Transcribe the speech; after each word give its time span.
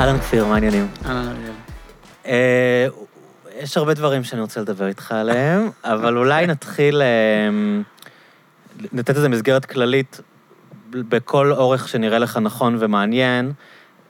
אהלן 0.00 0.18
כפיר, 0.18 0.46
מה 0.46 0.54
העניינים? 0.54 0.86
אהלן 1.06 1.28
אריאל. 1.28 1.52
אה, 2.26 2.86
יש 3.58 3.76
הרבה 3.76 3.94
דברים 3.94 4.24
שאני 4.24 4.40
רוצה 4.40 4.60
לדבר 4.60 4.86
איתך 4.86 5.12
עליהם, 5.12 5.70
אבל 5.84 6.16
אולי 6.16 6.46
נתחיל, 6.46 7.02
אה, 7.02 7.82
לתת 8.92 9.16
איזו 9.16 9.28
מסגרת 9.28 9.64
כללית 9.64 10.20
בכל 10.90 11.52
אורך 11.52 11.88
שנראה 11.88 12.18
לך 12.18 12.36
נכון 12.36 12.76
ומעניין. 12.78 13.52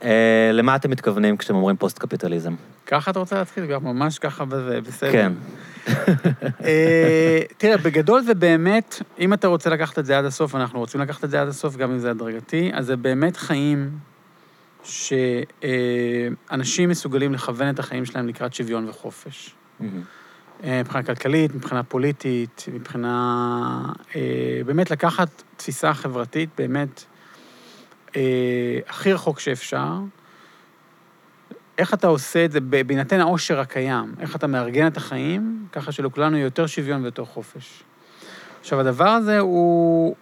אה, 0.02 0.50
למה 0.52 0.76
אתם 0.76 0.90
מתכוונים 0.90 1.36
כשאתם 1.36 1.54
אומרים 1.54 1.76
פוסט-קפיטליזם? 1.76 2.54
ככה 2.86 3.10
אתה 3.10 3.18
רוצה 3.18 3.36
להתחיל? 3.36 3.66
גם 3.66 3.84
ממש 3.84 4.18
ככה 4.18 4.44
וזה 4.50 4.80
בסדר. 4.80 5.12
כן. 5.12 5.32
אה, 6.64 7.40
תראה, 7.56 7.76
בגדול 7.76 8.22
זה 8.22 8.34
באמת, 8.34 9.02
אם 9.18 9.32
אתה 9.32 9.46
רוצה 9.46 9.70
לקחת 9.70 9.98
את 9.98 10.06
זה 10.06 10.18
עד 10.18 10.24
הסוף, 10.24 10.54
אנחנו 10.54 10.78
רוצים 10.78 11.00
לקחת 11.00 11.24
את 11.24 11.30
זה 11.30 11.40
עד 11.40 11.48
הסוף, 11.48 11.76
גם 11.76 11.90
אם 11.90 11.98
זה 11.98 12.10
הדרגתי, 12.10 12.70
אז 12.74 12.86
זה 12.86 12.96
באמת 12.96 13.36
חיים 13.36 13.90
שאנשים 14.84 16.88
מסוגלים 16.88 17.34
לכוון 17.34 17.70
את 17.70 17.78
החיים 17.78 18.04
שלהם 18.04 18.28
לקראת 18.28 18.54
שוויון 18.54 18.88
וחופש. 18.88 19.54
אה, 20.64 20.80
מבחינה 20.80 21.02
כלכלית, 21.02 21.54
מבחינה 21.54 21.82
פוליטית, 21.82 22.64
מבחינה... 22.72 23.92
אה, 24.16 24.60
באמת 24.66 24.90
לקחת 24.90 25.42
תפיסה 25.56 25.94
חברתית, 25.94 26.50
באמת, 26.58 27.04
אה, 28.16 28.78
הכי 28.88 29.12
רחוק 29.12 29.40
שאפשר. 29.40 29.98
איך 31.78 31.94
אתה 31.94 32.06
עושה 32.06 32.44
את 32.44 32.52
זה 32.52 32.60
בהינתן 32.60 33.20
העושר 33.20 33.60
הקיים, 33.60 34.14
איך 34.20 34.36
אתה 34.36 34.46
מארגן 34.46 34.86
את 34.86 34.96
החיים, 34.96 35.66
ככה 35.72 35.92
שלכולנו 35.92 36.36
יהיה 36.36 36.44
יותר 36.44 36.66
שוויון 36.66 37.02
ויותר 37.02 37.24
חופש. 37.24 37.82
עכשיו, 38.60 38.80
הדבר 38.80 39.08
הזה 39.08 39.38
הוא... 39.38 40.16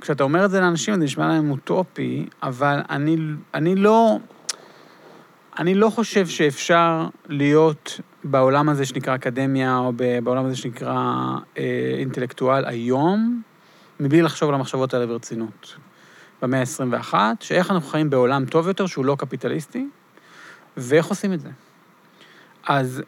כשאתה 0.00 0.24
אומר 0.24 0.44
את 0.44 0.50
זה 0.50 0.60
לאנשים, 0.60 0.94
זה 0.94 1.00
נשמע 1.00 1.28
להם 1.28 1.50
אוטופי, 1.50 2.26
אבל 2.42 2.80
אני, 2.90 3.16
אני 3.54 3.74
לא... 3.74 4.18
אני 5.58 5.74
לא 5.74 5.90
חושב 5.90 6.26
שאפשר 6.26 7.08
להיות 7.28 8.00
בעולם 8.24 8.68
הזה 8.68 8.84
שנקרא 8.84 9.14
אקדמיה, 9.14 9.78
או 9.78 9.92
בעולם 10.22 10.46
הזה 10.46 10.56
שנקרא 10.56 10.96
אה, 11.58 11.94
אינטלקטואל 11.98 12.64
היום, 12.64 13.42
מבלי 14.00 14.22
לחשוב 14.22 14.48
על 14.48 14.54
המחשבות 14.54 14.94
האלה 14.94 15.06
ברצינות. 15.06 15.76
במאה 16.42 16.60
ה-21, 16.60 17.14
שאיך 17.40 17.70
אנחנו 17.70 17.88
חיים 17.88 18.10
בעולם 18.10 18.44
טוב 18.44 18.68
יותר, 18.68 18.86
שהוא 18.86 19.04
לא 19.04 19.16
קפיטליסטי, 19.18 19.88
ואיך 20.76 21.06
עושים 21.06 21.32
את 21.32 21.40
זה. 21.40 21.48
אז 22.68 23.02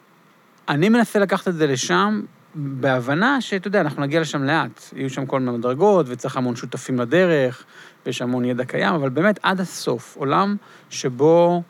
אני 0.69 0.89
מנסה 0.89 1.19
לקחת 1.19 1.47
את 1.47 1.53
זה 1.53 1.67
לשם, 1.67 2.21
בהבנה 2.55 3.41
שאתה 3.41 3.67
יודע, 3.67 3.81
אנחנו 3.81 4.01
נגיע 4.01 4.21
לשם 4.21 4.43
לאט. 4.43 4.81
יהיו 4.95 5.09
שם 5.09 5.25
כל 5.25 5.39
מיני 5.39 5.57
מדרגות, 5.57 6.05
וצריך 6.09 6.37
המון 6.37 6.55
שותפים 6.55 6.99
לדרך, 6.99 7.65
ויש 8.05 8.21
המון 8.21 8.45
ידע 8.45 8.65
קיים, 8.65 8.93
אבל 8.93 9.09
באמת 9.09 9.39
עד 9.43 9.59
הסוף, 9.59 10.15
עולם 10.17 10.55
שבו 10.89 11.61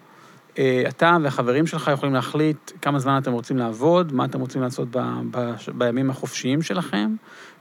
אה, 0.58 0.84
אתה 0.88 1.18
והחברים 1.24 1.68
שלך 1.68 1.92
יכולים 1.94 2.16
להחליט 2.16 2.72
כמה 2.82 3.00
זמן 3.00 3.18
אתם 3.22 3.32
רוצים 3.32 3.58
לעבוד, 3.58 4.14
מה 4.14 4.26
אתם 4.26 4.40
רוצים 4.40 4.62
לעשות 4.62 4.88
ב, 4.92 5.00
ב, 5.32 5.54
בימים 5.74 6.10
החופשיים 6.10 6.62
שלכם, 6.62 7.16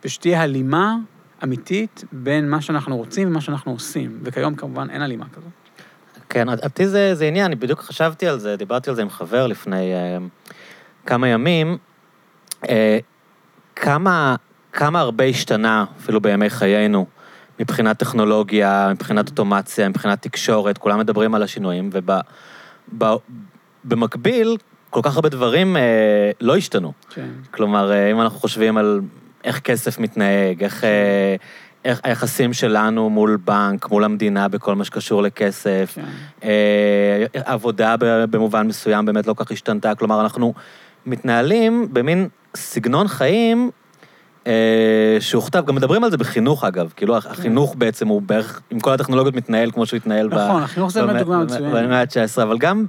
ושתהיה 0.04 0.42
הלימה 0.42 0.96
אמיתית 1.44 2.04
בין 2.12 2.50
מה 2.50 2.60
שאנחנו 2.60 2.96
רוצים 2.96 3.28
ומה 3.28 3.40
שאנחנו 3.40 3.72
עושים. 3.72 4.18
וכיום 4.22 4.54
כמובן 4.54 4.90
אין 4.90 5.02
הלימה 5.02 5.24
כזאת. 5.32 5.50
כן, 6.28 6.48
אותי 6.48 6.88
זה, 6.88 7.14
זה 7.14 7.26
עניין, 7.26 7.44
אני 7.46 7.54
בדיוק 7.54 7.80
חשבתי 7.80 8.26
על 8.26 8.38
זה, 8.38 8.56
דיברתי 8.56 8.90
על 8.90 8.96
זה 8.96 9.02
עם 9.02 9.10
חבר 9.10 9.46
לפני 9.46 9.94
אה, 9.94 10.18
כמה 11.06 11.28
ימים. 11.28 11.78
אה, 12.68 12.98
כמה, 13.76 14.36
כמה 14.72 15.00
הרבה 15.00 15.24
השתנה, 15.24 15.84
אפילו 15.98 16.20
בימי 16.20 16.50
חיינו, 16.50 17.06
מבחינת 17.60 17.98
טכנולוגיה, 17.98 18.88
מבחינת 18.90 19.28
אוטומציה, 19.28 19.88
מבחינת 19.88 20.22
תקשורת, 20.22 20.78
כולם 20.78 20.98
מדברים 20.98 21.34
על 21.34 21.42
השינויים, 21.42 21.90
ובמקביל, 23.84 24.56
כל 24.90 25.00
כך 25.02 25.16
הרבה 25.16 25.28
דברים 25.28 25.76
אה, 25.76 26.30
לא 26.40 26.56
השתנו. 26.56 26.92
כן. 27.10 27.28
כלומר, 27.50 27.92
אה, 27.92 28.10
אם 28.10 28.20
אנחנו 28.20 28.38
חושבים 28.38 28.76
על 28.76 29.00
איך 29.44 29.60
כסף 29.60 29.98
מתנהג, 29.98 30.62
איך, 30.64 30.84
אה, 30.84 31.36
איך 31.84 32.00
היחסים 32.04 32.52
שלנו 32.52 33.10
מול 33.10 33.38
בנק, 33.44 33.90
מול 33.90 34.04
המדינה, 34.04 34.48
בכל 34.48 34.74
מה 34.74 34.84
שקשור 34.84 35.22
לכסף, 35.22 35.92
כן. 35.94 36.02
אה, 36.44 37.24
עבודה 37.44 37.94
במובן 38.30 38.66
מסוים 38.66 39.06
באמת 39.06 39.26
לא 39.26 39.34
כך 39.36 39.50
השתנתה, 39.50 39.94
כלומר, 39.94 40.20
אנחנו 40.20 40.54
מתנהלים 41.06 41.88
במין 41.92 42.28
סגנון 42.56 43.08
חיים 43.08 43.70
אה, 44.46 45.16
שהוכתב, 45.20 45.64
גם 45.66 45.74
מדברים 45.74 46.04
על 46.04 46.10
זה 46.10 46.16
בחינוך 46.16 46.64
אגב, 46.64 46.92
כאילו 46.96 47.16
החינוך 47.16 47.74
בעצם 47.78 48.08
הוא 48.08 48.22
בערך, 48.22 48.60
עם 48.70 48.80
כל 48.80 48.92
הטכנולוגיות 48.92 49.34
מתנהל 49.34 49.70
כמו 49.70 49.86
שהוא 49.86 49.96
התנהל 49.96 50.28
נכון, 50.28 50.62
החינוך 50.62 50.92
זה 50.92 51.06
באמת 51.06 51.22
דוגמה 51.22 51.44
מצוינת. 51.44 51.72
במאה 51.72 52.00
ה-19, 52.00 52.42
אבל 52.42 52.58
גם 52.58 52.86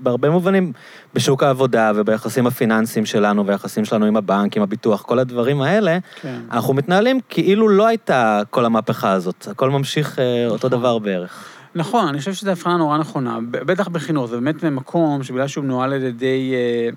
בהרבה 0.00 0.30
מובנים 0.30 0.72
בשוק 1.14 1.42
העבודה 1.42 1.92
וביחסים 1.94 2.46
הפיננסיים 2.46 3.06
שלנו 3.06 3.46
והיחסים 3.46 3.84
שלנו 3.84 4.06
עם 4.06 4.16
הבנק, 4.16 4.56
עם 4.56 4.62
הביטוח, 4.62 5.02
כל 5.02 5.18
הדברים 5.18 5.62
האלה, 5.62 5.98
כן. 6.20 6.40
אנחנו 6.52 6.74
מתנהלים 6.74 7.20
כאילו 7.28 7.68
לא 7.68 7.86
הייתה 7.86 8.40
כל 8.50 8.64
המהפכה 8.64 9.12
הזאת, 9.12 9.48
הכל 9.50 9.70
ממשיך 9.70 10.18
אה, 10.18 10.46
אותו 10.46 10.68
נכון. 10.68 10.80
דבר 10.80 10.98
בערך. 10.98 11.44
נכון, 11.74 12.08
אני 12.08 12.18
חושב 12.18 12.32
שזו 12.32 12.50
הבחנה 12.50 12.76
נורא 12.76 12.98
נכונה, 12.98 13.38
בטח 13.50 13.88
בחינוך, 13.88 14.26
זה 14.26 14.36
באמת 14.36 14.64
במקום 14.64 15.22
שבגלל 15.22 15.46
שהוא 15.46 15.64
מנוהל 15.64 15.92
על 15.92 16.02
ידי... 16.02 16.52
אה, 16.54 16.90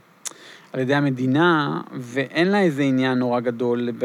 על 0.74 0.80
ידי 0.80 0.96
המדינה, 0.96 1.82
ואין 1.94 2.48
לה 2.48 2.62
איזה 2.62 2.84
עניין 2.84 3.18
נורא 3.18 3.40
גדול 3.40 3.90
ב, 3.98 4.04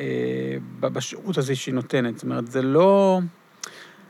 אה, 0.00 0.56
בשירות 0.80 1.38
הזה 1.38 1.54
שהיא 1.54 1.74
נותנת. 1.74 2.14
זאת 2.14 2.24
אומרת, 2.24 2.46
זה 2.46 2.62
לא... 2.62 3.20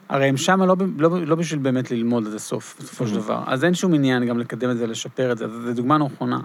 הרי 0.08 0.28
הם 0.28 0.36
שם 0.36 0.62
לא, 0.62 0.76
לא, 0.98 1.26
לא 1.26 1.36
בשביל 1.36 1.60
באמת 1.60 1.90
ללמוד 1.90 2.26
עד 2.26 2.34
הסוף, 2.34 2.76
בסופו 2.80 3.06
של 3.06 3.14
דבר. 3.14 3.42
אז 3.46 3.64
אין 3.64 3.74
שום 3.74 3.94
עניין 3.94 4.26
גם 4.26 4.38
לקדם 4.38 4.70
את 4.70 4.76
זה, 4.76 4.86
לשפר 4.86 5.32
את 5.32 5.38
זה, 5.38 5.48
זו 5.48 5.72
דוגמה 5.72 5.98
נכונה. 5.98 6.40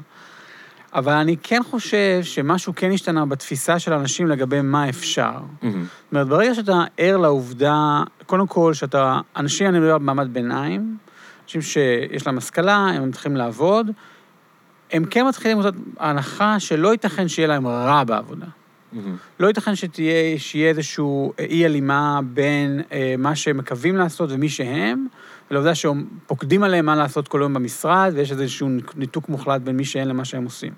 אבל 0.94 1.14
אני 1.14 1.36
כן 1.44 1.62
חושב 1.64 2.20
שמשהו 2.22 2.74
כן 2.76 2.92
השתנה 2.92 3.26
בתפיסה 3.26 3.80
של 3.80 3.94
אנשים 3.94 4.28
לגבי 4.28 4.62
מה 4.62 4.90
אפשר. 4.90 5.32
זאת 5.62 6.12
אומרת, 6.12 6.28
ברגע 6.28 6.54
שאתה 6.54 6.84
ער 6.98 7.18
לעובדה, 7.18 8.04
קודם 8.26 8.48
כל, 8.48 8.74
שאתה, 8.74 9.20
אנשים, 9.36 9.68
אני 9.68 9.80
מדבר 9.80 9.98
במעמד 9.98 10.34
ביניים, 10.34 10.98
אנשים 11.44 11.62
שיש 11.62 12.28
להם 12.28 12.38
השכלה, 12.38 12.76
הם 12.76 13.10
מתחילים 13.10 13.38
לעבוד, 13.38 13.92
הם 14.92 15.06
כן 15.06 15.28
מתחילים 15.28 15.58
לעשות 15.58 15.76
הנחה 16.00 16.60
שלא 16.60 16.92
ייתכן 16.92 17.28
שיהיה 17.28 17.48
להם 17.48 17.68
רע 17.68 18.04
בעבודה. 18.04 18.46
Mm-hmm. 18.46 18.98
לא 19.40 19.48
ייתכן 19.48 19.76
שתהיה, 19.76 20.40
שיהיה 20.40 20.70
איזשהו 20.70 21.34
אי-הלימה 21.40 22.20
בין 22.24 22.82
אה, 22.92 23.16
מה 23.18 23.36
שהם 23.36 23.58
מקווים 23.58 23.98
לעשות 23.98 24.32
ומי 24.32 24.50
שהם, 24.50 25.08
ולעובדה 25.52 25.76
שהם 25.76 26.06
פוקדים 26.28 26.64
עליהם 26.64 26.86
מה 26.86 26.96
לעשות 26.96 27.28
כל 27.28 27.40
יום 27.42 27.54
במשרד, 27.54 28.12
ויש 28.16 28.32
איזשהו 28.32 28.70
ניתוק 28.96 29.30
מוחלט 29.30 29.62
בין 29.62 29.78
מי 29.78 29.86
שהם 29.86 30.08
למה 30.08 30.26
שהם 30.26 30.44
עושים. 30.44 30.74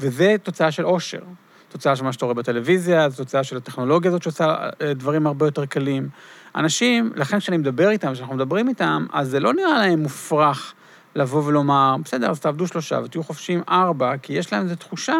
וזה 0.00 0.36
תוצאה 0.42 0.70
של 0.70 0.82
עושר. 0.82 1.20
תוצאה 1.68 1.96
של 1.96 2.04
מה 2.04 2.12
שאתה 2.12 2.24
רואה 2.24 2.34
בטלוויזיה, 2.34 3.08
זו 3.08 3.16
תוצאה 3.16 3.44
של 3.44 3.56
הטכנולוגיה 3.56 4.08
הזאת 4.10 4.22
שעושה 4.22 4.56
אה, 4.82 4.94
דברים 4.94 5.26
הרבה 5.26 5.46
יותר 5.46 5.66
קלים. 5.66 6.08
אנשים, 6.56 7.12
לכן 7.16 7.38
כשאני 7.38 7.56
מדבר 7.56 7.90
איתם, 7.90 8.12
כשאנחנו 8.12 8.34
מדברים 8.34 8.68
איתם, 8.68 9.06
אז 9.12 9.28
זה 9.28 9.40
לא 9.40 9.54
נראה 9.54 9.78
להם 9.78 9.98
מופרך. 9.98 10.74
לבוא 11.14 11.42
ולומר, 11.44 11.96
בסדר, 12.04 12.30
אז 12.30 12.40
תעבדו 12.40 12.66
שלושה 12.66 13.00
ותהיו 13.04 13.22
חופשיים 13.24 13.62
ארבע, 13.68 14.16
כי 14.22 14.32
יש 14.32 14.52
להם 14.52 14.62
איזו 14.62 14.76
תחושה, 14.76 15.16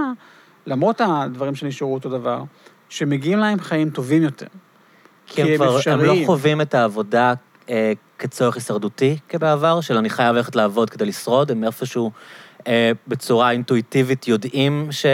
למרות 0.67 1.01
הדברים 1.05 1.55
שנשארו 1.55 1.95
אותו 1.95 2.09
דבר, 2.09 2.43
שמגיעים 2.89 3.39
להם 3.39 3.61
חיים 3.61 3.91
טובים 3.91 4.23
יותר. 4.23 4.47
כי 5.27 5.43
הם 5.43 5.57
כבר, 5.57 5.79
הם 5.87 6.01
לא 6.01 6.15
חווים 6.27 6.61
את 6.61 6.75
העבודה 6.75 7.35
אה, 7.71 7.93
כצורך 8.19 8.55
הישרדותי 8.55 9.19
כבעבר, 9.29 9.81
של 9.81 9.97
אני 9.97 10.11
חייב 10.11 10.37
ללכת 10.37 10.57
לעבוד 10.57 10.91
כדי 10.91 11.07
לשרוד, 11.07 11.51
הם 11.51 11.65
איפשהו 11.65 12.11
אה, 12.67 12.93
בצורה 13.09 13.51
אינטואיטיבית 13.51 14.29
יודעים 14.29 14.89
ש... 14.91 15.07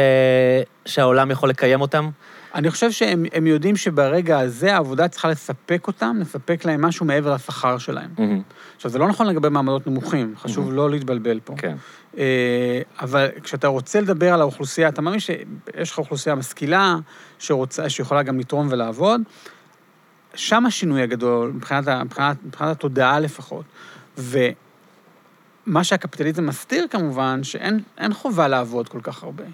שהעולם 0.86 1.30
יכול 1.30 1.48
לקיים 1.48 1.80
אותם. 1.80 2.10
אני 2.54 2.70
חושב 2.70 2.90
שהם 2.90 3.46
יודעים 3.46 3.76
שברגע 3.76 4.38
הזה 4.38 4.74
העבודה 4.74 5.08
צריכה 5.08 5.28
לספק 5.28 5.86
אותם, 5.86 6.16
לספק 6.20 6.64
להם 6.64 6.82
משהו 6.82 7.06
מעבר 7.06 7.34
לשכר 7.34 7.78
שלהם. 7.78 8.10
Mm-hmm. 8.16 8.52
עכשיו, 8.76 8.90
זה 8.90 8.98
לא 8.98 9.08
נכון 9.08 9.26
לגבי 9.26 9.48
מעמדות 9.48 9.86
נמוכים, 9.86 10.34
חשוב 10.36 10.68
mm-hmm. 10.68 10.74
לא 10.74 10.90
להתבלבל 10.90 11.40
פה. 11.44 11.54
כן. 11.56 11.76
אה, 12.18 12.82
אבל 13.00 13.28
כשאתה 13.42 13.68
רוצה 13.68 14.00
לדבר 14.00 14.34
על 14.34 14.40
האוכלוסייה, 14.40 14.88
אתה 14.88 15.02
מאמין 15.02 15.20
שיש 15.20 15.90
לך 15.90 15.98
אוכלוסייה 15.98 16.34
משכילה, 16.34 16.96
שרוצה, 17.38 17.90
שיכולה 17.90 18.22
גם 18.22 18.38
לתרום 18.38 18.68
ולעבוד, 18.70 19.20
שם 20.34 20.66
השינוי 20.66 21.02
הגדול, 21.02 21.52
מבחינת, 21.54 21.88
מבחינת, 21.88 22.36
מבחינת 22.44 22.70
התודעה 22.70 23.20
לפחות. 23.20 23.64
ומה 24.18 25.84
שהקפיטליזם 25.84 26.46
מסתיר 26.46 26.86
כמובן, 26.90 27.44
שאין 27.44 28.12
חובה 28.12 28.48
לעבוד 28.48 28.88
כל 28.88 29.00
כך 29.02 29.22
הרבה. 29.22 29.44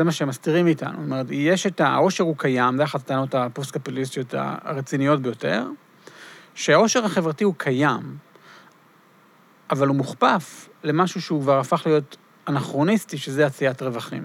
זה 0.00 0.04
מה 0.04 0.12
שהם 0.12 0.28
מסתירים 0.28 0.64
מאיתנו. 0.64 0.90
זאת 0.90 1.04
אומרת, 1.04 1.26
יש 1.30 1.66
את 1.66 1.80
העושר 1.80 2.24
הוא 2.24 2.36
קיים, 2.38 2.76
זה 2.76 2.84
אחת 2.84 3.00
הטענות 3.00 3.34
הפוסט-קפיטליסטיות 3.34 4.34
הרציניות 4.38 5.22
ביותר, 5.22 5.64
שהעושר 6.54 7.04
החברתי 7.04 7.44
הוא 7.44 7.54
קיים, 7.56 8.16
אבל 9.70 9.88
הוא 9.88 9.96
מוכפף 9.96 10.68
למשהו 10.84 11.22
שהוא 11.22 11.42
כבר 11.42 11.58
הפך 11.58 11.82
להיות 11.86 12.16
אנכרוניסטי, 12.48 13.18
שזה 13.18 13.46
עשיית 13.46 13.82
רווחים. 13.82 14.24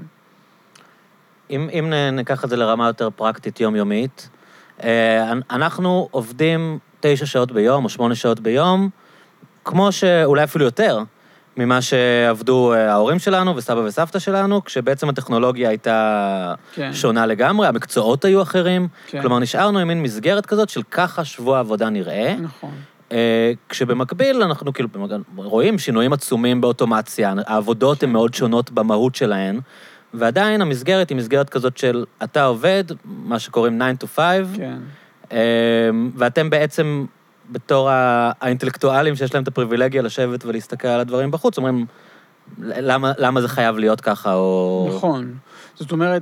אם, 1.50 1.70
אם 1.80 1.94
ניקח 2.12 2.46
את 2.46 2.50
זה 2.50 2.56
לרמה 2.56 2.88
יותר 2.88 3.10
פרקטית 3.10 3.60
יומיומית, 3.60 4.30
אה, 4.84 5.32
אנחנו 5.50 6.08
עובדים 6.12 6.80
תשע 7.00 7.26
שעות 7.26 7.52
ביום 7.52 7.84
או 7.84 7.90
שמונה 7.90 8.16
שעות 8.16 8.40
ביום, 8.40 8.90
כמו 9.66 9.92
שאולי 9.92 10.44
אפילו 10.44 10.66
יותר, 10.66 11.04
ממה 11.58 11.82
שעבדו 11.82 12.74
אה, 12.74 12.92
ההורים 12.92 13.20
שלנו 13.20 13.56
וסבא 13.56 13.80
וסבתא 13.80 14.20
שלנו, 14.20 14.64
כשבעצם 14.64 15.10
הטכנולוגיה 15.10 15.70
הייתה 15.70 16.54
כן. 16.74 16.94
שונה 16.94 17.26
לגמרי, 17.26 17.68
המקצועות 17.68 18.26
היו 18.26 18.42
אחרים. 18.42 18.88
כן. 19.08 19.22
כלומר, 19.22 19.40
נשארנו 19.40 19.80
עם 19.80 19.88
מין 19.88 20.04
מסגרת 20.04 20.46
כזאת 20.46 20.70
של 20.70 20.82
ככה 20.92 21.26
שבוע 21.26 21.60
עבודה 21.60 21.90
נראה. 21.90 22.36
נכון. 22.40 22.72
אה, 23.12 23.52
כשבמקביל 23.70 24.44
אנחנו 24.44 24.74
כאילו 24.74 24.90
רואים 25.36 25.78
שינויים 25.78 26.14
עצומים 26.14 26.62
באוטומציה, 26.62 27.34
העבודות 27.48 28.04
הן 28.04 28.10
מאוד 28.10 28.34
שונות 28.34 28.72
במהות 28.72 29.16
שלהן, 29.16 29.60
ועדיין 30.14 30.62
המסגרת 30.62 31.10
היא 31.10 31.18
מסגרת 31.18 31.50
כזאת 31.50 31.78
של 31.78 32.06
אתה 32.24 32.46
עובד, 32.46 32.84
מה 33.06 33.40
שקוראים 33.40 33.82
9 33.98 34.06
to 34.06 34.08
5, 34.16 34.58
כן. 34.58 34.78
אה, 35.32 35.38
ואתם 36.16 36.50
בעצם, 36.50 37.06
בתור 37.52 37.90
האינטלקטואלים 37.92 39.16
שיש 39.16 39.34
להם 39.34 39.44
את 39.44 39.48
הפריבילגיה 39.48 40.02
לשבת 40.02 40.46
ולהסתכל 40.46 40.88
על 40.88 41.00
הדברים 41.00 41.32
בחוץ, 41.32 41.58
אומרים, 41.58 41.86
למה, 42.60 43.12
למה 43.18 43.42
זה 43.42 43.48
חייב 43.48 43.78
להיות 43.78 44.02
ככה, 44.02 44.34
או... 44.34 44.90
נכון. 44.96 45.34
זאת 45.76 45.92
אומרת, 45.92 46.22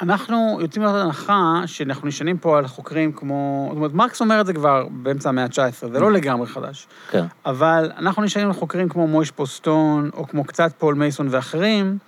אנחנו 0.00 0.58
יוצאים 0.60 0.84
מנקודת 0.84 1.04
הנחה 1.04 1.62
שאנחנו 1.66 2.08
נשענים 2.08 2.38
פה 2.38 2.58
על 2.58 2.66
חוקרים 2.66 3.12
כמו... 3.12 3.66
זאת 3.68 3.76
אומרת, 3.76 3.92
מרקס 3.92 4.20
אומר 4.20 4.40
את 4.40 4.46
זה 4.46 4.52
כבר 4.52 4.86
באמצע 4.90 5.28
המאה 5.28 5.44
ה-19, 5.44 5.88
זה 5.92 6.00
לא 6.00 6.12
לגמרי 6.12 6.46
חדש. 6.46 6.86
כן, 7.10 7.24
אבל 7.46 7.90
אנחנו 7.98 8.22
נשענים 8.22 8.48
על 8.48 8.54
חוקרים 8.54 8.88
כמו 8.88 9.06
מויש 9.06 9.30
פוסטון, 9.30 10.10
או 10.14 10.28
כמו 10.28 10.44
קצת 10.44 10.72
פול 10.78 10.94
מייסון 10.94 11.28
ואחרים, 11.30 11.98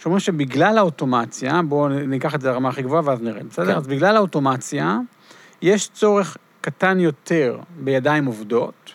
שאומרים 0.00 0.20
שבגלל 0.20 0.78
האוטומציה, 0.78 1.60
בואו 1.62 1.88
ניקח 1.88 2.34
את 2.34 2.40
זה 2.40 2.50
לרמה 2.50 2.68
הכי 2.68 2.82
גבוהה 2.82 3.02
ואז 3.04 3.22
נרד, 3.22 3.48
בסדר? 3.50 3.66
כן. 3.66 3.76
אז 3.76 3.86
בגלל 3.86 4.16
האוטומציה, 4.16 4.98
יש 5.62 5.88
צורך 5.88 6.36
קטן 6.60 7.00
יותר 7.00 7.58
בידיים 7.78 8.24
עובדות, 8.24 8.94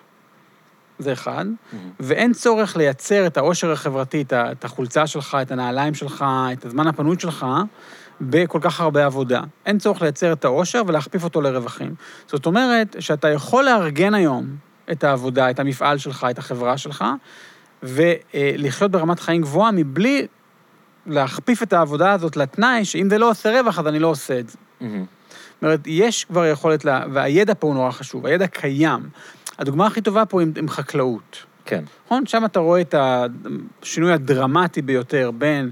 זה 0.99 1.13
אחד, 1.13 1.45
ואין 1.99 2.33
צורך 2.33 2.77
לייצר 2.77 3.27
את 3.27 3.37
העושר 3.37 3.71
החברתי, 3.71 4.23
את 4.33 4.65
החולצה 4.65 5.07
שלך, 5.07 5.37
את 5.41 5.51
הנעליים 5.51 5.93
שלך, 5.93 6.25
את 6.53 6.65
הזמן 6.65 6.87
הפנוי 6.87 7.15
שלך, 7.19 7.45
בכל 8.21 8.59
כך 8.61 8.81
הרבה 8.81 9.05
עבודה. 9.05 9.41
אין 9.65 9.77
צורך 9.77 10.01
לייצר 10.01 10.33
את 10.33 10.45
העושר 10.45 10.81
ולהכפיף 10.87 11.23
אותו 11.23 11.41
לרווחים. 11.41 11.95
זאת 12.27 12.45
אומרת 12.45 12.95
שאתה 12.99 13.29
יכול 13.29 13.65
לארגן 13.65 14.13
היום 14.13 14.45
את 14.91 15.03
העבודה, 15.03 15.49
את 15.49 15.59
המפעל 15.59 15.97
שלך, 15.97 16.27
את 16.29 16.37
החברה 16.37 16.77
שלך, 16.77 17.05
ולחיות 17.83 18.91
ברמת 18.91 19.19
חיים 19.19 19.41
גבוהה 19.41 19.71
מבלי 19.71 20.27
להכפיף 21.05 21.63
את 21.63 21.73
העבודה 21.73 22.11
הזאת 22.11 22.37
לתנאי 22.37 22.85
שאם 22.85 23.09
זה 23.09 23.17
לא 23.17 23.29
עושה 23.29 23.59
רווח, 23.59 23.79
אז 23.79 23.87
אני 23.87 23.99
לא 23.99 24.07
עושה 24.07 24.39
את 24.39 24.49
זה. 24.49 24.57
מהמם. 24.81 25.05
זאת 25.55 25.63
אומרת, 25.63 25.79
יש 25.85 26.25
כבר 26.25 26.45
יכולת, 26.45 26.85
לה... 26.85 27.05
והידע 27.13 27.53
פה 27.59 27.67
הוא 27.67 27.75
נורא 27.75 27.91
חשוב, 27.91 28.25
הידע 28.25 28.47
קיים. 28.47 29.09
הדוגמה 29.59 29.87
הכי 29.87 30.01
טובה 30.01 30.25
פה 30.25 30.41
היא 30.41 30.47
עם 30.57 30.69
חקלאות. 30.69 31.45
כן, 31.65 31.83
נכון? 32.05 32.25
שם 32.25 32.45
אתה 32.45 32.59
רואה 32.59 32.81
את 32.81 32.95
השינוי 33.81 34.13
הדרמטי 34.13 34.81
ביותר 34.81 35.31
בין 35.37 35.69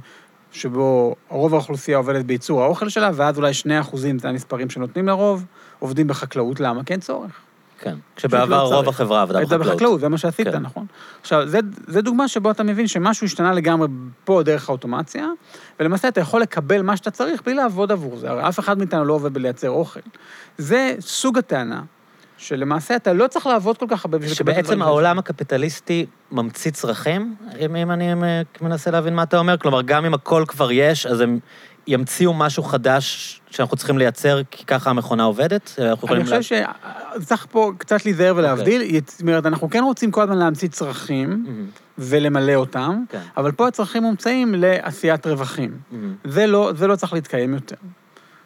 שבו 0.52 1.16
רוב 1.30 1.54
האוכלוסייה 1.54 1.98
עובדת 1.98 2.26
בייצור 2.26 2.64
האוכל 2.64 2.90
שלה, 2.90 3.10
ואז 3.14 3.38
אולי 3.38 3.54
2 3.54 3.80
אחוזים, 3.80 4.20
זה 4.20 4.30
המספרים 4.30 4.70
שנותנים 4.70 5.08
לרוב, 5.08 5.46
עובדים 5.80 6.08
בחקלאות. 6.08 6.60
למה? 6.60 6.84
כי 6.84 6.94
אין 6.94 7.00
צורך. 7.00 7.32
כן. 7.84 7.96
כשבעבר 8.16 8.62
רוב. 8.62 8.90
החברה 8.90 9.22
עבדה 9.22 9.40
בחקלאות. 9.40 9.68
בחקלאות, 9.68 10.00
זה 10.00 10.10
מה 10.10 10.18
שעשית, 10.18 10.48
כן. 10.48 10.60
נכון. 10.60 10.86
עכשיו, 11.22 11.48
זה, 11.48 11.60
זה 11.88 12.02
דוגמה 12.02 12.28
שבו 12.28 12.52
אתה 12.52 12.64
מבין 12.64 12.88
שמשהו 12.88 13.26
השתנה 13.26 13.54
לגמרי 13.54 13.88
פה 14.26 14.42
דרך 14.46 14.70
האוטומציה, 14.70 15.28
ולמעשה 15.80 16.08
אתה 16.08 16.22
יכול 16.22 16.42
לקבל 16.42 16.82
מה 16.82 16.98
שאתה 16.98 17.12
צריך 17.12 17.42
בלי 17.46 17.54
לעבוד 17.54 17.92
עבור 17.92 18.18
זה. 18.18 18.30
הרי 18.30 18.48
אף 18.50 18.60
אחד 18.60 18.78
מאיתנו 18.78 19.06
לא 19.06 19.14
עובד 19.14 19.34
בלייצר 19.34 19.70
אוכל. 19.70 20.00
זה 20.58 20.96
סוג 21.00 21.38
הטענה, 21.38 21.82
שלמעשה 22.38 22.96
אתה 22.96 23.14
לא 23.14 23.28
צריך 23.28 23.48
לעבוד 23.48 23.78
כל 23.78 23.86
כך 23.90 24.06
הרבה 24.06 24.18
בשביל 24.18 24.34
לקבל 24.34 24.54
שבעצם 24.54 24.82
העולם 24.82 25.20
הקפיטליסטי 25.20 26.06
ממציא 26.32 26.72
צרכים, 26.72 27.36
אם, 27.60 27.76
אם 27.76 27.92
אני 27.92 28.14
אה, 28.14 28.42
מנסה 28.62 28.92
להבין 28.92 29.16
מה 29.16 29.24
אתה 29.24 29.38
אומר, 29.38 29.58
כלומר, 29.58 29.82
גם 29.82 30.06
אם 30.06 30.14
הכל 30.14 30.44
כבר 30.48 30.72
יש, 30.72 31.06
אז 31.06 31.22
הם 31.22 31.40
ימציאו 31.88 32.34
משהו 32.34 32.64
חדש 32.64 33.42
שאנחנו 33.50 33.78
צריכים 33.78 33.98
לייצר, 33.98 34.42
כי 34.52 34.66
ככה 34.66 34.90
המכונה 34.90 35.24
עובדת? 35.24 35.76
אנחנו 35.80 36.16
אני 36.16 36.24
חושב 36.24 36.42
שצריך 36.42 37.48
פה 37.52 37.72
קצת 37.78 38.06
להיזהר 38.06 38.34
ולהבדיל. 38.36 38.82
אוקיי. 38.82 39.02
זאת 39.08 39.22
אומרת, 39.22 39.46
אנחנו 39.46 39.70
כן 39.70 39.84
רוצים 39.84 40.12
כל 40.12 40.22
הזמן 40.22 40.38
להמציא 40.38 40.68
צרכים 40.68 41.30
מהמם, 41.30 41.66
ולמלא 41.98 42.56
אותם, 42.56 43.04
כן. 43.10 43.20
אבל 43.38 43.52
פה 43.52 43.68
הצרכים 43.68 44.04
מומצאים 44.04 44.56
לעשיית 44.58 45.28
רווחים. 45.28 45.78
מהמם. 45.92 46.16
זה 46.24 46.48
לא, 46.48 46.72
זה 46.76 46.88
לא 46.88 46.96
צריך 46.96 47.14
להתקיים 47.14 47.54
יותר. 47.54 47.76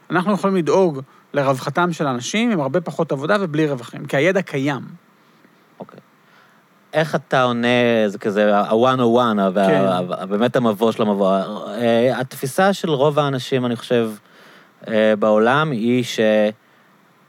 אנחנו 0.10 0.34
יכולים 0.34 0.56
לדאוג 0.56 1.01
לרווחתם 1.34 1.94
של 1.94 2.07
אנשים 2.07 2.51
עם 2.51 2.60
הרבה 2.60 2.81
פחות 2.81 3.12
עבודה 3.12 3.38
ובלי 3.39 3.68
רווחים, 3.68 4.06
כי 4.06 4.18
הידע 4.18 4.42
קיים. 4.42 5.06
איך 6.94 7.16
אתה 7.16 7.44
עונה, 7.44 7.68
זה 8.07 8.18
כזה 8.18 8.57
ה-101, 8.57 9.45
כן. 9.54 10.30
באמת 10.30 10.56
המבוא 10.56 10.92
של 10.92 11.01
המבוא. 11.01 11.38
אה, 11.68 12.19
התפיסה 12.19 12.74
של 12.74 12.89
רוב 12.89 13.19
האנשים, 13.19 13.66
אני 13.66 13.75
חושב, 13.75 14.12
אה, 14.88 15.13
בעולם, 15.19 15.72
היא 15.72 16.04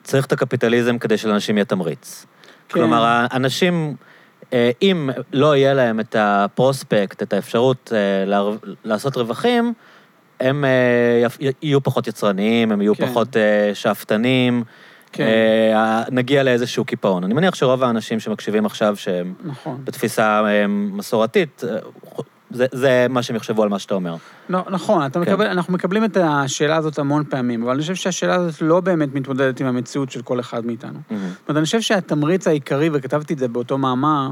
שצריך 0.04 0.26
את 0.26 0.32
הקפיטליזם 0.32 0.98
כדי 0.98 1.16
שלאנשים 1.16 1.56
יהיה 1.56 1.64
תמריץ. 1.64 2.26
כן. 2.68 2.74
כלומר, 2.74 3.26
האנשים, 3.30 3.96
אה, 4.52 4.70
אם 4.82 5.10
לא 5.32 5.56
יהיה 5.56 5.74
להם 5.74 6.00
את 6.00 6.16
הפרוספקט, 6.18 7.22
את 7.22 7.32
האפשרות 7.32 7.92
לעשות 8.84 9.16
רווחים, 9.16 9.72
הם 10.40 10.64
יהיו 11.62 11.82
פחות 11.82 12.06
יצרניים, 12.06 12.72
הם 12.72 12.80
יהיו 12.80 12.94
כן. 12.94 13.06
פחות 13.06 13.36
שאפתנים. 13.74 14.64
כן. 15.12 15.24
אה, 15.24 16.02
נגיע 16.10 16.42
לאיזשהו 16.42 16.84
קיפאון. 16.84 17.24
אני 17.24 17.34
מניח 17.34 17.54
שרוב 17.54 17.82
האנשים 17.84 18.20
שמקשיבים 18.20 18.66
עכשיו, 18.66 18.96
שהם 18.96 19.34
נכון. 19.44 19.80
בתפיסה 19.84 20.42
אה, 20.46 20.66
מסורתית, 20.68 21.64
אה, 21.68 21.76
זה, 22.50 22.66
זה 22.72 23.06
מה 23.10 23.22
שהם 23.22 23.36
יחשבו 23.36 23.62
על 23.62 23.68
מה 23.68 23.78
שאתה 23.78 23.94
אומר. 23.94 24.14
לא, 24.48 24.64
נכון, 24.70 25.06
אתה 25.06 25.24
כן. 25.24 25.32
מקבל, 25.32 25.46
אנחנו 25.46 25.72
מקבלים 25.72 26.04
את 26.04 26.16
השאלה 26.20 26.76
הזאת 26.76 26.98
המון 26.98 27.24
פעמים, 27.24 27.62
אבל 27.62 27.72
אני 27.72 27.80
חושב 27.80 27.94
שהשאלה 27.94 28.34
הזאת 28.34 28.62
לא 28.62 28.80
באמת 28.80 29.14
מתמודדת 29.14 29.60
עם 29.60 29.66
המציאות 29.66 30.10
של 30.10 30.22
כל 30.22 30.40
אחד 30.40 30.66
מאיתנו. 30.66 30.98
זאת 31.08 31.18
אומרת, 31.48 31.56
אני 31.58 31.64
חושב 31.64 31.80
שהתמריץ 31.80 32.46
העיקרי, 32.46 32.90
וכתבתי 32.92 33.34
את 33.34 33.38
זה 33.38 33.48
באותו 33.48 33.78
מאמר 33.78 34.28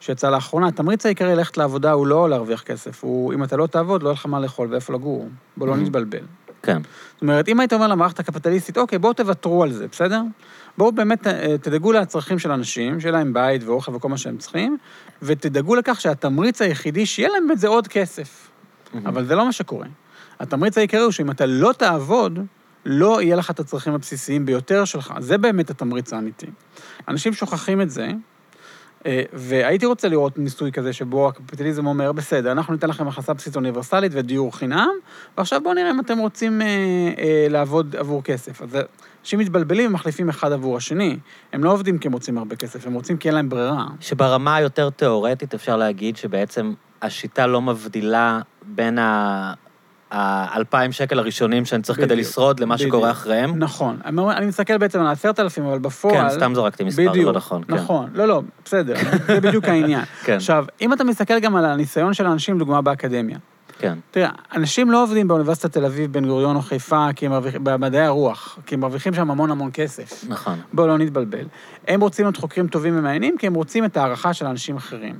שיצא 0.00 0.30
לאחרונה, 0.30 0.66
התמריץ 0.68 1.06
העיקרי 1.06 1.36
ללכת 1.36 1.56
לעבודה 1.56 1.92
הוא 1.92 2.06
לא 2.06 2.30
להרוויח 2.30 2.62
כסף, 2.62 3.04
הוא 3.04 3.34
אם 3.34 3.44
אתה 3.44 3.56
לא 3.56 3.66
תעבוד, 3.66 4.02
לא 4.02 4.08
יהיה 4.08 4.14
לך 4.14 4.26
מה 4.26 4.40
לאכול 4.40 4.68
ואיפה 4.70 4.92
לגור. 4.92 5.28
בוא 5.56 5.66
לא 5.66 5.72
Mhm. 5.74 5.76
נתבלבל. 5.76 6.18
כן. 6.62 6.82
זאת 7.12 7.22
אומרת, 7.22 7.48
אם 7.48 7.60
היית 7.60 7.72
אומר 7.72 7.86
למערכת 7.86 8.20
הקפיטליסטית, 8.20 8.78
אוקיי, 8.78 8.98
בואו 8.98 9.12
תוותרו 9.12 9.62
על 9.62 9.72
זה, 9.72 9.86
בסדר? 9.92 10.22
בואו 10.78 10.92
באמת 10.92 11.26
אה, 11.26 11.58
תדאגו 11.62 11.92
לצרכים 11.92 12.38
של 12.38 12.50
אנשים, 12.50 13.00
שיהיה 13.00 13.12
להם 13.12 13.32
בית 13.32 13.64
ואוכל 13.64 13.94
וכל 13.94 14.08
מה 14.08 14.18
שהם 14.18 14.36
צריכים, 14.38 14.76
ותדאגו 15.22 15.74
לכך 15.74 16.00
שהתמריץ 16.00 16.62
היחידי, 16.62 17.06
שיהיה 17.06 17.28
להם 17.28 17.56
זה 17.56 17.68
עוד 17.68 17.88
כסף. 17.88 18.50
אבל 19.06 19.24
זה 19.24 19.34
לא 19.34 19.44
מה 19.44 19.52
שקורה. 19.52 19.86
התמריץ 20.40 20.78
העיקרי 20.78 21.00
הוא 21.00 21.10
שאם 21.10 21.30
אתה 21.30 21.46
לא 21.46 21.72
תעבוד, 21.72 22.38
לא 22.86 23.22
יהיה 23.22 23.36
לך 23.36 23.50
את 23.50 23.60
הצרכים 23.60 23.94
הבסיסיים 23.94 24.46
ביותר 24.46 24.84
שלך. 24.84 25.14
זה 25.18 25.38
באמת 25.38 25.70
התמריץ 25.70 26.12
האמיתי. 26.12 26.46
אנשים 27.08 27.32
שוכחים 27.32 27.80
את 27.80 27.90
זה, 27.90 28.08
והייתי 29.32 29.86
רוצה 29.86 30.08
לראות 30.08 30.38
ניסוי 30.38 30.72
כזה 30.72 30.92
שבו 30.92 31.28
הקפיטליזם 31.28 31.86
אומר, 31.86 32.12
בסדר, 32.12 32.52
אנחנו 32.52 32.72
ניתן 32.72 32.88
לכם 32.88 33.08
הכנסה 33.08 33.34
בסיסית 33.34 33.56
אוניברסלית 33.56 34.12
ודיור 34.14 34.56
חינם, 34.56 34.88
ועכשיו 35.38 35.60
בואו 35.62 35.74
נראה 35.74 35.90
אם 35.90 36.00
אתם 36.00 36.18
רוצים 36.18 36.62
אה, 36.62 36.66
אה, 37.18 37.46
לעבוד 37.50 37.96
עבור 37.96 38.22
כסף. 38.22 38.62
אז 38.62 38.78
אנשים 39.22 39.38
מתבלבלים 39.38 39.90
ומחליפים 39.90 40.28
אחד 40.28 40.52
עבור 40.52 40.76
השני. 40.76 41.18
הם 41.52 41.64
לא 41.64 41.72
עובדים 41.72 41.98
כי 41.98 42.08
הם 42.08 42.12
רוצים 42.12 42.38
הרבה 42.38 42.56
כסף, 42.56 42.86
הם 42.86 42.94
רוצים 42.94 43.16
כי 43.16 43.28
אין 43.28 43.34
להם 43.34 43.48
ברירה. 43.48 43.86
שברמה 44.00 44.56
היותר 44.56 44.90
תיאורטית 44.90 45.54
אפשר 45.54 45.76
להגיד 45.76 46.16
שבעצם 46.16 46.74
השיטה 47.02 47.46
לא 47.46 47.62
מבדילה 47.62 48.40
בין 48.62 48.98
ה... 48.98 49.54
האלפיים 50.12 50.92
שקל 50.92 51.18
הראשונים 51.18 51.64
שאני 51.64 51.82
צריך 51.82 51.98
כדי 51.98 52.06
בדיוק, 52.06 52.20
לשרוד 52.20 52.60
למה 52.60 52.74
בדיוק. 52.74 52.88
שקורה 52.88 53.10
אחריהם. 53.10 53.58
נכון. 53.58 53.96
אני 54.04 54.46
מסתכל 54.46 54.78
בעצם 54.78 55.00
על 55.00 55.06
העשרת 55.06 55.40
אלפים, 55.40 55.64
אבל 55.64 55.78
בפועל... 55.78 56.28
כן, 56.28 56.30
סתם 56.30 56.54
זרקתי 56.54 56.84
מספר, 56.84 57.02
זה 57.02 57.08
בדיוק, 57.08 57.26
לא 57.26 57.32
נכון. 57.32 57.64
כן. 57.64 57.74
נכון. 57.74 58.10
לא, 58.14 58.24
לא, 58.24 58.42
בסדר, 58.64 58.94
זה 59.26 59.40
בדיוק 59.40 59.64
העניין. 59.64 60.04
כן. 60.24 60.36
עכשיו, 60.36 60.64
אם 60.80 60.92
אתה 60.92 61.04
מסתכל 61.04 61.38
גם 61.38 61.56
על 61.56 61.64
הניסיון 61.64 62.14
של 62.14 62.26
האנשים, 62.26 62.58
דוגמה 62.58 62.82
באקדמיה. 62.82 63.38
כן. 63.78 63.98
תראה, 64.10 64.30
אנשים 64.54 64.90
לא 64.90 65.02
עובדים 65.02 65.28
באוניברסיטת 65.28 65.72
תל 65.72 65.84
אביב, 65.84 66.12
בן 66.12 66.26
גוריון 66.26 66.56
או 66.56 66.62
חיפה, 66.62 67.08
כי 67.16 67.26
הם 67.26 67.32
מרוויחים, 67.32 67.64
במדעי 67.64 68.06
הרוח, 68.06 68.58
כי 68.66 68.74
הם 68.74 68.80
מרוויחים 68.80 69.14
שם 69.14 69.30
המון 69.30 69.50
המון 69.50 69.70
כסף. 69.72 70.24
נכון. 70.28 70.58
בואו 70.72 70.86
לא 70.86 70.98
נתבלבל. 70.98 71.44
הם 71.88 72.00
רוצים 72.00 72.24
להיות 72.24 72.36
חוקרים 72.36 72.68
טובים 72.68 72.98
ומעניינים, 72.98 73.38
כי 73.38 73.46
הם 73.46 73.54
רוצים 73.54 73.84
את 73.84 73.96
ההערכה 73.96 74.34
של 74.34 74.46
אנשים 74.46 74.76
אחרים. 74.76 75.14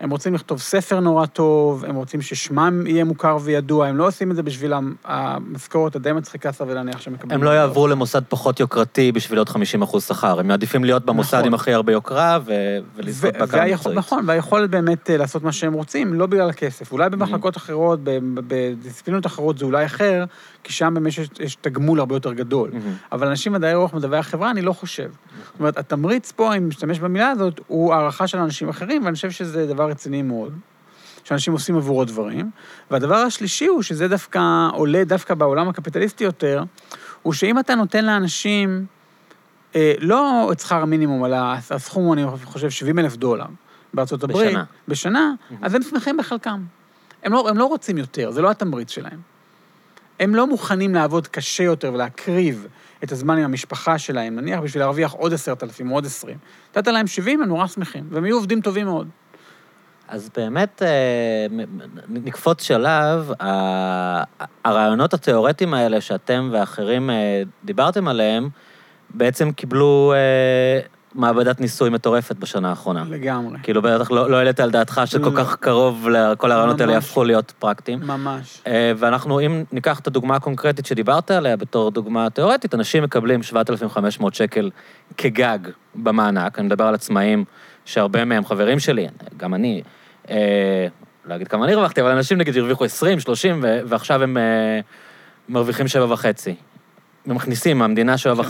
הם 0.00 0.10
רוצים 0.10 0.34
לכתוב 0.34 0.58
ספר 0.58 1.00
נורא 1.00 1.26
טוב, 1.26 1.84
הם 1.84 1.94
רוצים 1.94 2.22
ששמם 2.22 2.86
יהיה 2.86 3.04
מוכר 3.04 3.36
וידוע, 3.40 3.86
הם 3.86 3.96
לא 3.96 4.06
עושים 4.06 4.30
את 4.30 4.36
זה 4.36 4.42
בשביל 4.42 4.72
המשכורת 5.04 5.96
הדי 5.96 6.12
מצחיקה 6.12 6.52
סביר 6.52 6.74
להניח 6.74 7.00
שהם 7.00 7.14
מקבלים. 7.14 7.38
הם 7.38 7.44
לא 7.44 7.50
יעברו 7.50 7.88
למוסד 7.88 8.22
פחות 8.28 8.60
יוקרתי 8.60 9.12
בשביל 9.12 9.38
עוד 9.38 9.48
50 9.48 9.82
אחוז 9.82 10.04
שכר, 10.04 10.40
הם 10.40 10.48
מעדיפים 10.48 10.84
להיות 10.84 11.04
במוסד 11.04 11.36
נכון. 11.36 11.46
עם 11.46 11.54
הכי 11.54 11.72
הרבה 11.72 11.92
יוקרה 11.92 12.38
ו- 12.44 12.78
ולזכות 12.96 13.34
ו- 13.34 13.38
בהכרה 13.38 13.66
מקצועית. 13.66 13.98
נכון, 13.98 14.24
והיכולת 14.26 14.70
באמת 14.70 15.10
אה, 15.10 15.16
לעשות 15.16 15.42
מה 15.42 15.52
שהם 15.52 15.72
רוצים, 15.72 16.14
לא 16.14 16.26
בגלל 16.26 16.50
הכסף. 16.50 16.92
אולי 16.92 17.10
במחלקות 17.10 17.56
אחרות, 17.56 18.00
בדיסציפלינות 18.34 19.26
אחרות 19.26 19.58
זה 19.58 19.64
אולי 19.64 19.86
אחר, 19.86 20.24
כי 20.64 20.72
שם 20.72 20.94
באמת 20.94 21.06
יש, 21.06 21.20
יש 21.40 21.56
תגמול 21.60 22.00
הרבה 22.00 22.16
יותר 22.16 22.32
גדול. 22.32 22.70
מהמם. 22.72 22.94
אבל 23.12 23.28
אנשים 23.28 23.52
מדעי 23.52 23.72
הרוח 23.72 23.94
מדעי 23.94 24.18
החברה, 24.18 24.50
אני 24.50 24.62
לא 24.62 24.72
חושב. 24.72 25.10
זאת 25.52 25.60
אומרת, 25.60 25.78
התמריץ 25.78 26.32
פה, 26.32 26.56
אם 26.56 26.68
משתמש 26.68 26.98
במילה 26.98 27.30
הזאת, 27.30 27.60
הוא 27.66 27.94
הערכה 27.94 28.26
של 28.26 28.38
אנשים 28.38 28.68
אחרים, 28.68 29.04
ואני 29.04 29.14
חושב 29.14 29.30
שזה 29.30 29.66
דבר 29.66 29.90
רציני 29.90 30.22
מאוד, 30.22 30.52
שאנשים 31.24 31.52
עושים 31.52 31.76
עבורו 31.76 32.04
דברים. 32.04 32.50
והדבר 32.90 33.16
השלישי 33.16 33.66
הוא 33.66 33.82
שזה 33.82 34.08
דווקא 34.08 34.40
עולה 34.72 35.04
דווקא 35.04 35.34
בעולם 35.34 35.68
הקפיטליסטי 35.68 36.24
יותר, 36.24 36.64
הוא 37.22 37.32
שאם 37.32 37.58
אתה 37.58 37.74
נותן 37.74 38.04
לאנשים, 38.04 38.86
אה, 39.76 39.94
לא 39.98 40.48
את 40.52 40.60
שכר 40.60 40.82
המינימום, 40.82 41.24
אלא 41.24 41.36
הסכום 41.70 42.12
אני 42.12 42.24
חושב, 42.44 42.70
70 42.70 42.98
אלף 42.98 43.16
דולר 43.16 43.46
בארצות 43.94 44.24
הברית. 44.24 44.48
בשנה. 44.48 44.64
בשנה, 44.88 45.32
אז 45.62 45.74
הם 45.74 45.82
שמחים 45.82 46.16
בחלקם. 46.16 46.64
הם 47.22 47.32
לא, 47.32 47.48
הם 47.48 47.58
לא 47.58 47.64
רוצים 47.64 47.98
יותר, 47.98 48.30
זה 48.30 48.42
לא 48.42 48.50
התמריץ 48.50 48.90
שלהם. 48.90 49.37
הם 50.20 50.34
לא 50.34 50.46
מוכנים 50.46 50.94
לעבוד 50.94 51.26
קשה 51.26 51.62
יותר 51.64 51.94
ולהקריב 51.94 52.66
את 53.04 53.12
הזמן 53.12 53.38
עם 53.38 53.44
המשפחה 53.44 53.98
שלהם, 53.98 54.36
נניח 54.36 54.60
בשביל 54.60 54.82
להרוויח 54.82 55.12
עוד 55.12 55.32
עשרת 55.32 55.62
אלפים 55.62 55.90
או 55.90 55.94
עוד 55.94 56.06
עשרים. 56.06 56.36
נתת 56.76 56.86
להם 56.88 57.06
70, 57.06 57.42
הם 57.42 57.48
נורא 57.48 57.66
שמחים, 57.66 58.04
והם 58.10 58.24
יהיו 58.24 58.36
עובדים 58.36 58.60
טובים 58.60 58.86
מאוד. 58.86 59.08
אז 60.08 60.30
באמת, 60.36 60.82
אה, 60.82 61.46
נקפוץ 62.08 62.62
שלב, 62.62 63.30
ה- 63.40 64.22
הרעיונות 64.64 65.14
התיאורטיים 65.14 65.74
האלה 65.74 66.00
שאתם 66.00 66.50
ואחרים 66.52 67.10
אה, 67.10 67.42
דיברתם 67.64 68.08
עליהם, 68.08 68.48
בעצם 69.10 69.52
קיבלו 69.52 70.12
אה, 70.16 70.80
מעבדת 71.14 71.60
ניסוי 71.60 71.90
מטורפת 71.90 72.36
בשנה 72.36 72.70
האחרונה. 72.70 73.04
לגמרי. 73.08 73.58
כאילו, 73.62 73.82
בטח 73.82 74.10
לא 74.10 74.30
לא 74.30 74.36
העלית 74.36 74.60
על 74.60 74.70
דעתך 74.70 75.00
שכל 75.04 75.30
לא. 75.30 75.36
כך 75.36 75.56
קרוב 75.56 76.08
לכל 76.08 76.52
הרעיונות 76.52 76.80
האלה. 76.80 76.92
יהפכו 76.92 77.24
להיות 77.24 77.52
פרקטיים. 77.58 78.00
ממש. 78.02 78.62
אה, 78.66 78.92
ואנחנו, 78.96 79.40
אם 79.40 79.64
ניקח 79.72 80.00
את 80.00 80.06
הדוגמה 80.06 80.36
הקונקרטית 80.36 80.86
שדיברת 80.86 81.30
עליה 81.30 81.56
בתור 81.56 81.90
דוגמה 81.90 82.30
תיאורטית, 82.30 82.74
אנשים 82.74 83.02
מקבלים 83.02 83.42
7,500 83.42 84.34
שקל 84.34 84.70
כגג 85.16 85.58
במענק, 85.94 86.58
אני 86.58 86.66
מדבר 86.66 86.84
על 86.84 86.94
עצמאים 86.94 87.44
שהרבה 87.84 88.24
מהם 88.24 88.44
חברים 88.44 88.78
שלי, 88.78 89.06
גם 89.36 89.54
אני, 89.54 89.82
אה, 90.30 90.86
לא 91.24 91.34
אגיד 91.34 91.48
כמה 91.48 91.64
אני 91.64 91.72
הרווחתי, 91.72 92.00
אבל 92.00 92.10
אנשים 92.10 92.38
נגיד 92.38 92.56
הרוויחו 92.56 92.84
20, 92.84 93.20
30, 93.20 93.60
ו- 93.62 93.80
ועכשיו 93.86 94.22
הם 94.22 94.36
אה, 94.36 94.80
מרוויחים 95.48 95.88
שבע 95.88 96.12
וחצי. 96.12 96.54
הם 97.26 97.36
מכניסים 97.36 97.78
מהמדינה 97.78 98.18
שבע 98.18 98.34
כן. 98.34 98.40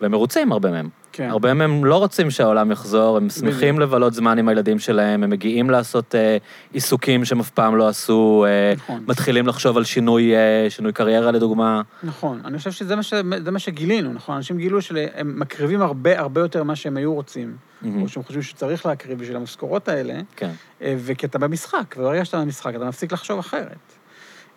והם 0.00 0.10
מרוצים, 0.10 0.52
הרבה 0.52 0.70
מהם. 0.70 0.88
כן. 1.12 1.30
הרבה 1.30 1.54
מהם 1.54 1.84
לא 1.84 1.96
רוצים 1.96 2.30
שהעולם 2.30 2.70
יחזור, 2.70 3.16
הם 3.16 3.30
שמחים 3.30 3.74
בדיוק. 3.74 3.88
לבלות 3.88 4.14
זמן 4.14 4.38
עם 4.38 4.48
הילדים 4.48 4.78
שלהם, 4.78 5.22
הם 5.22 5.30
מגיעים 5.30 5.70
לעשות 5.70 6.14
אה, 6.14 6.36
עיסוקים 6.72 7.24
שהם 7.24 7.40
אף 7.40 7.50
פעם 7.50 7.76
לא 7.76 7.88
עשו, 7.88 8.44
אה, 8.48 8.74
נכון. 8.76 9.04
מתחילים 9.08 9.46
לחשוב 9.46 9.76
על 9.76 9.84
שינוי, 9.84 10.36
אה, 10.36 10.66
שינוי 10.68 10.92
קריירה 10.92 11.30
לדוגמה. 11.30 11.82
נכון. 12.02 12.40
אני 12.44 12.58
חושב 12.58 12.70
שזה 12.70 12.96
מה, 12.96 13.02
ש... 13.02 13.12
מה 13.52 13.58
שגילינו, 13.58 14.12
נכון? 14.12 14.36
אנשים 14.36 14.58
גילו 14.58 14.82
שהם 14.82 15.40
מקריבים 15.40 15.82
הרבה 15.82 16.18
הרבה 16.18 16.40
יותר 16.40 16.64
ממה 16.64 16.76
שהם 16.76 16.96
היו 16.96 17.14
רוצים, 17.14 17.56
מהמם. 17.82 18.02
או 18.02 18.08
שהם 18.08 18.22
חושבים 18.22 18.42
שצריך 18.42 18.86
להקריב 18.86 19.18
בשביל 19.18 19.36
המשכורות 19.36 19.88
האלה, 19.88 20.14
כן. 20.36 20.50
אה, 20.82 20.94
וכי 20.98 21.26
אתה 21.26 21.38
במשחק, 21.38 21.94
וברגע 21.98 22.24
שאתה 22.24 22.38
במשחק 22.40 22.74
אתה 22.76 22.84
מפסיק 22.84 23.12
לחשוב 23.12 23.38
אחרת. 23.38 23.97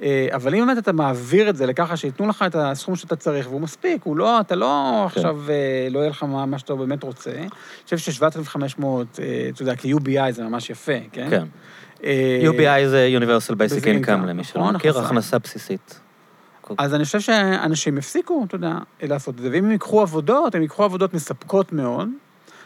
אה, 0.02 0.28
אבל 0.32 0.56
אם 0.56 0.66
באמת 0.66 0.78
אתה 0.78 0.92
מעביר 0.92 1.50
את 1.50 1.56
זה 1.56 1.66
לככה 1.66 1.98
שייתנו 1.98 2.28
לך 2.28 2.46
את 2.48 2.56
הסכום 2.56 2.96
שאתה 2.96 3.16
צריך, 3.16 3.48
והוא 3.50 3.62
מספיק, 3.62 4.04
הוא 4.04 4.18
לא, 4.18 4.40
אתה 4.40 4.56
לא 4.56 5.00
כן. 5.00 5.06
עכשיו, 5.06 5.38
אה, 5.50 5.88
לא 5.92 6.00
יהיה 6.00 6.10
לך 6.10 6.24
מה, 6.24 6.46
מה 6.46 6.60
שאתה 6.60 6.76
באמת 6.76 7.04
רוצה. 7.04 7.32
אני 7.32 7.50
חושב 7.84 7.98
ש-7,500, 7.98 8.84
אה, 9.20 9.50
אתה 9.50 9.62
יודע, 9.62 9.76
כי-UBI 9.76 10.32
זה 10.32 10.44
ממש 10.44 10.70
יפה, 10.70 10.98
כן? 11.12 11.30
כן. 11.30 11.46
UBI 12.44 12.88
זה 12.88 13.10
Universal 13.20 13.54
Basic 13.54 13.84
Income, 13.84 14.26
למי 14.26 14.44
שלא 14.44 14.62
נכון, 14.62 14.76
מכיר, 14.76 14.92
הכנסה. 14.92 15.08
הכנסה 15.08 15.40
בסיסית. 15.40 16.00
אז 16.78 16.94
אני 16.94 17.06
חושב 17.06 17.20
שאנשים 17.20 17.98
יפסיקו, 17.98 18.44
אתה 18.48 18.56
יודע, 18.56 18.74
לעשות 19.02 19.36
את 19.36 19.40
זה. 19.40 19.50
ואם 19.52 19.66
הם 19.66 19.72
ייקחו 19.72 20.02
עבודות, 20.02 20.56
הם 20.56 20.62
ייקחו 20.62 20.84
עבודות 20.84 21.14
מספקות 21.14 21.74
מאוד, 21.74 22.10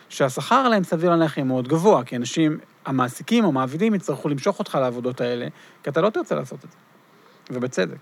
שהשכר 0.10 0.56
עליהם 0.56 0.84
סביר 0.84 1.10
להניח 1.10 1.38
יהיה 1.38 1.46
מאוד 1.46 1.68
גבוה, 1.68 2.04
כי 2.04 2.16
אנשים, 2.16 2.58
המעסיקים 2.86 3.44
או 3.44 3.50
המעבידים 3.50 3.96
יצטרכו 3.96 4.30
למשוך 4.30 4.60
אותך 4.60 4.76
לעבודות 4.82 5.22
האלה, 5.22 5.48
כי 5.84 5.90
אתה 5.90 6.02
לא 6.02 6.10
תרצה 6.10 6.36
לעשות 6.36 6.66
את 6.66 6.72
זה. 6.72 6.78
ובצדק. 7.52 7.98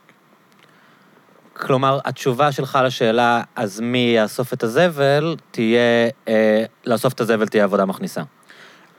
כלומר, 1.53 1.99
התשובה 2.05 2.51
שלך 2.51 2.79
לשאלה, 2.85 3.43
אז 3.55 3.79
מי 3.79 4.13
יאסוף 4.15 4.53
את 4.53 4.63
הזבל, 4.63 5.35
תהיה, 5.51 6.09
אה, 6.27 6.65
לאסוף 6.85 7.13
את 7.13 7.21
הזבל 7.21 7.47
תהיה 7.47 7.63
עבודה 7.63 7.85
מכניסה. 7.85 8.21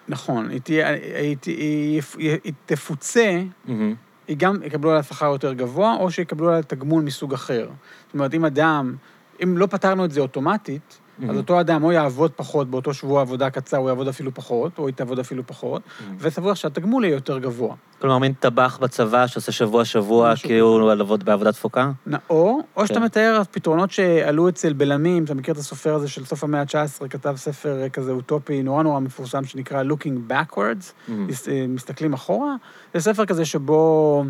נכון, 0.09 0.51
היא, 0.51 0.61
תהיה, 0.61 0.89
היא, 0.89 1.37
היא, 1.47 2.03
היא, 2.19 2.39
היא 2.45 2.53
תפוצה, 2.67 3.43
מהמם. 3.65 3.95
היא 4.29 4.37
גם 4.37 4.63
יקבלו 4.63 4.91
עליה 4.91 5.03
שכר 5.03 5.27
יותר 5.27 5.53
גבוה, 5.53 5.97
או 6.01 6.11
שיקבלו 6.11 6.49
עליה 6.49 6.63
תגמול 6.63 7.03
מסוג 7.03 7.35
אחר. 7.35 7.69
זאת 8.07 8.15
אומרת, 8.15 8.35
אם 8.35 8.45
אדם, 8.45 8.97
אם 9.43 9.59
לא 9.59 9.67
פתרנו 9.67 10.05
את 10.05 10.11
זה 10.11 10.21
אוטומטית, 10.21 10.99
אז 11.18 11.25
מהמם. 11.25 11.37
אותו 11.37 11.61
אדם 11.61 11.85
או 11.85 11.92
יעבוד 11.92 12.30
פחות 12.37 12.71
באותו 12.71 12.94
שבוע 12.94 13.21
עבודה 13.21 13.50
קצר, 13.50 13.76
הוא 13.76 13.88
יעבוד 13.88 14.09
אפילו 14.09 14.35
פחות, 14.35 14.78
או 14.78 14.87
היא 14.87 14.94
תעבוד 14.94 15.18
אפילו 15.18 15.47
פחות, 15.47 15.83
וסביר 16.18 16.54
שהתגמול 16.54 17.04
יהיה 17.04 17.14
יותר 17.14 17.38
גבוה. 17.38 17.75
כלומר, 18.00 18.18
מין 18.18 18.33
טבח 18.33 18.78
בצבא 18.80 19.26
שעושה 19.26 19.52
שבוע-שבוע, 19.52 20.35
הוא 20.61 20.92
לעבוד 20.92 21.25
בעבודה 21.25 21.52
תפוקה? 21.52 21.90
או, 22.30 22.61
או 22.76 22.87
שאתה 22.87 22.99
כן. 22.99 23.04
מתאר 23.04 23.42
פתרונות 23.50 23.90
שעלו 23.90 24.49
אצל 24.49 24.73
בלמים, 24.73 25.25
אתה 25.25 25.35
מכיר 25.35 25.54
את 25.54 25.59
הסופר 25.59 25.94
הזה 25.94 26.09
של 26.09 26.25
סוף 26.25 26.44
המאה 26.44 26.61
ה-19, 26.61 27.09
כתב 27.09 27.35
ספר 27.37 27.88
כזה 27.88 28.12
אוטופי 28.12 28.62
נורא 28.62 28.83
נורא 28.83 29.00
מפורסם, 29.00 29.44
שנקרא 29.44 29.83
Looking 29.83 30.33
Backwards, 30.33 31.12
אה, 31.49 31.66
מסתכלים 31.68 32.12
אחורה. 32.12 32.54
זה 32.94 33.00
ספר 33.00 33.26
כזה 33.26 33.44
שבו 33.44 34.25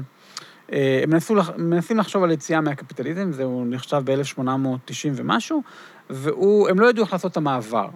אה, 0.72 1.00
הם 1.02 1.10
מנסו, 1.10 1.34
מנסים 1.58 1.98
לחשוב 1.98 2.24
על 2.24 2.30
יציאה 2.30 2.60
מהקפיטליזם, 2.60 3.32
זהו 3.32 3.64
נחשב 3.64 4.02
ב-1890 4.04 5.10
ומשהו, 5.14 5.62
והם 6.11 6.80
לא 6.80 6.90
ידעו 6.90 7.04
איך 7.04 7.12
לעשות 7.12 7.32
את 7.32 7.37
המעבר. 7.37 7.88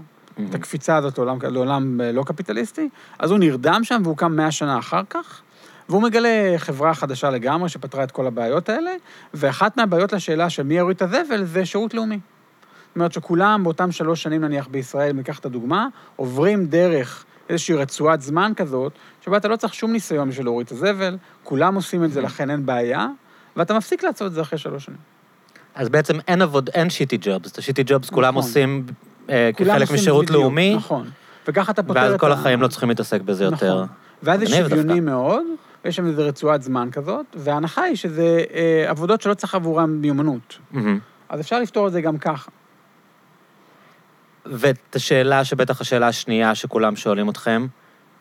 את 0.50 0.54
הקפיצה 0.54 0.96
הזאת 0.96 1.18
לעולם, 1.18 1.38
לעולם 1.42 2.00
אה, 2.00 2.12
לא 2.12 2.22
קפיטליסטי, 2.22 2.88
אז 3.18 3.30
הוא 3.30 3.38
נרדם 3.38 3.80
שם 3.84 4.00
והוא 4.04 4.16
קם 4.16 4.36
מאה 4.36 4.50
שנה 4.50 4.78
אחר 4.78 5.02
כך, 5.10 5.40
והוא 5.88 6.02
מגלה 6.02 6.54
חברה 6.56 6.94
חדשה 6.94 7.30
לגמרי 7.30 7.68
שפתרה 7.68 8.04
את 8.04 8.10
כל 8.10 8.26
הבעיות 8.26 8.68
האלה, 8.68 8.90
ואחת 9.34 9.76
מהבעיות 9.76 10.12
לשאלה 10.12 10.50
של 10.50 10.62
מי 10.62 10.78
יוריד 10.78 10.96
את 10.96 11.02
הזבל 11.02 11.44
זה 11.44 11.66
שירות 11.66 11.94
לאומי. 11.94 12.18
זאת 12.88 12.96
אומרת 12.96 13.12
שכולם 13.12 13.64
באותם 13.64 13.92
שלוש 13.92 14.22
שנים 14.22 14.44
נניח 14.44 14.68
בישראל, 14.68 15.10
אם 15.10 15.16
ניקח 15.16 15.38
את 15.38 15.46
הדוגמה, 15.46 15.88
עוברים 16.16 16.66
דרך 16.66 17.24
איזושהי 17.48 17.74
רצועת 17.74 18.20
זמן 18.20 18.52
כזאת, 18.56 18.92
שבה 19.20 19.36
אתה 19.36 19.48
לא 19.48 19.56
צריך 19.56 19.74
שום 19.74 19.92
ניסיון 19.92 20.28
בשביל 20.28 20.46
להוריד 20.46 20.66
את 20.66 20.72
הזבל, 20.72 21.16
כולם 21.44 21.74
עושים 21.74 22.04
את 22.04 22.12
זה, 22.12 22.20
לכן 22.20 22.50
אין 22.50 22.66
בעיה, 22.66 23.06
ואתה 23.56 23.74
מפסיק 23.74 24.04
לעשות 24.04 24.26
את 24.26 24.32
זה 24.32 24.40
אחרי 24.40 24.58
שלוש 24.58 24.84
שנים. 24.84 25.17
אז 25.78 25.88
בעצם 25.88 26.18
אין 26.28 26.42
עבוד, 26.42 26.70
אין 26.74 26.90
שיטי 26.90 27.18
ג'ובס. 27.20 27.52
את 27.52 27.58
השיטי 27.58 27.82
ג'ובס 27.86 28.10
כולם 28.10 28.38
נכון. 28.38 28.48
עושים 28.48 28.86
אה, 29.30 29.50
כולם 29.56 29.70
כחלק 29.70 29.82
עושים 29.82 29.96
משירות 29.96 30.24
בדיוק, 30.24 30.40
לאומי, 30.40 30.74
נכון. 30.74 31.10
וככה 31.48 31.72
אתה 31.72 31.82
פותר 31.82 32.00
את 32.00 32.04
ואז 32.04 32.14
ה... 32.14 32.18
כל 32.18 32.32
החיים 32.32 32.62
לא 32.62 32.68
צריכים 32.68 32.88
להתעסק 32.88 33.20
בזה 33.20 33.44
יותר. 33.44 33.74
נכון. 33.74 33.88
ואז 34.22 34.40
זה 34.40 34.46
שוויוני 34.46 34.82
דווקא. 34.82 35.00
מאוד, 35.00 35.42
ויש 35.84 35.96
שם 35.96 36.06
איזו 36.06 36.22
רצועת 36.26 36.62
זמן 36.62 36.88
כזאת, 36.92 37.26
וההנחה 37.34 37.82
היא 37.82 37.96
שזה 37.96 38.44
אה, 38.54 38.90
עבודות 38.90 39.22
שלא 39.22 39.34
צריך 39.34 39.54
עבורן 39.54 39.90
מיומנות. 39.90 40.58
מהמם. 40.70 40.98
אז 41.28 41.40
אפשר 41.40 41.60
לפתור 41.60 41.86
את 41.86 41.92
זה 41.92 42.00
גם 42.00 42.18
ככה. 42.18 42.50
ואת 44.46 44.96
השאלה, 44.96 45.44
שבטח 45.44 45.80
השאלה 45.80 46.08
השנייה 46.08 46.54
שכולם 46.54 46.96
שואלים 46.96 47.30
אתכם, 47.30 47.66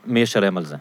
מי 0.05 0.19
ישלם 0.19 0.57
על 0.57 0.65
זה? 0.65 0.75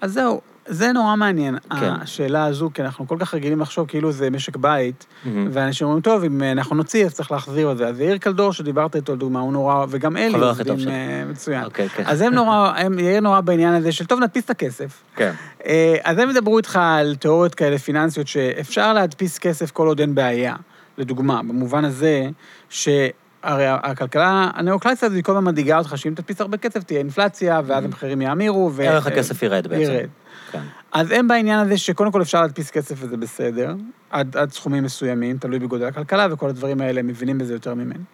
אז 0.00 0.12
זהו, 0.12 0.40
זה 0.68 0.92
נורא 0.92 1.16
מעניין, 1.16 1.58
כן. 1.80 1.92
השאלה 2.02 2.44
הזו, 2.44 2.70
כי 2.74 2.82
אנחנו 2.82 3.08
כל 3.08 3.16
כך 3.20 3.34
רגילים 3.34 3.60
לחשוב 3.60 3.86
כאילו 3.86 4.12
זה 4.12 4.30
משק 4.30 4.56
בית, 4.56 5.06
מהמם. 5.24 5.48
ואנשים 5.52 5.86
אומרים, 5.86 6.02
טוב, 6.02 6.24
אם 6.24 6.42
אה, 6.42 6.52
אנחנו 6.52 6.76
נוציא, 6.76 7.06
אז 7.06 7.14
צריך 7.14 7.32
להחזיר 7.32 7.72
את 7.72 7.76
זה. 7.76 7.88
אז 7.88 8.00
יאיר 8.00 8.18
קלדור, 8.18 8.52
שדיברת 8.52 8.96
איתו, 8.96 9.14
לדוגמה, 9.14 9.40
הוא 9.40 9.52
נורא, 9.52 9.86
וגם 9.88 10.16
אלי, 10.16 10.34
חבר 10.34 10.50
הכי 10.50 10.64
טוב 10.64 10.80
שלי. 10.80 10.90
אה, 10.90 11.24
מצוין. 11.30 11.64
אוקיי, 11.64 11.88
כן. 11.88 12.02
אז 12.06 12.20
הם 12.20 12.34
נורא, 12.34 12.72
הם, 12.76 12.98
יאיר 12.98 13.20
נורא 13.20 13.40
בעניין 13.40 13.74
הזה 13.74 13.92
של, 13.92 14.06
טוב, 14.06 14.20
נדפיס 14.20 14.44
את 14.44 14.50
הכסף. 14.50 15.02
כן. 15.16 15.32
אה, 15.66 15.96
אז 16.04 16.18
הם 16.18 16.30
ידברו 16.30 16.58
איתך 16.58 16.78
על 16.82 17.16
תיאוריות 17.16 17.54
כאלה 17.54 17.78
פיננסיות, 17.78 18.28
שאפשר 18.28 18.92
להדפיס 18.92 19.38
כסף 19.38 19.70
כל 19.70 19.86
עוד 19.86 20.00
אין 20.00 20.14
בעיה. 20.14 20.54
לדוגמה, 20.98 21.42
במובן 21.42 21.84
הזה, 21.84 22.28
שהרי 22.68 23.66
הכלכלה 23.66 24.50
הנאו-קלאסית 24.54 25.02
הזאת, 25.02 25.16
היא 25.16 25.24
כל 25.24 25.32
הזמן 25.32 25.44
מדאיגה 25.44 25.78
אותך, 25.78 25.98
שאם 25.98 26.14
תדפיס 26.14 26.40
הרבה 26.40 26.56
כסף, 26.56 26.82
תהיה 26.82 26.98
אינפלציה, 26.98 27.60
ואז 27.66 27.84
המחירים 27.84 28.22
יאמירו. 28.22 28.70
ערך 28.82 29.06
הכסף 29.06 29.42
ירד 29.42 29.66
בעצם. 29.66 29.92
ירד. 29.92 30.08
כן. 30.52 30.62
אז 30.92 31.10
הם 31.10 31.28
בעניין 31.28 31.58
הזה 31.58 31.78
שקודם 31.78 32.12
כל 32.12 32.22
אפשר 32.22 32.40
להדפיס 32.40 32.70
כסף 32.70 32.94
וזה 32.98 33.16
בסדר, 33.16 33.74
עד, 34.10 34.36
עד 34.36 34.52
סכומים 34.52 34.84
מסוימים, 34.84 35.38
תלוי 35.38 35.58
בגודל 35.58 35.86
הכלכלה, 35.86 36.26
וכל 36.30 36.48
הדברים 36.48 36.80
האלה, 36.80 37.02
מבינים 37.02 37.38
בזה 37.38 37.52
יותר 37.52 37.74
ממני. 37.74 38.04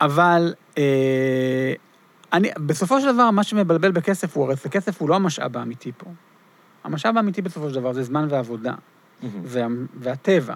אבל 0.00 0.54
אה, 0.78 1.72
אני, 2.32 2.50
בסופו 2.66 3.00
של 3.00 3.14
דבר, 3.14 3.30
מה 3.30 3.44
שמבלבל 3.44 3.90
בכסף 3.90 4.36
הוא, 4.36 4.44
הרי 4.44 4.56
כסף 4.56 5.00
הוא 5.00 5.08
לא 5.08 5.14
המשאב 5.14 5.56
האמיתי 5.56 5.92
פה. 5.96 6.10
המשאב 6.84 7.16
האמיתי 7.16 7.42
בסופו 7.42 7.68
של 7.68 7.74
דבר 7.74 7.92
זה 7.92 8.02
זמן 8.02 8.26
ועבודה, 8.30 8.74
וה, 9.22 9.66
והטבע. 10.00 10.54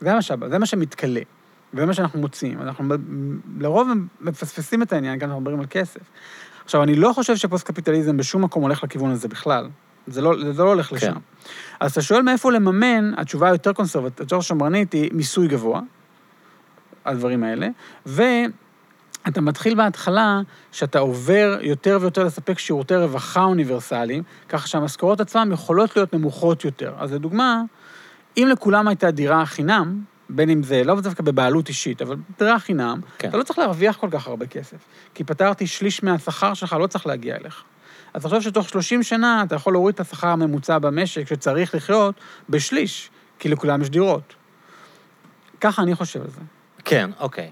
זה 0.00 0.12
המשאב, 0.12 0.48
זה 0.48 0.58
מה 0.58 0.66
שמתכלה, 0.66 1.20
וזה 1.74 1.86
מה 1.86 1.94
שאנחנו 1.94 2.20
מוצאים. 2.20 2.62
אנחנו 2.62 2.94
לרוב 3.58 3.88
מפספסים 4.20 4.82
את 4.82 4.92
העניין, 4.92 5.18
גם 5.18 5.28
אנחנו 5.28 5.40
מדברים 5.40 5.60
על 5.60 5.66
כסף. 5.70 6.00
עכשיו, 6.64 6.82
אני 6.82 6.94
לא 6.94 7.12
חושב 7.12 7.36
שפוסט-קפיטליזם 7.36 8.16
בשום 8.16 8.44
מקום 8.44 8.62
הולך 8.62 8.84
לכיוון 8.84 9.10
הזה 9.10 9.28
בכלל. 9.28 9.68
זה 10.10 10.20
לא, 10.22 10.52
זה 10.52 10.62
לא 10.62 10.68
הולך 10.68 10.86
כן. 10.86 10.96
לשם. 10.96 11.16
אז 11.80 11.90
אתה 11.92 12.02
שואל 12.02 12.22
מאיפה 12.22 12.52
לממן, 12.52 13.12
התשובה 13.16 13.48
היותר 13.48 13.72
קונסרבטיבית, 13.72 14.20
יותר 14.20 14.40
שמרנית, 14.40 14.92
היא 14.92 15.10
מיסוי 15.12 15.48
גבוה, 15.48 15.80
הדברים 17.04 17.44
האלה, 17.44 17.68
ואתה 18.06 19.40
מתחיל 19.40 19.74
בהתחלה 19.74 20.40
שאתה 20.72 20.98
עובר 20.98 21.58
יותר 21.60 21.98
ויותר 22.00 22.24
לספק 22.24 22.58
שירותי 22.58 22.94
רווחה 22.94 23.44
אוניברסליים, 23.44 24.22
ככה 24.48 24.68
שהמשכורות 24.68 25.20
עצמן 25.20 25.52
יכולות 25.52 25.96
להיות 25.96 26.14
נמוכות 26.14 26.64
יותר. 26.64 26.94
אז 26.98 27.12
לדוגמה, 27.12 27.62
אם 28.36 28.48
לכולם 28.52 28.88
הייתה 28.88 29.10
דירה 29.10 29.46
חינם, 29.46 30.02
בין 30.28 30.50
אם 30.50 30.62
זה, 30.62 30.84
לא 30.84 31.00
דווקא 31.00 31.22
בבעלות 31.22 31.68
אישית, 31.68 32.02
אבל 32.02 32.16
דירה 32.38 32.58
חינם, 32.58 33.00
כן. 33.18 33.28
אתה 33.28 33.36
לא 33.36 33.42
צריך 33.42 33.58
להרוויח 33.58 33.96
כל 33.96 34.08
כך 34.10 34.26
הרבה 34.26 34.46
כסף. 34.46 34.76
כי 35.14 35.24
פתרתי 35.24 35.66
שליש 35.66 36.02
מהשכר 36.02 36.54
שלך, 36.54 36.72
לא 36.72 36.86
צריך 36.86 37.06
להגיע 37.06 37.36
אליך. 37.36 37.64
אז 38.14 38.22
תחשוב 38.22 38.40
שתוך 38.40 38.68
30 38.68 39.02
שנה 39.02 39.42
אתה 39.46 39.54
יכול 39.54 39.72
להוריד 39.72 39.94
את 39.94 40.00
השכר 40.00 40.28
הממוצע 40.28 40.78
במשק 40.78 41.28
שצריך 41.28 41.74
לחיות 41.74 42.14
בשליש, 42.48 43.10
כי 43.38 43.48
לכולם 43.48 43.82
יש 43.82 43.90
דירות. 43.90 44.34
ככה 45.60 45.82
אני 45.82 45.94
חושב 45.94 46.20
על 46.20 46.30
זה. 46.30 46.40
כן, 46.84 47.10
אוקיי. 47.20 47.50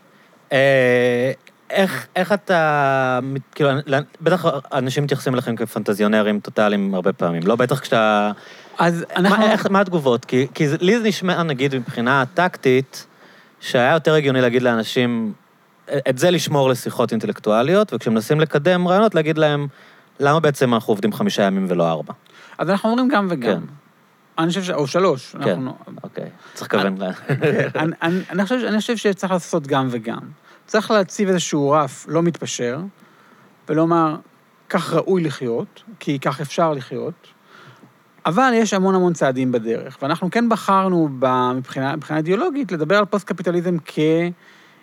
אה, 0.53 1.33
איך, 1.71 2.07
איך 2.17 2.33
אתה, 2.33 3.21
כאילו, 3.55 3.71
בטח 4.21 4.45
אנשים 4.73 5.05
מתייחסים 5.05 5.35
אליכם 5.35 5.57
כפנטזיונרים 5.57 6.41
טוטאליים 6.41 6.95
הרבה 6.95 7.13
פעמים, 7.13 7.43
לא 7.47 7.57
בטח 7.57 7.81
כשאתה... 7.81 8.31
אז 8.79 9.05
אנחנו... 9.17 9.37
מה, 9.37 9.53
איך, 9.53 9.67
מה 9.67 9.81
התגובות? 9.81 10.25
כי, 10.25 10.47
כי 10.55 10.67
לי 10.81 10.99
זה 10.99 11.09
נשמע, 11.09 11.43
נגיד, 11.43 11.75
מבחינה 11.75 12.25
טקטית, 12.35 13.07
שהיה 13.61 13.93
יותר 13.93 14.15
הגיוני 14.15 14.41
להגיד 14.41 14.63
לאנשים, 14.63 15.33
את 16.09 16.19
זה 16.19 16.31
לשמור 16.31 16.69
לשיחות 16.69 17.13
אינטלקטואליות, 17.13 17.93
וכשמנסים 17.95 18.41
לקדם 18.41 18.89
רעיונות, 18.89 19.15
להגיד 19.15 19.39
להם, 19.39 19.67
למה 20.21 20.41
בעצם 20.41 20.75
אנחנו 20.75 20.93
עובדים 20.93 21.13
חמישה 21.13 21.43
ימים 21.43 21.67
ולא 21.69 21.91
ארבע? 21.91 22.13
אז 22.59 22.71
אנחנו 22.71 22.91
אומרים 22.91 23.09
גם 23.09 23.27
וגם. 23.31 23.61
כן. 23.61 23.75
אני 24.39 24.49
חושב 24.49 24.63
ש... 24.63 24.71
או 24.71 24.87
שלוש. 24.87 25.37
כן, 25.43 25.51
אנחנו... 25.51 25.75
אוקיי. 26.03 26.31
צריך 26.55 26.75
לכוון 26.75 26.99
ל... 26.99 27.05
אני, 27.77 27.93
אני, 28.03 28.21
אני, 28.31 28.43
חושב, 28.43 28.57
אני 28.69 28.81
חושב 28.81 28.97
שצריך 28.97 29.33
לעשות 29.33 29.67
גם 29.67 29.89
וגם. 29.91 30.21
צריך 30.67 30.91
להציב 30.91 31.29
איזשהו 31.29 31.71
רף 31.71 32.07
לא 32.09 32.23
מתפשר, 32.23 32.81
ולומר, 33.69 34.17
כך 34.69 34.93
ראוי 34.93 35.23
לחיות, 35.23 35.83
כי 36.01 36.19
כך 36.19 36.41
אפשר 36.41 36.73
לחיות, 36.73 37.29
אבל 38.27 38.51
יש 38.55 38.75
המון 38.75 38.95
המון 38.95 39.13
צעדים 39.13 39.53
בדרך, 39.53 39.99
ואנחנו 40.03 40.31
כן 40.31 40.49
בחרנו 40.49 41.09
מבחינה, 41.55 41.97
מבחינה 41.97 42.19
אידיאולוגית 42.19 42.73
לדבר 42.73 42.99
על 42.99 43.05
פוסט-קפיטליזם 43.05 43.77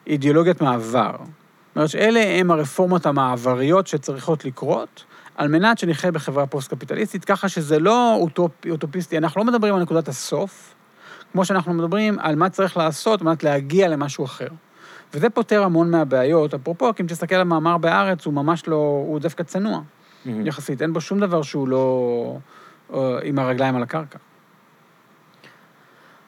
כאידיאולוגיית 0.06 0.62
מעבר. 0.62 1.12
זאת 1.12 1.76
אומרת 1.76 1.90
שאלה 1.90 2.40
הם 2.40 2.52
הרפורמות 2.52 3.06
המעבריות 3.06 3.88
שצריכות 3.88 4.46
לקרות, 4.46 5.04
על 5.36 5.48
מנת 5.48 5.78
שנחיה 5.78 6.12
בחברה 6.12 6.48
פוסט-קפיטליסטית, 6.48 7.26
ככה 7.26 7.50
שזה 7.50 7.80
לא 7.80 8.16
אוטופ, 8.16 8.52
אוטופיסטי, 8.70 9.18
אנחנו 9.18 9.42
לא 9.42 9.48
מדברים 9.48 9.76
על 9.76 9.82
נקודת 9.82 10.08
הסוף, 10.08 10.76
כמו 11.32 11.46
שאנחנו 11.46 11.74
מדברים 11.74 12.20
על 12.20 12.36
מה 12.36 12.50
צריך 12.50 12.78
לעשות 12.78 13.22
על 13.22 13.28
מנת 13.28 13.44
להגיע 13.44 13.88
למשהו 13.88 14.26
אחר. 14.26 14.48
וזה 15.14 15.30
פותר 15.30 15.64
המון 15.64 15.92
מהבעיות. 15.92 16.54
אפרופו, 16.54 16.96
כי 16.96 17.04
אם 17.04 17.08
תסתכל 17.08 17.36
על 17.36 17.44
מאמר 17.44 17.78
בהארץ, 17.78 18.26
הוא 18.26 18.34
ממש 18.34 18.68
לא, 18.68 19.04
הוא 19.08 19.20
דווקא 19.20 19.44
צנוע, 19.44 19.80
mm-hmm. 19.80 20.30
יחסית. 20.46 20.82
אין 20.82 20.94
בו 20.94 21.02
שום 21.02 21.20
דבר 21.20 21.42
שהוא 21.42 21.68
לא 21.68 22.38
או, 22.90 23.18
עם 23.24 23.40
הרגליים 23.40 23.76
על 23.76 23.84
הקרקע. 23.84 24.20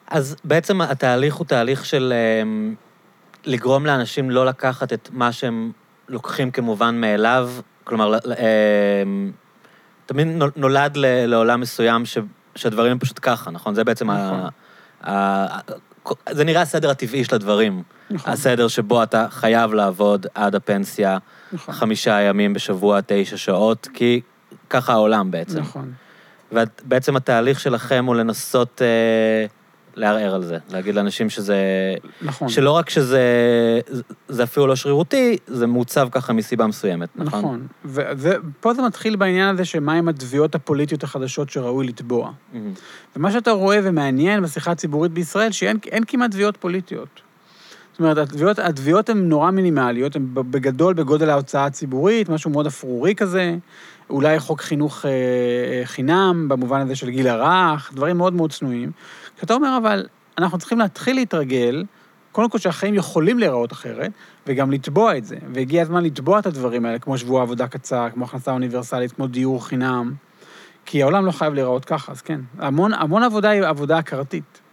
אז 0.06 0.36
בעצם 0.44 0.80
התהליך 0.80 1.34
הוא 1.34 1.46
תהליך 1.46 1.84
של 1.84 2.12
אמ, 2.42 2.74
לגרום 3.44 3.86
לאנשים 3.86 4.30
לא 4.30 4.46
לקחת 4.46 4.92
את 4.92 5.08
מה 5.12 5.32
שהם 5.32 5.72
לוקחים 6.08 6.50
כמובן 6.50 7.00
מאליו, 7.00 7.50
כלומר, 7.88 8.18
אמ, 8.18 9.32
תמיד 10.06 10.28
נולד 10.56 10.96
לעולם 11.02 11.60
מסוים 11.60 12.06
ש, 12.06 12.18
שהדברים 12.54 12.92
הם 12.92 12.98
פשוט 12.98 13.18
ככה, 13.22 13.50
נכון? 13.50 13.74
זה 13.74 13.84
בעצם 13.84 14.10
נכון. 14.10 14.48
ה... 15.02 15.10
ה... 15.10 15.58
זה 16.30 16.44
נראה 16.44 16.62
הסדר 16.62 16.90
הטבעי 16.90 17.24
של 17.24 17.34
הדברים. 17.34 17.82
נכון. 18.10 18.32
הסדר 18.32 18.68
שבו 18.68 19.02
אתה 19.02 19.26
חייב 19.30 19.72
לעבוד 19.72 20.26
עד 20.34 20.54
הפנסיה 20.54 21.18
נכון. 21.52 21.74
חמישה 21.74 22.20
ימים 22.20 22.54
בשבוע, 22.54 23.00
תשע 23.06 23.36
שעות, 23.36 23.88
כי 23.94 24.20
ככה 24.70 24.92
העולם 24.92 25.30
בעצם. 25.30 25.60
נכון. 25.60 25.92
ובעצם 26.52 27.16
התהליך 27.16 27.60
שלכם 27.60 28.04
הוא 28.04 28.16
לנסות 28.16 28.82
אה, 28.82 29.46
לערער 29.98 30.34
על 30.34 30.44
זה, 30.44 30.58
להגיד 30.70 30.94
לאנשים 30.94 31.30
שזה... 31.30 31.56
נכון. 32.22 32.48
שלא 32.48 32.70
רק 32.70 32.90
שזה 32.90 33.20
זה 34.28 34.42
אפילו 34.42 34.66
לא 34.66 34.76
שרירותי, 34.76 35.36
זה 35.46 35.66
מעוצב 35.66 36.08
ככה 36.10 36.32
מסיבה 36.32 36.66
מסוימת, 36.66 37.08
נכון? 37.16 37.38
נכון. 37.38 37.66
ופה 37.84 38.74
זה 38.74 38.82
מתחיל 38.82 39.16
בעניין 39.16 39.48
הזה 39.48 39.64
שמהם 39.64 40.08
התביעות 40.08 40.54
הפוליטיות 40.54 41.02
החדשות 41.02 41.50
שראוי 41.50 41.86
לתבוע. 41.86 42.30
Mm-hmm. 42.30 42.56
ומה 43.16 43.32
שאתה 43.32 43.50
רואה 43.50 43.78
ומעניין 43.82 44.42
בשיחה 44.42 44.70
הציבורית 44.70 45.12
בישראל, 45.12 45.52
שאין 45.52 46.04
כמעט 46.06 46.30
תביעות 46.30 46.56
פוליטיות. 46.56 47.27
זאת 47.98 48.02
אומרת, 48.02 48.18
התביעות, 48.18 48.58
התביעות 48.58 49.08
הן 49.08 49.28
נורא 49.28 49.50
מינימליות, 49.50 50.16
הן 50.16 50.26
בגדול 50.32 50.94
בגודל 50.94 51.30
ההוצאה 51.30 51.64
הציבורית, 51.64 52.28
משהו 52.28 52.50
מאוד 52.50 52.66
אפרורי 52.66 53.14
כזה, 53.14 53.56
אולי 54.10 54.40
חוק 54.40 54.60
חינוך 54.60 55.06
אה, 55.06 55.10
אה, 55.10 55.82
חינם, 55.84 56.46
במובן 56.48 56.80
הזה 56.80 56.96
של 56.96 57.10
גיל 57.10 57.28
הרך, 57.28 57.92
דברים 57.94 58.16
מאוד 58.16 58.32
מאוד 58.32 58.52
צנועים. 58.52 58.90
כשאתה 59.36 59.54
אומר, 59.54 59.78
אבל 59.82 60.06
אנחנו 60.38 60.58
צריכים 60.58 60.78
להתחיל 60.78 61.16
להתרגל, 61.16 61.84
קודם 62.32 62.50
כל 62.50 62.58
שהחיים 62.58 62.94
יכולים 62.94 63.38
להיראות 63.38 63.72
אחרת, 63.72 64.10
וגם 64.46 64.70
לתבוע 64.70 65.16
את 65.16 65.24
זה. 65.24 65.36
והגיע 65.54 65.82
הזמן 65.82 66.04
לתבוע 66.04 66.38
את 66.38 66.46
הדברים 66.46 66.86
האלה, 66.86 66.98
כמו 66.98 67.18
שבוע 67.18 67.42
עבודה 67.42 67.68
קצר, 67.68 68.08
כמו 68.14 68.24
הכנסה 68.24 68.50
אוניברסלית, 68.50 69.12
כמו 69.12 69.26
דיור 69.26 69.66
חינם, 69.66 70.12
כי 70.84 71.02
העולם 71.02 71.26
לא 71.26 71.30
חייב 71.30 71.54
להיראות 71.54 71.84
ככה, 71.84 72.12
אז 72.12 72.22
כן. 72.22 72.40
המון, 72.58 72.92
המון 72.94 73.22
עבודה 73.22 73.50
היא 73.50 73.62
עבודה 73.62 73.98
הכרתית. 73.98 74.67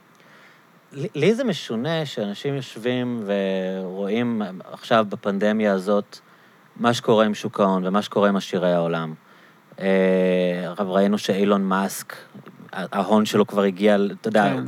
לי 0.95 1.36
זה 1.36 1.43
משונה 1.43 2.05
שאנשים 2.05 2.55
יושבים 2.55 3.23
ורואים 3.25 4.41
עכשיו 4.71 5.05
בפנדמיה 5.10 5.73
הזאת 5.73 6.19
מה 6.77 6.93
שקורה 6.93 7.25
עם 7.25 7.34
שוק 7.34 7.60
ההון 7.60 7.88
ומה 7.88 8.01
שקורה 8.01 8.29
עם 8.29 8.36
עשירי 8.36 8.73
העולם. 8.73 9.13
עכשיו 9.71 10.88
אה, 10.88 10.93
ראינו 10.93 11.17
שאילון 11.17 11.63
מאסק, 11.63 12.15
ההון 12.73 13.25
שלו 13.25 13.47
כבר 13.47 13.62
הגיע, 13.63 13.97
אתה 14.21 14.27
יודע, 14.27 14.53
כן. 14.53 14.63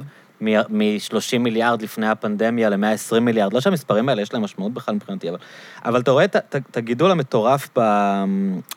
מ-30 0.69 1.37
מיליארד 1.39 1.81
לפני 1.81 2.07
הפנדמיה 2.07 2.69
ל-120 2.69 3.19
מיליארד, 3.19 3.53
לא 3.53 3.61
שהמספרים 3.61 4.09
האלה 4.09 4.21
יש 4.21 4.33
להם 4.33 4.43
משמעות 4.43 4.73
בכלל 4.73 4.95
מבחינתי, 4.95 5.29
אבל, 5.29 5.37
אבל 5.85 6.01
אתה 6.01 6.11
רואה 6.11 6.25
את 6.25 6.77
הגידול 6.77 7.11
המטורף 7.11 7.69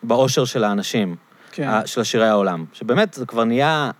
באושר 0.03 0.45
של 0.45 0.65
האנשים, 0.65 1.17
כן. 1.53 1.87
של 1.87 2.01
עשירי 2.01 2.29
העולם, 2.29 2.65
שבאמת 2.73 3.15
זה 3.15 3.27
כבר 3.27 3.45
נהיה... 3.45 3.91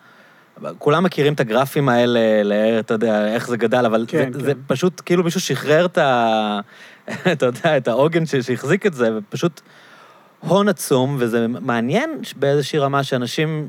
כולם 0.79 1.05
מכירים 1.05 1.33
את 1.33 1.41
הגרפים 1.41 1.89
האלה, 1.89 2.21
אתה 2.81 2.95
יודע, 2.95 3.35
איך 3.35 3.49
זה 3.49 3.57
גדל, 3.57 3.87
אבל 3.87 4.05
כן, 4.09 4.33
זה, 4.33 4.39
כן. 4.39 4.45
זה 4.45 4.53
פשוט, 4.67 5.03
כאילו 5.05 5.25
מישהו 5.25 5.41
שחרר 5.41 5.87
את 5.87 5.99
ה... 5.99 6.61
אתה 7.33 7.47
יודע, 7.47 7.77
את 7.77 7.89
העוגן 7.89 8.27
שהחזיק 8.27 8.87
את 8.87 8.95
זה, 8.95 9.11
ופשוט 9.17 9.61
הון 10.41 10.69
עצום, 10.69 11.17
וזה 11.19 11.47
מעניין 11.49 12.11
באיזושהי 12.37 12.79
רמה 12.79 13.05
שאנשים 13.05 13.69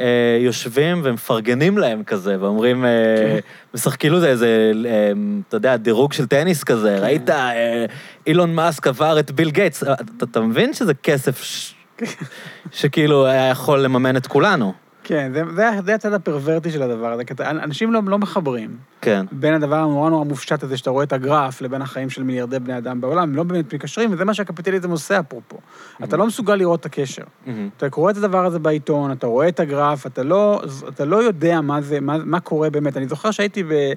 אה, 0.00 0.38
יושבים 0.40 1.00
ומפרגנים 1.04 1.78
להם 1.78 2.04
כזה, 2.04 2.36
ואומרים, 2.40 2.84
אה, 2.84 2.90
כן. 3.16 3.38
משחקים 3.74 3.98
כאילו 3.98 4.20
זה 4.20 4.28
איזה, 4.28 4.72
אה, 4.86 5.12
אתה 5.48 5.56
יודע, 5.56 5.76
דירוג 5.76 6.12
של 6.12 6.26
טניס 6.26 6.64
כזה, 6.64 6.96
כן. 6.98 7.04
ראית, 7.04 7.30
אה, 7.30 7.84
אילון 8.26 8.54
מאסק 8.54 8.86
עבר 8.86 9.20
את 9.20 9.30
ביל 9.30 9.50
גייטס, 9.50 9.82
אתה, 9.82 9.94
אתה 10.22 10.40
מבין 10.40 10.74
שזה 10.74 10.94
כסף 10.94 11.42
ש... 11.42 11.74
שכאילו 12.72 13.26
היה 13.26 13.48
יכול 13.48 13.80
לממן 13.80 14.16
את 14.16 14.26
כולנו. 14.26 14.87
כן, 15.08 15.30
זה, 15.34 15.42
זה, 15.54 15.70
זה 15.84 15.94
הצד 15.94 16.12
הפרוורטי 16.12 16.70
של 16.70 16.82
הדבר 16.82 17.12
הזה, 17.12 17.24
כי 17.24 17.34
אנשים 17.40 17.92
לא, 17.92 18.00
לא 18.06 18.18
מחברים. 18.18 18.76
כן. 19.00 19.26
בין 19.32 19.54
הדבר 19.54 19.76
הנורא 19.76 20.10
נורא 20.10 20.24
מופשט 20.24 20.62
הזה, 20.62 20.76
שאתה 20.76 20.90
רואה 20.90 21.04
את 21.04 21.12
הגרף, 21.12 21.60
לבין 21.60 21.82
החיים 21.82 22.10
של 22.10 22.22
מיליארדי 22.22 22.58
בני 22.58 22.78
אדם 22.78 23.00
בעולם, 23.00 23.22
הם 23.22 23.34
לא 23.34 23.42
באמת 23.42 23.74
מקשרים, 23.74 24.12
וזה 24.12 24.24
מה 24.24 24.34
שהקפיטליזם 24.34 24.90
עושה 24.90 25.20
אפרופו. 25.20 25.56
Mm-hmm. 25.56 26.04
אתה 26.04 26.16
לא 26.16 26.26
מסוגל 26.26 26.54
לראות 26.54 26.80
את 26.80 26.86
הקשר. 26.86 27.22
Mm-hmm. 27.22 27.50
אתה 27.76 27.90
קורא 27.90 28.10
את 28.10 28.16
הדבר 28.16 28.44
הזה 28.44 28.58
בעיתון, 28.58 29.12
אתה 29.12 29.26
רואה 29.26 29.48
את 29.48 29.60
הגרף, 29.60 30.06
אתה 30.06 30.22
לא, 30.22 30.62
אתה 30.88 31.04
לא 31.04 31.16
יודע 31.16 31.60
מה 31.60 31.80
זה, 31.80 32.00
מה, 32.00 32.18
מה 32.24 32.40
קורה 32.40 32.70
באמת. 32.70 32.96
אני 32.96 33.08
זוכר 33.08 33.30
שהייתי 33.30 33.62
ב, 33.62 33.92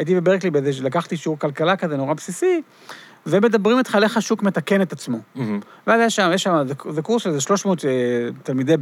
בברקלי, 0.00 0.50
באיזה, 0.50 0.82
לקחתי 0.82 1.16
שיעור 1.16 1.38
כלכלה 1.38 1.76
כזה 1.76 1.96
נורא 1.96 2.14
בסיסי, 2.14 2.62
ומדברים 3.26 3.78
איתך 3.78 3.94
על 3.94 4.02
איך 4.02 4.16
השוק 4.16 4.42
מתקן 4.42 4.82
את 4.82 4.92
עצמו. 4.92 5.18
Mm-hmm. 5.36 5.40
ואז 5.86 6.00
יש 6.06 6.16
שם, 6.16 6.30
יש 6.34 6.42
שם, 6.42 6.64
זה, 6.68 6.74
זה 6.90 7.02
קורס 7.02 7.22
של 7.22 7.40
300 7.40 7.78
uh, 7.78 7.84
תלמידי 8.42 8.74
BA, 8.74 8.78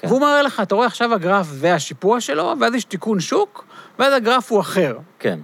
כן. 0.00 0.08
והוא 0.08 0.20
מראה 0.20 0.42
לך, 0.42 0.60
אתה 0.60 0.74
רואה 0.74 0.86
עכשיו 0.86 1.14
הגרף 1.14 1.46
זה 1.46 1.74
השיפוע 1.74 2.20
שלו, 2.20 2.54
ואז 2.60 2.74
יש 2.74 2.84
תיקון 2.84 3.20
שוק, 3.20 3.64
ואז 3.98 4.12
הגרף 4.12 4.52
הוא 4.52 4.60
אחר. 4.60 4.98
כן. 5.18 5.38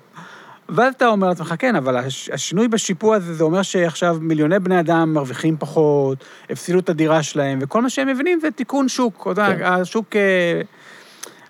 ואז 0.69 0.95
אתה 0.95 1.07
אומר 1.07 1.29
לעצמך, 1.29 1.55
כן, 1.59 1.77
אבל 1.77 1.97
הש- 1.97 2.31
השינוי 2.31 2.69
בשיפוע 2.69 3.17
הזה, 3.17 3.35
זה 3.35 3.45
אומר 3.45 3.63
שעכשיו 3.63 4.17
מיליוני 4.21 4.59
בני 4.59 4.81
אדם 4.81 5.15
מרוויחים 5.15 5.57
פחות, 5.59 6.25
הפסידו 6.51 6.79
את 6.79 6.89
הדירה 6.89 7.23
שלהם, 7.23 7.59
וכל 7.63 7.83
מה 7.83 7.91
שהם 7.91 8.09
מבינים 8.09 8.41
זה 8.41 8.51
תיקון 8.51 8.89
שוק. 8.89 9.29
כן. 9.37 9.65
השוק... 9.65 10.17
אה, 10.17 10.61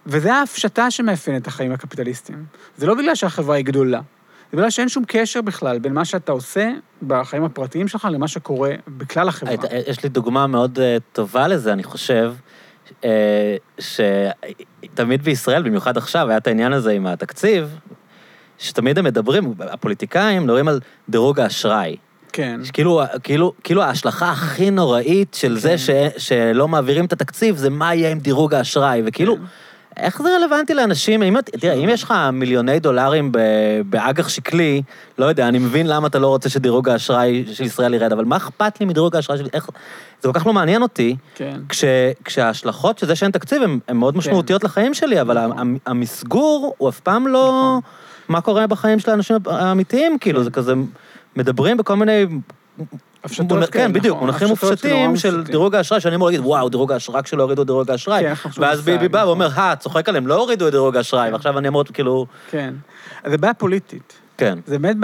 וזה 0.07 0.35
ההפשטה 0.35 0.91
שמאפיינת 0.91 1.43
את 1.43 1.47
החיים 1.47 1.73
הקפיטליסטיים. 1.73 2.45
זה 2.77 2.87
לא 2.87 2.95
בגלל 2.95 3.15
שהחברה 3.15 3.57
היא 3.57 3.65
גדולה, 3.65 4.01
זה 4.51 4.57
בגלל 4.57 4.71
שאין 4.71 4.89
שום 4.89 5.05
קשר 5.07 5.41
בכלל 5.43 5.79
בין 5.79 5.93
מה 5.93 6.05
שאתה 6.05 6.33
עושה 6.33 6.71
בחיים 7.07 7.45
הפרטיים 7.45 7.89
שלך 7.89 8.09
למה 8.11 8.29
שקורה 8.29 8.71
בכלל 8.89 9.29
החברה. 9.29 9.55
יש 9.87 10.03
לי 10.03 10.09
דוגמה 10.09 10.47
מאוד 10.47 10.79
אה, 10.79 10.97
טובה 11.13 11.49
לזה, 11.49 11.73
אני 11.73 11.85
חושב, 11.85 12.35
אה, 13.05 13.57
שתמיד 13.79 15.23
בישראל, 15.23 15.63
במיוחד 15.63 15.97
עכשיו, 15.97 16.29
היה 16.29 16.39
את 16.39 16.47
העניין 16.47 16.73
הזה 16.73 16.91
עם 16.93 17.07
התקציב, 17.07 17.79
שתמיד 18.59 18.99
הם 18.99 19.05
מדברים, 19.05 19.55
הפוליטיקאים 19.61 20.45
מדברים 20.45 20.69
על 20.69 20.81
דירוג 21.09 21.41
האשראי. 21.41 21.97
כן. 22.33 22.61
כאילו, 22.73 23.03
כאילו, 23.23 23.53
כאילו 23.65 23.83
ההשלכה 23.83 24.31
הכי 24.31 24.71
נוראית 24.71 25.35
של 25.35 25.59
זה 25.59 25.79
ש, 25.79 25.91
שלא 26.17 26.69
מעבירים 26.69 27.05
את 27.05 27.13
התקציב, 27.13 27.57
זה 27.57 27.71
מה 27.71 27.95
יהיה 27.95 28.11
עם 28.11 28.19
דירוג 28.19 28.55
האשראי, 28.55 29.03
וכאילו, 29.05 29.37
כן. 29.37 29.43
איך 29.97 30.23
זה 30.23 30.29
רלוונטי 30.37 30.75
לאנשים? 30.75 31.23
אם, 31.23 31.37
תראה, 31.43 31.75
אם 31.75 31.89
יש 31.89 32.03
לך 32.03 32.15
מיליוני 32.33 32.81
דולרים 32.81 33.33
ב- 33.33 33.39
באג"ח 33.85 34.29
שקלי, 34.29 34.83
לא 35.19 35.25
יודע, 35.25 35.49
אני 35.49 35.59
מבין 35.59 35.87
למה 35.87 36.07
אתה 36.07 36.19
לא 36.19 36.27
רוצה 36.29 36.49
שדירוג 36.49 36.89
האשראי 36.89 37.45
של 37.53 37.65
ישראל 37.65 37.95
ירד, 37.95 38.13
אבל 38.13 38.25
מה 38.25 38.37
אכפת 38.37 38.81
לי 38.81 38.87
מדרוג 38.87 39.17
האשראי 39.17 39.39
של... 39.39 39.47
איך... 39.53 39.69
זה 40.21 40.29
כל 40.33 40.41
כך 40.41 40.47
לא 40.47 40.53
מעניין 40.53 40.83
אותי, 40.83 41.17
כן. 41.35 41.61
כש, 41.69 41.85
כשההשלכות 42.25 42.99
של 42.99 43.07
זה 43.07 43.15
שאין 43.17 43.31
תקציב 43.31 43.63
הן 43.63 43.97
מאוד 43.97 44.17
משמעותיות 44.17 44.65
לחיים 44.65 44.95
שלי, 44.95 45.21
אבל 45.21 45.47
נכון. 45.47 45.59
המ- 45.59 45.77
המסגור 45.87 46.75
הוא 46.79 46.89
אף 46.89 47.01
פעם 47.01 47.27
לא... 47.27 47.79
מה 48.29 48.41
קורה 48.41 48.67
בחיים 48.67 48.99
של 48.99 49.11
האנשים 49.11 49.37
האמיתיים, 49.47 50.19
כאילו, 50.19 50.45
זה 50.45 50.51
כזה... 50.51 50.75
מדברים 51.37 51.77
בכל 51.77 51.97
מיני... 51.97 52.25
הפשטות 53.25 53.49
כאלה, 53.49 53.67
כן, 53.67 53.93
בדיוק, 53.93 54.17
נכון, 54.17 54.29
מונחים 54.29 54.49
מופשטים 54.49 55.17
של 55.17 55.37
מופשטים. 55.37 55.43
דירוג 55.53 55.75
האשראי, 55.75 56.01
שאני 56.01 56.15
אמור 56.15 56.29
להגיד, 56.29 56.41
וואו, 56.45 56.69
דירוג 56.69 56.93
האשראי, 56.93 57.19
רק 57.19 57.27
שלא 57.27 57.43
הורידו 57.43 57.65
דירוג 57.65 57.91
האשראי. 57.91 58.35
כן, 58.35 58.51
ואז 58.57 58.81
ביבי 58.83 59.09
בא 59.09 59.19
נכון. 59.19 59.29
ואומר, 59.29 59.49
אה, 59.59 59.77
צוחק 59.77 60.09
עליהם, 60.09 60.27
לא 60.27 60.35
הורידו 60.35 60.67
את 60.67 60.73
דירוג 60.73 60.97
האשראי, 60.97 61.27
כן. 61.29 61.33
ועכשיו 61.33 61.59
אני 61.59 61.69
אמור, 61.69 61.85
כאילו... 61.85 62.27
כן. 62.51 62.75
אז 63.25 63.31
זה 63.31 63.39
בעיה 63.39 63.55
פוליטית. 63.55 64.13
כן. 64.37 64.59
זה 64.67 64.79
באמת 64.79 64.97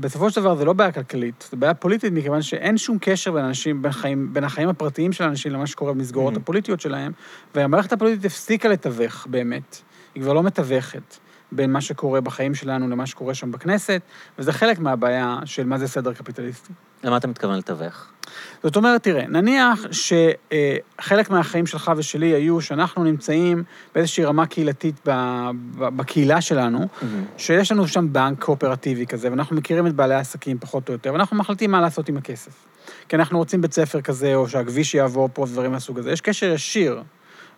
בסופו 0.00 0.30
של 0.30 0.40
דבר 0.40 0.54
זה 0.54 0.64
לא 0.64 0.72
בעיה 0.72 0.92
כלכלית, 0.92 1.48
זה 1.50 1.56
בעיה 1.56 1.74
פוליטית 1.74 2.12
מכיוון 2.12 2.42
שאין 2.42 2.78
שום 2.78 2.98
קשר 3.00 3.32
בין 3.32 3.44
אנשים, 3.44 3.82
בין, 3.82 3.92
חיים, 3.92 4.28
בין 4.32 4.44
החיים 4.44 4.68
הפרטיים 4.68 5.12
של 5.12 5.24
אנשים 5.24 5.52
למה 5.52 5.66
שקורה 5.66 5.92
במסגרות 5.92 6.34
Mhm. 6.34 6.36
הפוליטיות 6.36 6.80
שלהם, 6.80 7.12
והמערכת 7.54 7.92
הפוליטית 7.92 8.24
הפסיקה 8.24 8.68
לתווך 8.68 9.26
באמת. 9.30 9.82
היא 10.14 10.22
כבר 10.22 10.32
לא 10.32 10.42
מתווכת 10.42 11.16
בין 11.52 11.72
מה 11.72 11.80
שקורה 11.80 12.20
בחיים 12.20 12.54
שלנו 12.54 12.88
למה 12.88 13.06
שקורה 13.06 13.34
שם 13.34 13.52
בכנסת, 13.52 14.02
וזה 14.38 14.52
חלק 14.52 14.78
מהבעיה 14.78 15.38
של 15.44 15.66
מה 15.66 15.78
זה 15.78 15.88
סדר 15.88 16.12
קפיטליסטי. 16.12 16.72
למה 17.04 17.16
אתה 17.16 17.28
מתכוון 17.28 17.58
לתווך? 17.58 18.06
זאת 18.62 18.76
אומרת, 18.76 19.02
תראה, 19.02 19.26
נניח 19.26 19.86
שחלק 19.90 21.30
מהחיים 21.30 21.66
שלך 21.66 21.92
ושלי 21.96 22.26
היו 22.26 22.60
שאנחנו 22.60 23.04
נמצאים 23.04 23.64
באיזושהי 23.94 24.24
רמה 24.24 24.46
קהילתית 24.46 25.00
בקהילה 25.78 26.40
שלנו, 26.40 26.88
שיש 27.36 27.72
לנו 27.72 27.88
שם 27.88 28.12
בנק 28.12 28.44
קואופרטיבי 28.44 29.06
כזה, 29.06 29.30
ואנחנו 29.30 29.56
מכירים 29.56 29.86
את 29.86 29.94
בעלי 29.94 30.14
העסקים 30.14 30.58
פחות 30.58 30.88
או 30.88 30.92
יותר, 30.92 31.12
ואנחנו 31.12 31.36
מחליטים 31.36 31.70
מה 31.70 31.80
לעשות 31.80 32.08
עם 32.08 32.16
הכסף. 32.16 32.52
כי 33.08 33.16
אנחנו 33.16 33.38
רוצים 33.38 33.60
בית 33.60 33.72
ספר 33.72 34.00
כזה, 34.00 34.34
או 34.34 34.48
שהכביש 34.48 34.94
יעבור 34.94 35.28
פה, 35.32 35.46
דברים 35.46 35.72
מהסוג 35.72 35.98
הזה. 35.98 36.12
יש 36.12 36.20
קשר 36.20 36.46
ישיר 36.46 37.02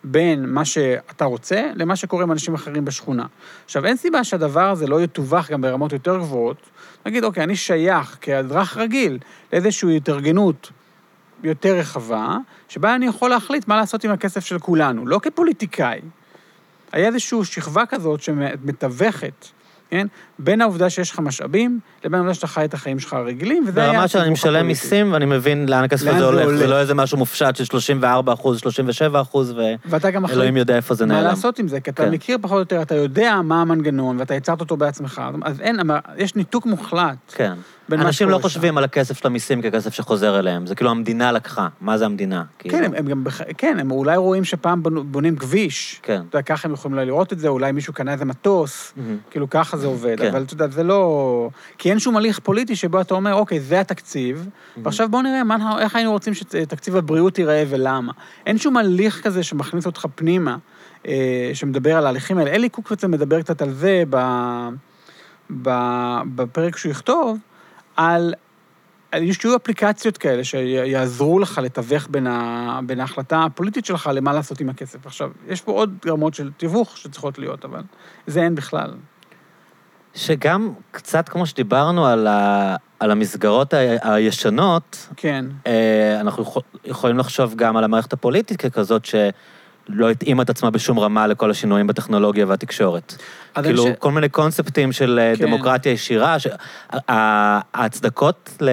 בין 0.05 0.47
מה 0.47 0.65
שאתה 0.65 1.25
רוצה 1.25 1.71
למה 1.75 1.97
שקורה 1.97 2.23
עם 2.23 2.33
אנשים 2.33 2.55
אחרים 2.55 2.85
בשכונה. 2.85 3.27
עכשיו, 3.65 3.87
אין 3.87 3.97
סיבה 3.97 4.25
שהדבר 4.25 4.71
הזה 4.71 4.87
לא 4.87 5.03
יתווך 5.03 5.51
גם 5.51 5.61
ברמות 5.61 5.93
יותר 5.93 6.17
גבוהות. 6.17 6.57
נגיד, 7.07 7.25
אוקיי, 7.25 7.45
אני 7.45 7.57
שייך 7.57 8.19
כאזרח 8.21 8.77
רגיל 8.77 9.19
לאיזושהי 9.53 9.97
התארגנות 9.97 10.71
יותר 11.43 11.77
רחבה, 11.77 12.37
שבה 12.69 12.95
אני 12.95 13.07
יכול 13.07 13.31
להחליט 13.31 13.69
מה 13.69 13.77
לעשות 13.77 14.05
עם 14.05 14.11
הכסף 14.11 14.45
של 14.45 14.59
כולנו, 14.59 15.07
לא 15.07 15.21
כפוליטיקאי. 15.23 16.01
היה 16.93 17.07
איזושהי 17.07 17.45
שכבה 17.45 17.87
כזאת 17.87 18.23
שמתווכת, 18.23 19.47
כן? 19.91 20.07
בין 20.39 20.61
העובדה 20.61 20.91
שיש 20.91 21.11
לך 21.11 21.19
משאבים, 21.21 21.81
לבין 22.05 22.15
העובדה 22.15 22.35
שאתה 22.35 22.47
חי 22.47 22.65
את 22.65 22.75
החיים 22.75 22.99
שלך 22.99 23.13
הרגילים, 23.13 23.65
וזה 23.69 23.83
היה... 23.83 23.93
ברמה 23.93 24.09
שאני 24.09 24.31
משלם. 24.31 24.67
מיסים 24.67 25.13
ואני 25.13 25.25
מבין 25.25 25.69
לאן 25.69 25.85
הכסף 25.85 26.07
הזה 26.07 26.19
זה 26.19 26.25
הולך. 26.25 26.49
זה 26.57 26.67
לא 26.67 26.81
איזה 26.81 26.95
משהו 26.95 27.19
מופשט 27.19 27.57
של 27.57 27.65
34 27.65 28.33
אחוז, 28.33 28.59
37 28.61 29.21
אחוז, 29.21 29.55
ואלוהים 29.87 30.57
יודע 30.57 30.77
איפה 30.77 30.95
זה 30.95 31.07
מה 31.07 31.15
נעלם. 31.15 31.27
לעשות 31.27 31.59
עם 31.59 31.69
זה, 31.69 31.81
כי 31.81 31.91
אתה 31.91 32.05
כן. 32.05 32.11
מכיר 32.11 32.39
פחות 32.41 32.55
או 32.55 32.61
יותר, 32.61 32.83
אתה 32.83 32.95
יודע 32.95 33.41
מה 33.45 33.61
המנגנון, 33.63 34.17
ואתה 34.19 34.35
יצרת 34.35 34.61
אותו 34.61 34.77
בעצמך, 34.77 35.23
אז 35.43 35.61
אין, 35.61 35.77
יש 36.17 36.35
ניתוק 36.35 36.67
מוחלט 36.67 37.17
כן. 37.35 37.53
מה 37.89 37.97
אנשים 37.97 38.29
לא. 38.29 38.39
חושבים 38.39 38.79
על 38.79 38.85
הכסף 38.85 39.19
של 39.19 39.27
המיסים 39.27 39.63
ככסף 39.63 39.95
שחוזר 39.95 40.39
אליהם, 40.39 40.67
זה 40.67 40.75
כאילו 40.75 40.91
המדינה 40.91 41.33
לקחה, 41.33 41.69
מה 41.81 41.99
זה 41.99 42.05
המדינה? 42.05 42.43
כאילו. 42.59 42.79
כן, 42.79 42.85
הם, 42.85 42.93
הם 42.97 43.07
גם, 43.07 43.25
בח- 43.25 43.41
כן, 43.59 43.77
הם 43.81 43.91
אולי 43.91 44.17
רואים 44.17 44.45
שפעם 44.45 44.83
בונים 44.83 45.37
כביש. 45.37 46.01
כן. 46.03 46.23
אתה 46.29 46.39
יודע, 46.39 46.43
ככה 46.43 46.69
הם 46.69 46.75
יכולים 46.75 46.97
לראות 46.99 47.33
את 47.33 47.39
זה, 47.39 47.49
אולי 47.49 47.73
מישהו 47.73 47.93
קנה 47.93 48.13
איזה 48.13 48.25
מטוס. 48.25 48.95
כאילו 49.31 49.51
ככה 49.51 49.77
זה 49.77 49.87
עובד, 49.87 50.17
כן. 50.25 50.35
אבל 50.35 50.43
אתה 50.43 50.55
יודע, 50.55 50.69
זה 50.69 50.83
לא... 50.83 51.49
כי 51.79 51.91
אין 51.91 51.99
שום 51.99 52.17
הליך 52.17 52.39
פוליטי 52.39 52.77
שבו 52.77 53.01
אתה 53.01 53.15
אומר, 53.15 53.35
אוקיי, 53.35 53.61
זה 53.61 53.81
התקציב, 53.81 54.49
ועכשיו 54.83 55.09
בואו 55.09 55.23
נראה 55.23 55.45
מה, 55.45 55.79
איך 55.81 55.97
היינו 55.97 56.11
רוצים 56.13 56.35
שתקציב 56.35 56.97
הבריאות 56.97 57.39
ייראה 57.39 57.65
ולמה. 57.69 58.13
אין 58.47 58.59
שום 58.59 58.77
הליך 58.77 59.21
כזה 59.25 59.43
שמכניס 59.43 59.87
אותך 59.87 60.07
פנימה, 60.15 60.57
אה, 61.07 61.51
שמדבר 61.55 61.97
על 61.97 62.07
ההליכים 62.07 62.39
האלה. 62.39 62.51
אלי 62.51 62.69
קוקוויצר 62.69 63.09
מדבר 63.09 63.43
קצת 63.43 63.63
על 63.63 63.73
זה 63.73 64.03
ב, 64.11 64.17
ב, 65.63 65.71
בפרק 66.35 66.77
שהוא 66.77 66.91
יכתוב, 66.91 67.39
על... 67.97 68.35
על- 69.13 69.33
שיהיו 69.33 69.57
אפליקציות 69.57 70.19
כאלה 70.19 70.45
שיעזרו 70.45 71.39
לך 71.39 71.61
לתווך 71.63 72.07
בין, 72.11 72.27
ה, 72.27 72.81
בין 72.87 73.01
ההחלטה 73.01 73.45
הפוליטית 73.45 73.85
שלך 73.85 74.11
למה 74.15 74.33
לעשות 74.33 74.61
עם 74.61 74.69
הכסף. 74.69 75.07
עכשיו, 75.07 75.31
יש 75.49 75.61
פה 75.61 75.73
עוד 75.73 75.97
רמות 76.07 76.35
של 76.35 76.51
תיווך 76.57 76.97
שצריכות 76.97 77.39
להיות, 77.39 77.65
אבל 77.65 77.83
זה 78.27 78.43
אין 78.43 78.55
בכלל. 78.55 78.91
שגם 80.15 80.73
קצת 80.91 81.29
כמו 81.29 81.47
שדיברנו 81.47 82.07
על, 82.07 82.27
ה, 82.27 82.77
על 83.01 83.11
המסגרות 83.11 83.75
ה, 83.75 83.79
הישנות, 84.15 85.09
כן. 85.17 85.45
אה, 85.67 86.21
אנחנו 86.21 86.43
יכול, 86.43 86.63
יכולים 86.85 87.19
לחשוב 87.19 87.55
גם 87.57 87.77
על 87.77 87.85
המערכת 87.85 88.13
הפוליטית 88.13 88.61
ככזאת 88.61 89.05
שלא 89.05 90.11
התאימה 90.11 90.43
את 90.43 90.51
עצמה 90.51 90.71
בשום 90.71 90.99
רמה 90.99 91.27
לכל 91.27 91.51
השינויים 91.51 91.87
בטכנולוגיה 91.87 92.47
והתקשורת. 92.47 93.17
כאילו, 93.63 93.85
ש- 93.87 93.91
כל 93.99 94.11
מיני 94.13 94.29
קונספטים 94.29 94.93
של 94.93 95.19
אה, 95.23 95.33
כן. 95.37 95.45
דמוקרטיה 95.47 95.93
ישירה, 95.93 96.39
ש- 96.39 96.47
ההצדקות 97.09 98.57
ל... 98.61 98.69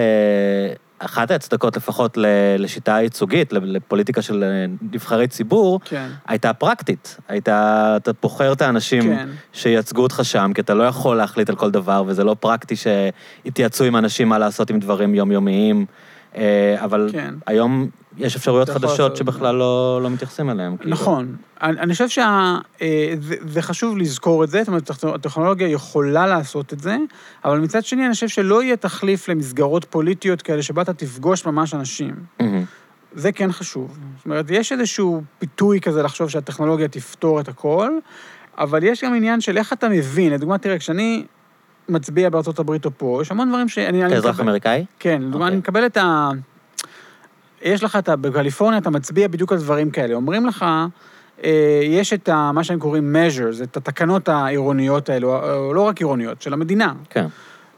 אחת 1.05 1.31
ההצדקות 1.31 1.77
לפחות 1.77 2.17
לשיטה 2.57 2.91
ייצוגית, 2.91 3.53
ל- 3.53 3.75
לפוליטיקה 3.75 4.21
של 4.21 4.43
אה, 4.43 4.65
נבחרי 4.91 5.27
ציבור, 5.27 5.79
כן. 5.85 6.07
הייתה 6.27 6.53
פרקטית. 6.53 7.17
הייתה, 7.27 7.93
אתה 8.01 8.11
בוחר 8.21 8.53
את 8.53 8.61
האנשים 8.61 9.01
כן. 9.03 9.27
שייצגו 9.53 10.03
אותך 10.03 10.19
שם, 10.23 10.51
כי 10.55 10.61
אתה 10.61 10.73
לא 10.73 10.83
יכול 10.83 11.17
להחליט 11.17 11.49
על 11.49 11.55
כל 11.55 11.71
דבר, 11.71 12.03
וזה 12.07 12.23
לא 12.23 12.35
פרקטי 12.39 12.75
שיתייעצו 12.75 13.83
עם 13.83 13.95
אנשים 13.95 14.29
מה 14.29 14.37
לעשות 14.37 14.69
עם 14.69 14.79
דברים 14.79 15.15
יומיומיים. 15.15 15.85
אה, 16.35 16.75
אבל 16.83 17.09
כן. 17.11 17.33
היום 17.45 17.87
יש 18.17 18.35
אפשרויות 18.35 18.69
חדשות 18.69 19.15
שבכלל 19.17 19.55
לא, 19.55 19.99
לא 20.03 20.09
מתייחסים 20.09 20.49
אליהן. 20.49 20.77
כאילו. 20.77 20.91
נכון. 20.91 21.35
אני 21.61 21.79
אני 21.79 21.93
חושב 21.93 22.07
שזה 22.09 23.61
חשוב 23.61 23.97
לזכור 23.97 24.43
את 24.43 24.49
זה, 24.49 24.59
זאת 24.59 24.67
אומרת, 24.67 24.89
הטכ- 24.89 25.15
הטכנולוגיה 25.15 25.67
יכולה 25.67 26.27
לעשות 26.27 26.73
את 26.73 26.79
זה, 26.79 26.97
אבל 27.45 27.59
מצד 27.59 27.85
שני, 27.85 28.05
אני 28.05 28.13
חושב 28.13 28.27
שלא 28.27 28.63
יהיה 28.63 28.75
תחליף 28.77 29.29
למסגרות 29.29 29.85
פוליטיות 29.85 30.41
כאלה 30.41 30.63
שבה 30.63 30.81
אתה 30.81 30.93
תפגוש 30.93 31.45
ממש 31.45 31.73
אנשים. 31.73 32.15
מהמם. 32.39 32.63
זה 33.13 33.31
כן 33.31 33.51
חשוב. 33.51 33.97
זאת 34.17 34.25
אומרת, 34.25 34.45
יש 34.49 34.71
איזשהו 34.71 35.21
פיתוי 35.39 35.81
כזה 35.81 36.03
לחשוב 36.03 36.29
שהטכנולוגיה 36.29 36.87
תפתור 36.87 37.39
את 37.39 37.47
הכל, 37.47 37.89
אבל 38.57 38.83
יש 38.83 39.03
גם 39.03 39.13
עניין 39.15 39.41
של 39.41 39.57
איך 39.57 39.73
אתה 39.73 39.89
מבין. 39.89 40.33
לדוגמה, 40.33 40.57
תראה, 40.57 40.79
כשאני 40.79 41.23
מצביע 41.89 42.29
בארצות 42.29 42.59
הברית 42.59 42.85
או 42.85 42.91
פה, 42.97 43.19
יש 43.21 43.31
המון 43.31 43.49
דברים 43.49 43.69
שאני... 43.69 44.03
אני 44.05 44.13
כאזרח 44.13 44.39
אמריקאי? 44.39 44.85
כן, 44.99 45.21
לדוגמה, 45.21 45.35
אוקיי. 45.35 45.47
אני 45.47 45.57
מקבל 45.57 45.85
את 45.85 45.97
ה... 45.97 46.29
יש 47.61 47.83
לך 47.83 47.95
את 47.95 48.09
ה... 48.09 48.15
בקליפורניה 48.15 48.79
אתה 48.79 48.89
מצביע 48.89 49.27
בדיוק 49.27 49.51
על 49.51 49.57
דברים 49.57 49.91
כאלה. 49.91 50.13
אומרים 50.13 50.45
לך, 50.45 50.65
אה, 51.43 51.51
יש 51.83 52.13
את 52.13 52.29
ה... 52.29 52.51
מה 52.51 52.63
שהם 52.63 52.79
קוראים 52.79 53.15
measures, 53.15 53.63
את 53.63 53.77
התקנות 53.77 54.29
העירוניות 54.29 55.09
האלו, 55.09 55.55
או 55.55 55.73
לא 55.73 55.81
רק 55.81 55.97
עירוניות, 55.99 56.41
של 56.41 56.53
המדינה. 56.53 56.93
כן. 57.09 57.25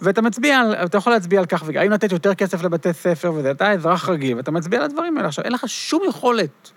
ואתה 0.01 0.21
מצביע, 0.21 0.59
על- 0.59 0.73
אתה 0.73 0.97
יכול 0.97 1.13
להצביע 1.13 1.39
על 1.39 1.45
כך, 1.45 1.63
האם 1.75 1.91
לתת 1.91 2.11
יותר 2.11 2.33
כסף 2.33 2.63
לבתי 2.63 2.93
ספר 2.93 3.33
וזה, 3.35 3.51
אתה 3.51 3.71
אזרח 3.71 4.09
רגיל, 4.09 4.37
ואתה 4.37 4.51
מצביע 4.51 4.79
על 4.79 4.85
הדברים 4.85 5.17
האלה. 5.17 5.27
עכשיו, 5.27 5.45
אין 5.45 5.53
לך 5.53 5.63
שום 5.67 6.01
יכולת 6.09 6.71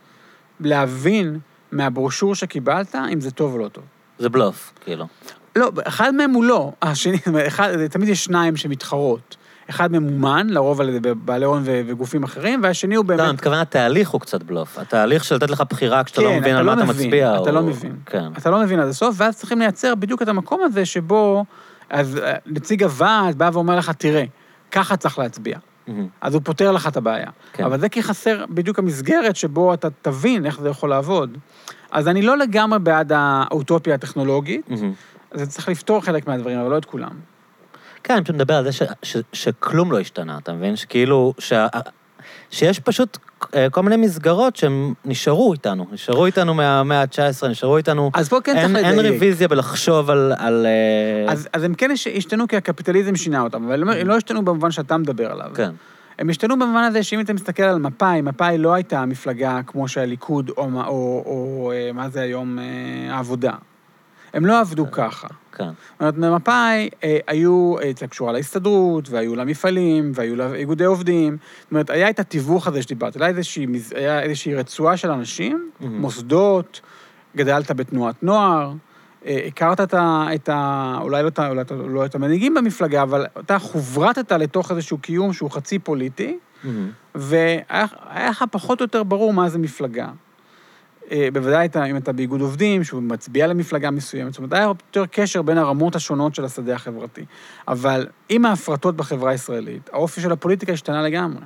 להבין 0.60 1.38
מהברושור 1.72 2.34
שקיבלת 2.34 2.94
אם 3.12 3.20
זה 3.20 3.30
טוב 3.30 3.52
או 3.52 3.58
לא 3.58 3.68
טוב. 3.68 3.84
זה 4.18 4.28
בלוף, 4.28 4.72
כאילו. 4.84 5.06
לא, 5.56 5.70
אחד 5.84 6.14
מהם 6.14 6.30
הוא 6.30 6.44
לא. 6.44 6.72
השני, 6.82 7.18
אחד, 7.46 7.86
תמיד 7.86 8.08
יש 8.08 8.24
שניים 8.24 8.56
שמתחרות. 8.56 9.36
אחד 9.70 9.92
ממומן, 9.92 10.46
לרוב 10.50 10.80
על 10.80 10.88
ידי 10.88 11.14
בעלי 11.14 11.44
הון 11.44 11.62
וגופים 11.64 12.22
אחרים, 12.24 12.60
והשני 12.62 12.94
הוא 12.94 13.04
באמת... 13.04 13.20
לא, 13.20 13.24
אני 13.24 13.32
מתכוון, 13.32 13.58
התהליך 13.58 14.10
הוא 14.10 14.20
קצת 14.20 14.42
בלוף. 14.42 14.78
התהליך 14.78 15.24
של 15.24 15.34
לתת 15.34 15.50
לך 15.50 15.62
בחירה 15.70 16.04
כשאתה 16.04 16.22
לא 16.22 16.28
כן, 16.28 16.38
מבין 16.38 16.50
אתה 16.52 16.58
על 16.60 16.66
לא 16.66 16.74
מה 16.74 16.82
אתה 16.82 16.90
מבין, 16.92 17.06
מצביע. 17.06 17.30
אתה 17.32 17.50
או- 17.50 17.54
לא 17.54 17.62
מבין. 17.62 17.96
כן. 18.06 18.24
אתה 18.38 18.50
לא 18.50 18.60
מבין 18.60 18.80
עד 18.80 18.88
הסוף, 18.88 19.14
ואז 19.18 19.36
צריכים 19.36 19.58
לייצר 19.58 19.94
בדיוק 19.94 20.22
את 20.22 20.28
המקום 20.28 20.60
הזה 20.64 20.84
שבו 20.86 21.44
אז 21.90 22.16
אה, 22.18 22.34
נציג 22.46 22.82
הוועד 22.82 23.38
בא 23.38 23.50
ואומר 23.52 23.76
לך, 23.76 23.90
תראה, 23.90 24.24
ככה 24.70 24.96
צריך 24.96 25.18
להצביע. 25.18 25.58
מהמם. 25.86 26.06
אז 26.20 26.34
הוא 26.34 26.42
פותר 26.44 26.72
לך 26.72 26.86
את 26.86 26.96
הבעיה. 26.96 27.30
כן. 27.52 27.64
אבל 27.64 27.80
זה 27.80 27.88
כי 27.88 28.02
חסר 28.02 28.44
בדיוק 28.50 28.78
המסגרת 28.78 29.36
שבו 29.36 29.74
אתה 29.74 29.88
תבין 30.02 30.46
איך 30.46 30.60
זה 30.60 30.68
יכול 30.68 30.90
לעבוד. 30.90 31.38
אז 31.90 32.08
אני 32.08 32.22
לא 32.22 32.38
לגמרי 32.38 32.78
בעד 32.78 33.12
האוטופיה 33.14 33.94
הטכנולוגית, 33.94 34.70
מהמם. 34.70 34.92
זה 35.36 35.46
צריך 35.46 35.68
לפתור 35.68 36.00
חלק 36.00 36.26
מהדברים, 36.28 36.58
אבל 36.58 36.70
לא 36.70 36.78
את 36.78 36.84
כולם. 36.84 37.10
כן, 38.04 38.14
אני 38.14 38.24
פשוט 38.24 38.36
מדבר 38.36 38.54
על 38.54 38.64
זה 38.64 38.72
ש, 38.72 38.82
ש, 39.02 39.16
שכלום 39.32 39.92
לא 39.92 40.00
השתנה, 40.00 40.38
אתה 40.38 40.52
מבין? 40.52 40.76
שכאילו, 40.76 41.34
שה, 41.38 41.66
שיש 42.50 42.80
פשוט 42.80 43.18
אה, 43.54 43.70
כל 43.70 43.82
מיני 43.82 43.96
מסגרות 43.96 44.56
שהם 44.56 44.94
נשארו 45.04 45.52
איתנו, 45.52 45.86
נשארו 45.92 46.26
איתנו 46.26 46.54
מהמאה 46.54 47.00
ה-19, 47.02 47.46
נשארו 47.48 47.76
איתנו... 47.76 48.10
אז 48.14 48.28
פה 48.28 48.40
כן 48.40 48.56
אין, 48.56 48.72
צריך 48.72 48.84
אין 48.86 48.96
לדייק. 48.98 49.12
רוויזיה 49.14 49.48
בלחשוב 49.48 50.10
על... 50.10 50.32
על 50.38 50.66
אה, 50.66 51.32
אז, 51.32 51.48
אז 51.52 51.62
הם 51.64 51.74
כן 51.74 51.90
הש- 51.90 52.06
השתנו 52.06 52.48
כי 52.48 52.56
הקפיטליזם 52.56 53.16
שינה 53.16 53.40
אותם, 53.40 53.64
אבל 53.64 53.82
הם- 53.82 54.08
לא 54.08 54.16
השתנו 54.16 54.44
במובן 54.44 54.70
שאתה 54.70 54.96
מדבר 54.96 55.32
עליו. 55.32 55.50
כן, 55.54 55.70
הם 56.18 56.30
השתנו 56.30 56.58
במובן 56.58 56.82
הזה 56.82 57.02
שאם 57.02 57.20
אתה 57.20 57.32
מסתכל 57.32 57.62
על 57.62 57.78
מפא"י, 57.78 58.20
מפא"י 58.22 58.58
לא 58.58 58.74
הייתה 58.74 59.04
מפלגה 59.06 59.60
כמו 59.66 59.88
שהליכוד 59.88 60.50
או, 60.56 60.70
מה- 60.70 60.86
או, 60.86 61.22
או 61.26 61.72
אה, 61.74 61.90
מה 61.92 62.08
זה 62.08 62.20
היום, 62.20 62.58
העבודה. 63.10 63.52
הם 64.36 64.46
לא 64.46 64.60
עבדו 64.60 64.90
ככה. 64.90 65.28
כן. 65.52 65.64
זאת 65.64 66.00
אומרת, 66.00 66.14
במפא"י 66.14 66.88
אה, 67.04 67.18
היו, 67.26 67.74
אה, 67.82 67.90
זה 67.98 68.06
קשורה 68.06 68.32
להסתדרות, 68.32 69.08
והיו 69.10 69.36
לה 69.36 69.44
מפעלים, 69.44 70.12
והיו 70.14 70.36
לה 70.36 70.54
איגודי 70.54 70.84
עובדים. 70.84 71.36
זאת 71.62 71.70
אומרת, 71.70 71.90
היה 71.90 72.10
את 72.10 72.20
התיווך 72.20 72.66
הזה 72.66 72.82
שדיברתי, 72.82 73.18
היה 73.18 73.28
איזושהי, 73.28 73.66
היה 73.94 74.22
איזושהי 74.22 74.54
רצועה 74.54 74.96
של 74.96 75.10
אנשים, 75.10 75.70
מהמם. 75.80 76.00
מוסדות, 76.00 76.80
גדלת 77.36 77.70
בתנועת 77.70 78.22
נוער, 78.22 78.72
אה, 79.26 79.44
הכרת 79.46 79.80
את 79.80 79.94
ה... 79.94 80.26
את 80.34 80.48
ה 80.48 80.98
אולי, 81.00 81.22
לא, 81.22 81.30
אולי 81.48 81.64
לא 81.88 82.04
את 82.04 82.14
המנהיגים 82.14 82.54
במפלגה, 82.54 83.02
אבל 83.02 83.26
אתה 83.40 83.58
חוברתת 83.58 84.32
לתוך 84.32 84.70
איזשהו 84.70 84.98
קיום 84.98 85.32
שהוא 85.32 85.50
חצי 85.50 85.78
פוליטי, 85.78 86.38
מהמם. 86.64 86.90
והיה 87.14 87.86
היה 88.08 88.30
לך 88.30 88.44
פחות 88.50 88.80
או 88.80 88.84
יותר 88.84 89.02
ברור 89.02 89.32
מה 89.32 89.48
זה 89.48 89.58
מפלגה. 89.58 90.08
אה, 91.10 91.28
בוודאי 91.32 91.66
אתה- 91.66 91.84
אם 91.84 91.96
אתה 91.96 92.12
באיגוד 92.12 92.40
עובדים, 92.40 92.84
שהוא 92.84 93.02
מצביע 93.02 93.46
למפלגה 93.46 93.90
מסוימת, 93.90 94.32
זאת 94.32 94.38
אומרת, 94.38 94.52
היה 94.52 94.62
יותר 94.62 95.06
קשר 95.06 95.42
בין 95.42 95.58
הרמות 95.58 95.96
השונות 95.96 96.34
של 96.34 96.44
השדה 96.44 96.74
החברתי. 96.74 97.24
אבל 97.68 98.06
עם 98.28 98.44
ההפרטות 98.46 98.96
בחברה 98.96 99.30
הישראלית, 99.30 99.90
האופי 99.92 100.20
של 100.20 100.32
הפוליטיקה 100.32 100.72
השתנה 100.72 101.02
לגמרי. 101.02 101.42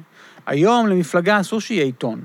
היום 0.46 0.86
למפלגה 0.86 1.40
אסור 1.40 1.60
שיהיה 1.60 1.84
עיתון, 1.84 2.20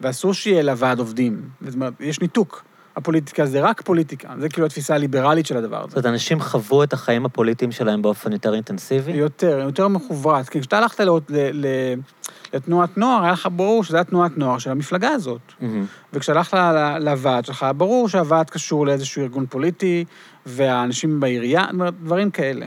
ואסור 0.00 0.34
שיהיה 0.34 0.62
לה 0.62 0.74
ועד 0.76 0.98
עובדים. 0.98 1.42
זאת 1.64 1.74
אומרת, 1.74 1.92
יש 2.00 2.20
ניתוק. 2.20 2.64
הפוליטיקה 2.96 3.46
זה 3.46 3.60
רק 3.60 3.82
פוליטיקה, 3.82 4.28
זה 4.40 4.48
כאילו 4.48 4.66
התפיסה 4.66 4.94
הליברלית 4.94 5.46
של 5.46 5.56
הדבר 5.56 5.76
זאת 5.80 5.86
הזה. 5.88 5.96
אומרת, 5.96 6.06
אנשים 6.12 6.40
חוו 6.40 6.82
את 6.82 6.92
החיים 6.92 7.26
הפוליטיים 7.26 7.72
שלהם 7.72 8.02
באופן 8.02 8.32
יותר 8.32 8.54
אינטנסיבי? 8.54 9.12
יותר, 9.12 9.58
יותר 9.58 9.88
מחוברת. 9.88 10.48
כי 10.48 10.60
כשאתה 10.60 10.78
הלכת 10.78 11.00
ל- 11.00 11.10
ל- 11.52 11.94
לתנועת 12.54 12.98
נוער, 12.98 13.22
היה 13.22 13.32
לך 13.32 13.48
ברור 13.52 13.84
שזו 13.84 13.98
התנועת 13.98 14.38
נוער 14.38 14.58
של 14.58 14.70
המפלגה 14.70 15.08
הזאת. 15.08 15.40
מהמם. 15.60 15.84
וכשהלכת 16.12 16.58
לוועד 17.00 17.44
שלך, 17.44 17.62
היה 17.62 17.72
ברור 17.72 18.08
שהוועד 18.08 18.50
קשור 18.50 18.86
לאיזשהו 18.86 19.22
ארגון 19.22 19.46
פוליטי, 19.46 20.04
והאנשים 20.46 21.20
בעירייה, 21.20 21.64
דברים 22.02 22.30
כאלה. 22.30 22.66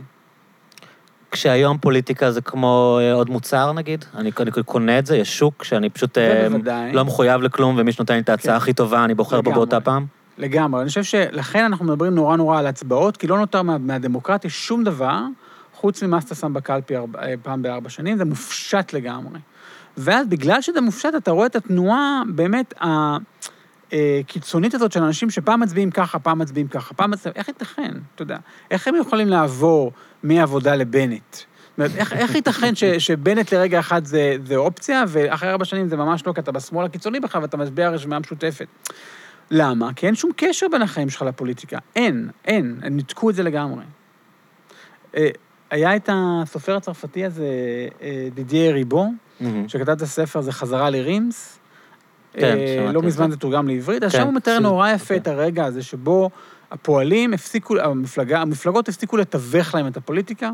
כשהיום 1.32 1.78
פוליטיקה 1.78 2.32
זה 2.32 2.42
כמו 2.42 3.00
אה, 3.02 3.14
עוד 3.14 3.30
מוצר, 3.30 3.74
נגיד? 3.74 4.06
אני, 4.16 4.32
אני 4.40 4.52
קונה 4.66 5.00
את 5.00 5.06
זה, 5.06 5.18
יש 5.18 5.38
שוק 5.38 5.64
שאני 5.64 5.90
פשוט 5.90 6.18
אה, 6.18 6.50
בוודאי. 6.50 6.94
לא 6.94 7.06
מחויב 7.06 7.42
לכלום, 7.42 7.76
ומי 7.78 7.92
שנותן 7.92 8.14
לי 8.14 8.20
את 8.20 8.30
ההצעה 8.30 8.54
כן. 8.54 8.58
הכי 8.58 8.74
טובה, 8.74 9.04
אני 9.04 9.16
בוחר 9.16 9.42
בו. 9.42 9.52
באותה 9.52 9.80
פעם? 9.80 10.06
לגמרי. 10.38 10.82
אני 10.82 10.90
חושב 10.90 11.04
שלכן 11.04 11.66
אנחנו 11.66 11.86
מדברים 11.86 12.16
נורא 12.16 12.36
נורא 12.36 12.60
על 12.60 12.68
הצבעות, 12.68 13.18
כי 13.18 13.28
לא 13.28 13.38
נותר 13.38 13.62
מה, 13.62 13.78
מהדמוקרטיה 13.78 14.50
שום 14.50 14.84
דבר, 14.84 15.20
חוץ 15.74 16.04
ממה 16.04 16.22
שאתה 16.22 16.36
שם 16.36 16.54
בקלפי 16.54 16.96
אה, 16.96 17.02
פעם 17.44 17.62
בארבע 17.62 17.90
שנים, 17.90 18.18
זה 18.18 18.26
מופשט 18.26 18.94
לגמרי. 18.94 19.40
ואז 19.98 20.28
בגלל 20.28 20.62
שזה 20.62 20.82
מופשט, 20.82 21.16
אתה 21.18 21.32
רואה 21.32 21.46
את 21.46 21.56
התנועה 21.56 22.22
באמת 22.28 22.74
הקיצונית 23.92 24.74
הזאת 24.74 24.92
של 24.92 25.04
אנשים 25.04 25.30
שפעם 25.30 25.60
מצביעים 25.60 25.92
ככה, 25.92 26.20
פעם 26.20 26.40
מצביעים 26.40 26.68
ככה, 26.68 26.94
פעם 26.94 27.12
מצביעים... 27.12 27.36
איך 27.38 27.48
ייתכן? 27.48 27.92
אתה 28.16 28.22
יודע, 28.22 28.38
איך 28.72 28.88
הם 28.88 28.96
יכולים 28.96 29.28
לעבור 29.28 29.92
מעבודה 30.24 30.76
לבנט? 30.76 31.38
אומרת, 31.80 31.96
איך, 31.96 32.14
איך 32.14 32.36
ייתכן 32.36 32.76
ש, 32.76 32.84
שבנט 32.84 33.54
לרגע 33.54 33.80
אחד 33.80 34.06
זה, 34.06 34.36
זה 34.44 34.56
אופציה, 34.56 35.04
ואחרי 35.08 35.50
ארבע 35.50 35.66
שנים 35.66 35.88
זה 35.88 35.98
ממש 35.98 36.28
לא, 36.28 36.34
כי 36.34 36.40
אתה 36.40 36.52
בשמאל 36.52 36.86
הקיצוני 36.86 37.20
בכלל 37.20 37.42
ואתה 37.42 37.58
מצביע 37.58 37.88
הרשימה 37.88 38.16
המשותפת. 38.16 38.68
למה? 39.52 39.94
כי 39.94 40.06
אין 40.06 40.16
שום 40.16 40.32
קשר 40.36 40.68
בין 40.72 40.82
החיים 40.82 41.10
שלך 41.10 41.22
לפוליטיקה. 41.22 41.78
אין, 41.96 42.30
אין, 42.46 42.80
הם 42.84 42.96
ניתקו 42.96 43.30
את 43.30 43.36
זה 43.36 43.44
לגמרי. 43.44 43.84
אה, 45.18 45.30
היה 45.72 45.96
את 45.96 46.10
הסופר 46.14 46.76
הצרפתי 46.76 47.26
הזה, 47.26 47.48
אה, 48.02 48.28
דידייה 48.34 48.72
ריבו. 48.72 49.08
שכתב 49.68 49.90
את 49.90 50.02
הספר 50.02 50.40
הזה 50.40 50.52
חזרה 50.52 50.90
לרימס. 50.90 51.60
כן, 52.34 52.58
אה, 52.58 52.76
שמעתי 52.80 52.96
לא 52.96 53.02
מזמן 53.02 53.26
זה. 53.26 53.32
זה 53.32 53.38
תורגם 53.38 53.68
לעברית, 53.68 54.04
אז 54.04 54.12
כן, 54.12 54.18
שם 54.18 54.26
הוא 54.26 54.34
מתאר 54.34 54.60
נורא 54.60 54.90
יפה 54.90 55.04
אוקיי. 55.04 55.18
את 55.18 55.28
הרגע 55.28 55.66
הזה 55.66 55.84
שבו 55.84 56.30
הפועלים 56.72 57.34
הפסיקו, 57.34 57.80
המפלגה, 57.80 58.42
המפלגות 58.42 58.90
הפסיקו 58.90 59.18
לתווך 59.18 59.76
להם 59.76 59.88
את 59.88 59.98
הפוליטיקה, 59.98 60.52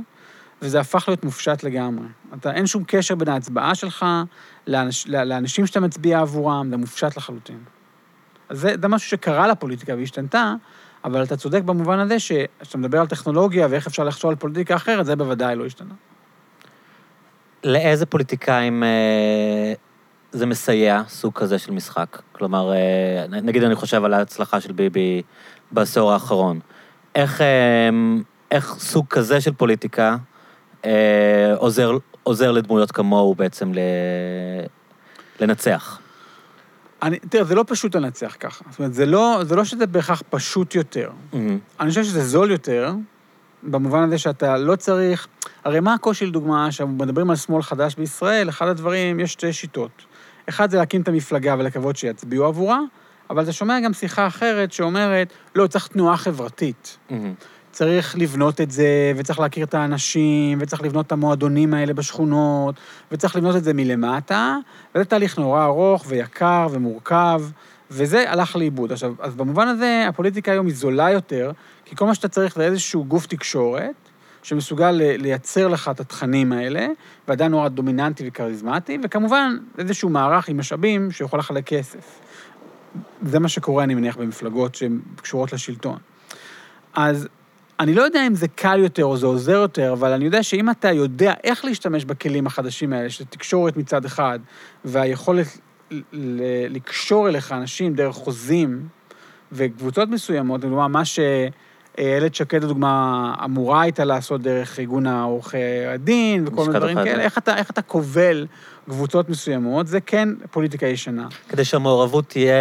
וזה 0.62 0.80
הפך 0.80 1.04
להיות 1.08 1.24
מופשט 1.24 1.64
לגמרי. 1.64 2.06
אתה, 2.34 2.54
אין 2.54 2.68
שום 2.68 2.84
קשר 2.88 3.16
בין 3.16 3.28
ההצבעה 3.28 3.76
שלך 3.76 4.06
לאנש, 4.68 5.08
לאנשים 5.08 5.68
שאתה 5.68 5.80
מצביע 5.80 6.20
עבורם, 6.20 6.68
זה 6.70 6.78
מופשט 6.78 7.18
לחלוטין. 7.18 7.60
אז 8.50 8.60
זה, 8.60 8.76
זה 8.82 8.88
משהו 8.88 9.10
שקרה 9.10 9.48
לפוליטיקה 9.48 9.96
והשתנתה, 9.96 10.54
אבל 11.04 11.24
אתה 11.24 11.38
צודק 11.38 11.62
במובן 11.62 12.00
הזה 12.00 12.20
שכשאתה 12.20 12.78
מדבר 12.78 13.00
על 13.00 13.08
טכנולוגיה 13.08 13.68
ואיך 13.70 13.88
אפשר 13.88 14.04
לחשוב 14.04 14.30
על 14.30 14.36
פוליטיקה 14.36 14.76
אחרת, 14.76 15.06
זה 15.06 15.16
בוודאי 15.16 15.56
לא 15.56 15.66
השתנה. 15.66 15.94
לאיזה 17.66 18.06
פוליטיקאים 18.06 18.84
אה, 18.84 19.74
זה 20.32 20.46
מסייע, 20.46 21.02
סוג 21.08 21.34
כזה 21.34 21.60
של 21.60 21.72
משחק? 21.72 22.22
כלומר, 22.32 22.74
אה, 22.74 23.26
נגיד 23.42 23.64
אני 23.64 23.76
חושב 23.76 24.04
על 24.04 24.14
ההצלחה 24.14 24.62
של 24.62 24.72
ביבי 24.72 25.22
בעשור 25.72 26.14
האחרון. 26.14 26.60
איך, 27.16 27.42
אה, 27.42 27.90
איך 28.52 28.76
סוג 28.80 29.06
כזה 29.10 29.42
של 29.42 29.54
פוליטיקה 29.54 30.16
עוזר, 31.56 31.98
עוזר 32.24 32.52
לדמויות 32.52 32.92
כמוהו 32.92 33.36
בעצם 33.36 33.74
ל, 33.74 33.80
לנצח? 35.40 36.00
אני, 37.02 37.20
תראה, 37.20 37.44
זה 37.44 37.56
לא 37.56 37.64
פשוט 37.68 37.96
לנצח 37.96 38.36
ככה. 38.40 38.64
זאת 38.70 38.80
אומרת, 38.80 38.94
זה 38.94 39.06
לא, 39.06 39.40
זה 39.44 39.56
לא 39.56 39.64
שזה 39.64 39.88
בהכרח 39.88 40.24
פשוט 40.30 40.76
יותר. 40.76 41.10
מהמם. 41.34 41.60
אני 41.80 41.90
חושב 41.90 42.04
שזה 42.04 42.26
זול 42.26 42.52
יותר, 42.52 42.92
במובן 43.66 44.04
הזה 44.04 44.18
שאתה 44.18 44.58
לא 44.58 44.76
צריך... 44.76 45.28
הרי 45.64 45.80
מה 45.80 45.94
הקושי, 45.94 46.26
לדוגמה, 46.26 46.68
כשמדברים 46.70 47.30
על 47.30 47.36
שמאל 47.36 47.62
חדש 47.62 47.96
בישראל, 47.96 48.50
אחד 48.50 48.68
הדברים, 48.68 49.20
יש 49.20 49.32
שתי 49.32 49.54
שיטות. 49.54 50.06
אחד 50.50 50.70
זה 50.70 50.78
להקים 50.78 51.02
את 51.02 51.08
המפלגה 51.08 51.56
ולקוות 51.60 51.96
שיצביעו 51.96 52.46
עבורה, 52.46 52.80
אבל 53.30 53.44
אתה 53.44 53.54
שומע 53.54 53.80
גם 53.80 53.94
שיחה 53.94 54.28
אחרת 54.28 54.72
שאומרת, 54.72 55.34
לא, 55.56 55.68
צריך 55.68 55.88
תנועה 55.88 56.18
חברתית. 56.18 56.98
מהמם. 57.10 57.34
צריך 57.72 58.16
לבנות 58.18 58.62
את 58.62 58.72
זה, 58.72 59.14
וצריך 59.16 59.40
להכיר 59.40 59.66
את 59.66 59.74
האנשים, 59.74 60.58
וצריך 60.62 60.84
לבנות 60.84 61.08
את 61.08 61.12
המועדונים 61.12 61.74
האלה 61.74 61.94
בשכונות, 61.94 62.76
וצריך 63.12 63.36
לבנות 63.36 63.56
את 63.56 63.64
זה 63.64 63.74
מלמטה, 63.74 64.58
וזה 64.96 65.06
תהליך 65.06 65.40
נורא 65.40 65.66
ארוך 65.66 66.06
ויקר 66.08 66.68
ומורכב, 66.72 67.42
וזה 67.92 68.32
הלך 68.32 68.56
לאיבוד. 68.56 68.92
עכשיו, 68.92 69.14
אז 69.20 69.36
במובן 69.36 69.68
הזה, 69.68 70.06
הפוליטיקה 70.10 70.52
היום 70.52 70.66
היא 70.66 70.76
זולה 70.76 71.12
יותר, 71.12 71.52
כי 71.86 71.96
כל 71.96 72.06
מה 72.06 72.16
שאתה 72.16 72.28
צריך 72.28 72.56
זה 72.56 72.64
איזשהו 72.64 73.06
גוף 73.06 73.26
תקשורת, 73.26 73.96
שמסוגל 74.44 74.92
לייצר 74.92 75.68
לך 75.68 75.90
את 75.90 76.00
התכנים 76.00 76.54
האלה, 76.54 76.88
ועדיין 77.28 77.52
נורא 77.52 77.68
דומיננטי 77.68 78.24
וכריזמטי, 78.28 78.98
וכמובן, 79.04 79.58
איזשהו 79.78 80.10
מערך 80.10 80.50
עם 80.50 80.58
משאבים 80.58 81.12
שיכול 81.12 81.40
לחלק 81.40 81.66
כסף. 81.66 82.20
זה 83.26 83.40
מה 83.40 83.48
שקורה, 83.48 83.84
אני 83.84 83.96
מניח, 83.96 84.18
במפלגות 84.18 84.76
שהן 84.76 85.00
קשורות 85.16 85.54
לשלטון. 85.54 85.98
אז 86.94 87.28
אני 87.80 87.94
לא 87.94 88.02
יודע 88.02 88.28
אם 88.28 88.36
זה 88.36 88.48
קל 88.48 88.80
יותר 88.80 89.06
או 89.06 89.18
זה 89.18 89.26
עוזר 89.26 89.52
יותר, 89.52 89.94
אבל 89.94 90.12
אני 90.12 90.26
יודע 90.26 90.44
שאם 90.44 90.70
אתה 90.70 90.92
יודע 90.92 91.34
איך 91.44 91.66
להשתמש 91.66 92.06
בכלים 92.06 92.48
החדשים 92.48 92.94
האלה, 92.94 93.10
של 93.10 93.26
תקשורת 93.26 93.78
מצד 93.78 94.06
אחד, 94.06 94.40
והיכולת 94.86 95.48
לקשור 96.70 97.30
אליך 97.30 97.52
אנשים 97.52 97.94
דרך 97.94 98.16
חוזים 98.16 98.88
וקבוצות 99.52 100.10
מסוימות, 100.10 100.64
לדוגמה, 100.64 100.88
מה 100.88 101.06
שאיילת 101.96 102.36
שקד, 102.36 102.64
לדוגמה, 102.64 103.34
אמורה 103.46 103.82
הייתה 103.82 104.06
לעשות 104.06 104.42
דרך 104.42 104.80
ארגון 104.80 105.08
העורכי 105.08 105.86
הדין 105.94 106.48
וכל 106.48 106.66
מיני 106.66 106.80
דברים 106.80 106.98
כאלה. 107.04 107.24
איך 107.24 107.38
אתה, 107.38 107.58
איך 107.58 107.70
אתה 107.70 107.82
כובל 107.82 108.48
קבוצות 108.90 109.30
מסוימות, 109.30 109.88
זה 109.88 110.02
כן 110.02 110.30
פוליטיקה 110.52 110.86
ישנה. 110.86 111.28
כדי 111.50 111.66
שהמעורבות 111.66 112.30
תהיה 112.30 112.56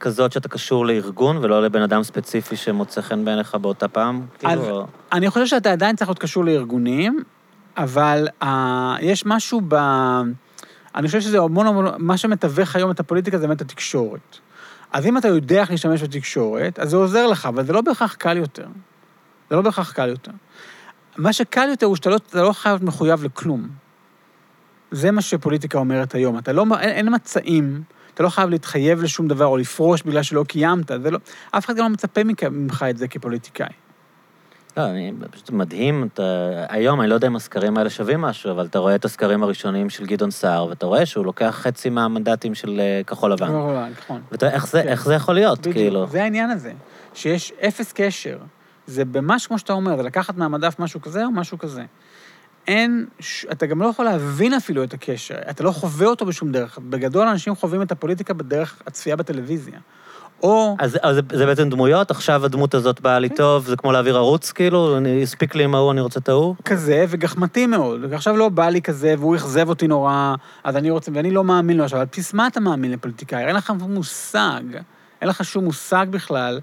כזאת 0.00 0.32
שאתה 0.32 0.48
קשור 0.48 0.86
לארגון 0.86 1.36
ולא 1.36 1.62
לבן 1.62 1.82
אדם 1.82 2.02
ספציפי 2.02 2.56
שמוצא 2.56 3.00
חן 3.00 3.24
בעיניך 3.24 3.54
באותה 3.54 3.88
פעם? 3.88 4.26
אז- 4.44 4.58
כאילו, 4.60 4.86
אני 5.12 5.30
חושב 5.30 5.46
שאתה 5.46 5.72
עדיין 5.72 5.96
צריך 5.96 6.08
להיות 6.08 6.18
קשור 6.18 6.44
לארגונים, 6.44 7.22
אבל 7.76 8.28
uh, 8.42 8.46
יש 9.00 9.26
משהו 9.26 9.60
ב... 9.68 9.74
אני 10.94 11.06
חושב 11.06 11.20
שזה 11.20 11.38
המון 11.38 11.66
המון... 11.66 11.86
מה 11.98 12.16
שמתווך 12.16 12.76
היום 12.76 12.90
את 12.90 13.00
הפוליטיקה 13.00 13.38
זה 13.38 13.46
באמת 13.46 13.60
התקשורת. 13.60 14.38
אז 14.92 15.06
אם 15.06 15.18
אתה 15.18 15.28
יודע 15.28 15.60
איך 15.60 15.70
להשתמש 15.70 16.02
בתקשורת, 16.02 16.78
אז 16.78 16.90
זה 16.90 16.96
עוזר 16.96 17.26
לך, 17.26 17.46
אבל 17.46 17.66
זה 17.66 17.72
לא 17.72 17.80
בהכרח 17.80 18.14
קל 18.14 18.36
יותר. 18.36 18.66
זה 19.50 19.56
לא 19.56 19.62
בהכרח 19.62 19.92
קל 19.92 20.08
יותר. 20.08 20.32
מה 21.16 21.32
שקל 21.32 21.68
יותר 21.68 21.86
הוא 21.86 21.96
שאתה 21.96 22.10
לא, 22.10 22.16
לא 22.34 22.52
חייב 22.52 22.72
להיות 22.72 22.82
מחויב 22.82 23.24
לכלום. 23.24 23.68
זה 24.90 25.10
מה 25.10 25.22
שפוליטיקה 25.22 25.78
אומרת 25.78 26.14
היום. 26.14 26.38
אתה 26.38 26.52
לא, 26.52 26.64
אין, 26.80 26.90
אין 26.90 27.14
מצעים, 27.14 27.82
אתה 28.14 28.22
לא 28.22 28.28
חייב 28.28 28.50
להתחייב 28.50 29.02
לשום 29.02 29.28
דבר 29.28 29.46
או 29.46 29.56
לפרוש 29.56 30.02
בגלל 30.02 30.22
שלא 30.22 30.44
קיימת, 30.48 30.90
זה 31.02 31.10
לא, 31.10 31.18
אף 31.50 31.64
אחד 31.64 31.76
גם 31.76 31.84
לא 31.84 31.88
מצפה 31.88 32.20
ממך 32.24 32.84
את 32.90 32.96
זה 32.96 33.08
כפוליטיקאי. 33.08 33.72
לא, 34.76 34.86
אני, 34.86 35.12
פשוט 35.30 35.50
מדהים, 35.50 36.08
אתה, 36.14 36.50
היום, 36.68 37.00
אני 37.00 37.08
לא 37.10 37.14
יודע 37.14 37.26
אם 37.26 37.36
הסקרים 37.36 37.76
האלה 37.78 37.90
שווים 37.90 38.20
משהו, 38.20 38.50
אבל 38.50 38.66
אתה 38.66 38.78
רואה 38.78 38.94
את 38.94 39.04
הסקרים 39.04 39.42
הראשונים 39.42 39.90
של 39.90 40.06
גדעון 40.06 40.30
סער, 40.30 40.66
ואתה 40.66 40.86
רואה 40.86 41.06
שהוא 41.06 41.24
לוקח 41.24 41.58
חצי 41.62 41.90
מהמנדטים 41.90 42.54
של 42.54 42.80
אה, 42.80 43.00
כחול 43.06 43.32
לבן. 43.32 43.52
לא, 43.52 43.74
לא, 43.74 43.88
נכון. 43.88 44.20
ואתה 44.32 44.46
יודע, 44.46 44.54
איך 44.54 44.66
זה, 44.66 44.82
כן. 44.82 44.88
איך 44.88 45.04
זה 45.04 45.14
יכול 45.14 45.34
להיות, 45.34 45.58
בדיוק, 45.58 45.74
כאילו? 45.74 46.06
זה 46.06 46.22
העניין 46.22 46.50
הזה, 46.50 46.72
שיש 47.14 47.52
אפס 47.68 47.92
קשר. 47.92 48.38
זה 48.86 49.02
ממש 49.04 49.46
כמו 49.46 49.58
שאתה 49.58 49.72
אומר, 49.72 49.96
זה 49.96 50.02
לקחת 50.02 50.36
מהמדף 50.36 50.78
משהו 50.78 51.00
כזה 51.00 51.24
או 51.24 51.30
משהו 51.30 51.58
כזה. 51.58 51.84
אין, 52.66 53.06
ש- 53.20 53.46
אתה 53.52 53.66
גם 53.66 53.82
לא 53.82 53.86
יכול 53.86 54.04
להבין 54.04 54.54
אפילו 54.54 54.84
את 54.84 54.94
הקשר, 54.94 55.34
אתה 55.50 55.64
לא 55.64 55.70
חווה 55.70 56.06
אותו 56.06 56.26
בשום 56.26 56.52
דרך. 56.52 56.78
בגדול 56.78 57.28
אנשים 57.28 57.54
חווים 57.54 57.82
את 57.82 57.92
הפוליטיקה 57.92 58.34
בדרך 58.34 58.82
הצפייה 58.86 59.16
בטלוויזיה. 59.16 59.78
או... 60.42 60.76
אז, 60.78 60.98
אז 61.02 61.14
זה, 61.14 61.22
זה 61.32 61.46
בעצם 61.46 61.70
דמויות, 61.70 62.10
עכשיו 62.10 62.44
הדמות 62.44 62.74
הזאת 62.74 63.00
באה 63.00 63.18
לי. 63.18 63.28
טוב, 63.28 63.66
זה 63.66 63.76
כמו 63.76 63.92
להעביר 63.92 64.16
ערוץ, 64.16 64.52
כאילו, 64.52 64.96
אני, 64.96 65.22
הספיק 65.22 65.54
לי 65.54 65.64
עם 65.64 65.74
ההוא, 65.74 65.92
אני 65.92 66.00
רוצה 66.00 66.20
את 66.20 66.28
ההוא? 66.28 66.54
כזה, 66.64 67.04
וגחמתי 67.08 67.66
מאוד. 67.66 68.00
ועכשיו 68.10 68.36
לא 68.36 68.48
בא 68.48 68.68
לי 68.68 68.82
כזה, 68.82 69.14
והוא 69.18 69.36
אכזב 69.36 69.68
אותי 69.68 69.88
נורא, 69.88 70.34
אז 70.64 70.76
אני 70.76 70.90
רוצה, 70.90 71.10
ואני 71.14 71.30
לא 71.30 71.44
מאמין 71.44 71.76
לו 71.76 71.84
עכשיו. 71.84 72.00
על 72.00 72.06
בסיס 72.12 72.34
מה 72.34 72.46
אתה 72.46 72.60
מאמין 72.60 72.90
לפוליטיקאי? 72.90 73.46
אין 73.46 73.56
לך 73.56 73.72
מושג, 73.88 74.62
אין 75.20 75.28
לך 75.28 75.44
שום 75.44 75.64
מושג 75.64 76.06
בכלל, 76.10 76.60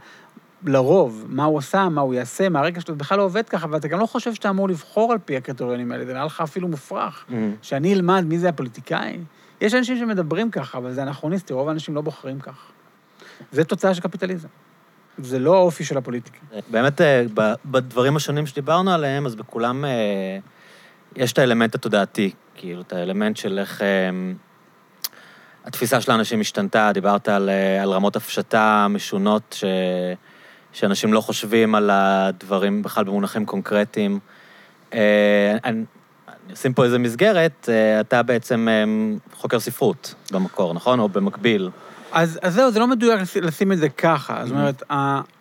לרוב, 0.66 1.26
מה 1.30 1.44
הוא 1.44 1.60
עשה, 1.60 1.90
מה 1.90 2.02
הוא 2.02 2.14
יעשה, 2.14 2.50
מהרגע 2.50 2.82
שאתה 2.82 2.94
בכלל 2.94 3.18
לא 3.18 3.24
עובד 3.24 3.50
ככה, 3.50 3.68
ואתה 3.72 3.88
גם 3.88 4.00
לא 4.00 4.06
חושב 4.06 4.34
שאתה 4.34 4.50
אמור 4.50 4.70
לבחור 4.70 5.12
על 5.12 5.18
פי 5.26 5.38
הקריטריונים 5.38 5.92
האלה, 5.92 6.06
זה 6.06 6.14
נראה 6.14 6.26
לך 6.26 6.42
אפילו 6.42 6.68
מופרך. 6.68 7.26
שאני 7.62 7.94
אלמד 7.94 8.24
מי 8.28 8.40
זה 8.40 8.50
הפוליטיקאי? 8.50 9.18
יש 9.62 9.74
אנשים 9.74 9.98
שמדברים 9.98 10.52
ככה, 10.52 10.78
אבל 10.78 10.92
זה 10.92 11.04
אנכרוניסטי, 11.04 11.54
רוב 11.54 11.68
האנשים 11.70 11.96
לא 11.96 12.02
בוחרים 12.02 12.40
כך. 12.40 12.58
זה 13.52 13.64
תוצאה 13.64 13.94
של 13.94 14.02
קפיטליזם. 14.02 14.48
זה 15.18 15.40
לא 15.40 15.56
האופי 15.56 15.84
של 15.84 15.98
הפוליטיקה. 15.98 16.38
באמת, 16.72 17.02
אה, 17.02 17.24
בדברים 17.66 18.16
השונים 18.16 18.48
שדיברנו 18.48 18.92
עליהם, 18.92 19.26
אז 19.26 19.36
בכולם 19.36 19.86
אה, 19.86 20.38
יש 21.16 21.34
את 21.34 21.40
האלמנט 21.40 21.76
התודעתי, 21.76 22.32
כאילו, 22.56 22.82
את 22.82 22.94
האלמנט 22.94 23.38
של 23.38 23.60
איך 23.60 23.82
אה, 23.82 24.10
התפיסה 25.66 26.02
של 26.02 26.12
האנשים 26.12 26.42
השתנתה, 26.42 26.92
דיברת 26.94 27.30
על, 27.30 27.50
על 27.82 27.90
רמות 27.90 28.16
הפשטה 28.16 28.88
משונות, 28.90 29.56
ש, 29.60 29.64
שאנשים 30.74 31.14
לא 31.14 31.22
חושבים 31.22 31.76
על 31.76 31.90
הדברים 31.94 32.84
בכלל 32.84 33.04
במונחים 33.04 33.46
קונקרטיים. 33.46 34.20
אני, 34.94 35.84
אשים 36.54 36.74
פה 36.74 36.84
איזה 36.84 37.00
מסגרת, 37.00 37.70
אתה 38.00 38.24
בעצם 38.24 38.68
חוקר 39.34 39.60
ספרות 39.60 40.16
במקור, 40.32 40.74
נכון? 40.74 41.00
או 41.00 41.10
במקביל. 41.10 41.70
אז, 42.18 42.40
אז 42.42 42.54
זהו, 42.54 42.72
זה 42.72 42.80
לא 42.80 42.88
מדויק 42.88 43.20
לשים- 43.42 43.72
את 43.72 43.78
זה 43.78 43.90
ככה. 43.90 44.42
זאת 44.46 44.52
Mhm. 44.54 44.60
אומרת, 44.60 44.84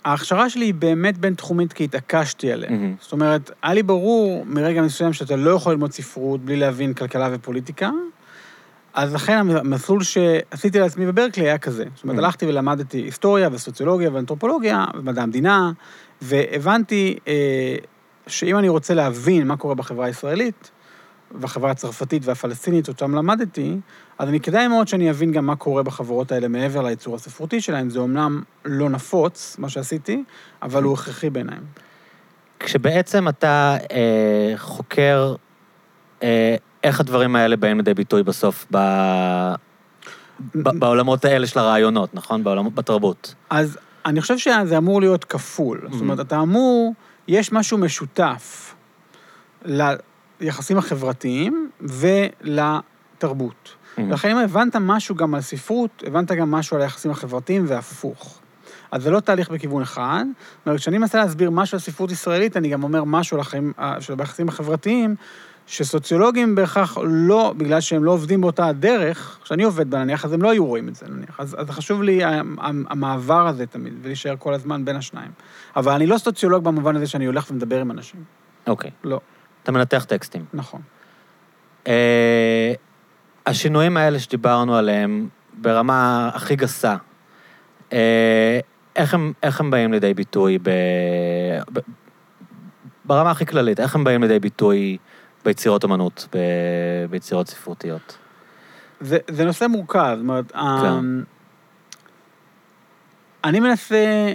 ההכשרה 0.04 0.50
שלי 0.50 0.64
היא 0.64 0.74
באמת 0.74 1.18
בין-תחומית 1.18 1.72
כי 1.72 1.84
התעקשתי 1.84 2.52
עליה. 2.52 2.70
Mhm. 2.70 3.02
זאת 3.02 3.12
אומרת, 3.12 3.50
היה 3.62 3.74
לי 3.74 3.82
ברור 3.82 4.44
מרגע 4.46 4.82
מסוים 4.82 5.12
שאתה 5.12 5.36
לא 5.36 5.50
יכול 5.50 5.72
ללמוד 5.72 5.92
ספרות 5.92 6.40
בלי 6.44 6.56
להבין 6.56 6.94
כלכלה 6.94 7.28
ופוליטיקה, 7.32 7.90
אז 8.94 9.14
לכן 9.14 9.36
המסלול 9.50 10.02
שעשיתי 10.02 10.78
לעצמי 10.80 11.06
בברקלי 11.06 11.44
היה 11.44 11.58
כזה. 11.58 11.84
זאת 11.94 12.04
אומרת, 12.04 12.16
Mhm. 12.16 12.20
הלכתי 12.20 12.46
ולמדתי 12.46 12.98
היסטוריה 12.98 13.48
וסוציולוגיה 13.52 14.10
ואנתרופולוגיה 14.12 14.84
ומדע 14.94 15.22
המדינה, 15.22 15.72
והבנתי 16.22 17.18
אה, 17.28 17.32
שאם 18.26 18.58
אני 18.58 18.68
רוצה 18.68 18.94
להבין 18.94 19.46
מה 19.46 19.56
קורה 19.56 19.74
בחברה 19.74 20.06
הישראלית, 20.06 20.70
והחברה 21.30 21.70
הצרפתית 21.70 22.26
והפלסטינית, 22.26 22.88
אותם 22.88 23.14
למדתי, 23.14 23.76
אז 24.18 24.28
אני 24.28 24.40
כדאי 24.40 24.68
מאוד 24.68 24.88
שאני 24.88 25.10
אבין 25.10 25.32
גם 25.32 25.46
מה 25.46 25.56
קורה 25.56 25.82
בחברות 25.82 26.32
האלה 26.32 26.48
מעבר 26.48 26.82
לייצור 26.82 27.14
הספרותי 27.14 27.60
שלהם. 27.60 27.90
זה 27.90 27.98
אומנם 27.98 28.42
לא 28.64 28.88
נפוץ, 28.88 29.56
מה 29.58 29.68
שעשיתי, 29.68 30.24
אבל 30.62 30.82
הוא 30.82 30.94
הכרחי 30.94 31.30
בעיניי. 31.30 31.58
כשבעצם 32.60 33.28
אתה 33.28 33.76
אה, 33.92 34.52
חוקר 34.56 35.34
אה, 36.22 36.56
איך 36.84 37.00
הדברים 37.00 37.36
האלה 37.36 37.56
באים 37.56 37.76
לידי 37.76 37.94
ביטוי 37.94 38.22
בסוף 38.22 38.66
ב... 38.70 38.76
ב... 40.54 40.78
בעולמות 40.78 41.24
האלה 41.24 41.46
של 41.46 41.58
הרעיונות, 41.58 42.14
נכון? 42.14 42.44
בעולמות, 42.44 42.74
בתרבות. 42.74 43.34
אז 43.50 43.78
אני 44.06 44.20
חושב 44.20 44.38
שזה 44.38 44.78
אמור 44.78 45.00
להיות 45.00 45.24
כפול. 45.24 45.88
זאת 45.90 46.00
אומרת. 46.00 46.20
אתה 46.20 46.40
אמור, 46.40 46.94
יש 47.28 47.52
משהו 47.52 47.78
משותף 47.78 48.74
ליחסים 50.40 50.78
החברתיים 50.78 51.70
ולתרבות. 51.80 53.74
לכן 53.98 54.30
אם 54.30 54.36
הבנת 54.36 54.76
משהו 54.80 55.14
גם 55.14 55.34
על 55.34 55.40
ספרות, 55.40 56.02
הבנת 56.06 56.32
גם 56.32 56.50
משהו 56.50 56.76
על 56.76 56.82
היחסים 56.82 57.10
החברתיים 57.10 57.64
והפוך. 57.68 58.38
אז 58.90 59.02
זה 59.02 59.10
לא 59.10 59.20
תהליך 59.20 59.50
בכיוון 59.50 59.82
אחד. 59.82 60.24
זאת 60.58 60.66
אומרת, 60.66 60.80
כשאני 60.80 60.98
מנסה 60.98 61.18
להסביר 61.18 61.50
משהו 61.50 61.76
על 61.76 61.80
ספרות 61.80 62.10
ישראלית, 62.10 62.56
אני 62.56 62.68
גם 62.68 62.82
אומר 62.82 63.04
משהו 63.04 63.36
על 63.36 63.40
החיים, 63.40 63.72
אה, 63.78 64.00
של 64.00 64.14
היחסים 64.18 64.48
החברתיים, 64.48 65.14
שסוציולוגים 65.66 66.54
בהכרח 66.54 66.98
לא, 67.02 67.54
בגלל 67.56 67.80
שהם 67.80 68.04
לא 68.04 68.10
עובדים 68.10 68.40
באותה 68.40 68.66
הדרך, 68.66 69.38
כשאני 69.44 69.62
עובד 69.62 69.90
בה 69.90 69.98
נניח, 70.04 70.24
אז 70.24 70.32
הם 70.32 70.42
לא 70.42 70.50
היו 70.50 70.66
רואים 70.66 70.88
את 70.88 70.94
זה 70.94 71.06
נניח. 71.08 71.40
אז, 71.40 71.56
אז 71.58 71.70
חשוב 71.70 72.02
לי 72.02 72.24
ה- 72.24 72.30
ה- 72.30 72.70
המעבר 72.90 73.46
הזה 73.48 73.66
תמיד, 73.66 73.94
ולהישאר 74.02 74.34
כל 74.38 74.54
הזמן 74.54 74.84
בין 74.84 74.96
השניים. 74.96 75.30
אבל 75.76 75.92
אני 75.92 76.06
לא 76.06 76.18
סוציולוג 76.18 76.64
במובן 76.64 76.96
הזה 76.96 77.06
שאני 77.06 77.26
הולך 77.26 77.50
ומדבר 77.50 77.80
עם 77.80 77.90
אנשים. 77.90 78.24
אוקיי. 78.66 78.90
לא, 79.04 79.20
אתה 79.66 79.72
מנתח 79.72 80.04
טקסטים. 80.04 80.44
נכון. 80.54 80.80
אה, 81.86 82.72
השינויים 83.46 83.96
האלה 83.96 84.18
שדיברנו 84.18 84.76
עליהם, 84.76 85.28
ברמה 85.52 86.30
הכי 86.34 86.56
גסה, 86.56 86.96
אה, 87.92 88.60
איך 88.96 89.14
הם, 89.14 89.32
איך 89.42 89.60
הם 89.60 89.70
באים 89.70 89.92
לידי 89.92 90.14
ביטוי 90.14 90.58
ב... 90.58 90.70
ב... 91.72 91.78
ברמה 93.04 93.30
הכי 93.30 93.46
כללית, 93.46 93.80
איך 93.80 93.94
הם 93.94 94.04
באים 94.04 94.22
לידי 94.22 94.38
ביטוי 94.38 94.96
ביצירות 95.44 95.84
אומנות, 95.84 96.28
ב... 96.34 96.38
ביצירות 97.10 97.48
ספרותיות? 97.48 98.18
זה, 99.00 99.18
זה 99.30 99.44
נושא 99.44 99.66
מורכב, 99.66 100.14
זאת 100.16 100.22
אומרת, 100.22 100.52
כן. 100.52 100.58
כן. 100.82 101.04
אני 103.44 103.60
מנסה, 103.60 104.32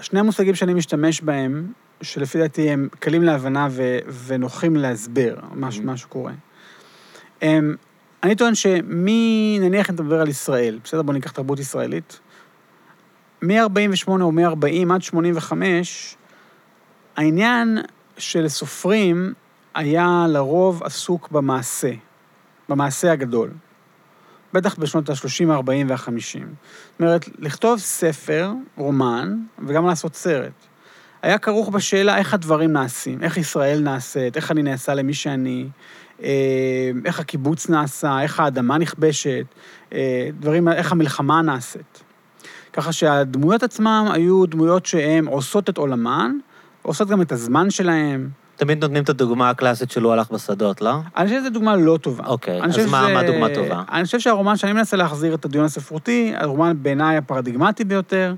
שני 0.00 0.20
המושגים 0.20 0.54
שאני 0.54 0.74
משתמש 0.74 1.20
בהם, 1.20 1.72
שלפי 2.04 2.38
דעתי 2.38 2.70
הם 2.70 2.88
קלים 2.98 3.22
להבנה 3.22 3.68
ו, 3.70 3.98
ונוחים 4.26 4.76
להסבר 4.76 5.34
מה, 5.52 5.68
Mhm. 5.68 5.80
מה 5.82 5.96
שקורה. 5.96 6.32
הם, 7.42 7.76
אני 8.22 8.36
טוען 8.36 8.54
שמי, 8.54 9.58
נניח 9.60 9.90
אם 9.90 9.94
אתה 9.94 10.02
מדבר 10.02 10.20
על 10.20 10.28
ישראל, 10.28 10.78
בסדר? 10.84 11.02
בוא 11.02 11.14
ניקח 11.14 11.30
תרבות 11.30 11.58
ישראלית. 11.58 12.20
מ-48 13.42 14.08
או 14.08 14.32
מ-40 14.32 14.94
עד 14.94 15.02
85, 15.02 16.16
העניין 17.16 17.78
של 18.18 18.48
סופרים 18.48 19.32
היה 19.74 20.26
לרוב 20.28 20.82
עסוק 20.82 21.28
במעשה, 21.30 21.90
במעשה 22.68 23.12
הגדול. 23.12 23.50
בטח 24.52 24.78
בשנות 24.78 25.10
ה-30, 25.10 25.50
ה-40 25.52 25.88
וה-50. 25.88 26.10
זאת 26.92 27.00
אומרת, 27.00 27.28
לכתוב 27.38 27.78
ספר, 27.78 28.52
רומן, 28.76 29.38
וגם 29.66 29.86
לעשות 29.86 30.14
סרט, 30.14 30.52
היה 31.24 31.38
כרוך 31.38 31.68
בשאלה 31.68 32.18
איך 32.18 32.34
הדברים 32.34 32.72
נעשים, 32.72 33.22
איך 33.22 33.36
ישראל 33.36 33.80
נעשית, 33.80 34.36
איך 34.36 34.50
אני 34.50 34.62
נעשה 34.62 34.94
למי 34.94 35.14
שאני, 35.14 35.66
אה, 36.22 36.28
איך 37.04 37.20
הקיבוץ 37.20 37.68
נעשה, 37.68 38.22
איך 38.22 38.40
האדמה 38.40 38.78
נכבשת, 38.78 39.44
אה, 39.92 40.28
דברים, 40.40 40.68
איך 40.68 40.92
המלחמה 40.92 41.42
נעשית. 41.42 42.02
ככה 42.72 42.92
שהדמויות 42.92 43.62
עצמן 43.62 44.04
היו 44.12 44.46
דמויות 44.46 44.86
שהן 44.86 45.26
עושות 45.26 45.70
את 45.70 45.78
עולמן, 45.78 46.30
עושות 46.82 47.08
גם 47.08 47.22
את 47.22 47.32
הזמן 47.32 47.70
שלהן. 47.70 48.28
תמיד 48.56 48.82
נותנים 48.82 49.02
את 49.02 49.08
הדוגמה 49.08 49.50
הקלאסית 49.50 49.90
שלו 49.90 50.12
הלך 50.12 50.30
בשדות, 50.30 50.80
לא? 50.80 50.94
אני 51.16 51.26
חושב 51.28 51.40
שזו 51.40 51.50
דוגמה 51.50 51.76
לא 51.76 51.98
טובה. 52.02 52.26
אוקיי, 52.26 52.56
אז 52.62 52.66
מה- 52.66 52.72
שזה- 52.72 52.86
מה 53.14 53.22
דוגמה 53.26 53.46
טובה? 53.54 53.82
אני 53.92 54.04
חושב 54.04 54.20
שהרומן 54.20 54.56
שאני 54.56 54.72
מנסה 54.72 54.96
להחזיר 54.96 55.34
את 55.34 55.44
הדיון 55.44 55.64
הספרותי, 55.64 56.32
הרומן 56.36 56.76
בעיניי 56.82 57.16
הפרדיגמטי 57.16 57.84
ביותר, 57.84 58.34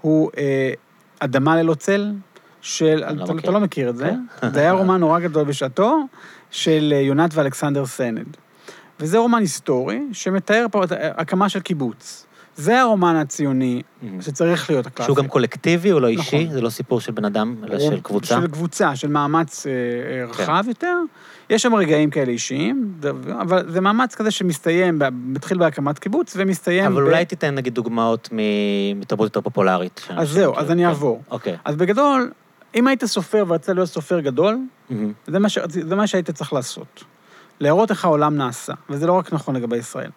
הוא 0.00 0.30
אה, 0.38 0.72
אדמה 1.20 1.56
ללא 1.56 1.74
צל, 1.74 2.12
של... 2.60 3.04
לא 3.14 3.24
אתה. 3.24 3.32
אתה 3.38 3.50
לא 3.50 3.60
מכיר 3.60 3.88
את 3.88 3.96
זה. 3.96 4.12
זה 4.54 4.60
היה 4.60 4.72
רומן 4.72 5.00
נורא 5.00 5.18
גדול 5.18 5.44
בשעתו, 5.44 6.06
של 6.50 6.92
אה, 6.96 7.00
יונת 7.00 7.34
ואלכסנדר 7.34 7.86
סנד. 7.86 8.36
וזה 9.00 9.18
רומן 9.18 9.40
היסטורי 9.40 10.00
שמתאר 10.12 10.66
פה 10.70 10.84
את 10.84 10.92
הקמה 10.92 11.48
של 11.48 11.60
קיבוץ. 11.60 12.26
זה 12.58 12.80
הרומן 12.80 13.16
הציוני 13.16 13.82
שצריך 14.20 14.70
להיות 14.70 14.86
הקלאסי. 14.86 15.06
שהוא 15.06 15.16
גם 15.16 15.28
קולקטיבי, 15.28 15.90
הוא 15.90 16.00
לא 16.00 16.06
אישי, 16.06 16.44
נכון. 16.44 16.54
זה 16.54 16.60
לא 16.60 16.70
סיפור 16.70 17.00
של 17.00 17.12
בן 17.12 17.24
אדם, 17.24 17.56
אלא 17.64 17.78
של 17.78 18.00
קבוצה. 18.00 18.40
של 18.40 18.46
קבוצה, 18.46 18.96
של 18.96 19.08
מאמץ 19.08 19.66
אה, 19.66 19.72
אה, 19.72 20.32
כן. 20.32 20.42
רחב 20.42 20.64
יותר. 20.68 20.96
יש 21.50 21.62
שם 21.62 21.74
רגעים 21.74 22.10
כאלה 22.10 22.32
אישיים, 22.32 22.94
אבל 23.40 23.70
זה 23.70 23.80
מאמץ 23.80 24.14
כזה 24.14 24.30
שמסתיים, 24.30 24.98
מתחיל 25.12 25.58
בהקמת 25.58 25.98
קיבוץ 25.98 26.34
ומסתיים... 26.36 26.84
אבל 26.84 27.02
ב- 27.02 27.06
אולי 27.06 27.24
תיתן 27.24 27.54
נגיד 27.54 27.74
דוגמאות 27.74 28.28
מתרבות 28.96 29.24
יותר 29.24 29.40
פופולרית. 29.40 30.00
אז 30.10 30.28
זהו, 30.28 30.58
אז 30.58 30.70
אני 30.70 30.82
כן. 30.82 30.88
אעבור. 30.88 31.22
אוקיי. 31.30 31.56
אז 31.64 31.76
בגדול, 31.76 32.30
אם 32.74 32.86
היית 32.86 33.04
סופר 33.04 33.44
ורצית 33.48 33.74
להיות 33.74 33.88
סופר 33.88 34.20
גדול, 34.20 34.58
מהמם. 34.90 35.12
זה 35.26 35.38
מה, 35.38 35.48
ש... 35.48 35.58
זה 35.68 35.96
מה 35.96 36.06
שהיית 36.06 36.30
צריך 36.30 36.52
לעשות. 36.52 37.04
להראות 37.60 37.90
איך 37.90 38.04
העולם 38.04 38.36
נעשה, 38.36 38.72
וזה 38.90 39.06
לא 39.06 39.12
רק 39.12 39.32
נכון 39.32 39.56
לגבי 39.56 39.76
ישראל. 39.76 40.10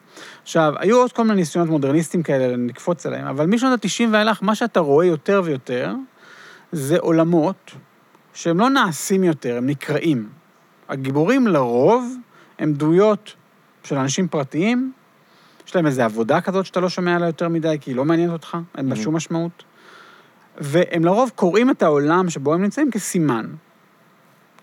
עכשיו, 0.43 0.73
היו 0.77 0.97
עוד 0.97 1.11
כל 1.11 1.23
מיני 1.23 1.35
ניסיונות 1.35 1.69
מודרניסטיים 1.69 2.23
כאלה, 2.23 2.55
נקפוץ 2.57 3.05
עליהם, 3.05 3.27
אבל 3.27 3.45
משנות 3.45 3.85
ה-90 3.85 4.03
ואילך, 4.11 4.39
מה 4.43 4.55
שאתה 4.55 4.79
רואה 4.79 5.05
יותר 5.05 5.41
ויותר, 5.45 5.93
זה 6.71 6.97
עולמות 6.99 7.71
שהם 8.33 8.59
לא 8.59 8.69
נעשים 8.69 9.23
יותר, 9.23 9.57
הם 9.57 9.65
נקראים. 9.65 10.29
הגיבורים 10.89 11.47
לרוב 11.47 12.15
הם 12.59 12.73
דמויות 12.73 13.33
של 13.83 13.95
אנשים 13.97 14.27
פרטיים, 14.27 14.91
יש 15.67 15.75
להם 15.75 15.85
איזו 15.87 16.01
עבודה 16.01 16.41
כזאת 16.41 16.65
שאתה 16.65 16.79
לא 16.79 16.89
שומע 16.89 17.15
עליה 17.15 17.27
יותר 17.27 17.49
מדי, 17.49 17.77
כי 17.81 17.91
היא 17.91 17.95
לא 17.95 18.05
מעניינת 18.05 18.33
אותך, 18.33 18.57
אין 18.77 18.89
בה 18.89 18.95
Mhm. 18.95 18.99
שום 18.99 19.15
משמעות. 19.15 19.63
והם 20.57 21.05
לרוב 21.05 21.31
קוראים 21.35 21.69
את 21.69 21.83
העולם 21.83 22.29
שבו 22.29 22.53
הם 22.53 22.61
נמצאים 22.61 22.91
כסימן. 22.91 23.45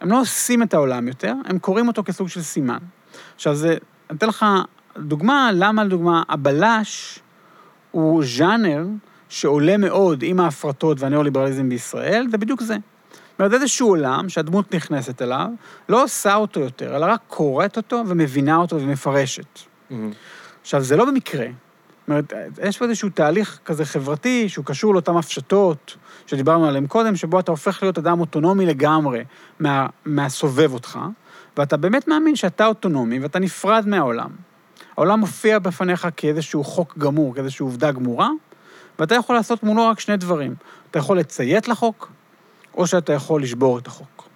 הם 0.01 0.11
לא 0.11 0.21
עושים 0.21 0.63
את 0.63 0.75
העולם 0.75 1.09
יותר, 1.09 1.35
הם 1.45 1.59
קוראים 1.59 1.89
אותו 1.89 2.05
כסוג 2.05 2.29
של 2.29 2.43
סימן. 2.43 2.79
עכשיו, 3.35 3.55
זה, 3.55 3.77
אני 4.11 4.19
אתן 4.19 4.29
לך 4.29 4.47
דוגמה, 4.99 5.51
למה 5.55 5.85
לדוגמה 5.85 6.23
הבלש 6.29 7.19
הוא 7.91 8.25
ז'אנר 8.25 8.87
שעולה 9.29 9.77
מאוד 9.77 10.23
עם 10.23 10.41
ההפרטות 10.41 11.01
והניאו-ליברליזם 11.01 11.69
בישראל, 11.69 12.27
זה 12.31 12.39
בדיוק 12.39 12.63
זה. 12.63 12.77
זאת 13.13 13.41
אומרת, 13.41 13.53
איזשהו 13.53 13.89
עולם 13.89 14.29
שהדמות 14.29 14.75
נכנסת 14.75 15.23
אליו, 15.23 15.49
לא 15.89 16.05
עושה 16.05 16.35
אותו 16.35 16.61
יותר, 16.61 16.97
אלא 16.97 17.07
רק 17.07 17.21
קוראת 17.29 17.77
אותו 17.77 18.03
ומבינה 18.07 18.57
אותו 18.57 18.77
ומפרשת. 18.77 19.61
מהמם. 19.91 20.11
עכשיו, 20.63 20.83
זה 20.83 20.97
לא 20.97 21.05
במקרה. 21.05 21.47
אומרת, 22.09 22.33
יש 22.63 22.79
פה 22.79 22.85
איזשהו 22.85 23.09
תהליך 23.09 23.59
כזה 23.65 23.85
חברתי 23.85 24.49
שהוא 24.49 24.65
קשור 24.65 24.95
לאותן 24.95 25.17
הפשטות 25.17 25.97
שדיברנו 26.27 26.69
עליהן 26.69 26.87
קודם, 26.87 27.17
שבו 27.17 27.41
אתה 27.41 27.51
הופך 27.51 27.83
להיות 27.83 27.99
אדם 27.99 28.21
אוטונומי 28.21 28.67
לגמרי 28.67 29.25
מה, 29.61 29.87
מהסובב 30.05 30.73
אותך, 30.73 30.99
ואתה 31.57 31.77
באמת 31.77 32.09
מאמין 32.09 32.37
שאתה 32.37 32.67
אוטונומי 32.67 33.19
ואתה 33.19 33.39
נפרד 33.39 33.85
מהעולם. 33.87 34.31
העולם 34.97 35.21
מופיע 35.21 35.59
בפניך 35.59 36.09
כאיזשהו 36.17 36.65
חוק 36.65 36.99
גמור, 36.99 37.35
כאיזושהי 37.35 37.65
עובדה 37.65 37.93
גמורה, 37.93 38.31
ואתה 38.99 39.15
יכול 39.15 39.37
לעשות 39.37 39.63
מולו 39.63 39.87
רק 39.87 40.01
שני 40.01 40.17
דברים. 40.17 40.55
אתה 40.91 40.99
יכול 40.99 41.19
לציית 41.19 41.69
לחוק, 41.69 42.11
או 42.75 42.87
שאתה 42.87 43.13
יכול 43.13 43.43
לשבור 43.43 43.79
את 43.79 43.87
החוק. 43.87 44.28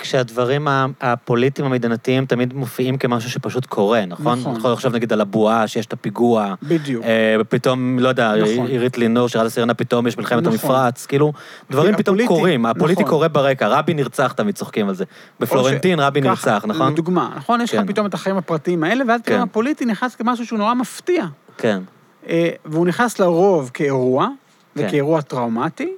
כשהדברים 0.00 0.68
הפוליטיים 1.00 1.66
המדינתיים 1.66 2.26
תמיד 2.26 2.54
מופיעים 2.54 2.98
כמשהו 2.98 3.30
שפשוט 3.30 3.66
קורה, 3.66 4.06
נכון? 4.06 4.38
נכון. 4.38 4.56
יכול 4.56 4.72
לחשוב 4.72 4.94
נגיד 4.94 5.12
על 5.12 5.20
הבועה, 5.20 5.68
שיש 5.68 5.86
את 5.86 5.92
הפיגוע, 5.92 6.54
בדיוק. 6.62 7.04
אה, 7.04 7.36
ופתאום, 7.40 7.98
לא 7.98 8.08
יודע, 8.08 8.34
נכון. 8.36 8.66
עירית 8.66 8.98
לינור, 8.98 9.28
שירת 9.28 9.46
הסירנה, 9.46 9.74
פתאום 9.74 10.06
יש 10.06 10.18
מלחמת 10.18 10.42
נכון. 10.42 10.52
המפרץ, 10.52 11.06
כאילו, 11.06 11.32
דברים 11.70 11.96
פתאום 11.96 12.14
הפוליטי, 12.14 12.28
קורים, 12.28 12.66
הפוליטי 12.66 13.02
נכון. 13.02 13.10
קורה 13.10 13.28
ברקע, 13.28 13.68
רבין 13.68 13.96
נרצח, 13.96 14.32
תמיד 14.32 14.54
צוחקים 14.54 14.88
על 14.88 14.94
זה. 14.94 15.04
בפלורנטין 15.40 16.00
רבין 16.00 16.24
כך, 16.24 16.28
נרצח, 16.28 16.64
נכון? 16.66 16.92
לדוגמה, 16.92 17.30
נכון? 17.36 17.60
יש 17.60 17.74
לך 17.74 17.80
כן. 17.80 17.86
פתאום 17.86 18.06
את 18.06 18.14
החיים 18.14 18.36
הפרטיים 18.36 18.84
האלה, 18.84 19.04
ואז 19.08 19.20
פתאום 19.20 19.36
כן. 19.36 19.42
הפוליטי 19.42 19.84
נכנס 19.84 20.14
כמשהו 20.14 20.46
שהוא 20.46 20.58
נורא 20.58 20.74
מפתיע. 20.74 21.24
כן. 21.58 21.82
אה, 22.28 22.50
והוא 22.64 22.86
נכנס 22.86 23.18
לרוב 23.18 23.70
כאירוע, 23.74 24.28
כן. 24.74 24.86
וכאירוע 24.86 25.20
טראומטי, 25.20 25.92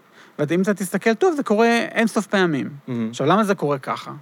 ואם 0.48 0.62
אתה 0.62 0.74
תסתכל 0.74 1.14
טוב, 1.14 1.34
זה 1.36 1.42
קורה 1.42 1.78
אינסוף 1.92 2.26
פעמים. 2.26 2.70
מהמם. 2.86 3.08
עכשיו, 3.10 3.26
למה 3.26 3.44
זה 3.44 3.54
קורה 3.54 3.78
ככה? 3.78 4.12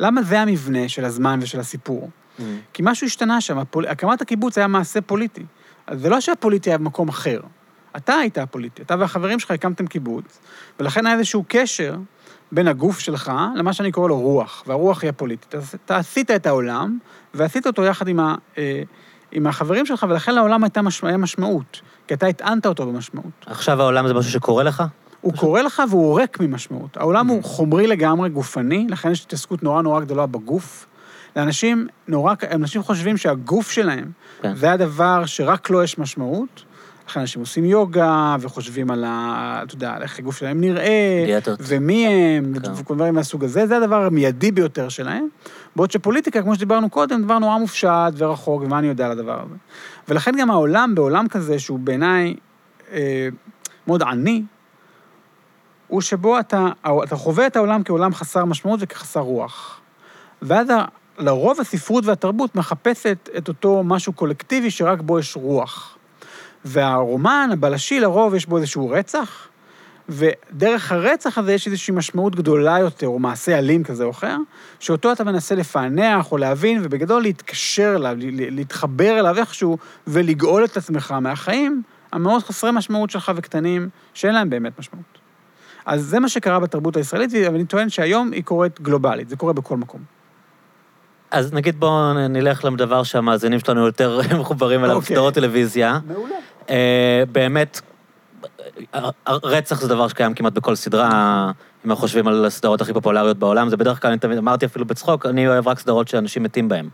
למה 0.00 0.22
זה 0.22 0.40
המבנה 0.40 0.88
של 0.88 1.04
הזמן 1.04 1.38
ושל 1.42 1.60
הסיפור? 1.60 2.10
מהמם. 2.38 2.58
כי 2.72 2.82
משהו 2.86 3.06
השתנה 3.06 3.40
שם, 3.40 3.58
הפול... 3.58 3.86
הקמת 3.86 4.20
הקיבוץ 4.20 4.58
היה 4.58 4.66
מעשה 4.66 5.00
פוליטי. 5.00 5.44
אז 5.86 6.00
זה 6.00 6.08
לא 6.08 6.20
שהפוליטי 6.20 6.70
היה 6.70 6.78
במקום 6.78 7.08
אחר. 7.08 7.40
אתה 7.96 8.14
היית 8.14 8.38
הפוליטי, 8.38 8.82
אתה 8.82 8.94
והחברים 8.98 9.38
שלך 9.38 9.50
הקמתם 9.50 9.86
קיבוץ, 9.86 10.40
ולכן 10.80 11.06
היה 11.06 11.14
איזשהו 11.14 11.44
קשר 11.48 11.96
בין 12.52 12.68
הגוף 12.68 12.98
שלך 12.98 13.32
למה 13.56 13.72
שאני 13.72 13.92
קורא 13.92 14.08
לו 14.08 14.20
רוח, 14.20 14.64
והרוח 14.66 15.02
היא 15.02 15.08
הפוליטית. 15.10 15.54
אז 15.54 15.74
אתה 15.84 15.96
עשית 15.96 16.30
את 16.30 16.46
העולם, 16.46 16.98
ועשית 17.34 17.66
אותו 17.66 17.84
יחד 17.84 18.08
עם, 18.08 18.20
ה... 18.20 18.34
אה, 18.58 18.82
עם 19.32 19.46
החברים 19.46 19.86
שלך, 19.86 20.06
ולכן 20.08 20.34
לעולם 20.34 20.64
הייתה 20.64 20.82
מש... 20.82 21.04
היה 21.04 21.16
משמעות, 21.16 21.80
כי 22.06 22.14
אתה 22.14 22.26
הטענת 22.26 22.66
אותו 22.66 22.86
במשמעות. 22.86 23.46
עכשיו 23.46 23.82
העולם 23.82 24.08
זה 24.08 24.14
משהו 24.14 24.32
שקורה 24.32 24.62
לך? 24.62 24.82
הוא 25.20 25.32
קורא 25.32 25.62
לך 25.62 25.82
והוא 25.90 26.20
ריק 26.20 26.40
ממשמעות. 26.40 26.96
העולם 26.96 27.26
הוא 27.26 27.44
חומרי 27.44 27.86
לגמרי, 27.86 28.28
גופני, 28.28 28.86
לכן 28.88 29.10
יש 29.10 29.24
התעסקות 29.24 29.62
נורא 29.62 29.82
נורא 29.82 30.00
גדולה 30.00 30.26
בגוף. 30.26 30.86
לאנשים 31.36 31.86
נורא, 32.08 32.34
אנשים 32.50 32.82
חושבים 32.82 33.16
שהגוף 33.16 33.70
שלהם 33.70 34.10
כן. 34.42 34.54
זה 34.54 34.72
הדבר 34.72 35.26
שרק 35.26 35.70
לו 35.70 35.82
יש 35.82 35.98
משמעות. 35.98 36.64
לכן 37.08 37.20
אנשים 37.20 37.40
עושים 37.40 37.64
יוגה 37.64 38.36
וחושבים 38.40 38.90
על 38.90 39.04
ה... 39.04 39.60
אתה 39.62 39.74
יודע, 39.74 39.92
על 39.92 40.02
איך 40.02 40.18
הגוף 40.18 40.38
שלהם 40.38 40.60
נראה, 40.60 41.22
דיאטות. 41.26 41.60
ומי 41.62 42.06
הם, 42.06 42.54
כן. 42.62 42.72
וכל 42.76 42.94
דברים 42.94 43.14
מהסוג 43.14 43.44
הזה, 43.44 43.66
זה 43.66 43.76
הדבר 43.76 44.04
המיידי 44.04 44.52
ביותר 44.52 44.88
שלהם. 44.88 45.28
בעוד 45.76 45.90
שפוליטיקה, 45.90 46.42
כמו 46.42 46.54
שדיברנו 46.54 46.90
קודם, 46.90 47.22
דבר 47.22 47.38
נורא 47.38 47.58
מופשט 47.58 48.12
ורחוק, 48.16 48.62
ומה 48.62 48.78
אני 48.78 48.86
יודע 48.86 49.06
על 49.06 49.12
הדבר 49.12 49.42
הזה. 49.42 49.54
ולכן 50.08 50.32
גם 50.38 50.50
העולם, 50.50 50.94
בעולם 50.94 51.28
כזה, 51.28 51.58
שהוא 51.58 51.78
בעיניי 51.78 52.34
אה, 52.92 53.28
מאוד 53.86 54.02
עני, 54.02 54.42
הוא 55.90 56.00
שבו 56.00 56.40
אתה, 56.40 56.68
אתה 57.04 57.16
חווה 57.16 57.46
את 57.46 57.56
העולם 57.56 57.82
כעולם 57.84 58.14
חסר 58.14 58.44
משמעות 58.44 58.80
וכחסר 58.82 59.20
רוח. 59.20 59.80
ואז 60.42 60.68
לרוב 61.18 61.60
הספרות 61.60 62.06
והתרבות 62.06 62.54
מחפשת 62.54 63.28
את 63.38 63.48
אותו 63.48 63.82
משהו 63.84 64.12
קולקטיבי 64.12 64.70
שרק 64.70 65.00
בו 65.00 65.18
יש 65.18 65.36
רוח. 65.36 65.96
והרומן 66.64 67.50
הבלשי, 67.52 68.00
לרוב 68.00 68.34
יש 68.34 68.46
בו 68.46 68.56
איזשהו 68.56 68.90
רצח, 68.90 69.48
ודרך 70.08 70.92
הרצח 70.92 71.38
הזה 71.38 71.52
יש 71.52 71.66
איזושהי 71.66 71.94
משמעות 71.94 72.36
גדולה 72.36 72.78
יותר, 72.78 73.06
או 73.06 73.18
מעשה 73.18 73.58
אלים 73.58 73.84
כזה 73.84 74.04
או 74.04 74.10
אחר, 74.10 74.36
שאותו 74.80 75.12
אתה 75.12 75.24
מנסה 75.24 75.54
לפענח 75.54 76.32
או 76.32 76.36
להבין, 76.38 76.80
ובגדול 76.82 77.22
להתקשר 77.22 77.92
אליו, 77.96 78.16
להתחבר 78.30 79.18
אליו 79.18 79.38
איכשהו, 79.38 79.78
ולגאול 80.06 80.64
את 80.64 80.76
עצמך 80.76 81.14
מהחיים 81.20 81.82
המאוד 82.12 82.42
חסרי 82.42 82.70
משמעות 82.72 83.10
שלך 83.10 83.32
וקטנים, 83.36 83.88
שאין 84.14 84.34
להם 84.34 84.50
באמת 84.50 84.78
משמעות. 84.78 85.09
אז 85.90 86.02
זה 86.04 86.20
מה 86.20 86.28
שקרה 86.28 86.60
בתרבות 86.60 86.96
הישראלית, 86.96 87.30
ואני 87.52 87.64
טוען 87.64 87.88
שהיום 87.88 88.32
היא 88.32 88.44
קורית 88.44 88.80
גלובלית, 88.80 89.28
זה 89.28 89.36
קורה 89.36 89.52
בכל 89.52 89.76
מקום. 89.76 90.00
אז 91.30 91.52
נגיד 91.52 91.80
בואו 91.80 92.12
נלך 92.28 92.64
לדבר 92.64 93.02
שהמאזינים 93.02 93.60
שלנו 93.60 93.86
יותר 93.86 94.20
מחוברים 94.40 94.84
אליו, 94.84 94.96
אוקיי. 94.96 95.16
סדרות 95.16 95.34
טלוויזיה. 95.34 95.98
מעולה. 96.06 96.34
אה, 96.70 97.22
באמת, 97.32 97.80
הר- 98.92 99.10
רצח 99.42 99.80
זה 99.80 99.88
דבר 99.88 100.08
שקיים 100.08 100.34
כמעט 100.34 100.52
בכל 100.52 100.74
סדרה, 100.74 101.50
אם 101.86 101.90
אנחנו 101.90 102.00
חושבים 102.00 102.28
על 102.28 102.44
הסדרות 102.44 102.80
הכי 102.80 102.92
פופולריות 102.92 103.38
בעולם, 103.38 103.68
זה 103.68 103.76
בדרך 103.76 104.02
כלל, 104.02 104.10
אני 104.10 104.18
תמיד 104.20 104.38
אמרתי 104.38 104.66
אפילו 104.66 104.84
בצחוק, 104.84 105.26
אני 105.26 105.48
אוהב 105.48 105.68
רק 105.68 105.78
סדרות 105.78 106.08
שאנשים 106.08 106.42
מתים 106.42 106.68
בהן. 106.68 106.88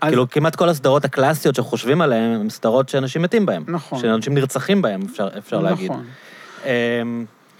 אז- 0.00 0.08
כאילו, 0.08 0.30
כמעט 0.30 0.56
כל 0.56 0.68
הסדרות 0.68 1.04
הקלאסיות 1.04 1.54
שאנחנו 1.54 1.70
חושבים 1.70 2.00
עליהן, 2.00 2.40
הן 2.40 2.48
סדרות 2.50 2.88
שאנשים 2.88 3.22
מתים 3.22 3.46
בהן. 3.46 3.62
נכון. 3.68 3.98
שאנשים 3.98 4.34
נרצחים 4.34 4.82
בהן, 4.82 5.02
אפשר, 5.10 5.28
אפשר 5.38 5.60
להגיד. 5.60 5.90
נכון. 5.90 6.04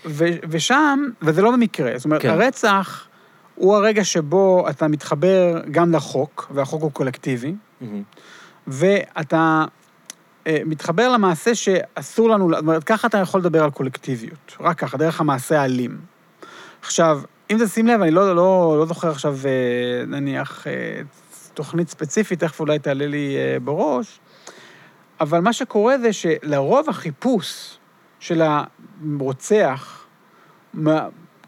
ו- 0.07 0.39
ושם, 0.49 1.05
וזה 1.23 1.43
לא 1.43 1.51
במקרה, 1.51 1.93
זאת 1.97 2.05
אומרת, 2.05 2.23
כן. 2.23 2.29
הרצח 2.29 3.07
הוא 3.55 3.77
הרגע 3.77 4.05
שבו 4.05 4.67
אתה 4.71 4.89
מתחבר 4.89 5.61
גם 5.71 5.93
לחוק, 5.93 6.53
והחוק 6.55 6.83
הוא 6.83 6.93
קולקטיבי, 6.93 7.55
מהמם. 7.81 8.03
ואתה 8.67 9.65
אה, 10.47 10.59
מתחבר 10.67 11.09
למעשה 11.09 11.55
שאסור 11.55 12.29
לנו, 12.29 12.51
זאת 12.51 12.59
אומרת, 12.59 12.85
ככה 12.85 13.09
אתה 13.09 13.19
יכול 13.19 13.41
לדבר 13.41 13.65
על 13.65 13.71
קולקטיביות, 13.71 14.57
רק 14.61 14.79
ככה, 14.79 14.97
דרך 14.97 15.21
המעשה 15.21 15.61
האלים. 15.61 15.99
עכשיו, 16.83 17.21
אם 17.51 17.57
תשים 17.65 17.87
לב, 17.87 18.03
אני 18.03 18.11
לא, 18.11 18.37
לא, 18.37 18.77
לא 18.79 18.87
זוכר 18.87 19.11
עכשיו, 19.11 19.37
אה, 19.45 20.07
נניח, 20.07 20.67
אה, 20.67 20.73
תוכנית 21.55 21.89
ספציפית, 21.89 22.41
תכף 22.41 22.61
אולי 22.61 22.79
תעלה 22.79 23.07
לי 23.07 23.37
אה, 23.37 23.61
בראש, 23.61 24.21
אבל 25.21 25.41
מה 25.41 25.53
שקורה 25.53 25.99
זה 25.99 26.13
שלרוב 26.13 26.91
החיפוש 26.91 27.79
של 28.25 28.43
הרוצח 28.43 30.07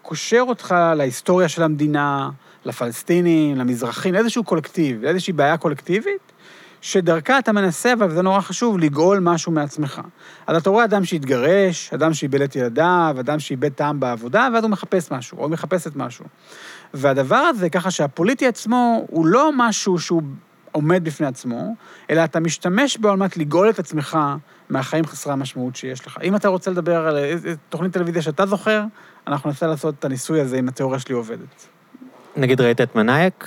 קושר 0.02 0.40
אותך 0.40 0.74
להיסטוריה 0.96 1.48
של 1.48 1.62
המדינה, 1.62 2.30
לפלסטינים, 2.64 3.56
למזרחים, 3.56 4.14
לאיזשהו 4.14 4.44
קולקטיב, 4.44 5.02
לאיזושהי 5.02 5.32
בעיה 5.32 5.56
קולקטיבית, 5.56 6.32
שדרכה 6.80 7.38
אתה 7.38 7.52
מנסה, 7.52 7.92
אבל 7.92 8.10
זה 8.10 8.22
נורא 8.22 8.40
חשוב, 8.40 8.78
לגאול 8.78 9.18
משהו 9.18 9.52
מעצמך. 9.52 10.00
אז 10.46 10.56
אתה 10.56 10.70
רואה 10.70 10.84
אדם 10.84 11.04
שהתגרש, 11.04 11.94
אדם 11.94 12.14
שאיבד 12.14 12.40
את 12.40 12.56
ילדיו, 12.56 13.16
אדם 13.20 13.38
שאיבד 13.38 13.72
טעם 13.72 14.00
בעבודה, 14.00 14.48
ואז 14.54 14.64
הוא 14.64 14.70
מחפש 14.70 15.12
משהו, 15.12 15.38
או 15.38 15.48
מחפשת 15.48 15.96
משהו. 15.96 16.24
והדבר 16.94 17.36
הזה, 17.36 17.70
ככה 17.70 17.90
שהפוליטי 17.90 18.46
עצמו 18.46 19.06
הוא 19.10 19.26
לא 19.26 19.50
משהו 19.56 19.98
שהוא 19.98 20.22
עומד 20.72 21.04
בפני 21.04 21.26
עצמו, 21.26 21.74
אלא 22.10 22.24
אתה 22.24 22.40
משתמש 22.40 22.96
בו 22.96 23.08
על 23.08 23.16
מנת 23.16 23.36
לגאול 23.36 23.70
את 23.70 23.78
עצמך 23.78 24.18
מהחיים 24.68 25.06
חסרי 25.06 25.32
המשמעות 25.32 25.76
שיש 25.76 26.06
לך. 26.06 26.18
אם 26.22 26.36
אתה 26.36 26.48
רוצה 26.48 26.70
לדבר 26.70 27.06
על 27.06 27.18
תוכנית 27.68 27.92
טלוויזיה 27.92 28.22
שאתה 28.22 28.46
זוכר, 28.46 28.82
אנחנו 29.26 29.50
ננסה 29.50 29.66
לעשות 29.66 29.94
את 29.98 30.04
הניסוי 30.04 30.40
הזה 30.40 30.58
אם 30.58 30.68
התיאוריה 30.68 30.98
שלי 31.00 31.14
עובדת. 31.14 31.66
נגיד 32.36 32.60
ראית 32.60 32.80
את 32.80 32.94
מנאייק? 32.96 33.44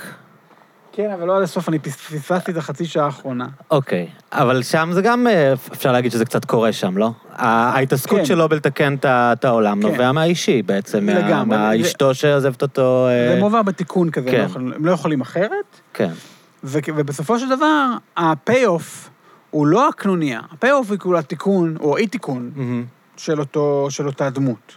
כן, 0.92 1.02
כן, 1.06 1.10
אבל 1.10 1.26
לא 1.26 1.36
עד 1.36 1.42
הסוף, 1.42 1.68
אני 1.68 1.78
פס- 1.78 1.96
פספסתי 1.96 2.52
את 2.52 2.56
החצי 2.56 2.84
שעה 2.86 3.04
האחרונה. 3.04 3.46
אוקיי, 3.70 4.08
אבל 4.32 4.62
שם 4.62 4.90
זה 4.92 5.02
גם, 5.02 5.26
אה, 5.26 5.52
אפשר 5.72 5.92
להגיד 5.92 6.12
שזה 6.12 6.24
קצת 6.24 6.44
קורה 6.44 6.72
שם, 6.72 6.96
לא? 6.98 7.10
ההתעסקות 7.32 8.18
כן. 8.18 8.24
שלו 8.24 8.48
בלתקן 8.48 8.94
את 9.04 9.44
העולם 9.44 9.82
כן. 9.82 9.88
נובע 9.88 10.12
מהאישי 10.12 10.62
בעצם. 10.62 11.08
מהאשתו 11.46 12.14
שעוזבת 12.14 12.62
אותו. 12.62 13.06
אה, 13.08 13.34
זה 13.34 13.40
מובא 13.40 13.62
בתיקון 13.62 14.10
כזה, 14.10 14.30
כן. 14.30 14.36
הם 14.36 14.42
לא 14.42 14.46
יכולים- 14.50 14.72
הם 14.76 14.86
לא 14.86 14.92
יכולים 14.92 15.20
אחרת, 15.20 15.80
כן, 15.94 16.10
ובסופו 16.64 17.38
של 17.38 17.48
דבר, 17.48 17.86
ה 18.16 18.29
payoff 18.29 19.10
הוא 19.50 19.66
לא 19.66 19.88
הקנוניה, 19.88 20.40
ה 20.52 20.57
payoff 20.57 20.90
הוא 20.90 20.98
כאילו 20.98 21.18
התיקון, 21.18 21.76
או 21.80 21.96
אי-תיקון, 21.96 22.50
מהמם. 22.56 22.84
של 23.16 23.40
אותו, 23.40 23.86
של 23.90 24.06
אותה 24.06 24.30
דמות. 24.30 24.76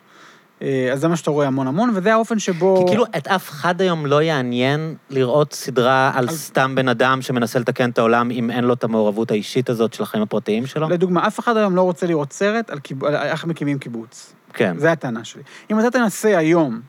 אה, 0.61 0.89
אז 0.93 0.99
זה 0.99 1.07
מה 1.07 1.15
שאתה 1.15 1.31
רואה 1.31 1.47
המון 1.47 1.67
המון, 1.67 1.91
וזה 1.95 2.13
האופן 2.13 2.39
שבו... 2.39 2.77
כי 2.79 2.87
כאילו 2.87 3.05
את 3.17 3.27
אף 3.27 3.49
אחד 3.49 3.81
היום 3.81 4.05
לא 4.05 4.21
יעניין 4.21 4.95
לראות 5.09 5.53
סדרה 5.53 6.11
על 6.15 6.29
על- 6.29 6.35
סתם 6.35 6.75
בן 6.75 6.87
אדם 6.87 7.21
שמנסה 7.21 7.59
לתקן 7.59 7.89
את 7.89 7.97
העולם 7.97 8.31
אם 8.31 8.49
אין 8.51 8.63
לו 8.63 8.73
את 8.73 8.83
המעורבות 8.83 9.31
האישית 9.31 9.69
הזאת 9.69 9.93
של 9.93 10.03
החיים 10.03 10.23
הפרטיים 10.23 10.65
שלו? 10.65 10.89
לדוגמה, 10.89 11.27
אף 11.27 11.39
אחד 11.39 11.57
היום 11.57 11.75
לא 11.75 11.81
רוצה 11.81 12.05
לראות 12.07 12.33
סרט 12.33 12.69
על, 12.69 12.79
קיב... 12.79 13.03
על 13.05 13.15
איך 13.15 13.45
מקימים 13.45 13.79
קיבוץ. 13.79 14.33
כן. 14.53 14.77
זה 14.77 14.91
הטענה 14.91 15.23
שלי. 15.23 15.41
אם 15.71 15.79
אתה 15.79 15.91
תנסה 15.91 16.37
היום 16.37 16.81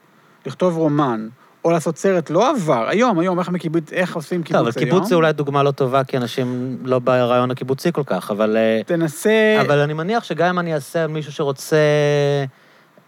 לכתוב 0.46 0.76
רומן, 0.76 1.28
או 1.64 1.70
לעשות 1.70 1.98
סרט 1.98 2.30
לא 2.30 2.50
עבר, 2.50 2.88
היום, 2.88 3.18
היום, 3.18 3.38
איך, 3.38 3.48
מקיבוץ, 3.48 3.92
איך 3.92 4.16
עושים 4.16 4.42
קיבוץ 4.42 4.58
טוב, 4.58 4.66
היום, 4.66 4.72
אבל 4.78 4.84
קיבוץ 4.84 5.08
זה 5.08 5.14
אולי 5.14 5.32
דוגמה 5.32 5.62
לא 5.62 5.70
טובה, 5.70 6.04
כי 6.04 6.16
אנשים 6.16 6.78
לא 6.84 6.98
ברעיון 6.98 7.50
הקיבוצי 7.50 7.92
כל 7.92 8.02
כך, 8.06 8.30
אבל... 8.30 8.56
אה, 8.56 8.80
תנסה... 8.86 9.58
אבל 9.60 9.78
אני 9.78 9.92
מניח 9.92 10.24
שגם 10.24 10.46
אם 10.48 10.58
אני 10.58 10.74
אעשה 10.74 11.04
על 11.04 11.10
מישהו 11.10 11.32
שרוצה 11.32 11.76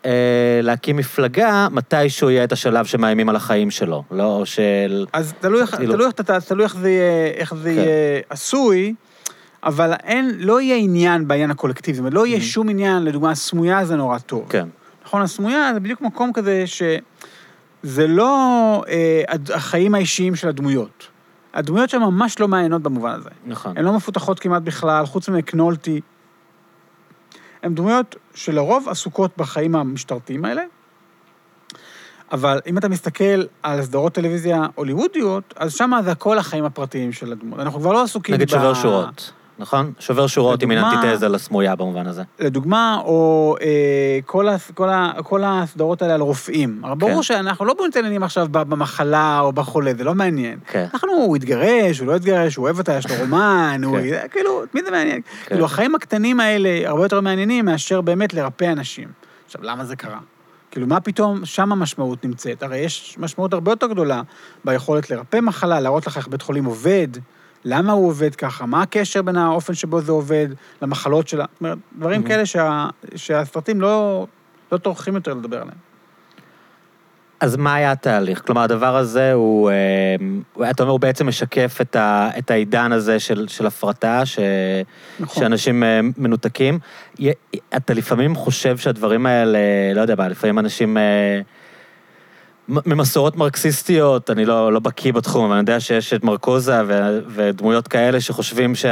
אה, 0.07 0.11
להקים 0.63 0.97
מפלגה, 0.97 1.69
מתישהו 1.71 2.31
יהיה 2.31 2.45
את 2.45 2.53
השלב 2.53 2.85
שמאיימים 2.87 3.29
על 3.29 3.37
החיים 3.37 3.71
שלו, 3.71 4.03
לא 4.11 4.43
של... 4.45 5.07
אז 5.13 5.35
תלוי 5.41 5.61
איך, 5.61 5.75
כאילו- 5.77 5.93
תלוי 5.95 6.07
איך, 6.07 6.13
תלוי 6.49 6.65
איך 6.65 6.77
זה 6.77 6.91
יהיה, 6.91 7.27
איך 7.37 7.55
זה 7.55 7.71
כן. 7.71 7.81
יהיה 7.81 8.21
עשוי, 8.31 8.95
אבל 9.65 9.93
אין, 10.05 10.37
לא 10.39 10.61
יהיה 10.61 10.77
עניין 10.77 11.29
בעניין 11.29 11.51
הקולקטיבי, 11.51 11.95
זאת 11.97 12.01
אומרת, 12.01 12.15
לא 12.15 12.27
יהיה 12.27 12.39
Mhm. 12.39 12.43
שום 12.43 12.69
עניין, 12.69 13.05
לדוגמה, 13.05 13.31
הסמויה 13.31 13.85
זה 13.85 13.97
נורא 13.97 14.19
טוב. 14.19 14.47
כן. 14.49 14.69
נכון, 15.07 15.23
הסמויה 15.23 15.71
זה 15.75 15.81
בדיוק 15.81 16.01
מקום 16.01 16.33
כזה 16.33 16.65
שזה 17.83 18.07
לא 18.07 18.83
אה, 18.89 19.23
החיים 19.55 19.95
האישיים 19.95 20.37
של 20.37 20.49
הדמויות. 20.49 21.09
הדמויות 21.55 21.91
שם 21.91 22.01
ממש 22.01 22.41
לא 22.41 22.49
מעניינות 22.49 22.83
במובן 22.83 23.11
הזה. 23.11 23.31
נכון. 23.47 23.79
הן 23.79 23.85
לא 23.85 23.93
מפותחות 23.93 24.41
כמעט 24.41 24.63
בכלל, 24.63 25.07
חוץ 25.07 25.29
ממקנולטי. 25.29 26.01
הן 27.63 27.75
דמויות 27.75 28.17
שלרוב 28.35 28.89
עסוקות 28.89 29.31
בחיים 29.37 29.77
המשטרתיים 29.77 30.45
האלה, 30.45 30.63
אבל 32.33 32.61
אם 32.67 32.79
אתה 32.79 32.89
מסתכל 32.89 33.43
על 33.63 33.83
סדרות 33.83 34.13
טלוויזיה 34.13 34.67
הוליוודיות, 34.75 35.55
אז 35.57 35.75
שם 35.75 35.93
זה 36.05 36.13
הכל 36.13 36.39
החיים 36.39 36.65
הפרטיים 36.65 37.13
של 37.13 37.33
הדמות. 37.33 37.61
אנחנו 37.61 37.81
כבר 37.81 37.93
לא 37.93 38.03
עסוקים 38.03 38.35
נגיד 38.35 38.49
ב- 38.49 38.51
שובר 38.51 38.75
שורות, 38.75 39.33
נכון? 39.59 39.93
שובר 39.99 40.27
שורות 40.27 40.63
עם 40.63 40.71
לדוגמה- 40.71 40.93
אנטיתזה 41.03 41.29
לסמויה 41.29 41.77
במובן 41.77 42.07
הזה. 42.07 42.23
לדוגמה, 42.41 43.01
או 43.05 43.57
אה, 43.61 43.67
כל, 44.27 44.49
הס, 44.49 44.71
כל, 44.75 44.89
ה, 44.89 45.13
כל 45.23 45.43
הסדרות 45.45 46.03
האלה 46.03 46.15
על 46.15 46.21
רופאים. 46.21 46.81
הרי 46.85 46.97
ברור 46.97 47.15
כן. 47.17 47.23
שאנחנו 47.23 47.65
לא 47.65 47.75
מתעניינים 47.89 48.23
עכשיו 48.23 48.47
במחלה 48.51 49.41
או 49.41 49.53
בחולה, 49.53 49.93
זה 49.99 50.05
לא 50.05 50.15
מעניין. 50.15 50.59
כן. 50.67 50.87
אנחנו, 50.95 51.13
הוא 51.13 51.37
התגרש, 51.37 51.99
הוא 51.99 52.07
לא 52.07 52.17
התגרש, 52.17 52.57
הוא 52.57 52.65
אוהב 52.65 52.79
אותה, 52.79 52.93
יש 52.97 53.07
לו 53.11 53.17
רומן, 53.21 53.81
הוא... 53.85 53.99
כן. 54.11 54.27
כאילו, 54.31 54.63
מי 54.75 54.83
זה 54.85 54.91
מעניין? 54.91 55.21
כן. 55.23 55.47
כאילו, 55.47 55.65
החיים 55.65 55.95
הקטנים 55.95 56.41
האלה 56.41 56.89
הרבה 56.89 57.03
יותר 57.05 57.21
מעניינים 57.21 57.65
מאשר 57.65 58.01
באמת 58.01 58.35
לרפא 58.35 58.65
אנשים. 58.73 59.09
עכשיו, 59.47 59.61
למה 59.65 59.85
זה 59.85 59.97
קרה? 59.97 60.19
כאילו, 60.71 60.87
מה 60.87 61.01
פתאום 61.01 61.45
שם 61.45 61.73
המשמעות 61.73 62.25
נמצאת? 62.25 62.63
הרי 62.63 62.79
יש 62.79 63.17
משמעות 63.19 63.53
הרבה 63.53 63.73
יותר 63.73 63.87
גדולה 63.87 64.23
ביכולת 64.65 65.11
לרפא 65.11 65.41
מחלה, 65.41 65.81
להראות 65.81 66.07
לך 66.07 66.17
איך 66.17 66.29
בית 66.29 66.43
חולים 66.43 66.65
עובד, 66.65 67.09
למה 67.69 67.93
הוא 67.93 68.09
עובד 68.09 68.35
ככה, 68.35 68.67
מה 68.67 68.83
הקשר 68.83 69.23
בין 69.23 69.37
האופן 69.37 69.75
שבו 69.75 70.01
זה 70.01 70.13
עובד 70.13 70.49
למחלות 70.83 71.29
שלה. 71.29 71.45
זאת 71.53 71.61
אומרת, 71.61 71.79
דברים 71.99 72.25
Mhm. 72.25 72.29
כאלה 72.29 72.47
שה, 72.47 72.89
שהסרטים 73.17 73.81
לא, 73.81 74.27
לא 74.73 74.79
טורחים 74.79 75.15
יותר 75.15 75.35
לדבר 75.35 75.57
עליהם. 75.57 75.77
אז 77.41 77.57
מה 77.57 77.75
היה 77.75 77.93
התהליך? 77.93 78.43
כלומר, 78.47 78.63
הדבר 78.63 78.97
הזה 78.97 79.33
הוא, 79.33 79.71
אה, 80.61 80.71
אתה 80.71 80.83
אומר, 80.83 80.93
הוא 80.93 81.01
בעצם 81.01 81.27
משקף 81.27 81.79
את, 81.81 81.97
ה, 81.97 82.31
את 82.39 82.51
העידן 82.51 82.93
הזה 82.93 83.21
של, 83.21 83.49
של 83.49 83.67
הפרטה, 83.67 84.27
ש, 84.27 84.39
נכון. 85.21 85.43
שאנשים 85.43 85.83
אה, 85.83 86.01
מנותקים. 86.19 86.79
אתה 87.77 87.95
לפעמים 87.95 88.35
חושב 88.35 88.79
שהדברים 88.79 89.27
האלה, 89.27 89.59
לא 89.95 90.01
יודע 90.01 90.15
מה, 90.19 90.29
לפעמים 90.29 90.59
אנשים 90.59 90.97
אה, 90.97 91.41
ממסורות 92.69 93.37
מרקסיסטיות, 93.37 94.31
אני 94.31 94.45
לא, 94.45 94.73
לא 94.73 94.81
בקיא 94.81 95.13
בתחום, 95.13 95.45
אבל 95.45 95.53
אני 95.53 95.61
יודע 95.61 95.81
שיש 95.81 96.13
את 96.13 96.25
מרקוזה 96.25 96.83
ו, 96.87 97.19
ודמויות 97.29 97.89
כאלה 97.89 98.21
שחושבים 98.21 98.75
ש, 98.75 98.87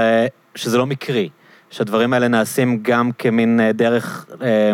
שזה 0.54 0.78
לא 0.78 0.86
מקרי. 0.86 1.28
שהדברים 1.70 2.12
האלה 2.12 2.28
נעשים 2.28 2.78
גם 2.82 3.10
כמין 3.18 3.60
אה, 3.60 3.72
דרך 3.72 4.26
אה, 4.42 4.72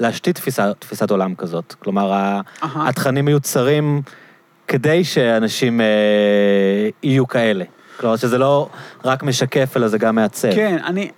להשתית 0.00 0.36
תפיסה, 0.36 0.72
תפיסת 0.78 1.10
עולם 1.10 1.34
כזאת. 1.34 1.74
כלומר, 1.78 2.12
אהה. 2.12 2.40
התכנים 2.88 3.24
מיוצרים 3.24 4.02
כדי 4.68 5.04
שאנשים 5.04 5.80
אה, 5.80 5.86
יהיו 7.02 7.28
כאלה. 7.28 7.64
כלומר, 7.96 8.16
שזה 8.16 8.38
לא 8.38 8.68
רק 9.04 9.22
משקף, 9.22 9.76
אלא 9.76 9.88
זה 9.88 9.98
גם 9.98 10.14
מעצב. 10.14 10.54
כן, 10.54 10.78
אני... 10.84 11.10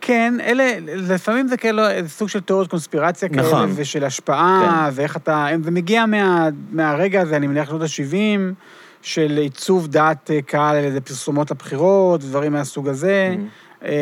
כן, 0.00 0.34
אלה, 0.40 0.70
לפעמים 0.86 1.48
זה 1.48 1.56
כאילו 1.56 1.88
איזה 1.88 2.08
סוג 2.08 2.28
של 2.28 2.40
תיאוריות 2.40 2.70
קונספירציה 2.70 3.28
כאלה, 3.28 3.42
נכון. 3.42 3.72
ושל 3.76 4.04
השפעה, 4.04 4.90
ואיך 4.92 5.16
אתה... 5.16 5.46
זה 5.62 5.70
מגיע 5.70 6.06
מה, 6.06 6.48
מהרגע 6.72 7.20
הזה, 7.20 7.36
אני 7.36 7.46
מניח, 7.46 7.68
שנות 7.68 7.82
ה-70, 7.82 8.54
של 9.02 9.38
עיצוב 9.38 9.86
דעת 9.86 10.30
אה, 10.30 10.42
קהל 10.42 10.76
על 10.76 10.84
איזה 10.84 11.00
פרסומות 11.00 11.50
לבחירות, 11.50 12.20
דברים 12.20 12.52
מהסוג 12.52 12.88
הזה. 12.88 13.36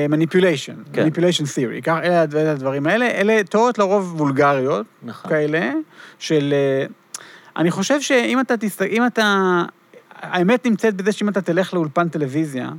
מניפוליישן. 0.08 0.74
כן. 0.92 1.02
מניפוליישן 1.02 1.44
תיאורי, 1.44 1.80
אלה 1.88 2.22
הדברים 2.52 2.86
האלה, 2.86 3.06
אלה 3.06 3.44
תיאוריות 3.44 3.78
לרוב 3.78 4.20
וולגריות, 4.20 4.86
נכון. 5.02 5.30
כאלה, 5.30 5.72
של... 6.18 6.54
אה, 6.56 6.86
אני 7.56 7.70
חושב 7.70 8.00
שאם 8.00 8.40
אתה 8.40 8.56
תסתכל, 8.56 8.84
אם 8.90 9.06
אתה... 9.06 9.62
האמת 10.20 10.66
נמצאת 10.66 10.94
בזה 10.94 11.12
שאם 11.12 11.28
אתה 11.28 11.40
תלך 11.40 11.74
לאולפן 11.74 12.08
טלוויזיה, 12.08 12.70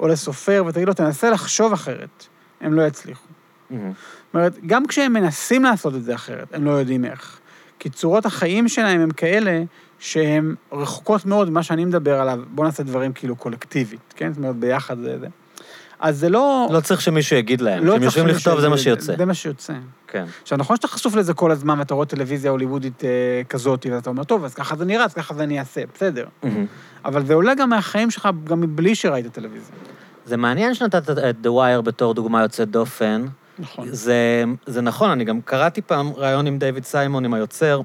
או 0.00 0.08
לסופר, 0.08 0.64
ותגיד 0.66 0.88
לו, 0.88 0.94
תנסה 0.94 1.30
לחשוב 1.30 1.72
אחרת, 1.72 2.26
הם 2.60 2.74
לא 2.74 2.82
יצליחו. 2.82 3.28
מהמם. 3.70 3.92
זאת 3.92 4.34
אומרת, 4.34 4.58
גם 4.66 4.86
כשהם 4.86 5.12
מנסים 5.12 5.64
לעשות 5.64 5.94
את 5.94 6.04
זה 6.04 6.14
אחרת, 6.14 6.54
הם 6.54 6.64
לא 6.64 6.70
יודעים 6.70 7.04
איך. 7.04 7.40
כי 7.78 7.90
צורות 7.90 8.26
החיים 8.26 8.68
שלהם 8.68 9.00
הם 9.00 9.10
כאלה 9.10 9.62
שהן 9.98 10.54
רחוקות 10.72 11.26
מאוד 11.26 11.50
ממה 11.50 11.62
שאני 11.62 11.84
מדבר 11.84 12.20
עליו, 12.20 12.40
בואו 12.50 12.66
נעשה 12.66 12.82
דברים 12.82 13.12
כאילו 13.12 13.36
קולקטיבית, 13.36 14.14
כן? 14.16 14.32
זאת 14.32 14.38
אומרת, 14.38 14.56
ביחד 14.56 14.98
זה 14.98 15.18
זה. 15.18 15.26
אז 16.00 16.18
זה 16.18 16.28
לא... 16.28 16.68
לא 16.70 16.80
צריך 16.80 17.00
שמישהו 17.00 17.36
יגיד 17.36 17.60
להם. 17.60 17.84
לא 17.84 17.92
כשהם 17.92 18.02
יושבים 18.02 18.26
לכתוב, 18.26 18.60
זה 18.60 18.68
מה 18.68 18.78
שיוצא. 18.78 19.16
זה 19.16 19.24
מה 19.24 19.34
שיוצא. 19.34 19.72
כן. 20.06 20.24
עכשיו, 20.42 20.58
נכון 20.58 20.76
שאתה 20.76 20.88
חשוף 20.88 21.14
לזה 21.14 21.34
כל 21.34 21.50
הזמן, 21.50 21.78
ואתה 21.78 21.94
רואה 21.94 22.06
טלוויזיה 22.06 22.50
הוליוודית 22.50 23.04
אה, 23.04 23.08
כזאת, 23.48 23.86
ואתה 23.90 24.10
אומר, 24.10 24.24
טוב, 24.24 24.44
אז 24.44 24.54
ככה 24.54 24.76
זה 24.76 24.84
נראה, 24.84 25.04
אז 25.04 25.14
ככה 25.14 25.34
זה 25.34 25.42
אני 25.42 25.58
אעשה, 25.60 25.80
בסדר. 25.94 26.26
מהמם. 26.42 26.66
אבל 27.04 27.26
זה 27.26 27.34
עולה 27.34 27.54
גם 27.54 27.70
מהחיים 27.70 28.10
שלך, 28.10 28.28
גם 28.44 28.60
מבלי 28.60 28.94
שראית 28.94 29.26
טלוויזיה. 29.26 29.74
זה 30.24 30.36
מעניין 30.36 30.74
שנתת 30.74 31.10
את 31.10 31.36
The 31.46 31.48
Wire 31.48 31.80
בתור 31.80 32.14
דוגמה 32.14 32.42
יוצאת 32.42 32.70
דופן. 32.70 33.24
נכון. 33.58 33.88
זה, 33.90 34.44
זה 34.66 34.80
נכון, 34.80 35.10
אני 35.10 35.24
גם 35.24 35.40
קראתי 35.40 35.82
פעם 35.82 36.12
ראיון 36.16 36.46
עם 36.46 36.58
דיוויד 36.58 36.84
סיימון, 36.84 37.24
עם 37.24 37.34
היוצר, 37.34 37.80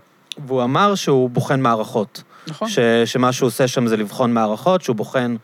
והוא 0.48 0.64
אמר 0.64 0.96
שהוא 0.96 1.30
בוחן 1.30 1.62
מערכות. 1.62 2.24
נכון. 2.48 2.70
ש, 2.70 2.80
שמה 3.06 3.32
שהוא 3.32 3.48
עושה 3.48 3.68
שם 3.68 3.88
זה 3.88 3.98
לבחון 3.98 4.34
מערכות, 4.34 4.82
שהוא 4.82 4.96
בוחן, 4.96 5.36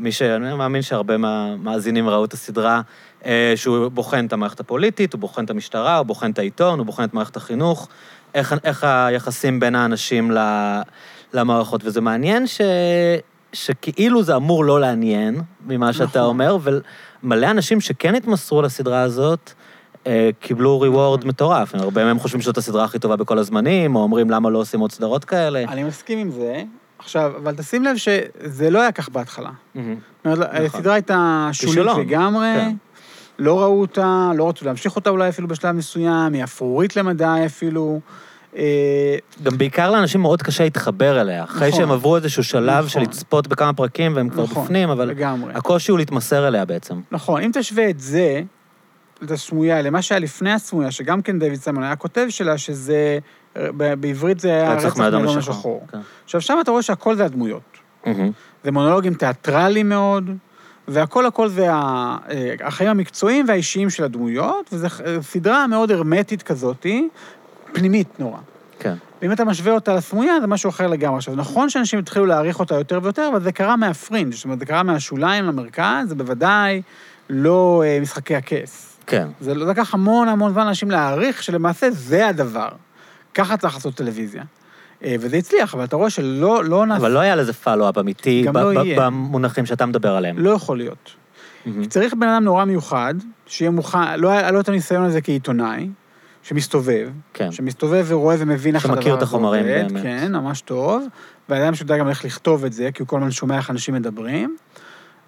מי 0.00 0.12
ש... 0.12 0.22
אני 0.22 0.54
מאמין 0.54 0.82
שהרבה 0.82 1.16
מהמאזינים 1.16 2.08
ראו 2.08 2.24
את 2.24 2.32
הסדרה, 2.32 2.80
אה, 3.26 3.52
שהוא 3.56 3.88
בוחן 3.88 4.26
את 4.26 4.32
המערכת 4.32 4.60
הפוליטית, 4.60 5.12
הוא 5.12 5.20
בוחן 5.20 5.44
את 5.44 5.50
המשטרה, 5.50 5.96
הוא 5.96 6.06
בוחן 6.06 6.30
את 6.30 6.38
העיתון, 6.38 6.78
הוא 6.78 6.86
בוחן 6.86 7.04
את 7.04 7.14
מערכת 7.14 7.36
החינוך, 7.36 7.88
איך, 8.34 8.54
איך 8.64 8.84
היחסים 8.84 9.60
בין 9.60 9.74
האנשים 9.74 10.30
ל, 10.30 10.38
למערכות. 11.32 11.80
וזה 11.84 12.00
מעניין 12.00 12.46
ש, 12.46 12.60
שכאילו 13.52 14.22
זה 14.22 14.36
אמור 14.36 14.64
לא 14.64 14.80
לעניין, 14.80 15.40
ממה 15.66 15.92
שאתה 15.92 16.04
נכון. 16.04 16.20
אומר, 16.20 16.58
ומלא 17.22 17.50
אנשים 17.50 17.80
שכן 17.80 18.14
התמסרו 18.14 18.62
לסדרה 18.62 19.02
הזאת, 19.02 19.52
אה, 20.06 20.30
קיבלו 20.40 20.80
ריוורד 20.80 21.24
מטורף. 21.24 21.74
הרבה 21.74 22.04
מהם 22.04 22.18
חושבים 22.18 22.42
שזאת 22.42 22.58
הסדרה 22.58 22.84
הכי 22.84 22.98
טובה 22.98 23.16
בכל 23.16 23.38
הזמנים, 23.38 23.96
או 23.96 24.02
אומרים 24.02 24.30
למה 24.30 24.50
לא 24.50 24.58
עושים 24.58 24.80
עוד 24.80 24.92
סדרות 24.92 25.24
כאלה. 25.24 25.64
אני 25.68 25.84
מסכים 25.84 26.18
עם 26.18 26.30
זה. 26.30 26.62
עכשיו, 27.02 27.32
אבל 27.36 27.54
תשים 27.54 27.84
לב 27.84 27.96
שזה 27.96 28.70
לא 28.70 28.80
היה 28.80 28.92
כך 28.92 29.08
בהתחלה. 29.08 29.50
נכון. 29.74 30.42
הסדרה 30.64 30.94
הייתה 30.94 31.48
שולית 31.52 31.96
לגמרי, 31.98 32.52
כן. 32.54 32.74
לא 33.38 33.60
ראו 33.60 33.80
אותה, 33.80 34.30
לא 34.36 34.48
רצו 34.48 34.64
להמשיך 34.64 34.96
אותה 34.96 35.10
אולי 35.10 35.28
אפילו 35.28 35.48
בשלב 35.48 35.72
מסוים, 35.74 36.32
היא 36.32 36.44
אפרורית 36.44 36.96
למדי 36.96 37.42
אפילו. 37.46 38.00
אה, 38.56 39.16
גם 39.42 39.58
בעיקר 39.58 39.90
לאנשים 39.90 40.20
מאוד 40.20 40.42
קשה 40.42 40.64
להתחבר 40.64 41.20
אליה. 41.20 41.44
אחרי 41.44 41.68
נכון. 41.68 41.80
שהם 41.80 41.90
עברו 41.90 42.16
איזשהו 42.16 42.44
שלב 42.44 42.78
נכון. 42.78 42.88
של 42.88 43.00
לצפות 43.00 43.46
בכמה 43.48 43.72
פרקים 43.72 44.16
והם 44.16 44.28
כבר 44.28 44.42
נכון, 44.42 44.64
בפנים, 44.64 44.90
אבל 44.90 45.08
לגמרי. 45.08 45.54
הקושי 45.54 45.90
הוא 45.90 45.98
להתמסר 45.98 46.48
אליה 46.48 46.64
בעצם. 46.64 47.00
נכון, 47.10 47.42
אם 47.42 47.50
תשווה 47.54 47.90
את 47.90 48.00
זה, 48.00 48.42
את 49.24 49.30
הסמויה, 49.30 49.82
למה 49.82 50.02
שהיה 50.02 50.18
לפני 50.18 50.52
הסמויה, 50.52 50.90
שגם 50.90 51.22
כן 51.22 51.38
דיוויד 51.38 51.60
סיימון 51.60 51.82
היה 51.82 51.96
כותב 51.96 52.26
שלה, 52.28 52.58
שזה, 52.58 53.18
בעברית 53.56 54.40
זה 54.40 54.48
היה 54.48 54.72
רצח 54.72 54.96
מאדום 54.96 55.24
לשחור. 55.24 55.86
כן. 55.92 55.98
עכשיו, 56.24 56.40
שם 56.40 56.58
אתה 56.60 56.70
רואה 56.70 56.82
שהכל 56.82 57.16
זה 57.16 57.24
הדמויות. 57.24 57.78
זה 58.64 58.70
מונולוגים 58.70 59.14
תיאטרליים 59.14 59.88
מאוד, 59.88 60.30
והכל 60.88 61.26
הכל 61.26 61.48
זה 61.48 61.70
אה, 61.70 62.16
החיים 62.64 62.90
המקצועיים 62.90 63.44
והאישיים 63.48 63.90
של 63.90 64.04
הדמויות, 64.04 64.70
וזו 64.72 64.88
סדרה 65.22 65.66
מאוד 65.66 65.90
הרמטית 65.90 66.42
כזאתי, 66.42 67.08
פנימית 67.72 68.20
נורא. 68.20 68.38
כן. 68.78 68.94
ואם 69.22 69.32
אתה 69.32 69.44
משווה 69.44 69.72
אותה 69.72 69.94
לסמויה, 69.94 70.40
זה 70.40 70.46
משהו 70.46 70.70
אחר 70.70 70.86
לגמרי. 70.86 71.16
עכשיו, 71.16 71.34
נכון 71.34 71.70
שאנשים 71.70 71.98
התחילו 71.98 72.26
להעריך 72.26 72.60
אותה 72.60 72.74
יותר 72.74 73.00
ויותר, 73.02 73.28
אבל 73.32 73.42
זה 73.42 73.52
קרה 73.52 73.76
מהפרינג', 73.76 74.34
זאת 74.34 74.44
אומרת, 74.44 74.58
זה 74.58 74.66
קרה 74.66 74.82
מהשוליים 74.82 75.44
למרכז, 75.44 76.08
זה 76.08 76.14
בוודאי 76.14 76.82
לא 77.30 77.82
אה, 77.86 77.98
משחקי 78.00 78.36
הכס. 78.36 78.98
כן. 79.06 79.28
זה 79.40 79.54
לקח 79.54 79.94
המון 79.94 80.28
המון 80.28 80.52
זמן 80.52 80.64
לאנשים 80.64 80.90
להעריך 80.90 81.42
שלמעשה 81.42 81.90
זה 81.90 82.28
הדבר. 82.28 82.68
ככה 83.34 83.56
צריך 83.56 83.74
לעשות 83.74 83.94
טלוויזיה. 83.94 84.42
אה, 85.04 85.16
וזה 85.20 85.36
הצליח, 85.36 85.74
אבל 85.74 85.84
אתה 85.84 85.96
רואה 85.96 86.10
שלא 86.10 86.64
לא 86.64 86.86
נעשה... 86.86 87.00
אבל 87.00 87.10
לא 87.10 87.18
היה 87.18 87.36
לזה 87.36 87.52
פלו-אפ 87.52 87.98
אמיתי 87.98 88.44
ב- 88.52 88.56
לא 88.56 88.82
ב-. 88.82 88.94
במונחים 88.96 89.66
שאתה 89.66 89.86
מדבר 89.86 90.16
עליהם. 90.16 90.38
לא 90.38 90.50
יכול 90.50 90.76
להיות. 90.76 91.10
מהמם. 91.66 91.84
צריך 91.84 92.14
בן 92.14 92.28
אדם 92.28 92.44
נורא 92.44 92.64
מיוחד, 92.64 93.14
שיהיה 93.46 93.70
מוכן, 93.70 94.20
לא 94.20 94.28
היה 94.28 94.50
לו 94.50 94.60
את 94.60 94.68
הניסיון 94.68 95.04
הזה 95.04 95.20
כעיתונאי, 95.20 95.88
שמסתובב, 96.42 97.10
כן. 97.34 97.52
שמסתובב 97.52 98.04
ורואה 98.08 98.36
ומבין 98.38 98.74
איך 98.74 98.84
הדבר 98.84 98.94
הזה 98.94 99.02
שמכיר 99.02 99.18
את 99.18 99.22
החומרים 99.22 99.64
עובד, 99.64 99.92
באמת. 99.92 100.02
כן, 100.02 100.32
ממש 100.36 100.60
טוב, 100.60 101.06
ואדם 101.48 101.74
שיודע 101.74 101.98
גם 101.98 102.08
איך 102.08 102.24
לכתוב 102.24 102.64
את 102.64 102.72
זה, 102.72 102.90
כי 102.94 103.02
הוא 103.02 103.08
כל 103.08 103.16
הזמן 103.16 103.30
שומע 103.30 103.56
איך 103.56 103.70
אנשים 103.70 103.94
מדברים. 103.94 104.56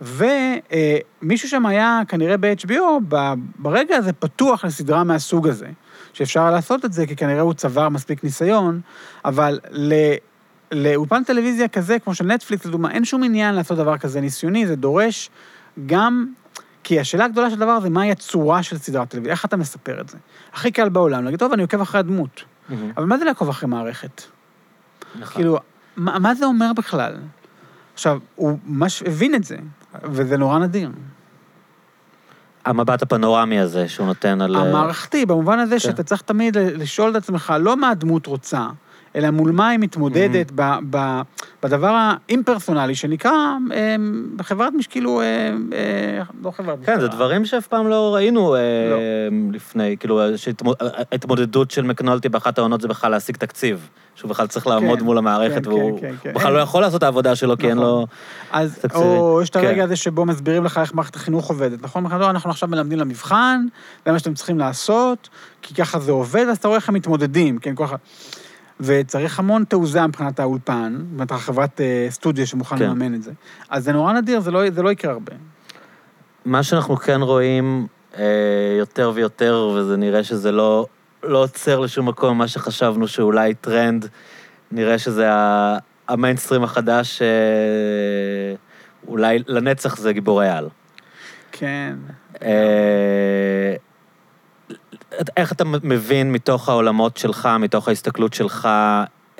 ומישהו 0.00 1.48
שם 1.48 1.66
היה 1.66 2.00
כנראה 2.08 2.36
ב-HBO, 2.36 3.16
ברגע 3.58 3.96
הזה 3.96 4.12
פתוח 4.12 4.64
לסדרה 4.64 5.04
מהסוג 5.04 5.48
הזה, 5.48 5.68
שאפשר 6.14 6.50
לעשות 6.50 6.84
את 6.84 6.92
זה, 6.92 7.06
כי 7.06 7.16
כנראה 7.16 7.40
הוא 7.40 7.54
צבר 7.54 7.88
מספיק 7.88 8.24
ניסיון, 8.24 8.80
אבל 9.24 9.60
ל... 9.70 9.94
לאולפן 10.72 11.24
טלוויזיה 11.24 11.68
כזה, 11.68 11.98
כמו 11.98 12.14
של 12.14 12.26
נטפליקס, 12.26 12.66
לדוגמה, 12.66 12.90
אין 12.90 13.04
שום 13.04 13.24
עניין 13.24 13.54
לעשות 13.54 13.78
דבר 13.78 13.98
כזה 13.98 14.20
ניסיוני, 14.20 14.66
זה 14.66 14.76
דורש 14.76 15.30
גם... 15.86 16.26
כי 16.86 17.00
השאלה 17.00 17.24
הגדולה 17.24 17.50
של 17.50 17.56
הדבר 17.56 17.80
זה 17.80 17.90
מהי 17.90 18.10
הצורה 18.10 18.62
של 18.62 18.78
סדרת 18.78 19.08
טלוויזיה, 19.08 19.32
איך 19.32 19.44
אתה 19.44 19.56
מספר 19.56 20.00
את 20.00 20.08
זה. 20.08 20.18
הכי 20.52 20.70
קל 20.70 20.88
בעולם, 20.88 21.24
להגיד, 21.24 21.38
טוב, 21.38 21.52
אני 21.52 21.62
עוקב 21.62 21.80
אחרי 21.80 22.00
הדמות. 22.00 22.44
מהמם. 22.68 22.92
אבל 22.96 23.04
מה 23.06 23.18
זה 23.18 23.24
לעקוב 23.24 23.48
אחרי 23.48 23.68
מערכת? 23.68 24.22
נכון. 25.14 25.34
כאילו, 25.34 25.58
מה, 25.96 26.18
מה 26.18 26.34
זה 26.34 26.46
אומר 26.46 26.72
בכלל? 26.76 27.16
עכשיו, 27.94 28.18
הוא 28.34 28.58
ממש 28.66 29.02
הבין 29.02 29.34
את 29.34 29.44
זה, 29.44 29.56
וזה 30.02 30.36
נורא 30.36 30.58
נדיר. 30.58 30.90
המבט 32.64 33.02
הפנורמי 33.02 33.60
הזה 33.60 33.88
שהוא 33.88 34.06
נותן 34.06 34.40
על... 34.40 34.56
אה, 34.56 34.60
המערכתי, 34.60 35.26
במובן 35.26 35.58
הזה 35.58 35.74
כן. 35.74 35.78
שאתה 35.78 36.02
צריך 36.02 36.22
תמיד 36.22 36.56
לשאול 36.58 37.10
את 37.10 37.16
עצמך, 37.16 37.54
לא 37.60 37.76
מה 37.76 37.90
הדמות 37.90 38.26
רוצה, 38.26 38.66
אלא 39.16 39.30
מול 39.30 39.50
מה 39.50 39.68
היא 39.68 39.78
מתמודדת 39.78 40.50
Mm-hmm. 40.50 40.54
ב, 40.54 40.96
ב, 40.96 41.20
בדבר 41.62 42.10
האימפרסונלי, 42.28 42.94
שנקרא 42.94 43.32
אה, 43.72 43.96
חברת 44.42 44.72
מש... 44.72 44.86
כאילו, 44.86 45.20
אה, 45.20 45.26
אה, 45.72 46.22
לא 46.42 46.50
חברת 46.50 46.78
כן, 46.86 47.00
זה. 47.00 47.08
דברים 47.08 47.44
שאף 47.44 47.66
פעם 47.66 47.88
לא 47.88 48.14
ראינו 48.14 48.54
אה, 48.54 48.60
לא. 48.90 48.96
לפני, 49.52 49.96
כאילו, 50.00 50.20
ההתמודדות 51.12 51.70
של 51.70 51.82
מקנולטי 51.82 52.28
באחת 52.28 52.58
העונות 52.58 52.80
זה 52.80 52.88
בכלל 52.88 53.10
להשיג 53.10 53.36
תקציב, 53.36 53.88
שהוא 54.14 54.28
בכלל 54.30 54.46
צריך 54.46 54.66
לעמוד 54.66 54.98
כן, 54.98 55.04
מול 55.04 55.18
המערכת, 55.18 55.64
כן, 55.64 55.70
והוא 55.70 56.00
כן, 56.00 56.08
כן, 56.08 56.14
כן. 56.22 56.34
בכלל 56.34 56.52
לא 56.52 56.58
יכול 56.58 56.82
לעשות 56.82 56.98
את 56.98 57.02
העבודה 57.02 57.36
שלו, 57.36 57.58
כי 57.58 57.68
אין 57.68 57.78
נכון. 57.78 57.86
לו... 57.86 58.06
אז, 58.52 58.78
תקציבים. 58.78 59.08
או 59.08 59.42
יש 59.42 59.50
את 59.50 59.56
כן. 59.56 59.64
הרגע 59.64 59.84
הזה 59.84 59.96
שבו 59.96 60.24
מסבירים 60.24 60.64
לך 60.64 60.78
איך 60.78 60.94
מערכת 60.94 61.16
החינוך 61.16 61.48
עובדת, 61.48 61.82
נכון? 61.82 62.04
מבחינת, 62.04 62.22
אנחנו 62.22 62.50
עכשיו 62.50 62.68
מלמדים 62.68 62.98
למבחן, 62.98 63.66
זה 64.06 64.12
מה 64.12 64.18
שאתם 64.18 64.34
צריכים 64.34 64.58
לעשות, 64.58 65.28
כי 65.62 65.74
ככה 65.74 65.98
זה 65.98 66.12
עובד, 66.12 66.44
ואז 66.48 66.56
אתה 66.56 66.68
רואה 66.68 66.78
איך 66.78 66.88
הם 66.88 66.94
מתמודדים, 66.94 67.58
כן, 67.58 67.74
ככה. 67.76 67.96
וצריך 68.80 69.38
המון 69.38 69.64
תעוזה 69.64 70.06
מבחינת 70.06 70.40
האולפן, 70.40 70.98
מבחינת 71.10 71.30
החברת 71.30 71.80
אה, 71.80 72.06
סטודיו 72.10 72.46
שמוכן 72.46 72.78
כן. 72.78 72.84
לממן 72.84 73.14
את 73.14 73.22
זה. 73.22 73.32
אז 73.70 73.84
זה 73.84 73.92
נורא 73.92 74.12
נדיר, 74.12 74.40
זה 74.40 74.50
לא, 74.50 74.70
זה 74.70 74.82
לא 74.82 74.92
יקרה 74.92 75.12
הרבה. 75.12 75.32
מה 76.44 76.62
שאנחנו 76.62 76.96
כן 76.96 77.20
רואים 77.22 77.86
אה, 78.18 78.24
יותר 78.78 79.12
ויותר, 79.14 79.72
וזה 79.76 79.96
נראה 79.96 80.24
שזה 80.24 80.52
לא, 80.52 80.86
לא 81.22 81.42
עוצר 81.42 81.80
לשום 81.80 82.08
מקום, 82.08 82.38
מה 82.38 82.48
שחשבנו 82.48 83.08
שאולי 83.08 83.54
טרנד, 83.54 84.08
נראה 84.72 84.98
שזה 84.98 85.28
המיינסטרים 86.08 86.64
החדש, 86.64 87.22
אה, 87.22 87.26
אולי 89.08 89.38
לנצח 89.46 89.96
זה 89.96 90.12
גיבורי 90.12 90.48
על. 90.48 90.68
כן. 91.52 91.96
אה, 92.42 93.74
איך 95.36 95.52
אתה 95.52 95.64
מבין 95.64 96.32
מתוך 96.32 96.68
העולמות 96.68 97.16
שלך, 97.16 97.48
מתוך 97.60 97.88
ההסתכלות 97.88 98.34
שלך, 98.34 98.68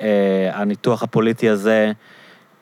אה, 0.01 0.51
הניתוח 0.53 1.03
הפוליטי 1.03 1.49
הזה, 1.49 1.91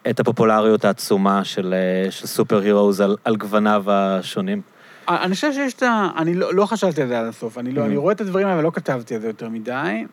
את 0.09 0.19
הפופולריות 0.19 0.85
העצומה 0.85 1.43
של, 1.43 1.73
אה, 1.73 2.11
של 2.11 2.27
סופר 2.27 2.59
הירוז 2.61 3.01
על, 3.01 3.17
על 3.23 3.35
גווניו 3.35 3.83
השונים? 3.87 4.61
אני 5.07 5.35
חושב 5.35 5.53
שיש 5.53 5.73
את 5.73 5.83
ה... 5.83 6.09
אני 6.17 6.35
לא, 6.35 6.53
לא 6.53 6.65
חשבתי 6.65 7.01
על 7.01 7.07
זה 7.07 7.19
עד 7.19 7.25
הסוף. 7.25 7.57
אני, 7.57 7.71
לא, 7.71 7.81
Mhm. 7.81 7.85
אני 7.85 7.97
רואה 7.97 8.13
את 8.13 8.21
הדברים 8.21 8.45
האלה, 8.47 8.55
אבל 8.55 8.63
לא 8.63 8.71
כתבתי 8.73 9.15
על 9.15 9.21
זה 9.21 9.27
יותר 9.27 9.49
מדי. 9.49 10.05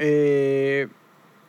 אה, 0.00 0.06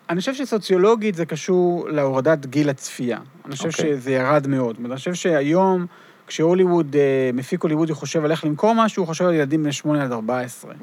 אני 0.09 0.19
חושב 0.19 0.33
שסוציולוגית 0.33 1.15
זה 1.15 1.25
קשור 1.25 1.89
להורדת 1.89 2.45
גיל 2.45 2.69
הצפייה. 2.69 3.19
אני 3.45 3.55
חושב 3.55 3.69
אוקיי. 3.69 3.85
שזה 3.97 4.11
ירד 4.11 4.47
מאוד. 4.47 4.75
אני 4.85 4.95
חושב 4.95 5.13
שהיום, 5.13 5.85
כשהוליווד, 6.27 6.95
אה, 6.95 7.29
מפיק 7.33 7.63
הוליוודי 7.63 7.93
חושב 7.93 8.25
על 8.25 8.31
איך 8.31 8.45
למכור 8.45 8.75
משהו, 8.75 9.03
הוא 9.03 9.07
חושב 9.07 9.25
על 9.25 9.33
ילדים 9.33 9.63
בני 9.63 9.71
8 9.71 10.03
עד 10.03 10.11
14. 10.11 10.73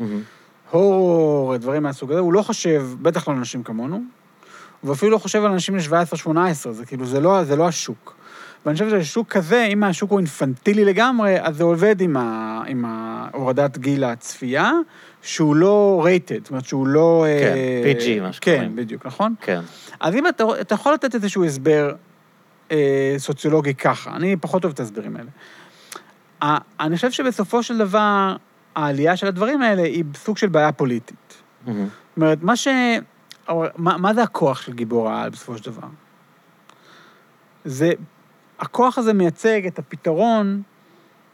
הורור, 0.71 1.57
דברים 1.57 1.83
מהסוג 1.83 2.13
הזה, 2.13 2.21
הוא 2.21 2.33
לא 2.33 2.43
חושב, 2.43 2.87
בטח 3.03 3.29
לא 3.29 3.33
על 3.33 3.39
אנשים 3.39 3.63
כמונו, 3.63 4.01
הוא 4.81 4.93
אפילו 4.93 5.11
לא 5.13 5.19
חושב 5.19 5.45
על 5.45 5.53
אנשים 5.53 5.75
בני 5.75 6.03
17-18, 6.67 6.71
זה 6.71 6.87
כאילו, 6.87 7.07
זה 7.07 7.21
לא, 7.21 7.45
זה 7.45 7.57
לא 7.57 7.69
השוק. 7.69 8.15
ואני 8.67 8.79
חושב 8.79 9.03
ששוק 9.03 9.29
כזה, 9.29 9.65
אם 9.65 9.85
השוק 9.85 10.11
הוא 10.11 10.19
אינפנטילי 10.19 10.85
לגמרי, 10.85 11.41
אז 11.41 11.57
זה 11.57 11.65
עובד 11.65 12.01
עם, 12.01 12.17
ה, 12.17 12.63
עם 12.67 12.85
הורדת 13.33 13.79
גיל 13.79 14.05
הצפייה, 14.05 14.73
שהוא 15.23 15.57
לא 15.57 16.01
רייטד, 16.05 16.39
זאת 16.43 16.51
אומרת 16.51 16.65
שהוא 16.65 16.87
לא... 16.87 17.25
כן, 17.41 17.55
אה, 17.57 17.93
PG, 17.93 18.23
מה 18.23 18.33
שקוראים. 18.33 18.63
כן, 18.63 18.77
בדיוק, 18.77 19.07
נכון? 19.07 19.35
כן. 19.41 19.61
אז 20.01 20.15
אם 20.15 20.29
אתה, 20.29 20.45
אתה 20.61 20.75
יכול 20.75 20.95
לתת 20.95 21.15
איזשהו 21.15 21.45
הסבר 21.45 21.95
אה, 22.71 23.15
סוציולוגי 23.19 23.75
ככה, 23.75 24.17
אני 24.17 24.37
פחות 24.37 24.65
אוהב 24.65 24.75
את 24.75 24.81
ההסברים 24.81 25.17
האלה. 25.17 25.31
ה- 26.43 26.85
אני 26.85 26.97
חושב 26.97 27.11
שבסופו 27.11 27.62
של 27.62 27.79
דבר, 27.79 28.37
העלייה 28.75 29.17
של 29.17 29.27
הדברים 29.27 29.62
האלה 29.62 29.83
היא 29.83 30.05
סוג 30.15 30.39
של 30.39 30.49
בעיה 30.49 30.73
פוליטית. 30.73 31.43
מהמם. 31.67 31.85
זאת 31.85 32.17
אומרת, 32.17 32.43
מה 32.43 32.57
ש... 32.57 32.69
מה, 33.77 33.97
מה 33.97 34.15
זה 34.15 34.23
הכוח 34.23 34.62
של 34.62 34.73
גיבור 34.73 35.11
העל 35.11 35.31
בסופו 35.31 35.59
של 35.59 35.71
דבר? 35.71 35.87
זה... 37.65 37.93
הכוח 38.59 38.99
הזה 38.99 39.12
מייצג 39.12 39.67
את 39.67 39.79
הפתרון, 39.79 40.62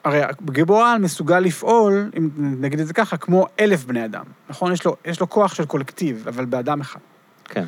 הרי 0.05 0.21
גיבור 0.51 0.83
העל 0.83 0.99
מסוגל 0.99 1.41
לפעול, 1.41 2.11
אם 2.19 2.29
נגיד 2.37 2.81
את 2.81 2.87
זה 2.87 2.95
ככה, 2.95 3.17
כמו 3.17 3.47
אלף 3.61 3.85
בני 3.85 4.05
אדם, 4.05 4.25
נכון? 4.51 4.73
יש 4.73 4.85
לו, 4.85 4.97
יש 5.05 5.21
לו 5.21 5.31
כוח 5.31 5.55
של 5.55 5.65
קולקטיב, 5.67 6.25
אבל 6.29 6.45
באדם 6.45 6.81
אחד. 6.81 7.01
כן. 7.45 7.65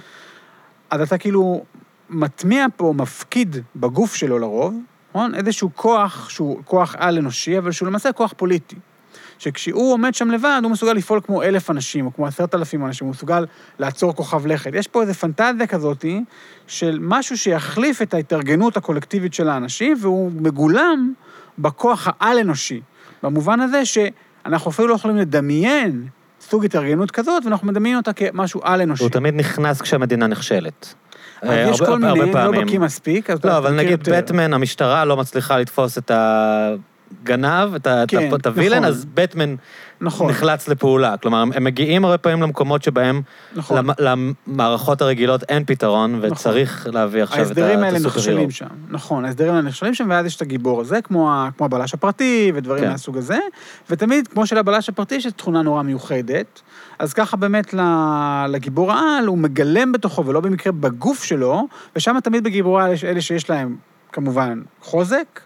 אז 0.91 1.01
אתה 1.01 1.19
כאילו 1.19 1.65
מטמיע 2.11 2.67
פה, 2.77 2.95
מפקיד 2.97 3.57
בגוף 3.77 4.15
שלו 4.15 4.39
לרוב, 4.39 4.75
נכון? 5.11 5.35
איזשהו 5.35 5.71
כוח 5.75 6.29
שהוא 6.29 6.59
כוח 6.65 6.97
על-אנושי, 6.99 7.59
אבל 7.59 7.73
שהוא 7.73 7.89
למעשה 7.89 8.13
כוח 8.13 8.35
פוליטי. 8.37 8.77
שכשהוא 9.39 9.93
עומד 9.93 10.15
שם 10.15 10.31
לבד, 10.31 10.61
הוא 10.63 10.73
מסוגל 10.73 10.93
לפעול 10.93 11.21
כמו 11.21 11.43
אלף 11.43 11.71
אנשים, 11.71 12.07
או 12.07 12.15
כמו 12.15 12.27
עשרת 12.27 12.55
אלפים 12.55 12.87
אנשים, 12.87 13.07
הוא 13.07 13.13
מסוגל 13.15 13.47
לעצור 13.79 14.15
כוכב 14.15 14.47
לכת. 14.47 14.71
יש 14.75 14.89
פה 14.89 15.03
איזו 15.03 15.15
פנטזיה 15.15 15.67
כזאתי 15.67 16.25
של 16.67 16.99
משהו 17.01 17.39
שיחליף 17.39 18.03
את 18.03 18.15
ההתארגנות 18.15 18.77
הקולקטיבית 18.77 19.35
של 19.35 19.49
האנשים, 19.49 19.97
והוא 20.01 20.33
מגולם 20.35 21.13
בכוח 21.59 22.09
העל-אנושי. 22.21 22.81
במובן 23.23 23.61
הזה 23.61 23.85
שאנחנו 23.85 24.71
אפילו 24.71 24.89
לא 24.89 24.95
יכולים 24.95 25.17
לדמיין 25.17 26.07
סוג 26.41 26.65
התארגנות 26.65 27.11
כזאת, 27.11 27.45
ואנחנו 27.45 27.67
מדמיינים 27.67 27.99
אותה 27.99 28.13
כמשהו 28.13 28.61
על-אנושי. 28.65 29.03
הוא 29.03 29.11
תמיד 29.11 29.35
נכנס 29.35 29.81
כשהמדינה 29.81 30.27
נכשלת. 30.27 30.95
אז 31.43 31.51
אה, 31.51 31.61
יש 31.71 31.81
הרבה- 31.81 31.93
כל 31.93 31.99
מיני, 31.99 32.33
לא. 32.33 32.51
בקיא 32.65 32.79
מספיק, 32.79 33.31
אז 33.31 33.45
לא, 33.45 33.59
אבל 33.59 33.73
נגיד 33.75 33.91
יותר. 33.91 34.13
בטמן, 34.19 34.55
המשטרה 34.55 35.05
לא 35.05 35.17
מצליחה 35.17 35.59
לתפוס 35.59 35.99
את 35.99 36.11
הגנב, 36.15 37.75
את 37.75 37.87
כן, 38.09 38.29
הווילן, 38.47 38.77
נכון. 38.79 38.89
אז 38.89 39.05
בטמן 39.15 39.55
נכון, 40.01 40.31
נחלץ 40.31 40.69
לפעולה. 40.69 41.17
כלומר, 41.17 41.43
הם 41.55 41.65
מגיעים 41.65 42.05
הרבה 42.05 42.19
פעמים 42.19 42.43
למקומות 42.43 42.83
שבהם 42.83 43.23
נכון. 43.57 43.79
למ- 43.99 44.33
למערכות 44.47 45.03
הרגילות 45.03 45.43
אין 45.49 45.65
פתרון, 45.67 46.19
וצריך 46.23 46.87
להביא 46.93 47.23
עכשיו 47.23 47.39
את 47.39 47.49
ה- 47.49 47.53
את 47.53 47.59
ההסדרים 47.59 47.83
האלה 47.83 47.97
הסופר. 47.97 48.19
נכשלים 48.19 48.51
שם, 48.51 48.67
נכון, 48.91 49.25
ההסדרים 49.25 49.51
האלה 49.55 49.63
נכשלים 49.63 49.95
שם, 49.95 50.07
ואז 50.11 50.27
יש 50.27 50.37
את 50.37 50.43
הגיבור 50.43 50.81
הזה, 50.81 51.03
כמו, 51.03 51.31
הבלש 51.61 51.95
הפרטי 51.95 52.53
ודברים 52.55 52.85
כן. 52.85 52.91
מהסוג 52.91 53.17
הזה, 53.19 53.39
ותמיד, 53.91 54.29
כמו 54.29 54.47
שלבלש 54.47 54.89
הפרטי 54.89 55.15
יש 55.15 55.27
תכונה 55.27 55.63
נורא 55.63 55.83
מיוחדת, 55.83 56.61
אז 57.03 57.13
ככה 57.13 57.37
באמת 57.37 57.75
לגיבור 58.49 58.93
העל, 58.93 59.27
הוא 59.27 59.39
מגלם 59.39 59.93
בתוכו, 59.93 60.27
ולא 60.27 60.41
במקרה 60.41 60.73
בגוף 60.73 61.25
שלו, 61.25 61.67
ושם 61.97 62.17
תמיד 62.23 62.45
בגיבורי 62.45 62.83
העל 62.83 62.93
יש 62.93 63.05
אלה 63.05 63.21
שיש 63.21 63.51
להם, 63.51 63.77
כמובן, 64.13 64.63
חוזק, 64.81 65.41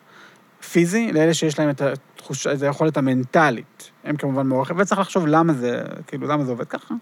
פיזי, 0.71 1.13
לאלה 1.13 1.35
שיש 1.35 1.59
להם 1.59 1.71
את 1.71 1.83
התחוש- 1.83 2.47
את 2.47 2.63
היכולת 2.63 2.97
המנטלית. 2.97 3.91
הם 4.05 4.17
כמובן 4.17 4.47
מוערכים, 4.47 4.77
וצריך 4.79 5.01
לחשוב 5.01 5.27
למה 5.27 5.53
זה, 5.53 5.83
כאילו, 6.07 6.29
למה 6.29 6.45
זה 6.45 6.51
עובד 6.51 6.65
ככה. 6.65 6.95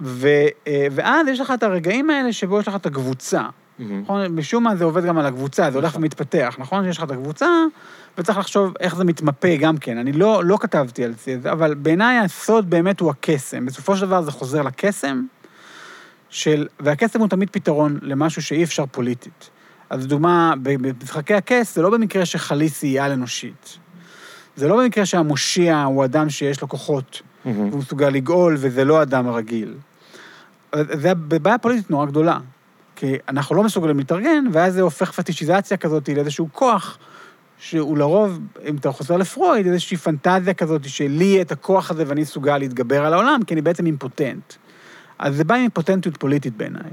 ו, 0.00 0.28
אה, 0.66 0.86
ואז 0.90 1.28
יש 1.28 1.40
לך 1.40 1.52
את 1.54 1.62
הרגעים 1.62 2.10
האלה 2.10 2.32
שבו 2.32 2.60
יש 2.60 2.68
לך 2.68 2.74
את 2.76 2.86
הקבוצה, 2.86 3.42
מהמם. 3.78 4.00
נכון? 4.02 4.26
משום 4.26 4.64
מה 4.64 4.76
זה 4.76 4.84
עובד 4.84 5.04
גם 5.04 5.18
על 5.18 5.26
הקבוצה, 5.26 5.70
זה 5.70 5.78
הולך 5.78 5.90
נכון. 5.90 6.02
ומתפתח, 6.02 6.56
נכון? 6.58 6.84
יש 6.84 6.98
לך 6.98 7.04
את 7.04 7.10
הקבוצה, 7.10 7.48
וצריך 8.18 8.38
לחשוב 8.38 8.74
איך 8.80 8.96
זה 8.96 9.04
מתמפה 9.04 9.56
גם 9.56 9.76
כן. 9.76 9.98
אני 9.98 10.12
לא, 10.12 10.44
לא 10.44 10.58
כתבתי 10.60 11.04
על 11.04 11.14
זה, 11.24 11.52
אבל 11.52 11.74
בעיניי 11.74 12.18
הסוד 12.18 12.70
באמת 12.70 13.00
הוא 13.00 13.10
הקסם. 13.10 13.66
בסופו 13.66 13.96
של 13.96 14.06
דבר 14.06 14.22
זה 14.22 14.30
חוזר 14.30 14.62
לקסם, 14.62 15.22
של, 16.30 16.66
והקסם 16.80 17.20
הוא 17.20 17.28
תמיד 17.28 17.50
פתרון 17.50 17.98
למשהו 18.02 18.42
שאי 18.42 18.64
אפשר 18.64 18.86
פוליטית. 18.86 19.50
אז 19.90 20.06
דוגמה, 20.06 20.54
במשחקי 20.62 21.34
הכס, 21.34 21.74
זה 21.74 21.82
לא 21.82 21.90
במקרה 21.90 22.26
שחליסי 22.26 22.86
היא 22.86 23.02
על 23.02 23.12
אנושית. 23.12 23.78
זה 24.56 24.68
לא 24.68 24.76
במקרה 24.76 25.06
שהמושיע 25.06 25.82
הוא 25.82 26.04
אדם 26.04 26.30
שיש 26.30 26.62
לו 26.62 26.68
כוחות, 26.68 27.22
מהמם. 27.44 27.68
והוא 27.68 27.78
מסוגל 27.78 28.08
לגאול, 28.08 28.56
וזה 28.58 28.84
לא 28.84 29.02
אדם 29.02 29.28
רגיל. 29.28 29.74
זה 30.74 31.14
בעיה 31.14 31.58
פוליטית 31.58 31.90
נורא 31.90 32.06
גדולה. 32.06 32.38
כי 32.96 33.16
אנחנו 33.28 33.54
לא 33.54 33.62
מסוגלים 33.62 33.98
להתארגן, 33.98 34.44
ואז 34.52 34.74
זה 34.74 34.80
הופך 34.80 35.12
פטישיזציה 35.12 35.76
כזאת 35.76 36.08
לאיזשהו 36.08 36.48
כוח, 36.52 36.98
שהוא 37.58 37.98
לרוב, 37.98 38.40
אם 38.68 38.76
אתה 38.76 38.92
חוזר 38.92 39.16
לפרויד, 39.16 39.66
איזושהי 39.66 39.96
פנטזיה 39.96 40.54
כזאת 40.54 40.88
שלי 40.88 41.42
את 41.42 41.52
הכוח 41.52 41.90
הזה 41.90 42.04
ואני 42.06 42.20
מסוגל 42.20 42.58
להתגבר 42.58 43.06
על 43.06 43.12
העולם, 43.12 43.40
כי 43.46 43.54
אני 43.54 43.62
בעצם 43.62 43.86
אימפוטנט. 43.86 44.52
אז 45.18 45.36
זה 45.36 45.44
בא 45.44 45.54
עם 45.54 45.60
אימפוטנטיות 45.62 46.16
פוליטית 46.16 46.56
בעיניי. 46.56 46.90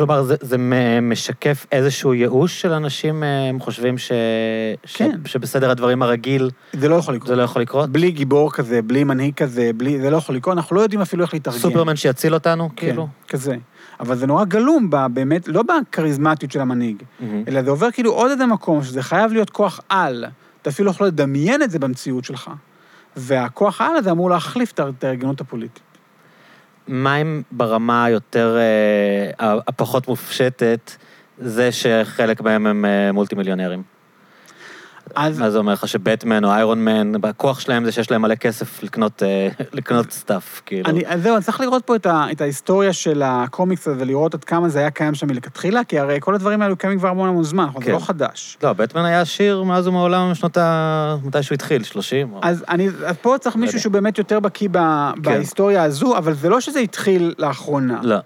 כלומר, 0.00 0.22
זה, 0.22 0.34
זה 0.40 0.56
משקף 1.02 1.66
איזשהו 1.72 2.14
ייאוש 2.14 2.60
של 2.60 2.72
אנשים, 2.72 3.22
אה, 3.22 3.48
הם 3.48 3.60
חושבים 3.60 3.98
ש... 3.98 4.12
ש... 4.84 4.96
כן. 4.96 5.20
שבסדר 5.24 5.70
הדברים 5.70 6.02
הרגיל 6.02 6.50
זה 6.72 6.88
לא 6.88 6.94
יכול 6.94 7.14
לקרות. 7.14 7.28
זה 7.28 7.36
לא 7.36 7.42
יכול 7.42 7.62
לקרות? 7.62 7.90
בלי 7.90 8.10
גיבור 8.10 8.52
כזה, 8.52 8.82
בלי 8.82 9.04
מנהיג 9.04 9.34
כזה, 9.34 9.70
בלי... 9.76 10.00
זה 10.00 10.10
לא 10.10 10.16
יכול 10.16 10.34
לקרות, 10.36 10.56
אנחנו 10.56 10.76
לא 10.76 10.80
יודעים 10.80 11.00
אפילו 11.00 11.24
איך 11.24 11.34
להתארגן. 11.34 11.58
סופרמן 11.58 11.96
שיציל 11.96 12.34
אותנו, 12.34 12.68
כן, 12.68 12.86
כאילו? 12.86 13.08
כזה. 13.28 13.56
אבל 14.00 14.16
זה 14.16 14.26
נורא 14.26 14.44
גלום 14.44 14.90
בה, 14.90 15.08
באמת, 15.08 15.48
לא 15.48 15.62
בכריזמטיות 15.62 16.52
של 16.52 16.60
המנהיג, 16.60 17.02
מהמם. 17.20 17.44
אלא 17.48 17.62
זה 17.62 17.70
עובר 17.70 17.90
כאילו 17.90 18.12
עוד 18.12 18.30
איזה 18.30 18.46
מקום, 18.46 18.82
שזה 18.82 19.02
חייב 19.02 19.32
להיות 19.32 19.50
כוח 19.50 19.80
על. 19.88 20.24
אתה 20.62 20.70
אפילו 20.70 20.86
לא 20.86 20.90
יכול 20.90 21.06
לדמיין 21.06 21.62
את 21.62 21.70
זה 21.70 21.78
במציאות 21.78 22.24
שלך. 22.24 22.50
והכוח 23.16 23.80
העל 23.80 23.96
הזה 23.96 24.10
אמור 24.10 24.30
להחליף 24.30 24.72
את 24.72 24.80
ההתארגנות 24.80 25.40
הפוליטית. 25.40 25.89
מה 26.90 27.16
אם 27.16 27.42
ברמה 27.52 28.04
היותר, 28.04 28.56
אה, 28.58 29.58
הפחות 29.68 30.08
מופשטת, 30.08 30.90
זה 31.38 31.72
שחלק 31.72 32.40
מהם 32.40 32.66
הם 32.66 32.84
אה, 32.84 33.12
multi 33.12 33.34
מיליונרים? 33.34 33.82
אז 35.14 35.38
מה 35.38 35.50
זה 35.50 35.58
אומר 35.58 35.72
לך 35.72 35.88
שבטמן 35.88 36.44
או 36.44 36.50
איירון 36.50 36.84
מן, 36.84 37.12
הכוח 37.24 37.60
שלהם 37.60 37.84
זה 37.84 37.92
שיש 37.92 38.10
להם 38.10 38.22
מלא 38.22 38.34
כסף 38.34 38.82
לקנות, 38.82 39.22
אה, 39.22 39.48
לקנות 39.72 40.10
stuff, 40.10 40.60
כאילו. 40.66 40.90
אני, 40.90 41.06
אז 41.06 41.22
זהו, 41.22 41.34
אני 41.34 41.44
צריך 41.44 41.60
לראות 41.60 41.84
פה 41.84 41.96
את, 41.96 42.06
ה, 42.06 42.26
את 42.32 42.40
ההיסטוריה 42.40 42.92
של 42.92 43.22
הקומיקס 43.24 43.88
הזה 43.88 44.02
ולראות 44.02 44.34
עד 44.34 44.44
כמה 44.44 44.68
זה 44.68 44.78
היה 44.78 44.90
קיים 44.90 45.14
שם 45.14 45.26
מלכתחילה, 45.26 45.84
כי 45.84 45.98
הרי 45.98 46.16
כל 46.20 46.34
הדברים 46.34 46.62
האלו 46.62 46.76
קיימים 46.76 46.98
כבר 46.98 47.08
המון 47.08 47.28
המון 47.28 47.44
זמן, 47.44 47.64
נכון? 47.64 47.82
זה 47.82 47.86
כן. 47.86 47.92
לא 47.92 47.98
חדש. 47.98 48.58
לא, 48.62 48.72
בטמן 48.72 49.04
היה 49.04 49.20
עשיר 49.20 49.62
מאז 49.62 49.86
ומעולם 49.86 50.30
משנות 50.30 50.56
ה... 50.56 51.16
מתי 51.24 51.42
שהוא 51.42 51.54
התחיל, 51.54 51.82
30? 51.82 52.32
או- 52.32 52.40
אז, 52.42 52.64
אני, 52.68 52.88
אז 53.06 53.16
פה 53.22 53.36
צריך 53.40 53.56
לא 53.56 53.60
מישהו 53.60 53.74
יודע. 53.74 53.82
שהוא 53.82 53.92
באמת 53.92 54.18
יותר 54.18 54.40
בקיא 54.40 54.68
ב, 54.72 54.78
בהיסטוריה 55.16 55.82
הזו, 55.82 56.16
אבל 56.16 56.32
זה 56.34 56.48
לא 56.48 56.60
שזה 56.60 56.78
התחיל 56.78 57.34
לאחרונה. 57.38 58.00
לא. 58.02 58.16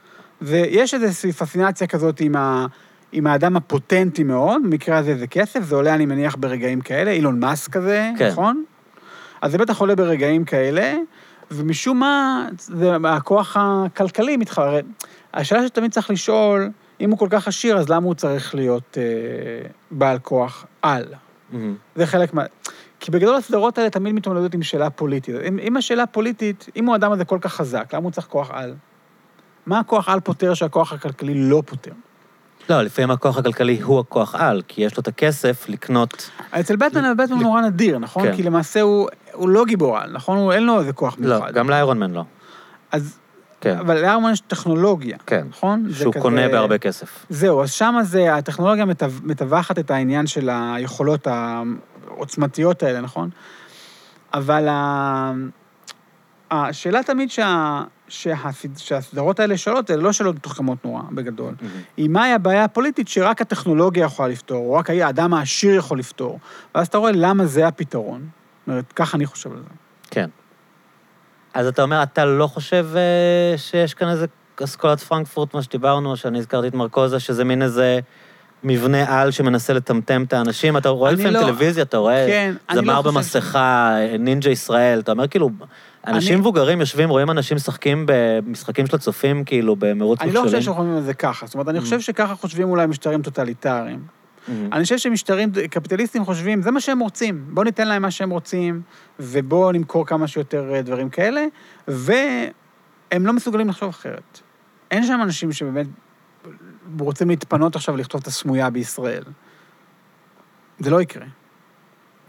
ויש 0.42 0.94
איזושהי 0.94 1.32
פסינציה 1.32 1.86
כזאת 1.86 2.20
עם, 2.20 2.36
ה, 2.36 2.66
עם 3.14 3.26
האדם 3.26 3.56
הפוטנטי 3.56 4.24
מאוד, 4.24 4.62
במקרה 4.64 4.98
הזה 4.98 5.18
זה 5.18 5.26
כסף, 5.26 5.62
זה 5.62 5.74
עולה, 5.74 5.94
אני 5.94 6.06
מניח, 6.06 6.36
ברגעים 6.38 6.80
כאלה, 6.80 7.10
אילון 7.10 7.40
מאסק 7.40 7.72
כזה, 7.72 8.10
כן. 8.18 8.28
נכון? 8.28 8.64
אז 9.40 9.52
זה 9.52 9.58
בטח 9.58 9.80
עולה 9.80 9.96
ברגעים 9.96 10.44
כאלה, 10.44 10.94
ומשום 11.50 11.98
מה, 11.98 12.46
זה, 12.58 12.96
הכוח 13.04 13.56
הכלכלי 13.60 14.36
מתחרה. 14.36 14.80
השאלה 15.34 15.66
שתמיד 15.66 15.90
צריך 15.90 16.10
לשאול, 16.10 16.70
אם 17.00 17.10
הוא 17.10 17.18
כל 17.18 17.28
כך 17.30 17.48
עשיר, 17.48 17.78
אז 17.78 17.88
למה 17.88 18.06
הוא 18.06 18.14
צריך 18.14 18.54
להיות 18.54 18.98
אה, 19.00 19.68
בעל 19.90 20.18
כוח 20.18 20.66
על? 20.82 21.04
מהמם. 21.52 21.74
זה 21.96 22.06
חלק 22.06 22.34
מה... 22.34 22.42
כי 23.00 23.10
בגדול 23.10 23.36
הסדרות 23.36 23.78
האלה 23.78 23.90
תמיד 23.90 24.14
מתמודדות 24.14 24.54
עם 24.54 24.62
שאלה 24.62 24.90
פוליטית. 24.90 25.34
אם, 25.48 25.58
אם 25.58 25.76
השאלה 25.76 26.06
פוליטית, 26.06 26.66
אם 26.76 26.86
הוא 26.86 26.92
האדם 26.92 27.12
הזה 27.12 27.24
כל 27.24 27.38
כך 27.40 27.54
חזק, 27.54 27.94
למה 27.94 28.04
הוא 28.04 28.12
צריך 28.12 28.26
כוח 28.26 28.50
על? 28.50 28.74
מה 29.66 29.78
הכוח 29.78 30.08
על 30.08 30.20
פותר 30.20 30.54
שהכוח 30.54 30.92
הכלכלי 30.92 31.34
לא 31.34 31.62
פותר? 31.66 31.92
לא, 32.68 32.82
לפעמים 32.82 33.10
הכוח 33.10 33.38
הכלכלי 33.38 33.80
הוא 33.80 34.00
הכוח 34.00 34.34
על, 34.34 34.62
כי 34.68 34.82
יש 34.82 34.96
לו 34.96 35.00
את 35.00 35.08
הכסף 35.08 35.68
לקנות... 35.68 36.30
אצל 36.50 36.76
בטמן, 36.76 37.16
בטמן 37.16 37.38
נורא 37.38 37.60
נדיר, 37.60 37.98
נכון? 37.98 38.22
כן. 38.22 38.36
כי 38.36 38.42
למעשה 38.42 38.80
הוא, 38.80 39.08
הוא 39.32 39.48
לא 39.48 39.64
גיבור 39.64 39.98
על, 39.98 40.10
נכון? 40.12 40.38
הוא, 40.38 40.52
אין 40.52 40.62
לו 40.66 40.80
איזה 40.80 40.92
כוח 40.92 41.16
לא, 41.18 41.28
מיוחד. 41.36 41.52
גם 41.52 41.70
לאיירון 41.70 41.98
מן 41.98 42.10
לא. 42.12 42.24
אז, 42.92 43.18
כן, 43.60 43.78
אבל 43.78 44.00
לארמון 44.02 44.32
יש 44.32 44.40
טכנולוגיה, 44.40 45.16
כן. 45.26 45.46
נכון? 45.50 45.86
שהוא 45.98 46.12
כזה- 46.12 46.22
קונה 46.22 46.48
בהרבה 46.48 46.78
כסף. 46.78 47.26
זהו, 47.30 47.62
אז 47.62 47.72
שמה 47.72 48.04
זה, 48.04 48.34
הטכנולוגיה 48.34 48.84
מטווחת 49.22 49.78
את 49.78 49.90
העניין 49.90 50.26
של 50.26 50.50
היכולות 50.52 51.26
העוצמתיות 51.26 52.82
האלה, 52.82 53.00
נכון? 53.00 53.30
אבל 54.34 54.68
ה- 54.68 55.32
השאלה 56.50 57.02
תמיד 57.02 57.30
שה... 57.30 57.82
שהסד- 58.08 58.76
שהסדרות 58.78 59.40
האלה 59.40 59.56
שואלות, 59.56 59.86
זה 59.86 59.96
לא 59.96 60.12
שאלות 60.12 60.34
מתוחכמות 60.36 60.84
נורא, 60.84 61.02
בגדול. 61.12 61.54
מהמם. 61.60 61.74
היא 61.96 62.08
מהי 62.10 62.32
הבעיה 62.32 62.64
הפוליטית 62.64 63.08
שרק 63.08 63.40
הטכנולוגיה 63.40 64.04
יכולה 64.04 64.28
לפתור, 64.28 64.66
או 64.66 64.72
רק 64.72 64.90
האדם 64.90 65.34
העשיר 65.34 65.74
יכול 65.74 65.98
לפתור. 65.98 66.38
ואז 66.74 66.86
אתה 66.86 66.98
רואה 66.98 67.12
למה 67.12 67.46
זה 67.46 67.66
הפתרון. 67.66 68.20
זאת 68.20 68.68
אומרת, 68.68 68.92
ככה 68.92 69.16
אני 69.16 69.26
חושב 69.26 69.52
על 69.52 69.58
זה. 69.58 69.74
כן. 70.10 70.30
אז 71.54 71.66
אתה 71.66 71.82
אומר, 71.82 72.02
אתה 72.02 72.24
לא 72.24 72.46
חושב 72.46 72.86
אה, 72.94 73.58
שיש 73.58 73.94
כאן 73.94 74.08
איזה 74.08 74.26
אסכולת 74.64 75.00
פרנקפורט, 75.00 75.54
מה 75.54 75.62
שדיברנו, 75.62 76.16
שאני 76.16 76.38
הזכרתי 76.38 76.68
את 76.68 76.74
מרקוזה, 76.74 77.20
שזה 77.20 77.44
מין 77.44 77.62
איזה 77.62 78.00
מבנה 78.64 79.20
על 79.20 79.30
שמנסה 79.30 79.72
לטמטם 79.72 80.22
את 80.22 80.32
האנשים? 80.32 80.76
אתה 80.76 80.88
רואה 80.88 81.12
לפעמים 81.12 81.32
לא- 81.32 81.40
טלוויזיה, 81.40 81.82
אתה 81.82 81.96
רואה 81.96 82.26
כן, 82.26 82.54
זמר 82.74 82.92
לא 82.96 83.02
חושב 83.02 83.14
במסכה, 83.14 83.96
נינג'ה 84.18 84.50
ישראל, 84.50 84.98
אתה 85.00 85.12
אומר, 85.12 85.28
כאילו, 85.28 85.50
אנשים 86.06 86.38
מבוגרים 86.38 86.80
יושבים, 86.80 87.08
רואים 87.08 87.30
אנשים 87.30 87.56
משחקים 87.56 88.04
במשחקים 88.08 88.86
של 88.86 88.96
הצופים, 88.96 89.44
כאילו, 89.44 89.76
במרוץ 89.76 90.20
אני 90.20 90.32
לא 90.32 90.40
חושב 90.40 90.44
מכשולים. 90.46 90.62
שאנחנו 90.62 90.82
חושבים 90.82 90.96
על 90.96 91.02
זה 91.02 91.14
ככה. 91.14 91.46
זאת 91.46 91.54
אומרת, 91.54 91.68
אני 91.68 91.78
Mm. 91.78 91.80
חושב 91.82 92.00
שככה 92.00 92.34
חושבים 92.34 92.68
אולי 92.70 92.86
משטרים 92.86 93.22
טוטליטריים. 93.22 94.00
מהמם. 94.48 94.72
אני 94.72 94.82
חושב 94.82 94.98
שמשטרים 94.98 95.52
קפיטליסטים 95.70 96.24
חושבים, 96.24 96.62
זה 96.62 96.70
מה 96.70 96.80
שהם 96.80 96.98
רוצים, 96.98 97.44
בואו 97.48 97.64
ניתן 97.64 97.88
להם 97.88 98.02
מה 98.02 98.10
שהם 98.10 98.30
רוצים, 98.30 98.82
ובואו 99.20 99.72
נמכור 99.72 100.06
כמה 100.06 100.26
שיותר 100.26 100.74
אה, 100.74 100.82
דברים 100.82 101.10
כאלה, 101.10 101.44
והם 101.88 102.50
לא 103.26 103.32
מסוגלים 103.32 103.68
לחשוב 103.68 103.88
אחרת. 103.88 104.40
אין 104.90 105.06
שם 105.06 105.20
אנשים 105.22 105.52
שבאמת 105.52 105.86
רוצים 106.98 107.28
להתפנות 107.28 107.76
עכשיו 107.76 107.96
לכתוב 107.96 108.20
את 108.20 108.26
הסמויה 108.26 108.70
בישראל. 108.70 109.22
זה 110.78 110.90
לא 110.90 111.02
יקרה. 111.02 111.26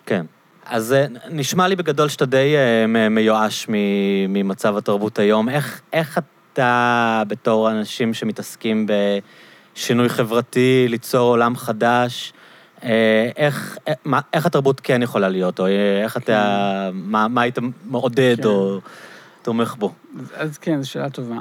כן. 0.06 0.26
אז 0.66 0.94
אה, 0.94 1.06
נשמע 1.30 1.68
לי 1.68 1.76
בגדול 1.76 2.10
שאתה 2.10 2.26
די 2.26 2.56
אה, 2.56 3.10
מיואש 3.10 3.66
ממצב 4.30 4.78
התרבות 4.78 5.20
היום. 5.20 5.50
איך, 5.50 5.82
איך 5.94 6.20
אתה, 6.54 7.24
בתור 7.28 7.72
אנשים 7.72 8.14
שמתעסקים 8.14 8.88
בשינוי 9.76 10.10
חברתי, 10.10 10.86
ליצור 10.90 11.30
עולם 11.30 11.56
חדש, 11.56 12.34
אה, 12.84 13.30
איך, 13.38 13.78
מה, 14.06 14.20
איך 14.34 14.46
התרבות 14.46 14.80
כן 14.80 15.02
יכולה 15.02 15.30
להיות, 15.30 15.60
או 15.60 15.68
איך 16.04 16.18
אתה, 16.18 16.90
מה, 16.94 17.28
מה 17.28 17.42
היית 17.42 17.58
מעודד 17.86 18.36
כן. 18.38 18.48
או 18.48 18.80
תומך 19.42 19.76
בו? 19.80 19.94
אז 20.36 20.58
כן, 20.58 20.82
זו 20.82 20.90
שאלה 20.90 21.10
טובה. 21.10 21.38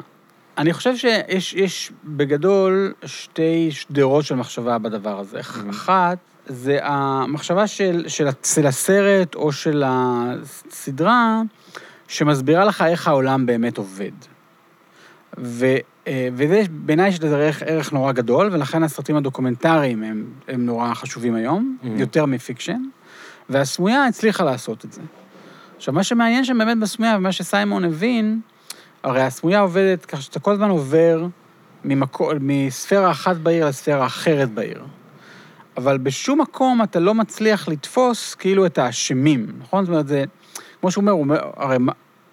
אני 0.59 0.73
חושב 0.73 0.97
שיש 0.97 1.55
יש 1.55 1.93
בגדול 2.05 2.95
שתי 3.05 3.69
שדרות 3.71 4.25
של 4.25 4.35
מחשבה 4.35 4.79
בדבר 4.79 5.21
הזה. 5.21 5.41
אחת, 5.71 6.19
זה 6.47 6.79
המחשבה 6.83 7.67
של, 7.67 8.05
של, 8.09 8.29
של 8.45 8.67
הסרט 8.67 9.35
או 9.35 9.53
של 9.53 9.83
הסדרה, 9.87 11.43
שמסבירה 12.09 12.65
לך 12.65 12.85
איך 12.89 13.09
העולם 13.09 13.47
באמת 13.47 13.79
עובד. 13.79 14.11
ו, 15.39 15.67
אה, 16.07 16.29
וזה, 16.33 16.63
בעיניי 16.71 17.09
יש 17.09 17.23
לזה 17.23 17.37
ערך, 17.37 17.63
ערך 17.67 17.93
נורא 17.93 18.13
גדול, 18.13 18.51
ולכן 18.53 18.83
הסרטים 18.83 19.17
הדוקומנטריים 19.17 20.03
הם, 20.03 20.25
הם 20.49 20.67
נורא 20.67 20.95
חשובים 20.95 21.35
היום, 21.35 21.77
Mhm. 21.83 21.87
יותר 21.97 22.27
מפיקשן, 22.27 22.83
והסמויה 23.49 24.05
הצליחה 24.07 24.45
לעשות 24.45 24.85
את 24.85 24.93
זה. 24.93 25.01
עכשיו, 25.77 25.95
מה 25.95 26.05
שמעניין 26.05 26.45
שם 26.45 26.59
באמת 26.59 26.79
בסמויה, 26.79 27.17
ומה 27.17 27.33
שסיימון 27.33 27.85
הבין, 27.85 28.41
הרי 29.03 29.23
הסמויה 29.23 29.61
עובדת 29.61 30.05
כך 30.07 30.23
שאתה 30.23 30.41
כל 30.41 30.53
הזמן 30.53 30.71
עובר 30.71 31.27
ממקו, 31.85 32.31
מספירה 32.41 33.11
אחת 33.11 33.37
בעיר 33.37 33.69
לספירה 33.69 34.07
אחרת 34.07 34.51
בעיר. 34.51 34.85
אבל 35.77 35.99
בשום 35.99 36.41
מקום 36.41 36.83
אתה 36.83 37.01
לא 37.01 37.15
מצליח 37.15 37.69
לתפוס 37.69 38.35
כאילו 38.35 38.67
את 38.67 38.79
האשמים, 38.79 39.47
נכון? 39.61 39.85
זאת 39.85 39.93
אומרת, 39.93 40.09
זה, 40.09 40.25
כמו 40.81 40.91
שהוא 40.91 41.03
אומר, 41.03 41.13
הוא 41.13 41.21
אומר, 41.21 41.41
הרי 41.57 41.77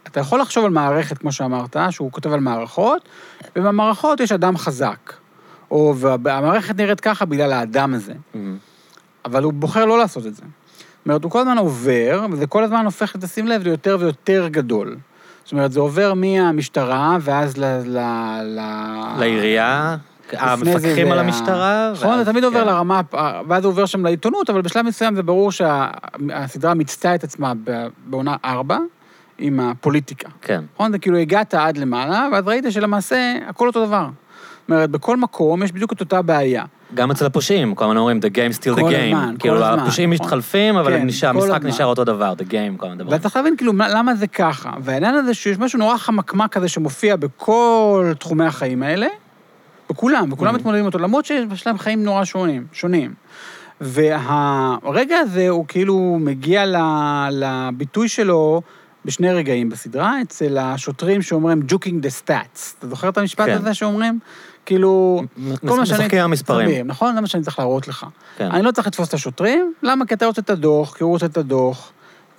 אתה 0.08 0.20
יכול 0.20 0.42
לחשוב 0.42 0.66
על 0.66 0.72
מערכת, 0.72 1.18
כמו 1.18 1.32
שאמרת, 1.32 1.76
שהוא 1.90 2.12
כותב 2.12 2.34
על 2.34 2.40
מערכות, 2.40 3.10
ובמערכות 3.56 4.20
יש 4.20 4.32
אדם 4.32 4.58
חזק. 4.58 5.14
או, 5.72 5.96
והמערכת 5.98 6.76
נראית 6.78 7.00
ככה 7.00 7.26
בגלל 7.26 7.52
האדם 7.52 7.94
הזה. 7.94 8.14
אבל 9.26 9.44
הוא 9.44 9.54
בוחר 9.54 9.86
לא 9.86 9.98
לעשות 9.98 10.26
את 10.26 10.36
זה. 10.36 10.42
זאת 10.42 11.06
אומרת, 11.06 11.24
הוא 11.24 11.32
כל 11.32 11.40
הזמן 11.40 11.58
עובר, 11.58 12.26
וזה 12.32 12.48
כל 12.48 12.64
הזמן 12.64 12.86
הופך, 12.86 13.16
תשים 13.18 13.48
לב, 13.48 13.64
ליותר 13.64 13.98
ויותר 14.00 14.48
גדול. 14.48 14.98
זאת 15.44 15.52
אומרת, 15.52 15.72
זה 15.72 15.80
עובר 15.80 16.14
מהמשטרה, 16.14 17.18
ואז 17.22 17.58
ל... 17.58 17.66
ל... 17.86 17.98
ל... 18.44 18.60
לעירייה, 19.20 19.98
המפקחים 20.38 21.12
על 21.12 21.20
המשטרה. 21.20 21.92
נכון, 21.94 22.18
זה 22.24 22.32
תמיד 22.32 22.44
עובר 22.44 22.62
כן. 22.62 22.68
לרמה, 22.68 23.02
ואז 23.48 23.62
זה 23.62 23.68
עובר 23.68 23.86
שם 23.86 24.04
לעיתונות, 24.06 24.50
אבל 24.50 24.62
בשלב 24.62 24.86
מסוים 24.86 25.16
זה 25.16 25.24
ברור 25.24 25.52
שהסדרה 25.52 26.74
מיצתה 26.74 27.16
את 27.16 27.24
עצמה 27.24 27.54
בעונה 28.06 28.36
ארבע, 28.46 28.78
עם 29.40 29.60
הפוליטיקה. 29.60 30.30
כן. 30.42 30.62
נכון? 30.76 30.92
זה 30.92 31.00
כאילו 31.00 31.18
הגעת 31.18 31.54
עד 31.54 31.78
למעלה, 31.78 32.28
ואז 32.32 32.48
ראית 32.48 32.66
שלמעשה 32.70 33.34
הכל 33.48 33.68
אותו 33.68 33.86
דבר. 33.86 34.08
זאת 34.62 34.70
אומרת, 34.70 34.90
בכל 34.90 35.18
מקום 35.18 35.64
יש 35.64 35.72
בדיוק 35.72 35.94
את 35.94 36.00
אותה 36.00 36.22
בעיה. 36.22 36.64
גם 36.94 37.12
אצל 37.12 37.26
הפושעים, 37.26 37.76
כל 37.76 37.84
הזמן 37.86 37.98
אומרים, 37.98 38.20
the 38.20 38.30
game 38.30 38.56
still 38.58 38.78
the 38.78 38.82
כל 38.82 38.90
game. 38.92 38.96
הזמן, 39.16 39.36
כאילו, 39.40 39.58
כל 39.58 39.64
הזמן, 39.64 39.80
הפושעים 39.80 40.14
נכון. 40.14 40.26
מתחלפים, 40.26 40.78
אבל 40.78 40.98
כן, 40.98 41.06
נשאר- 41.06 41.32
כל 41.34 41.38
המשחק 41.38 41.56
הזמן. 41.58 41.70
נשאר 41.70 41.86
אותו 41.86 42.04
דבר, 42.04 42.34
the 42.38 42.52
game, 42.52 42.78
כל 42.78 42.88
הדבר. 42.92 43.10
ואתה 43.12 43.24
צריך 43.24 43.36
להבין 43.36 43.58
כאילו 43.58 43.74
מה- 43.74 43.90
למה 43.90 44.16
זה 44.16 44.28
ככה. 44.28 44.72
והעניין 44.82 45.16
הזה 45.16 45.34
שיש 45.34 45.60
משהו 45.60 45.80
נורא 45.80 45.98
חמקמק 45.98 46.52
כזה 46.52 46.68
שמופיע 46.68 47.16
בכל 47.16 48.12
תחומי 48.20 48.46
החיים 48.46 48.84
האלה, 48.84 49.08
בכולם, 49.92 50.34
וכולם 50.34 50.56
Mhm. 50.56 50.58
מתמודדים 50.58 50.86
אותו, 50.86 51.00
למרות 51.00 51.26
שיש 51.26 51.68
להם 51.68 51.78
חיים 51.78 52.04
נורא 52.04 52.26
שונים, 52.26 52.66
שונים. 52.74 53.14
והרגע 53.82 55.18
הזה 55.18 55.50
הוא 55.50 55.66
כאילו 55.68 56.18
מגיע 56.20 56.64
לביטוי 57.32 58.08
שלו 58.10 58.62
בשני 59.06 59.34
רגעים 59.34 59.70
בסדרה, 59.70 60.22
אצל 60.22 60.58
השוטרים 60.58 61.22
שאומרים 61.22 61.62
juking 61.68 62.02
the 62.04 62.10
stats. 62.10 62.76
אתה 62.80 62.88
זוכר 62.88 63.10
את 63.10 63.18
המשפט 63.18 63.46
כן. 63.46 63.58
הזה 63.58 63.74
שאומרים? 63.74 64.20
כאילו, 64.66 65.22
כל 65.68 65.78
מה 65.78 65.86
שאני... 65.86 66.00
משחקים 66.00 66.20
עם 66.20 66.26
המספרים. 66.26 66.68
מספרים, 66.68 66.88
נכון? 66.88 67.16
זה 67.16 67.22
מה 67.22 67.28
שאני 67.28 67.44
צריך 67.44 67.60
להראות 67.60 67.88
לך. 67.88 68.06
כן. 68.38 68.52
אני 68.52 68.62
לא 68.64 68.72
צריך 68.72 68.88
לתפוס 68.88 69.10
את 69.10 69.14
השוטרים, 69.14 69.74
למה? 69.84 70.06
כי 70.06 70.14
אתה 70.14 70.26
רוצה 70.26 70.42
את 70.42 70.50
הדוח, 70.50 70.94
כי 70.98 71.04
הוא 71.04 71.12
רוצה 71.12 71.26
את 71.26 71.38
הדוח. 71.38 71.92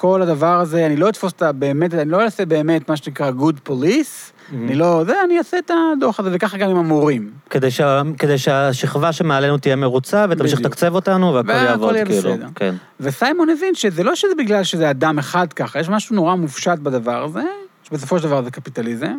כל 0.03 0.23
הדבר 0.23 0.61
הזה, 0.61 0.87
אני 0.87 0.97
לא 0.97 1.09
אתפוס 1.09 1.33
את 1.33 1.43
ה... 1.43 1.53
באמת, 1.53 1.95
אני 1.95 2.11
לא 2.11 2.23
אעשה 2.23 2.47
באמת 2.47 2.89
מה 2.89 2.97
שנקרא 2.97 3.31
good 3.31 3.69
police, 3.71 4.33
אני 4.53 4.75
לא... 4.75 5.03
זה, 5.07 5.15
אני 5.25 5.39
אעשה 5.39 5.59
את 5.59 5.71
הדוח 5.97 6.21
הזה, 6.21 6.31
וככה 6.33 6.59
גם 6.59 6.71
עם 6.71 6.77
המורים. 6.77 7.31
כדי 7.51 7.71
שה- 7.71 8.03
כדי 8.19 8.39
שהשכבה 8.39 9.13
שמעלינו 9.13 9.59
תהיה 9.59 9.77
מרוצה, 9.77 10.27
ותמשיך. 10.31 10.61
לתקצב 10.61 10.95
אותנו, 10.95 11.35
והכל 11.35 11.51
יעבוד, 11.51 11.95
כאילו. 11.95 12.33
בסדר. 12.33 12.47
כן. 12.55 12.75
וסיימון 13.01 13.49
הבין 13.51 13.75
שזה 13.75 14.03
לא 14.03 14.15
שזה 14.15 14.35
בגלל 14.39 14.65
שזה 14.65 14.91
אדם 14.91 15.19
אחד 15.19 15.53
ככה, 15.53 15.81
יש 15.81 15.89
משהו 15.89 16.17
נורא 16.17 16.35
מופשט 16.35 16.79
בדבר 16.79 17.25
הזה, 17.25 17.43
שבסופו 17.83 18.19
של 18.19 18.25
דבר 18.25 18.43
זה 18.43 18.51
קפיטליזם, 18.51 19.17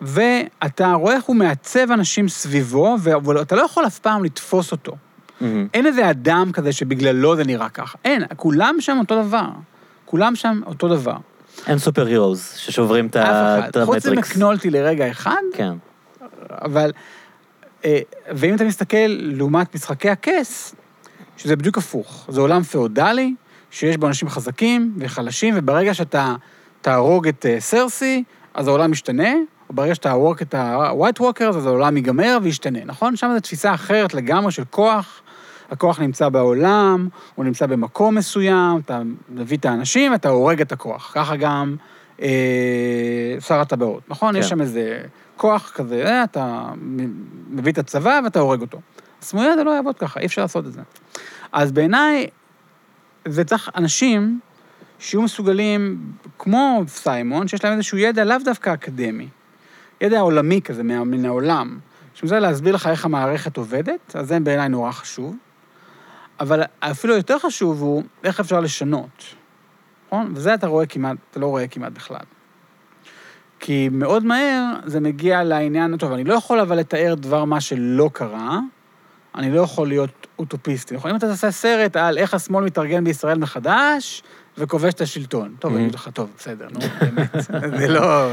ואתה 0.00 0.92
רואה 0.92 1.14
איך 1.14 1.24
הוא 1.24 1.36
מעצב 1.36 1.90
אנשים 1.90 2.28
סביבו, 2.28 2.96
ואתה 3.02 3.56
לא 3.56 3.62
יכול 3.62 3.86
אף 3.86 3.98
פעם 3.98 4.24
לתפוס 4.24 4.72
אותו. 4.72 4.96
מהמם. 5.40 5.66
אין 5.74 5.86
איזה 5.86 6.10
אדם 6.10 6.50
כזה 6.52 6.72
שבגללו 6.72 7.36
זה 7.36 7.44
נראה 7.44 7.68
ככה. 7.68 7.98
אין, 8.04 8.22
כולם 8.36 8.76
שם 8.80 8.96
אותו 9.00 9.22
דבר. 9.22 9.46
כולם 10.14 10.36
שם 10.36 10.60
אותו 10.66 10.88
דבר. 10.88 11.16
אין 11.66 11.78
סופר 11.78 12.06
הירוז 12.06 12.52
ששוברים 12.56 13.06
את 13.06 13.16
ה- 13.16 13.58
אף 13.58 13.68
את 13.68 13.76
אחד. 13.76 13.84
חוץ 13.84 13.94
המטריקס. 14.06 14.28
ממקנולטי 14.30 14.70
לרגע 14.70 15.10
אחד, 15.10 15.42
כן. 15.54 15.72
אבל... 16.50 16.92
אה, 17.84 17.98
ואם 18.30 18.54
אתה 18.54 18.64
מסתכל 18.64 19.06
לעומת 19.08 19.74
משחקי 19.74 20.10
הכס, 20.10 20.74
שזה 21.36 21.56
בדיוק 21.56 21.78
הפוך. 21.78 22.26
זה 22.28 22.40
עולם 22.40 22.62
פאודלי, 22.62 23.34
שיש 23.70 23.96
בו 23.96 24.06
אנשים 24.06 24.28
חזקים 24.28 24.94
וחלשים, 24.98 25.54
וברגע 25.56 25.94
שאתה 25.94 26.34
תהרוג 26.80 27.28
את 27.28 27.46
אה, 27.46 27.60
סרסי, 27.60 28.24
אז 28.54 28.68
העולם 28.68 28.90
משתנה, 28.90 29.32
או 29.68 29.74
ברגע 29.74 29.94
שתהרוג 29.94 30.40
את 30.42 30.54
ה-white 30.54 31.20
walkers, 31.20 31.56
אז 31.56 31.66
העולם 31.66 31.96
ייגמר 31.96 32.38
וישתנה, 32.42 32.84
נכון? 32.84 33.16
שם 33.16 33.30
זו 33.34 33.40
תפיסה 33.40 33.74
אחרת 33.74 34.14
לגמרי 34.14 34.52
של 34.52 34.62
כוח. 34.70 35.20
הכוח 35.74 36.00
נמצא 36.00 36.28
בעולם, 36.28 37.08
הוא 37.34 37.44
נמצא 37.44 37.66
במקום 37.66 38.14
מסוים, 38.14 38.80
אתה 38.84 39.02
מביא 39.28 39.56
את 39.56 39.64
האנשים, 39.64 40.14
אתה 40.14 40.28
הורג 40.28 40.60
את 40.60 40.72
הכוח. 40.72 41.12
ככה 41.14 41.36
גם 41.36 41.76
אה, 42.22 43.36
שר 43.40 43.60
הטבעות, 43.60 44.02
נכון? 44.08 44.34
כן. 44.34 44.40
יש 44.40 44.48
שם 44.48 44.60
איזה 44.60 45.02
כוח 45.36 45.72
כזה, 45.74 46.06
אה, 46.06 46.24
אתה 46.24 46.68
מביא 47.50 47.72
את 47.72 47.78
הצבא 47.78 48.20
ואתה 48.24 48.40
הורג 48.40 48.60
אותו. 48.60 48.80
סמויה 49.22 49.56
זה 49.56 49.64
לא 49.64 49.70
יעבוד 49.70 49.98
ככה, 49.98 50.20
אי 50.20 50.26
אפשר 50.26 50.42
לעשות 50.42 50.66
את 50.66 50.72
זה. 50.72 50.80
אז 51.52 51.72
בעיניי, 51.72 52.26
זה 53.28 53.44
צריך 53.44 53.70
אנשים 53.76 54.40
שיהיו 54.98 55.22
מסוגלים, 55.22 56.12
כמו 56.38 56.82
סיימון, 56.86 57.48
שיש 57.48 57.64
להם 57.64 57.72
איזשהו 57.72 57.98
ידע 57.98 58.24
לאו 58.24 58.36
דווקא 58.44 58.74
אקדמי, 58.74 59.28
ידע 60.00 60.20
עולמי 60.20 60.60
כזה, 60.62 60.82
מן 60.82 61.24
העולם, 61.24 61.78
שזה 62.14 62.40
להסביר 62.40 62.74
לך 62.74 62.86
איך 62.86 63.04
המערכת 63.04 63.56
עובדת, 63.56 64.16
אז 64.16 64.28
זה 64.28 64.40
בעיניי 64.40 64.68
נורא 64.68 64.90
חשוב. 64.90 65.36
אבל 66.40 66.62
אפילו 66.80 67.16
יותר 67.16 67.38
חשוב 67.38 67.82
הוא 67.82 68.02
איך 68.24 68.40
אפשר 68.40 68.60
לשנות, 68.60 69.24
נכון? 70.06 70.32
וזה 70.34 70.54
אתה 70.54 70.66
רואה 70.66 70.86
כמעט, 70.86 71.16
אתה 71.30 71.40
לא 71.40 71.46
רואה 71.46 71.66
כמעט 71.66 71.92
בכלל. 71.92 72.24
כי 73.60 73.88
מאוד 73.92 74.24
מהר 74.24 74.64
זה 74.84 75.00
מגיע 75.00 75.44
לעניין, 75.44 75.96
טוב, 75.96 76.12
אני 76.12 76.24
לא 76.24 76.34
יכול 76.34 76.60
אבל 76.60 76.78
לתאר 76.78 77.14
דבר 77.14 77.44
מה 77.44 77.60
שלא 77.60 78.10
קרה, 78.12 78.58
אני 79.34 79.50
לא 79.50 79.60
יכול 79.60 79.88
להיות 79.88 80.26
אוטופיסטי. 80.38 80.94
נכון? 80.94 81.10
אם 81.10 81.16
אתה 81.16 81.26
תעשה 81.26 81.50
סרט 81.50 81.96
על 81.96 82.18
איך 82.18 82.34
השמאל 82.34 82.64
מתארגן 82.64 83.04
בישראל 83.04 83.38
מחדש, 83.38 84.22
וכובש 84.58 84.94
את 84.94 85.00
השלטון. 85.00 85.54
טוב. 85.58 85.74
אני 85.74 85.82
אגיד 85.82 85.94
לך, 85.94 86.08
טוב, 86.14 86.30
בסדר, 86.38 86.66
נו, 86.72 86.80
באמת, 87.00 87.30
זה 87.78 87.88
לא... 87.88 88.30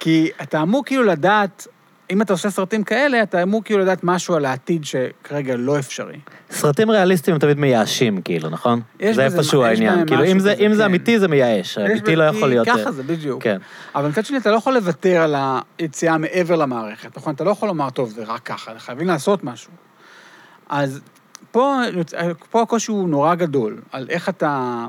כי 0.00 0.30
אתה 0.42 0.62
אמור 0.62 0.84
כאילו 0.84 1.02
לדעת, 1.02 1.66
אם 2.10 2.22
אתה 2.22 2.32
עושה 2.32 2.50
סרטים 2.50 2.84
כאלה, 2.84 3.22
אתה 3.22 3.42
אמור 3.42 3.64
כאילו 3.64 3.80
לדעת 3.80 4.04
משהו 4.04 4.34
על 4.34 4.44
העתיד 4.44 4.84
שכרגע 4.84 5.56
לא 5.56 5.78
אפשרי. 5.78 6.18
סרטים 6.50 6.90
ריאליסטיים 6.90 7.34
הם 7.34 7.40
תמיד 7.40 7.58
מייאשים, 7.58 8.22
כאילו, 8.22 8.50
נכון? 8.50 8.80
זה 9.12 9.24
איפשהו 9.24 9.62
העניין. 9.64 10.06
כאילו, 10.06 10.24
אם 10.24 10.38
זה- 10.38 10.52
אם 10.52 10.72
זה 10.74 10.82
כן. 10.82 10.88
אמיתי, 10.88 11.18
זה 11.18 11.28
מייאש. 11.28 11.78
אמיתי 11.78 12.16
לא 12.16 12.24
יכול 12.24 12.48
להיות... 12.48 12.66
ככה 12.68 12.92
זה, 12.92 13.02
בדיוק. 13.02 13.42
כן. 13.42 13.56
אבל 13.94 14.08
מצד 14.08 14.24
שני, 14.24 14.36
אתה 14.38 14.50
לא 14.50 14.56
יכול 14.56 14.74
לוותר 14.74 15.16
על 15.22 15.34
היציאה 15.78 16.18
מעבר 16.18 16.56
למערכת, 16.56 17.16
נכון? 17.16 17.34
אתה 17.34 17.44
לא 17.44 17.50
יכול 17.50 17.68
לומר, 17.68 17.90
טוב, 17.90 18.10
זה 18.10 18.24
רק 18.26 18.40
ככה, 18.42 18.72
חייבים 18.78 19.06
לעשות 19.06 19.44
משהו. 19.44 19.72
אז 20.68 21.00
פה, 21.52 21.80
פה 22.50 22.62
הקושי 22.62 22.90
הוא 22.92 23.08
נורא 23.08 23.34
גדול, 23.34 23.80
על 23.92 24.06
איך 24.10 24.28
אתה... 24.28 24.84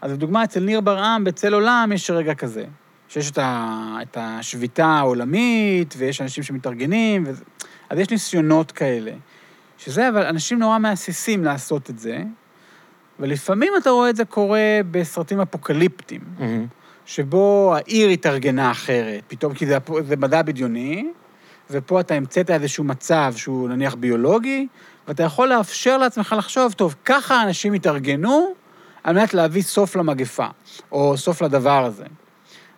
אז 0.00 0.12
לדוגמה, 0.12 0.44
אצל 0.44 0.60
ניר 0.60 0.80
ברעם, 0.80 1.24
בצל 1.24 1.54
עולם, 1.54 1.90
יש 1.94 2.10
רגע 2.10 2.34
כזה, 2.34 2.64
שיש 3.08 3.30
את, 3.30 3.38
ה, 3.38 3.98
את 4.02 4.16
השביתה 4.20 4.86
העולמית, 4.86 5.94
ויש 5.98 6.20
אנשים 6.20 6.42
שמתארגנים, 6.42 7.24
וזה, 7.26 7.44
אז 7.90 7.98
יש 7.98 8.10
ניסיונות 8.10 8.72
כאלה. 8.72 9.12
שזה, 9.78 10.08
אבל 10.08 10.26
אנשים 10.26 10.58
נורא 10.58 10.78
מהססים 10.78 11.44
לעשות 11.44 11.90
את 11.90 11.98
זה, 11.98 12.22
ולפעמים 13.20 13.72
אתה 13.82 13.90
רואה 13.90 14.10
את 14.10 14.16
זה 14.16 14.24
קורה 14.24 14.80
בסרטים 14.90 15.40
אפוקליפטיים. 15.40 16.20
מהמם. 16.38 16.66
שבו 17.08 17.74
העיר 17.76 18.08
התארגנה 18.08 18.70
אחרת, 18.70 19.22
פתאום, 19.28 19.54
כי 19.54 19.66
זה, 19.66 19.78
זה 20.08 20.16
מדע 20.16 20.42
בדיוני, 20.42 21.08
ופה 21.70 22.00
אתה 22.00 22.14
המצאת 22.14 22.50
איזשהו 22.50 22.84
מצב 22.84 23.32
שהוא 23.36 23.68
נניח 23.68 23.94
ביולוגי, 23.94 24.66
ואתה 25.08 25.22
יכול 25.22 25.48
לאפשר 25.48 25.98
לעצמך 25.98 26.34
לחשוב, 26.38 26.72
טוב, 26.72 26.94
ככה 27.04 27.42
אנשים 27.42 27.72
התארגנו 27.72 28.52
על 29.04 29.14
מנת 29.14 29.34
להביא 29.34 29.62
סוף 29.62 29.96
למגפה, 29.96 30.46
או 30.92 31.16
סוף 31.16 31.42
לדבר 31.42 31.84
הזה. 31.84 32.04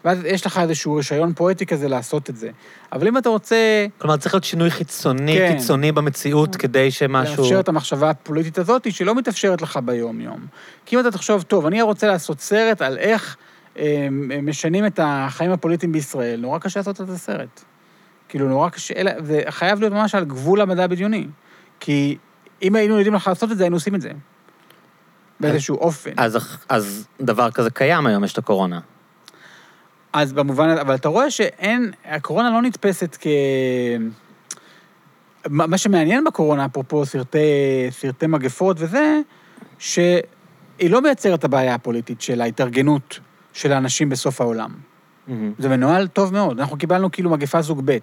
ואז 0.04 0.24
יש 0.24 0.46
לך 0.46 0.58
איזשהו 0.58 0.94
רישיון 0.94 1.32
פואטי 1.34 1.66
כזה 1.66 1.88
לעשות 1.88 2.30
את 2.30 2.36
זה. 2.36 2.50
אבל 2.92 3.08
אם 3.08 3.18
אתה 3.18 3.28
רוצה 3.28 3.86
כלומר, 3.98 4.16
צריך 4.16 4.34
להיות 4.34 4.44
שינוי 4.44 4.70
חיצוני, 4.70 5.36
כן. 5.36 5.52
קיצוני 5.52 5.92
במציאות, 5.92 6.56
כדי 6.56 6.90
שמשהו... 6.90 7.42
לאפשר 7.42 7.60
את 7.60 7.68
המחשבה 7.68 8.10
הפוליטית 8.10 8.58
הזאת, 8.58 8.92
שלא 8.92 9.14
מתאפשרת 9.14 9.62
לך 9.62 9.78
ביום-יום. 9.84 10.46
כי 10.86 10.96
אם 10.96 11.00
אתה 11.00 11.10
תחשוב, 11.10 11.42
טוב, 11.42 11.66
אני 11.66 11.82
רוצה 11.82 12.06
לעשות 12.06 12.40
סרט 12.40 12.82
על 12.82 12.98
איך 12.98 13.36
אה, 13.78 14.08
משנים 14.42 14.86
את 14.86 15.00
החיים 15.02 15.50
הפוליטיים 15.50 15.92
בישראל, 15.92 16.40
נורא 16.40 16.58
קשה 16.58 16.80
לעשות 16.80 17.00
את 17.00 17.08
הסרט. 17.08 17.64
כאילו, 18.28 18.48
נורא 18.48 18.68
קשה, 18.68 18.94
אלא, 18.96 19.12
זה 19.22 19.42
חייב 19.48 19.80
להיות 19.80 19.92
ממש 19.92 20.14
על 20.14 20.24
גבול 20.24 20.60
המדע 20.60 20.84
הבדיוני. 20.84 21.26
כי 21.80 22.16
אם 22.62 22.76
היינו 22.76 22.94
יודעים 22.94 23.14
לך 23.14 23.26
לעשות 23.26 23.52
את 23.52 23.58
זה, 23.58 23.64
היינו 23.64 23.76
עושים 23.76 23.94
את 23.94 24.00
זה. 24.00 24.10
באיזשהו 25.40 25.76
אופן. 25.76 26.10
אז, 26.16 26.38
אז 26.68 27.06
דבר 27.20 27.50
כזה 27.50 27.70
קיים 27.70 28.06
היום, 28.06 28.24
יש 28.24 28.32
את 28.32 28.38
הקורונה. 28.38 28.80
אז 30.12 30.32
במובן, 30.32 30.68
אבל 30.68 30.94
אתה 30.94 31.08
רואה 31.08 31.30
שאין, 31.30 31.90
הקורונה 32.04 32.50
לא 32.50 32.62
נתפסת 32.62 33.16
כ... 33.20 33.26
מה 35.48 35.78
שמעניין 35.78 36.24
בקורונה, 36.24 36.64
אפרופו 36.64 37.06
סרטי, 37.06 37.38
סרטי 37.90 38.26
מגפות 38.26 38.76
וזה, 38.80 39.20
שהיא 39.78 40.20
לא 40.88 41.02
מייצרת 41.02 41.38
את 41.38 41.44
הבעיה 41.44 41.74
הפוליטית 41.74 42.20
של 42.20 42.40
ההתארגנות 42.40 43.20
של 43.52 43.72
האנשים 43.72 44.08
בסוף 44.08 44.40
העולם. 44.40 44.70
מהמם. 45.28 45.52
זה 45.58 45.68
מנוהל 45.68 46.06
טוב 46.06 46.32
מאוד. 46.32 46.60
אנחנו 46.60 46.78
קיבלנו 46.78 47.10
כאילו 47.10 47.30
מגפה 47.30 47.62
זוג 47.62 47.82
ב'. 47.84 47.98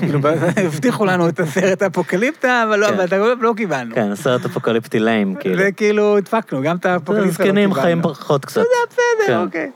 כאילו, 0.00 0.18
הבטיחו 0.66 1.04
לנו 1.04 1.28
את 1.28 1.40
הסרט 1.40 1.82
האפוקליפטה, 1.82 2.64
אבל 2.68 2.78
לא, 2.78 2.86
כן. 2.86 2.94
אבל 2.94 3.20
רואה, 3.20 3.34
לא 3.40 3.54
קיבלנו. 3.56 3.94
כן, 3.94 4.14
סרט 4.14 4.44
אפוקליפטי 4.44 4.98
ליים, 4.98 5.34
כאילו. 5.40 5.62
וכאילו, 5.68 6.16
הדפקנו, 6.16 6.62
גם 6.62 6.76
את 6.76 6.86
האפוקליפטה 6.86 7.26
לא 7.26 7.32
זקנים 7.32 7.54
קיבלנו. 7.54 7.74
חיים 7.74 8.02
פחות 8.02 8.44
קצת. 8.44 8.60
בסדר, 8.60 9.26
כן. 9.26 9.36
אוקיי. 9.36 9.70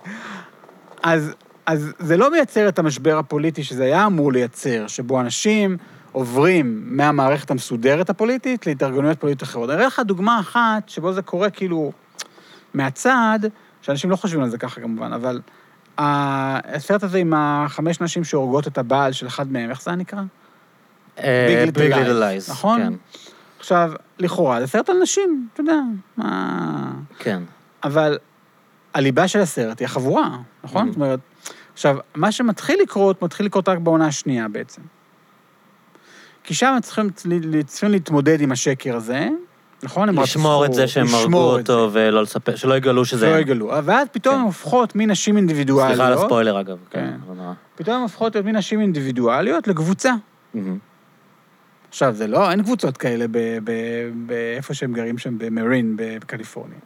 אז, 1.03 1.33
אז 1.67 1.93
זה 1.99 2.17
לא 2.17 2.31
מייצר 2.31 2.69
את 2.69 2.79
המשבר 2.79 3.19
הפוליטי 3.19 3.65
שזה 3.65 3.85
היה 3.85 4.07
אמור 4.07 4.33
לייצר, 4.33 4.87
שבו 4.87 5.21
אנשים 5.21 5.77
עוברים 6.13 6.83
מהמערכת 6.97 7.51
המסודרת 7.51 8.11
הפוליטית 8.11 8.67
להתארגנויות 8.67 9.21
פוליטיות 9.21 9.43
אחרות. 9.43 9.71
אני 9.71 9.77
אראה 9.77 9.87
לך 9.87 10.01
דוגמה 10.05 10.41
אחת 10.41 10.89
שבו 10.89 11.13
זה 11.13 11.23
קורה 11.23 11.51
כאילו 11.51 11.93
מהצד, 12.75 13.39
שאנשים 13.83 14.11
לא 14.11 14.17
חושבים 14.17 14.43
על 14.43 14.49
זה 14.49 14.59
ככה 14.59 14.81
כמובן, 14.81 15.13
אבל 15.13 15.41
הסרט 15.99 17.03
הזה 17.03 17.19
עם 17.19 17.33
החמש 17.37 18.01
נשים 18.01 18.25
שהורגות 18.25 18.67
את 18.67 18.79
הבעל 18.79 19.13
של 19.13 19.27
אחד 19.27 19.53
מהם, 19.53 19.71
איך 19.71 19.83
זה 19.83 19.93
נקרא? 19.93 20.23
Big 21.17 21.21
Lies, 21.21 22.09
Lies, 22.09 22.51
נכון? 22.51 22.81
כן. 22.81 22.93
עכשיו, 23.59 23.93
לכאורה, 24.19 24.61
זה 24.61 24.67
סרט 24.67 24.89
על 24.89 24.97
נשים, 25.03 25.49
אתה 25.53 25.61
יודע, 25.61 25.81
מה... 26.17 26.93
כן. 27.19 27.43
אבל 27.85 28.19
הליבה 28.95 29.29
של 29.29 29.41
הסרט 29.41 29.81
היא 29.81 29.87
החבורה, 29.87 30.37
נכון? 30.65 30.87
Mhm. 30.87 30.91
זאת 30.91 30.97
אומרת, 30.97 31.21
עכשיו, 31.73 31.97
מה 32.15 32.33
שמתחיל 32.33 32.81
לקרות, 32.83 33.23
מתחיל 33.23 33.47
לקרות 33.47 33.69
רק 33.69 33.79
בעונה 33.79 34.07
השנייה 34.07 34.49
בעצם. 34.49 34.83
כי 36.45 36.55
שם 36.55 36.77
צריכים, 36.83 37.11
צריכים 37.67 37.91
להתמודד 37.91 38.41
עם 38.41 38.53
השקר 38.53 38.97
הזה, 38.97 39.29
נכון? 39.83 40.09
הם 40.09 40.19
לשמור 40.19 40.65
את 40.67 40.75
זה 40.75 40.89
שהם 40.89 41.07
הרגו 41.13 41.59
אותו 41.59 41.91
ולא 41.93 42.23
לספר, 42.23 42.57
שלא 42.57 42.77
יגלו 42.77 43.05
זה, 43.05 43.11
שזה... 43.11 43.27
שלא 43.27 43.39
יגלו. 43.39 43.73
ואז 43.85 44.09
פתאום 44.13 44.35
כן. 44.35 44.41
הן 44.41 44.47
הופכות 44.47 44.93
מנשים 44.97 45.37
אינדיבידואליות, 45.37 45.97
סליחה 45.97 46.07
על 46.07 46.13
הספוילר 46.13 46.61
אגב. 46.61 46.79
כן. 46.91 47.15
כן. 47.27 47.43
פתאום 47.75 47.97
הן 47.97 48.03
הופכות 48.03 48.35
להיות 48.35 48.47
מנשים 48.47 48.81
אינדיבידואליות 48.81 49.69
לקבוצה. 49.69 50.13
עכשיו, 51.89 52.15
זה 52.15 52.27
לא, 52.27 52.51
אין 52.51 52.63
קבוצות 52.63 52.97
כאלה 52.97 53.25
באיפה 54.27 54.75
שהם 54.75 54.93
גרים 54.93 55.19
שם, 55.19 55.39
במרין, 55.39 55.97
בקליפורניה. 55.97 56.79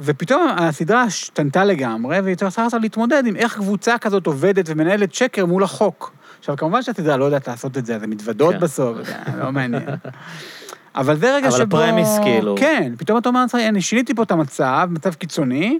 ופתאום 0.00 0.48
הסדרה 0.56 1.02
השתנתה 1.02 1.64
לגמרי, 1.64 2.20
והיא 2.20 2.36
צריכה 2.36 2.64
עכשיו 2.64 2.80
להתמודד 2.80 3.26
עם 3.26 3.36
איך 3.36 3.54
קבוצה 3.54 3.98
כזאת 3.98 4.26
עובדת 4.26 4.64
ומנהלת 4.68 5.14
שקר 5.14 5.46
מול 5.46 5.64
החוק. 5.64 6.12
עכשיו, 6.38 6.56
כמובן 6.56 6.82
שהסדרה 6.82 7.16
לא 7.16 7.24
יודעת 7.24 7.48
לעשות 7.48 7.78
את 7.78 7.86
זה, 7.86 7.96
אז 7.96 8.02
הן 8.02 8.10
מתוודות 8.10 8.54
כן. 8.54 8.60
בסוף, 8.60 8.98
לא 9.38 9.52
מעניין. 9.52 9.82
אבל 10.94 11.16
זה 11.16 11.34
רגע 11.34 11.48
אבל 11.48 11.58
שבו... 11.58 11.80
הפרמיס, 11.80 12.18
כאילו. 12.22 12.54
כן, 12.58 12.92
פתאום 12.98 13.18
אתה 13.18 13.28
אומר 13.28 13.40
לעצמך, 13.40 13.60
אני 13.60 13.82
שיניתי 13.82 14.14
פה 14.14 14.22
את 14.22 14.30
המצב, 14.30 14.88
מצב 14.90 15.14
קיצוני, 15.14 15.78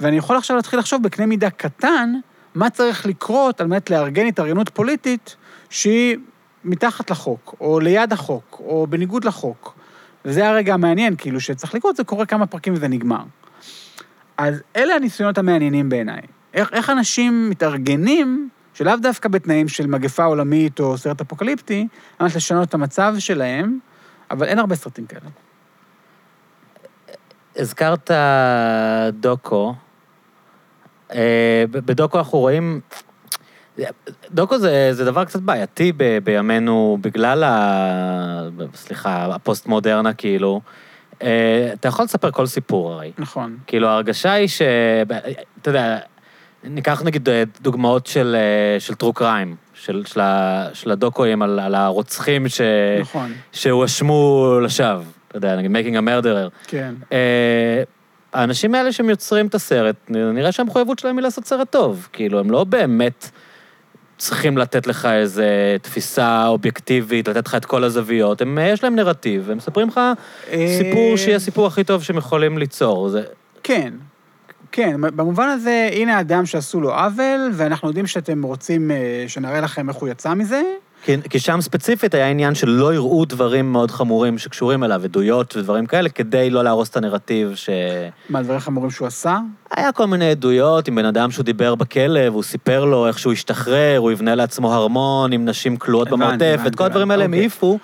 ואני 0.00 0.16
יכול 0.16 0.36
עכשיו 0.36 0.56
להתחיל 0.56 0.78
לחשוב 0.78 1.02
בקנה 1.02 1.26
מידה 1.26 1.50
קטן, 1.50 2.14
מה 2.54 2.70
צריך 2.70 3.06
לקרות 3.06 3.60
על 3.60 3.66
מנת 3.66 3.90
לארגן 3.90 4.26
התארגנות 4.26 4.68
פוליטית 4.68 5.36
שהיא 5.70 6.16
מתחת 6.64 7.10
לחוק, 7.10 7.54
או 7.60 7.80
ליד 7.80 8.12
החוק, 8.12 8.60
או 8.64 8.86
בניגוד 8.90 9.24
לחוק. 9.24 9.74
וזה 10.24 10.48
הרגע 10.48 10.74
המעניין, 10.74 11.16
כאילו, 11.16 11.40
שצריך 11.40 11.74
לקרות, 11.74 11.96
זה 11.96 12.04
קורה 12.04 12.26
כמה 12.26 12.46
פרקים 12.46 12.72
וזה 12.72 12.88
נגמר. 12.88 13.22
אז 14.36 14.62
אלה 14.76 14.94
הניסיונות 14.94 15.38
המעניינים 15.38 15.88
בעיניי. 15.88 16.22
איך, 16.54 16.72
איך 16.72 16.90
אנשים 16.90 17.50
מתארגנים, 17.50 18.48
שלאו 18.74 18.96
דווקא 19.02 19.28
בתנאים 19.28 19.68
של 19.68 19.86
מגפה 19.86 20.24
עולמית 20.24 20.80
או 20.80 20.98
סרט 20.98 21.20
אפוקליפטי, 21.20 21.88
על 22.18 22.26
מנת 22.26 22.36
לשנות 22.36 22.68
את 22.68 22.74
המצב 22.74 23.14
שלהם, 23.18 23.78
אבל 24.30 24.46
אין 24.46 24.58
הרבה 24.58 24.74
סרטים 24.74 25.06
כאלה. 25.06 25.28
הזכרת 27.56 28.10
דוקו. 29.12 29.74
אה, 31.14 31.64
בדוקו 31.70 32.18
אנחנו 32.18 32.38
רואים... 32.38 32.80
דוקו 34.30 34.58
זה, 34.58 34.88
זה 34.92 35.04
דבר 35.04 35.24
קצת 35.24 35.40
בעייתי 35.40 35.92
ב, 35.96 36.18
בימינו, 36.24 36.98
בגלל 37.00 37.44
ה... 37.44 38.48
סליחה, 38.74 39.34
הפוסט-מודרנה, 39.34 40.12
כאילו. 40.14 40.60
אה, 41.22 41.70
אתה 41.72 41.88
יכול 41.88 42.04
לספר 42.04 42.30
כל 42.30 42.46
סיפור 42.46 42.92
הרי. 42.92 43.12
נכון. 43.18 43.56
כאילו, 43.66 43.88
ההרגשה 43.88 44.32
היא 44.32 44.48
ש... 44.48 44.62
אתה 45.62 45.70
יודע, 45.70 45.98
ניקח 46.64 47.02
נגיד 47.02 47.28
אה, 47.28 47.42
דוגמאות 47.60 48.06
של, 48.06 48.36
אה, 48.38 48.80
של 48.80 48.94
טרו 48.94 49.12
קריים, 49.12 49.56
של, 49.74 50.02
של, 50.06 50.20
של 50.72 50.90
הדוקואים 50.90 51.42
על, 51.42 51.60
על 51.60 51.74
הרוצחים 51.74 52.48
ש... 52.48 52.60
נכון, 53.00 53.32
שהואשמו 53.52 54.58
לשווא. 54.62 55.02
אתה 55.28 55.36
יודע, 55.36 55.56
נגיד 55.56 55.70
making 55.70 55.98
a 55.98 56.08
murderer. 56.08 56.68
כן. 56.68 56.94
האנשים 58.32 58.74
האלה 58.74 58.92
שהם 58.92 59.10
יוצרים 59.10 59.46
את 59.46 59.54
הסרט, 59.54 59.96
נראה 60.08 60.52
שהמחויבות 60.52 60.98
שלהם 60.98 61.16
היא 61.16 61.22
לעשות 61.22 61.44
סרט 61.46 61.70
טוב. 61.70 62.08
כאילו, 62.12 62.40
הם 62.40 62.50
לא 62.50 62.64
באמת 62.64 63.30
צריכים 64.22 64.58
לתת 64.58 64.86
לך 64.86 65.06
איזה 65.06 65.76
תפיסה 65.82 66.46
אובייקטיבית, 66.46 67.28
לתת 67.28 67.46
לך 67.46 67.54
את 67.54 67.64
כל 67.64 67.84
הזוויות. 67.84 68.40
הם, 68.40 68.58
אה, 68.58 68.68
יש 68.68 68.84
להם 68.84 68.96
נרטיב, 68.96 69.50
הם 69.50 69.56
מספרים 69.56 69.88
לך 69.88 70.00
סיפור 70.78 71.12
אה, 71.12 71.16
שיהיה 71.16 71.36
הסיפור 71.36 71.66
הכי 71.66 71.84
טוב 71.84 72.02
שהם 72.02 72.16
יכולים 72.16 72.58
ליצור. 72.58 73.08
זה... 73.08 73.22
כן, 73.62 73.92
כן, 74.72 75.00
במובן 75.00 75.48
הזה, 75.48 75.88
הנה 75.92 76.20
אדם 76.20 76.46
שעשו 76.46 76.80
לו 76.80 76.94
עוול, 76.94 77.50
ואנחנו 77.52 77.88
יודעים 77.88 78.06
שאתם 78.06 78.42
רוצים 78.42 78.90
אה, 78.90 79.24
שנראה 79.28 79.60
לכם 79.60 79.88
איך 79.88 79.96
הוא 79.96 80.08
יצא 80.08 80.34
מזה. 80.34 80.62
כי, 81.04 81.16
כי 81.30 81.38
שם 81.38 81.60
ספציפית 81.60 82.14
היה 82.14 82.28
עניין 82.28 82.54
שלא 82.54 82.94
יראו 82.94 83.24
דברים 83.24 83.72
מאוד 83.72 83.90
חמורים 83.90 84.38
שקשורים 84.38 84.84
אליו, 84.84 85.04
עדויות 85.04 85.56
ודברים 85.56 85.86
כאלה, 85.86 86.08
כדי 86.08 86.50
לא 86.50 86.64
להרוס 86.64 86.90
את 86.90 86.96
הנרטיב 86.96 87.54
ש... 87.54 87.70
מה, 88.28 88.42
דברים 88.42 88.60
חמורים 88.60 88.90
שהוא 88.90 89.08
עשה? 89.08 89.38
היה 89.76 89.92
כל 89.92 90.06
מיני 90.06 90.30
עדויות 90.30 90.88
עם 90.88 90.94
בן 90.94 91.04
אדם 91.04 91.30
שהוא 91.30 91.44
דיבר 91.44 91.74
בכלא, 91.74 92.30
והוא 92.30 92.42
סיפר 92.42 92.84
לו 92.84 93.06
איך 93.06 93.18
שהוא 93.18 93.32
השתחרר, 93.32 93.98
הוא 93.98 94.12
יבנה 94.12 94.34
לעצמו 94.34 94.74
הרמון 94.74 95.32
עם 95.32 95.44
נשים 95.44 95.76
כלואות 95.76 96.08
במרתף, 96.08 96.42
הבנתי, 96.54 96.68
את 96.68 96.74
כל 96.74 96.84
הדברים 96.84 97.10
האלה 97.10 97.24
הם 97.24 97.30
אוקיי. 97.30 97.40
העיפו. 97.40 97.78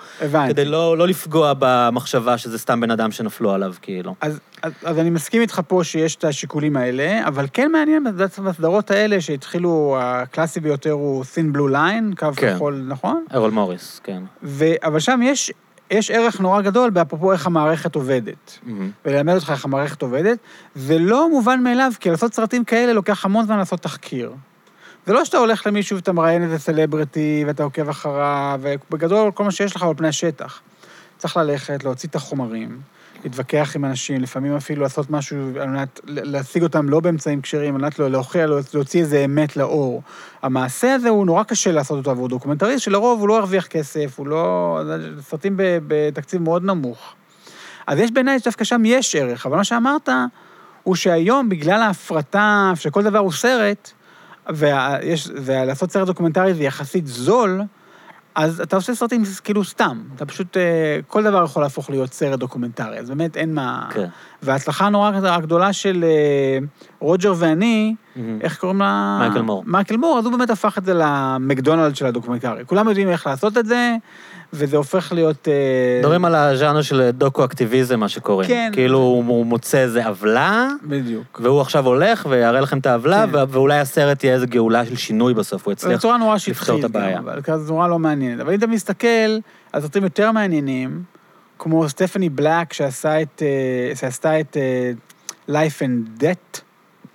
כדי 0.47 0.65
לא, 0.65 0.97
לא 0.97 1.07
לפגוע 1.07 1.53
במחשבה 1.59 2.37
שזה 2.37 2.57
סתם 2.57 2.81
בן 2.81 2.91
אדם 2.91 3.11
שנפלו 3.11 3.51
עליו, 3.51 3.73
כאילו. 3.81 4.15
אז, 4.21 4.39
אז, 4.63 4.71
אז 4.83 4.99
אני 4.99 5.09
מסכים 5.09 5.41
איתך 5.41 5.61
פה 5.67 5.83
שיש 5.83 6.15
את 6.15 6.23
השיקולים 6.23 6.77
האלה, 6.77 7.27
אבל 7.27 7.45
כן 7.53 7.71
מעניין 7.71 8.03
בסדרות 8.43 8.91
האלה 8.91 9.21
שהתחילו, 9.21 9.97
הקלאסי 9.99 10.59
ביותר 10.59 10.91
הוא 10.91 11.23
thin 11.23 11.55
blue 11.55 11.73
line, 11.73 12.19
קו 12.19 12.27
כן. 12.35 12.55
כחול, 12.55 12.85
נכון? 12.87 13.08
ארול 13.33 13.51
מוריס, 13.51 14.01
כן. 14.03 14.23
ו, 14.43 14.65
אבל 14.83 14.99
שם 14.99 15.19
יש, 15.23 15.51
יש 15.91 16.11
ערך 16.11 16.39
נורא 16.39 16.61
גדול 16.61 16.89
באפרופו 16.89 17.31
איך 17.31 17.47
המערכת 17.47 17.95
עובדת. 17.95 18.59
מהמם. 18.63 18.91
וללמד 19.05 19.35
אותך 19.35 19.49
איך 19.49 19.65
המערכת 19.65 20.01
עובדת, 20.01 20.37
זה 20.75 20.99
לא 20.99 21.29
מובן 21.29 21.63
מאליו, 21.63 21.91
כי 21.99 22.09
לעשות 22.09 22.33
סרטים 22.33 22.63
כאלה 22.63 22.93
לוקח 22.93 23.25
המון 23.25 23.45
זמן 23.45 23.57
לעשות 23.57 23.79
תחקיר. 23.79 24.33
זה 25.05 25.13
לא 25.13 25.25
שאתה 25.25 25.37
הולך 25.37 25.67
למישהו 25.67 25.95
ואתה 25.95 26.11
מראיין 26.11 26.43
איזה 26.43 26.59
סלבריטי 26.59 27.43
ואתה 27.47 27.63
עוקב 27.63 27.89
אחריו, 27.89 28.59
ובגדול 28.61 29.31
כל 29.31 29.43
מה 29.43 29.51
שיש 29.51 29.75
לך 29.75 29.83
על 29.83 29.93
פני 29.97 30.07
השטח. 30.07 30.61
צריך 31.17 31.37
ללכת, 31.37 31.83
להוציא 31.83 32.09
את 32.09 32.15
החומרים, 32.15 32.81
להתווכח 33.23 33.71
עם 33.75 33.85
אנשים, 33.85 34.21
לפעמים 34.21 34.55
אפילו 34.55 34.81
לעשות 34.81 35.09
משהו 35.09 35.37
על 35.61 35.69
מנת 35.69 35.99
להשיג 36.07 36.63
אותם 36.63 36.89
לא 36.89 36.99
באמצעים 36.99 37.41
כשרים, 37.41 37.75
על 37.75 37.81
מנת 37.81 37.99
לא- 37.99 38.11
להוכיח, 38.11 38.49
להוציא 38.73 39.01
איזה 39.01 39.25
אמת 39.25 39.57
לאור. 39.57 40.01
המעשה 40.41 40.93
הזה 40.93 41.09
הוא 41.09 41.25
נורא 41.25 41.43
קשה 41.43 41.71
לעשות 41.71 41.97
אותו 41.97 42.11
עבור 42.11 42.27
דוקומנטריסט, 42.27 42.83
שלרוב 42.83 43.19
הוא 43.19 43.27
לא 43.27 43.33
ירוויח 43.33 43.67
כסף, 43.67 44.13
הוא 44.19 44.27
לא... 44.27 44.79
סרטים 45.21 45.53
בתקציב 45.57 46.41
מאוד 46.41 46.63
נמוך. 46.63 47.13
אז 47.87 47.99
יש 47.99 48.11
בעיניי 48.11 48.39
שדווקא 48.39 48.63
שם 48.63 48.81
יש 48.85 49.15
ערך, 49.15 49.45
אבל 49.45 49.57
מה 49.57 49.63
שאמרת 49.63 50.09
הוא 50.83 50.95
שהיום, 50.95 51.49
בגלל 51.49 51.81
ההפרטה, 51.81 52.71
שכל 52.75 53.03
דבר 53.03 53.19
הוא 53.19 53.31
סרט, 53.31 53.91
ויש, 54.49 55.29
ולעשות 55.35 55.91
סרט 55.91 56.07
דוקומנטרי 56.07 56.53
זה 56.53 56.63
יחסית 56.63 57.07
זול, 57.07 57.61
אז 58.39 58.61
אתה 58.61 58.75
עושה 58.75 58.95
סרטים 58.95 59.23
כאילו 59.43 59.63
סתם. 59.63 60.01
אתה 60.15 60.25
פשוט, 60.25 60.57
אה, 60.57 60.99
כל 61.07 61.23
דבר 61.23 61.43
יכול 61.43 61.61
להפוך 61.63 61.89
להיות 61.89 62.13
סרט 62.13 62.39
דוקומנטרי, 62.39 62.99
אז 62.99 63.09
באמת 63.09 63.37
אין 63.37 63.53
מה... 63.53 63.87
כן. 63.93 64.07
וההצלחה 64.41 64.85
הנורא 64.85 65.11
הגדולה 65.23 65.73
של 65.73 66.05
אה, 66.07 66.65
רוג'ר 66.99 67.33
ואני, 67.37 67.95
מהמם. 68.15 68.39
איך 68.41 68.57
קוראים 68.57 68.79
לה? 68.79 69.17
מייקל 69.21 69.41
מור. 69.41 69.63
מייקל 69.67 69.97
מור, 69.97 70.19
אז 70.19 70.25
הוא 70.25 70.33
באמת 70.37 70.49
הפך 70.49 70.77
את 70.77 70.85
זה 70.85 70.93
למקדונלד 70.95 71.95
של 71.95 72.05
הדוקומנטרי. 72.05 72.65
כולם 72.65 72.87
יודעים 72.87 73.09
איך 73.09 73.27
לעשות 73.27 73.57
את 73.57 73.65
זה, 73.65 73.95
וזה 74.53 74.77
הופך 74.77 75.11
להיות... 75.11 75.47
אה, 75.47 75.99
מדברים 75.99 76.25
על 76.25 76.35
הז'אנר 76.35 76.81
של 76.81 77.09
דוקו-אקטיביזם, 77.11 77.99
מה 77.99 78.09
שקוראים. 78.09 78.49
כן. 78.49 78.69
כאילו, 78.73 78.97
הוא 78.97 79.45
מוצא 79.45 79.77
איזה 79.77 80.07
עוולה, 80.07 80.67
בדיוק. 80.83 81.41
והוא 81.43 81.61
עכשיו 81.61 81.85
הולך 81.85 82.27
ויראה 82.29 82.61
לכם 82.61 82.77
את 82.77 82.85
העוולה, 82.85 83.25
כן. 83.31 83.39
ואולי 83.49 83.79
הסרט 83.79 84.23
יהיה 84.23 84.35
איזה 84.35 84.45
גאולה 84.47 84.85
של 84.85 84.95
שינוי 84.95 85.33
בסוף, 85.33 85.65
הוא 85.65 85.71
יצליח 85.71 86.05
נורא 86.05 86.35
לפתור 86.35 86.37
שטחית 86.37 86.79
את 86.79 86.83
הבעיה. 86.83 87.17
גם, 87.17 87.27
אבל 87.27 87.41
כזה 87.41 87.71
נורא 87.71 87.87
לא 87.87 87.99
מעניינת. 87.99 88.41
אבל 88.41 88.53
אם 88.53 88.57
אתה 88.57 88.67
מסתכל 88.67 89.07
על 89.73 89.81
סרטים 89.81 90.03
יותר 90.03 90.31
מעניינים, 90.31 91.03
כמו 91.59 91.89
סטפני 91.89 92.29
בלק, 92.29 92.73
שעשה 92.73 93.21
את, 93.21 93.43
אה, 93.45 93.95
שעשתה 93.95 94.39
את 94.39 94.57
אה, 94.57 94.91
Life 95.49 95.79
and 95.81 96.21
Debt, 96.21 96.61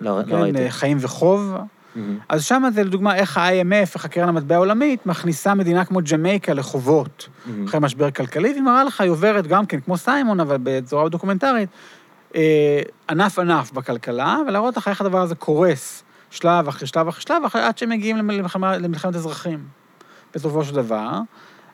לא 0.00 0.18
לא 0.18 0.24
כן, 0.24 0.34
ראיתי. 0.34 0.70
חיים 0.70 0.98
וחוב, 1.00 1.54
מהמם. 1.96 2.18
אז 2.28 2.44
שם 2.44 2.62
זה 2.74 2.84
לדוגמה 2.84 3.16
איך 3.16 3.38
ה-IMF, 3.38 3.94
איך 3.94 4.04
הקרן 4.04 4.28
המטבע 4.28 4.54
העולמית, 4.54 5.06
מכניסה 5.06 5.54
מדינה 5.54 5.84
כמו 5.84 6.00
ג'מייקה 6.12 6.54
לחובות. 6.54 7.28
מהמם. 7.46 7.64
אחרי 7.66 7.80
משבר 7.80 8.10
כלכלי, 8.10 8.50
והיא 8.50 8.62
מראה 8.62 8.84
לך, 8.84 9.00
היא 9.00 9.10
עוברת 9.10 9.46
גם 9.46 9.66
כן, 9.66 9.80
כמו 9.80 9.96
סיימון, 9.96 10.40
אבל 10.40 10.56
בצורה 10.62 11.08
דוקומנטרית, 11.08 11.68
אה, 12.34 12.80
ענף 13.10 13.38
ענף 13.38 13.72
בכלכלה, 13.72 14.38
ולהראות 14.48 14.76
לך 14.76 14.88
איך 14.88 15.00
הדבר 15.00 15.20
הזה 15.20 15.34
קורס, 15.34 16.04
שלב 16.30 16.68
אחרי 16.68 16.86
שלב 16.86 17.08
אחרי 17.08 17.22
שלב, 17.22 17.44
אחרי, 17.46 17.62
עד 17.62 17.78
שהם 17.78 17.88
מגיעים 17.88 18.16
למלחמה, 18.16 18.78
למלחמת 18.78 19.14
אזרחים, 19.14 19.64
בסופו 20.34 20.64
של 20.64 20.74
דבר. 20.74 21.20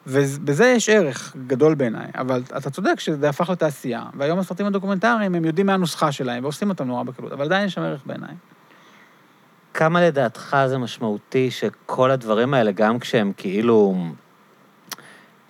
ובזה 0.06 0.66
יש 0.66 0.88
ערך 0.88 1.36
גדול 1.46 1.74
בעיניי, 1.74 2.06
אבל 2.14 2.42
אתה 2.56 2.70
צודק 2.70 3.00
שזה 3.00 3.28
הפך 3.28 3.50
לתעשייה, 3.50 4.02
והיום 4.14 4.38
הסרטים 4.38 4.66
הדוקומנטריים, 4.66 5.34
הם 5.34 5.44
יודעים 5.44 5.66
מה 5.66 5.74
הנוסחה 5.74 6.12
שלהם, 6.12 6.44
ועושים 6.44 6.68
אותם 6.68 6.84
נורא 6.84 7.02
בקלות, 7.02 7.32
אבל 7.32 7.44
עדיין 7.44 7.66
יש 7.66 7.74
שם 7.74 7.82
ערך 7.82 8.00
בעיניי. 8.06 8.34
כמה 9.74 10.00
לדעתך 10.00 10.56
זה 10.66 10.78
משמעותי 10.78 11.50
שכל 11.50 12.10
הדברים 12.10 12.54
האלה, 12.54 12.72
גם 12.72 12.98
כשהם 12.98 13.32
כאילו, 13.36 13.96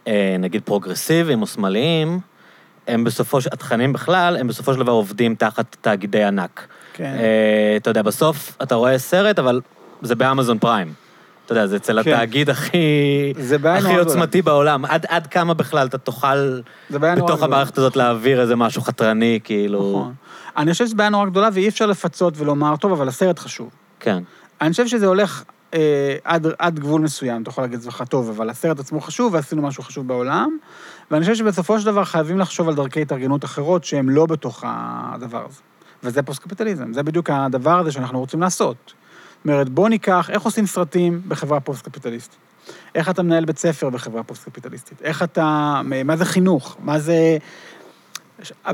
אה, 0.06 0.36
נגיד 0.38 0.62
פרוגרסיביים 0.64 1.42
או 1.42 1.46
שמאליים, 1.46 2.20
הם 2.86 3.04
בסופו 3.04 3.40
של... 3.40 3.50
התכנים 3.52 3.92
בכלל, 3.92 4.36
הם 4.36 4.46
בסופו 4.46 4.74
של 4.74 4.80
דבר 4.80 4.92
עובדים 4.92 5.34
תחת 5.34 5.76
תאגידי 5.80 6.24
ענק. 6.24 6.66
כן. 6.92 7.04
אה, 7.04 7.76
אתה 7.76 7.90
יודע, 7.90 8.02
בסוף 8.02 8.56
אתה 8.62 8.74
רואה 8.74 8.98
סרט, 8.98 9.38
אבל 9.38 9.60
זה 10.02 10.14
באמזון 10.14 10.58
פריים. 10.58 10.92
אתה 11.44 11.58
יודע, 11.58 11.66
זה 11.66 11.76
אצל 11.76 12.02
כן. 12.02 12.12
התאגיד 12.12 12.50
הכי... 12.50 12.78
זה 13.38 13.56
הכי 13.56 13.64
נורא 13.64 13.80
גדולה. 13.80 13.98
עוצמתי 13.98 14.42
בעולם. 14.42 14.84
עד, 14.84 15.06
עד 15.08 15.26
כמה 15.26 15.54
בכלל 15.54 15.86
אתה 15.86 15.98
תוכל 15.98 16.60
בתוך. 16.90 17.42
המערכת 17.42 17.78
הזאת 17.78 17.96
להעביר 17.96 18.40
איזה 18.40 18.56
משהו 18.56 18.82
חתרני, 18.82 19.40
כאילו... 19.44 19.78
נכון. 19.78 20.14
אני 20.56 20.72
חושב 20.72 20.86
שזו 20.86 20.96
בעיה 20.96 21.10
נורא 21.10 21.26
גדולה, 21.26 21.48
ואי 21.52 21.68
אפשר 21.68 21.86
לפצות 21.86 22.34
ולומר, 22.36 22.76
טוב, 22.76 22.92
אבל 22.92 23.08
הסרט 23.08 23.38
חשוב. 23.38 23.70
כן. 24.01 24.22
אני 24.61 24.70
חושב 24.70 24.86
שזה 24.86 25.07
הולך 25.07 25.44
אה, 25.74 26.16
עד, 26.24 26.46
עד 26.59 26.78
גבול 26.78 27.01
מסוים, 27.01 27.42
אתה 27.42 27.51
יכול 27.51 27.64
להגיד 27.64 27.78
לעצמך, 27.78 28.05
טוב, 28.09 28.28
אבל 28.28 28.51
הסרט 28.51 28.78
עצמו 28.78 29.01
חשוב, 29.01 29.34
ועשינו 29.34 29.62
משהו 29.62 29.82
חשוב 29.82 30.09
בעולם, 30.09 30.57
ואני 31.11 31.20
חושב 31.20 31.34
שבסופו 31.34 31.80
של 31.80 31.86
דבר 31.86 32.05
חייבים 32.05 32.38
לחשוב 32.38 32.68
על 32.68 32.74
דרכי 32.74 33.03
התארגנות 33.03 33.44
אחרות 33.44 33.84
שהן 33.84 34.09
לא 34.09 34.26
בתוך 34.26 34.64
הדבר 34.66 35.46
הזה. 35.48 35.61
וזה 36.03 36.22
פוסט-קפיטליזם, 36.22 36.92
זה 36.92 37.03
בדיוק 37.03 37.30
הדבר 37.30 37.78
הזה 37.78 37.92
שאנחנו 37.92 38.20
רוצים 38.20 38.40
לעשות. 38.40 38.76
זאת 38.86 39.44
אומרת, 39.44 39.68
בוא 39.68 39.88
ניקח, 39.88 40.30
איך 40.30 40.42
עושים 40.42 40.66
סרטים 40.66 41.22
בחברה 41.28 41.61
פוסט-קפיטליסטית? 41.61 42.38
איך 42.94 43.09
אתה 43.09 43.22
מנהל 43.22 43.44
בית 43.44 43.59
ספר 43.59 43.90
בחברה 43.90 44.22
פוסט-קפיטליסטית? 44.22 45.03
איך 45.03 45.22
אתה, 45.22 45.80
מה 46.05 46.16
זה 46.16 46.24
חינוך? 46.24 46.76
מה 46.80 46.98
זה... 46.98 47.38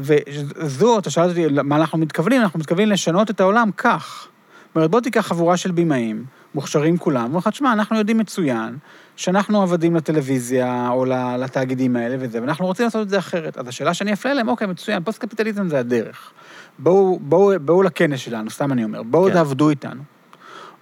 וזו, 0.01 0.99
אתה 0.99 1.11
שאלת 1.11 1.29
אותי 1.29 1.47
מה 1.65 1.77
אנחנו 1.77 1.99
מתכוונים, 1.99 2.43
אנחנו 2.43 2.59
מתכוונים 2.59 2.89
לשנות 2.89 3.31
את 3.31 3.41
העולם 3.41 3.71
כך. 3.77 4.29
אומרת, 4.77 4.91
בוא 4.91 5.01
תיקח 5.01 5.27
חבורה 5.27 5.57
של 5.57 5.71
במאים, 5.71 6.25
מוכשרים 6.55 6.99
כולם, 6.99 7.23
ואומרים 7.23 7.39
לך, 7.39 7.49
תשמע, 7.49 7.73
אנחנו 7.73 7.99
יודעים 7.99 8.19
מצוין 8.19 8.77
שאנחנו 9.17 9.63
עבדים 9.63 9.97
לטלוויזיה 9.97 10.89
או 10.91 11.05
לתאגידים 11.39 11.97
האלה 11.97 12.17
וזה, 12.21 12.41
ואנחנו 12.41 12.67
רוצים 12.67 12.85
לעשות 12.85 13.03
את 13.03 13.09
זה 13.09 13.19
אחרת. 13.19 13.59
אז 13.59 13.69
השאלה 13.69 13.95
שאני 13.95 14.13
אפנה 14.13 14.33
אליהם, 14.33 14.49
אוקיי, 14.49 14.67
מצוין, 14.67 15.03
פוסט-קפיטליזם 15.03 15.69
זה 15.69 15.79
הדרך. 15.79 16.33
בואו, 16.79 17.19
בואו, 17.23 17.61
בואו 17.61 17.83
לכנס 17.83 18.21
שלנו, 18.21 18.51
סתם 18.51 18.73
אני 18.73 18.85
אומר, 18.85 19.03
בואו 19.03 19.27
כן. 19.29 19.33
תעבדו 19.33 19.71
איתנו. 19.71 20.03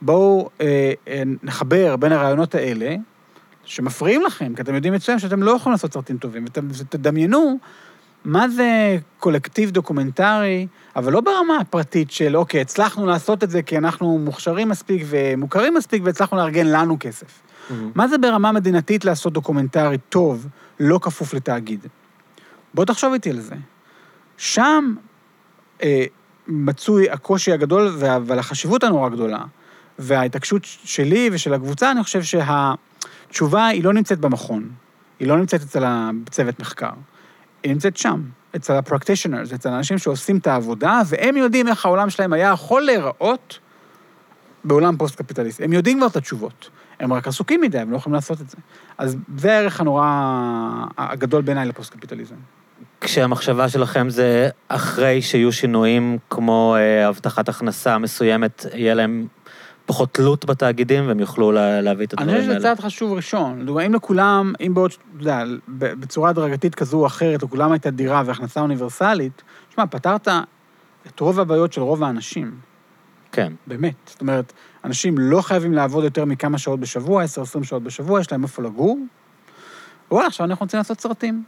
בואו 0.02 0.50
אה, 0.60 0.92
אה, 1.08 1.22
נחבר 1.42 1.96
בין 1.96 2.12
הרעיונות 2.12 2.54
האלה, 2.54 2.96
שמפריעים 3.64 4.22
לכם, 4.22 4.54
כי 4.54 4.62
אתם 4.62 4.74
יודעים 4.74 4.94
מצוין 4.94 5.18
שאתם 5.18 5.42
לא 5.42 5.50
יכולים 5.50 5.72
לעשות 5.72 5.92
סרטים 5.92 6.18
טובים, 6.18 6.44
ואתם 6.44 6.68
תדמיינו 6.88 7.58
מה 8.24 8.48
זה 8.48 8.98
קולקטיב 9.18 9.70
דוקומנטרי, 9.70 10.66
אבל 10.96 11.12
לא 11.12 11.20
ברמה 11.20 11.56
הפרטית 11.60 12.10
של, 12.10 12.36
אוקיי, 12.36 12.60
הצלחנו 12.60 13.06
לעשות 13.06 13.44
את 13.44 13.50
זה 13.50 13.62
כי 13.62 13.78
אנחנו 13.78 14.18
מוכשרים 14.18 14.68
מספיק 14.68 15.02
ומוכרים 15.06 15.74
מספיק 15.74 16.02
והצלחנו 16.04 16.38
לארגן 16.38 16.66
לנו 16.66 16.96
כסף. 17.00 17.42
מה 17.94 18.08
זה 18.08 18.18
ברמה 18.18 18.52
מדינתית 18.52 19.04
לעשות 19.04 19.32
דוקומנטרי 19.32 19.98
טוב, 19.98 20.46
לא 20.80 20.98
כפוף 21.02 21.34
לתאגיד? 21.34 21.86
בוא 22.74 22.84
תחשוב 22.84 23.12
איתי 23.12 23.30
על 23.30 23.40
זה. 23.40 23.54
שם 24.36 24.94
אה, 25.82 26.04
מצוי 26.48 27.10
הקושי 27.10 27.52
הגדול 27.52 27.88
אבל 28.16 28.38
החשיבות 28.38 28.84
הנורא 28.84 29.08
גדולה. 29.08 29.44
וההתעקשות 29.98 30.62
שלי 30.64 31.30
ושל 31.32 31.54
הקבוצה, 31.54 31.90
אני 31.90 32.02
חושב 32.02 32.22
שהתשובה 32.22 33.66
היא 33.66 33.84
לא 33.84 33.92
נמצאת 33.92 34.18
במכון, 34.18 34.70
היא 35.20 35.28
לא 35.28 35.36
נמצאת 35.36 35.62
אצל 35.62 35.84
הצוות 35.86 36.60
מחקר, 36.60 36.90
היא 37.62 37.72
נמצאת 37.72 37.96
שם, 37.96 38.22
אצל 38.56 38.72
ה-practitioners, 38.72 39.54
אצל 39.54 39.68
האנשים 39.68 39.98
שעושים 39.98 40.38
את 40.38 40.46
העבודה, 40.46 41.02
והם 41.06 41.36
יודעים 41.36 41.68
איך 41.68 41.86
העולם 41.86 42.10
שלהם 42.10 42.32
היה 42.32 42.50
יכול 42.50 42.82
להיראות 42.82 43.58
בעולם 44.64 44.96
פוסט-קפיטליסטי. 44.96 45.64
הם 45.64 45.72
יודעים 45.72 45.98
כבר 45.98 46.06
את 46.06 46.16
התשובות. 46.16 46.70
הם 47.00 47.12
רק 47.12 47.28
עסוקים 47.28 47.60
מדי, 47.60 47.78
הם 47.78 47.90
לא 47.90 47.96
יכולים 47.96 48.14
לעשות 48.14 48.40
את 48.40 48.50
זה. 48.50 48.56
אז 48.98 49.16
זה 49.36 49.52
הערך 49.52 49.80
הנורא 49.80 50.06
הגדול 50.98 51.42
בעיניי 51.42 51.66
לפוסט-קפיטליזם. 51.66 52.34
כשהמחשבה 53.00 53.68
שלכם 53.68 54.10
זה 54.10 54.48
אחרי 54.68 55.22
שיהיו 55.22 55.52
שינויים 55.52 56.18
כמו 56.30 56.76
אה, 56.78 57.08
הבטחת 57.08 57.48
הכנסה 57.48 57.98
מסוימת, 57.98 58.66
יהיה 58.74 58.94
להם 58.94 59.26
פחות 59.86 60.14
תלות 60.14 60.44
בתאגידים 60.44 61.08
והם 61.08 61.20
יוכלו 61.20 61.52
לה, 61.52 61.80
להביא 61.80 62.06
את 62.06 62.14
אני 62.14 62.22
הדברים 62.22 62.40
חושב 62.40 62.50
האלה. 62.50 62.60
שזה 62.60 62.68
צעד 62.68 62.80
חשוב 62.80 63.12
ראשון. 63.12 63.60
לדוגמה, 63.60 63.86
אם 63.86 63.94
לכולם, 63.94 64.52
אם 64.66 64.74
בעוד, 64.74 64.90
אתה 64.90 65.22
יודע, 65.22 65.44
בצורה 65.68 66.30
הדרגתית 66.30 66.74
כזו 66.74 67.00
או 67.00 67.06
אחרת, 67.06 67.42
לכולם 67.42 67.72
הייתה 67.72 67.90
דירה 67.90 68.22
והכנסה 68.26 68.60
אוניברסלית, 68.60 69.42
שמע, 69.74 69.86
פתרת 69.86 70.28
את 71.06 71.20
רוב 71.20 71.40
הבעיות 71.40 71.72
של 71.72 71.80
רוב 71.80 72.02
האנשים, 72.02 72.54
כן. 73.32 73.52
באמת. 73.66 73.94
זאת 74.06 74.20
אומרת, 74.20 74.52
אנשים 74.84 75.18
לא 75.18 75.40
חייבים 75.40 75.72
לעבוד 75.72 76.04
יותר 76.04 76.24
מכמה 76.24 76.58
שעות 76.58 76.80
בשבוע, 76.80 77.24
10-20 77.24 77.64
שעות 77.64 77.82
בשבוע, 77.82 78.20
יש 78.20 78.32
להם 78.32 78.42
איפה 78.42 78.62
לגור. 78.62 78.98
וואלה, 80.10 80.26
עכשיו 80.26 80.46
אנחנו 80.46 80.64
רוצים 80.64 80.78
לעשות 80.78 81.00
סרטים. 81.00 81.44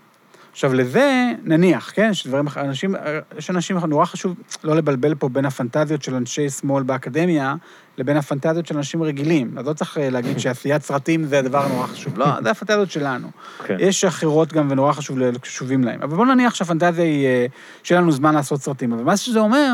עכשיו, 0.53 0.75
לזה, 0.75 1.33
נניח, 1.43 1.93
כן, 1.95 2.09
יש 2.11 2.27
דברים, 2.27 2.47
אנשים, 2.57 2.95
יש 3.39 3.51
אנשים, 3.51 3.79
נורא 3.79 4.05
חשוב 4.05 4.35
לא 4.65 4.77
לבלבל 4.77 5.15
פה 5.15 5.29
בין 5.29 5.45
הפנטזיות 5.45 6.03
של 6.03 6.15
אנשי 6.15 6.51
שמאל 6.51 6.83
באקדמיה 6.83 7.55
לבין 7.99 8.17
הפנטזיות 8.17 8.67
של 8.67 8.77
אנשים 8.77 9.03
רגילים. 9.03 9.59
אז 9.59 9.67
לא 9.67 9.73
צריך 9.73 9.99
אה, 9.99 10.11
להגיד 10.11 10.39
שעשיית 10.39 10.83
סרטים 10.83 11.25
זה 11.25 11.39
הדבר 11.39 11.65
הנורא 11.65 11.87
חשוב. 11.87 12.19
לא, 12.19 12.27
זה 12.43 12.51
הפנטזיות 12.51 12.91
שלנו. 12.91 13.29
כן. 13.65 13.77
יש 13.79 14.05
אחרות 14.05 14.53
גם 14.53 14.71
ונורא 14.71 14.93
חשוב, 14.93 15.37
קשובים 15.37 15.85
להם. 15.85 16.03
אבל 16.03 16.17
בואו 16.17 16.35
נניח 16.35 16.55
שהפנטזיה 16.55 17.05
היא, 17.05 17.27
אה, 17.27 17.47
שיהיה 17.83 18.01
לנו 18.01 18.13
זמן 18.13 18.35
לעשות 18.35 18.63
סרטים. 18.63 18.93
אבל 18.93 19.03
מה 19.03 19.17
שזה 19.17 19.41
אומר, 19.41 19.73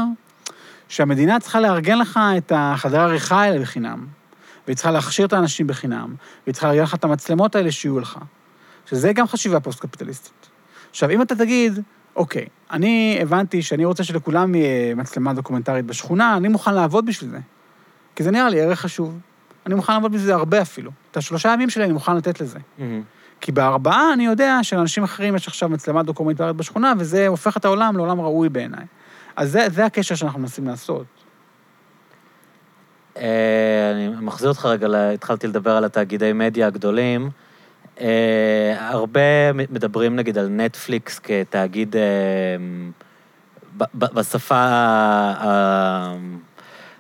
שהמדינה 0.88 1.40
צריכה 1.40 1.60
לארגן 1.60 1.98
לך 1.98 2.20
את 2.38 2.52
החדרי 2.54 2.98
העריכה 2.98 3.42
האלה 3.42 3.60
בחינם, 3.60 4.06
והיא 4.66 4.76
צריכה 4.76 4.90
להכשיר 4.90 5.26
את 5.26 5.32
האנשים 5.32 5.66
בחינם, 5.66 6.14
והיא 6.46 6.52
צריכה 6.52 6.66
לארגן 6.66 6.82
לך 6.82 6.94
את 6.94 7.04
המצלמות 7.04 7.56
האלה 7.56 7.72
שיהיו 7.72 8.00
לך. 8.00 8.18
שזה 8.86 9.12
גם 9.12 9.26
חשיבה 9.26 9.60
פוסט-קפיטליסטית. 9.60 10.48
עכשיו, 10.90 11.10
אם 11.10 11.22
אתה 11.22 11.34
תגיד, 11.34 11.78
אוקיי, 12.16 12.46
אני 12.70 13.18
הבנתי 13.22 13.62
שאני 13.62 13.84
רוצה 13.84 14.04
שלכולם 14.04 14.54
יהיה 14.54 14.94
מצלמה 14.94 15.32
דוקומנטרית 15.34 15.86
בשכונה, 15.86 16.36
אני 16.36 16.48
מוכן 16.48 16.74
לעבוד 16.74 17.06
בשביל 17.06 17.30
זה. 17.30 17.38
כי 18.22 18.24
זה 18.24 18.30
נראה 18.30 18.48
לי 18.48 18.60
ערך 18.60 18.80
חשוב. 18.80 19.18
אני 19.66 19.74
מוכן 19.74 19.92
לעבוד 19.92 20.12
בשביל 20.12 20.26
זה 20.26 20.34
הרבה 20.34 20.62
אפילו. 20.62 20.90
את 21.10 21.16
השלושה 21.16 21.48
ימים 21.52 21.70
שלי 21.70 21.84
אני 21.84 21.92
מוכן 21.92 22.16
לתת 22.16 22.40
לזה. 22.40 22.58
מהמם. 22.78 23.02
כי 23.40 23.52
בארבעה 23.52 24.12
אני 24.12 24.26
יודע 24.26 24.58
שלאנשים 24.62 25.04
אחרים 25.04 25.36
יש 25.36 25.48
עכשיו 25.48 25.68
מצלמה 25.68 26.02
דוקומנטרית 26.02 26.56
בשכונה, 26.56 26.92
וזה 26.98 27.26
הופך 27.26 27.56
את 27.56 27.64
העולם 27.64 27.96
לעולם 27.96 28.20
ראוי 28.20 28.48
בעיניי. 28.48 28.84
אז 29.36 29.50
זה, 29.50 29.66
זה 29.70 29.84
הקשר 29.84 30.14
שאנחנו 30.14 30.40
מנסים 30.40 30.66
לעשות. 30.66 31.06
אה, 33.16 33.90
אני 33.94 34.08
מחזיר 34.20 34.48
אותך 34.48 34.66
רגע, 34.66 35.10
התחלתי 35.14 35.46
לדבר 35.46 35.76
על 35.76 35.84
התאגידי 35.84 36.32
מדיה 36.32 36.66
הגדולים. 36.66 37.30
אה, 38.00 38.76
הרבה 38.78 39.52
מדברים 39.52 40.16
נגיד 40.16 40.38
על 40.38 40.48
נטפליקס 40.48 41.18
כתאגיד 41.18 41.96
אה, 41.96 42.02
בשפה 43.94 44.64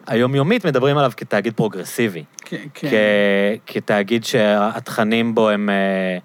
היומיומית, 0.06 0.66
מדברים 0.66 0.98
עליו 0.98 1.12
כתאגיד 1.16 1.54
פרוגרסיבי. 1.54 2.24
כן, 2.44 2.56
כן. 2.74 2.88
כ- 2.90 3.72
כתאגיד 3.74 4.24
שהתכנים 4.24 5.34
בו 5.34 5.48
הם, 5.50 5.70
אה, 5.70 6.18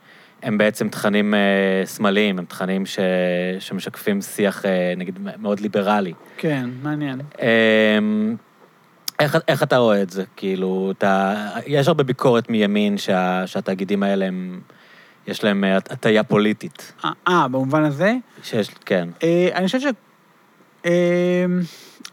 הם 0.44 0.58
בעצם 0.58 0.90
תכנים 0.90 1.34
אה, 1.34 1.40
שמאליים, 1.86 2.40
הם 2.40 2.46
תכנים 2.46 2.86
ש, 2.86 3.00
שמשקפים 3.60 4.22
שיח, 4.22 4.66
אה, 4.66 4.94
נגיד, 4.98 5.20
מאוד 5.40 5.60
ליברלי. 5.60 6.14
כן, 6.38 6.70
מעניין. 6.84 7.20
אמ, 7.42 8.36
איך, 9.20 9.38
איך 9.48 9.64
אתה 9.64 9.78
רואה 9.78 10.02
את 10.02 10.10
זה? 10.10 10.24
כאילו, 10.36 10.94
אתה, 10.98 11.36
יש 11.66 11.88
הרבה 11.88 12.04
ביקורת 12.04 12.50
מימין 12.50 12.98
שה, 12.98 13.44
שהתאגידים 13.46 14.04
האלה 14.04 14.26
הם, 14.26 14.60
יש 15.28 15.44
להם 15.44 15.64
הטיה 15.90 16.24
פוליטית. 16.24 16.94
אה, 17.28 17.48
במובן 17.48 17.84
הזה? 17.84 18.14
שיש, 18.44 18.70
כן. 18.86 19.10
אה, 19.24 19.50
אני 19.56 19.66
חושב 19.66 19.80
ש... 19.80 19.86
אה, 19.86 19.90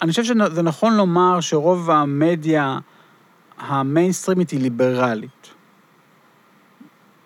אני 0.03 0.11
חושב 0.11 0.25
שזה 0.25 0.63
נכון 0.63 0.97
לומר 0.97 1.41
שרוב 1.41 1.91
המדיה 1.91 2.79
המיינסטרימית 3.59 4.51
היא 4.51 4.61
ליברלית. 4.61 5.51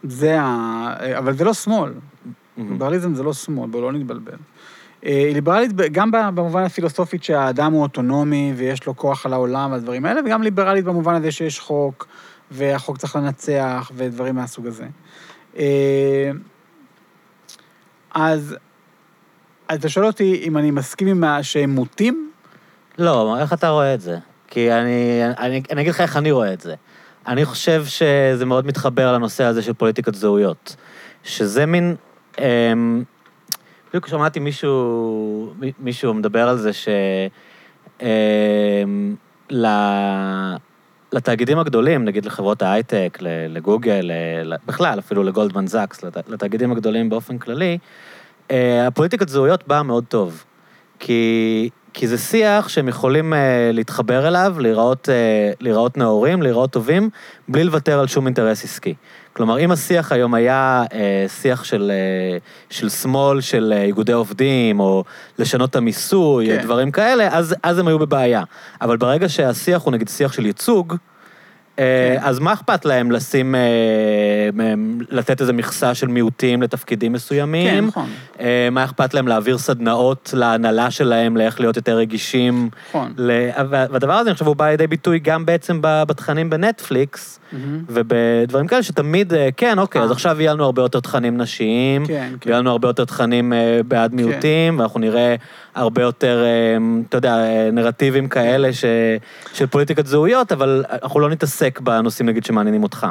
זה 0.02 0.40
ה... 0.40 1.18
אבל 1.18 1.36
זה 1.36 1.44
לא 1.44 1.54
שמאל. 1.54 1.92
ליברליזם 2.56 3.14
זה 3.14 3.22
לא 3.22 3.32
שמאל, 3.32 3.70
בואו 3.70 3.82
לא 3.82 3.92
נתבלבל. 3.92 4.36
אה, 5.04 5.10
היא 5.26 5.34
ליברלית 5.34 5.72
גם 5.92 6.10
במובן 6.10 6.62
הפילוסופית 6.62 7.24
שהאדם 7.24 7.72
הוא 7.72 7.82
אוטונומי 7.82 8.52
ויש 8.56 8.86
לו 8.86 8.96
כוח 8.96 9.26
על 9.26 9.32
העולם 9.32 9.72
והדברים 9.72 10.04
האלה, 10.04 10.20
וגם 10.26 10.42
ליברלית 10.42 10.84
במובן 10.84 11.14
הזה 11.14 11.30
שיש 11.30 11.60
חוק, 11.60 12.06
והחוק 12.50 12.98
צריך 12.98 13.16
לנצח 13.16 13.90
ודברים 13.94 14.34
מהסוג 14.34 14.66
הזה. 14.66 14.86
אה, 15.56 16.30
אז 18.14 18.56
אתה 19.74 19.88
שואל 19.88 20.06
אותי 20.06 20.42
אם 20.44 20.58
אני 20.58 20.70
מסכים 20.70 21.08
עם 21.08 21.42
שהם 21.42 21.70
מוטים? 21.70 22.30
לא, 22.98 23.36
איך 23.40 23.52
אתה 23.52 23.68
רואה 23.68 23.94
את 23.94 24.00
זה? 24.00 24.18
כי 24.48 24.72
אני, 24.72 25.20
אני, 25.38 25.62
אני 25.70 25.80
אגיד 25.80 25.90
לך 25.90 26.00
איך 26.00 26.16
אני 26.16 26.30
רואה 26.30 26.52
את 26.52 26.60
זה. 26.60 26.74
אני 27.26 27.44
חושב 27.44 27.84
שזה 27.86 28.46
מאוד 28.46 28.66
מתחבר 28.66 29.12
לנושא 29.12 29.44
הזה 29.44 29.62
של 29.62 29.72
פוליטיקת 29.72 30.14
זהויות. 30.14 30.76
שזה 31.24 31.66
מין... 31.66 31.94
אמ, 32.38 33.02
בדיוק 33.88 34.06
שמעתי 34.08 34.40
מישהו, 34.40 35.52
מישהו 35.78 36.14
מדבר 36.14 36.48
על 36.48 36.58
זה 36.58 36.72
ש... 36.72 36.88
אמ, 38.02 38.06
ל... 39.50 39.66
לתאגידים 41.12 41.58
הגדולים, 41.58 42.04
נגיד 42.04 42.24
לחברות 42.24 42.62
ההייטק, 42.62 43.18
לגוגל, 43.48 44.10
בכלל, 44.66 44.98
אפילו 44.98 45.22
לגולדמן 45.22 45.66
זאקס, 45.66 46.02
לת- 46.04 46.28
לתאגידים 46.28 46.72
הגדולים 46.72 47.08
באופן 47.10 47.38
כללי, 47.38 47.78
הפוליטיקת 48.86 49.28
זהויות 49.28 49.68
באה 49.68 49.82
מאוד 49.82 50.04
טוב. 50.08 50.44
כי, 50.98 51.70
כי 51.94 52.06
זה 52.06 52.18
שיח 52.18 52.68
שהם 52.68 52.88
יכולים 52.88 53.34
אה, 53.34 53.70
להתחבר 53.72 54.28
אליו, 54.28 54.56
להיראות, 54.58 55.08
אה, 55.08 55.52
להיראות 55.60 55.96
נאורים, 55.96 56.42
להיראות 56.42 56.70
טובים, 56.70 57.10
בלי 57.48 57.64
לוותר 57.64 58.00
על 58.00 58.06
שום 58.06 58.26
אינטרס 58.26 58.64
עסקי. 58.64 58.94
כלומר, 59.32 59.58
אם 59.58 59.70
השיח 59.70 60.12
היום 60.12 60.34
היה 60.34 60.84
אה, 60.92 61.26
שיח 61.28 61.64
של, 61.64 61.92
אה, 61.94 62.38
של 62.70 62.88
שמאל, 62.88 63.40
של 63.40 63.72
אה, 63.76 63.82
איגודי 63.82 64.12
עובדים, 64.12 64.80
או 64.80 65.04
לשנות 65.38 65.70
את 65.70 65.76
המיסוי, 65.76 66.46
כן. 66.46 66.62
דברים 66.62 66.90
כאלה, 66.90 67.28
אז, 67.38 67.54
אז 67.62 67.78
הם 67.78 67.88
היו 67.88 67.98
בבעיה. 67.98 68.42
אבל 68.80 68.96
ברגע 68.96 69.28
שהשיח 69.28 69.82
הוא 69.82 69.92
נגיד 69.92 70.08
שיח 70.08 70.32
של 70.32 70.46
ייצוג, 70.46 70.92
אה. 70.92 70.96
אז 72.20 72.38
מה 72.38 72.52
אכפת 72.52 72.84
להם 72.84 73.10
לשים, 73.10 73.54
אה, 73.54 73.60
לתת 75.10 75.40
איזו 75.40 75.52
מכסה 75.52 75.94
של 75.94 76.06
מיעוטים 76.06 76.62
לתפקידים 76.62 77.12
מסוימים? 77.12 77.68
כן, 77.68 77.84
נכון. 77.84 78.08
אה, 78.40 78.68
מה 78.72 78.84
אכפת 78.84 79.14
להם 79.14 79.28
להעביר 79.28 79.58
סדנאות 79.58 80.30
להנהלה 80.36 80.90
שלהם, 80.90 81.36
לאיך 81.36 81.60
להיות 81.60 81.76
יותר 81.76 81.96
רגישים? 81.96 82.70
נכון. 82.88 83.14
והדבר 83.70 84.12
הזה, 84.12 84.30
אני 84.30 84.34
חושב, 84.34 84.46
הוא 84.46 84.56
בא 84.56 84.68
לידי 84.68 84.86
ביטוי 84.86 85.18
גם 85.18 85.46
בעצם 85.46 85.78
בתכנים 85.82 86.50
בנטפליקס. 86.50 87.40
ובדברים 87.88 88.66
כאלה 88.66 88.82
שתמיד, 88.82 89.34
אה, 89.34 89.48
כן, 89.56 89.78
אוקיי, 89.78 90.02
אז 90.02 90.08
אה. 90.08 90.12
עכשיו 90.12 90.40
יהיה 90.40 90.54
לנו 90.54 90.64
הרבה 90.64 90.82
יותר 90.82 91.00
תכנים 91.00 91.36
נשיים, 91.36 92.06
כן, 92.06 92.32
כן. 92.40 92.48
ויהיה 92.50 92.60
לנו 92.60 92.70
הרבה 92.70 92.88
יותר 92.88 93.04
תכנים 93.04 93.52
אה, 93.52 93.80
בעד 93.88 94.14
מיעוטים, 94.14 94.78
ואנחנו 94.78 95.00
נראה 95.00 95.34
הרבה 95.74 96.02
יותר, 96.02 96.44
אתה 97.08 97.16
יודע, 97.16 97.36
נרטיבים 97.72 98.28
כאלה. 98.28 98.68
של 99.52 99.66
פוליטיקת 99.66 100.06
זהויות, 100.06 100.52
אבל 100.52 100.84
אנחנו 101.02 101.20
לא 101.20 101.30
נתעסק 101.30 101.80
בנושאים, 101.80 102.28
נגיד, 102.28 102.44
שמעניינים 102.44 102.82
אותך. 102.82 103.06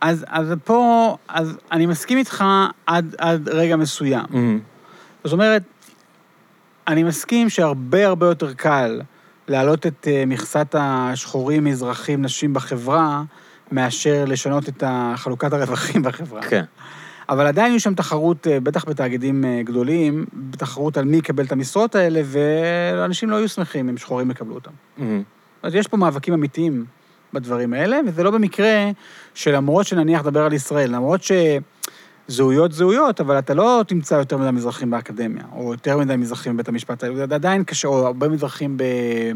אז, 0.00 0.24
אז 0.28 0.52
פה, 0.64 1.16
אז 1.28 1.58
אני 1.72 1.86
מסכים 1.86 2.18
איתך 2.18 2.44
עד, 2.86 3.14
עד 3.18 3.48
רגע 3.48 3.76
מסוים. 3.76 4.24
מהמם. 4.30 4.60
זאת 5.24 5.32
אומרת, 5.32 5.62
אני 6.88 7.02
מסכים 7.02 7.48
שהרבה 7.48 8.06
הרבה 8.06 8.26
יותר 8.26 8.52
קל 8.52 9.00
להעלות 9.48 9.86
את 9.86 10.08
אה, 10.10 10.24
מכסת 10.26 10.74
השחורים, 10.78 11.64
מזרחים, 11.64 12.22
נשים 12.22 12.54
בחברה, 12.54 13.22
מאשר 13.72 14.24
לשנות 14.26 14.68
את 14.68 14.82
חלוקת 15.16 15.52
הרווחים 15.52 16.02
בחברה. 16.02 16.42
כן. 16.42 16.64
אבל 17.28 17.46
עדיין 17.46 17.74
יש 17.74 17.82
שם 17.82 17.94
תחרות, 17.94 18.46
אה, 18.46 18.60
בטח 18.60 18.84
בתאגידים 18.88 19.44
אה, 19.44 19.62
גדולים, 19.64 20.24
תחרות 20.50 20.96
על 20.96 21.04
מי 21.04 21.16
יקבל 21.16 21.44
את 21.44 21.52
המשרות 21.52 21.94
האלה, 21.94 22.20
ואנשים 22.24 23.30
לא 23.30 23.36
יהיו 23.36 23.48
שמחים 23.48 23.88
אם 23.88 23.96
שחורים 23.96 24.30
יקבלו 24.30 24.54
אותם. 24.54 24.70
מהמם. 24.96 25.22
אז 25.62 25.74
יש 25.74 25.86
פה 25.86 25.96
מאבקים 25.96 26.34
אמיתיים 26.34 26.84
בדברים 27.32 27.72
האלה, 27.72 28.00
וזה 28.06 28.22
לא 28.22 28.30
במקרה 28.30 28.90
שלמרות 29.34 29.86
שנניח 29.86 30.22
דבר 30.22 30.44
על 30.44 30.52
ישראל, 30.52 30.94
למרות 30.94 31.20
שזהויות 31.22 31.62
זהויות, 32.28 33.20
אבל 33.20 33.38
אתה 33.38 33.54
לא 33.54 33.84
תמצא 33.86 34.14
יותר 34.14 34.36
מדי 34.36 34.50
מזרחים 34.50 34.90
באקדמיה, 34.90 35.44
או 35.52 35.72
יותר 35.72 35.98
מדי 35.98 36.16
מזרחים 36.16 36.54
בבית 36.54 36.68
המשפט, 36.68 37.04
זה 37.16 37.34
עדיין 37.34 37.64
קשה, 37.64 37.88
או 37.88 38.06
הרבה 38.06 38.28
מזרחים. 38.28 38.76
ב- 38.76 39.32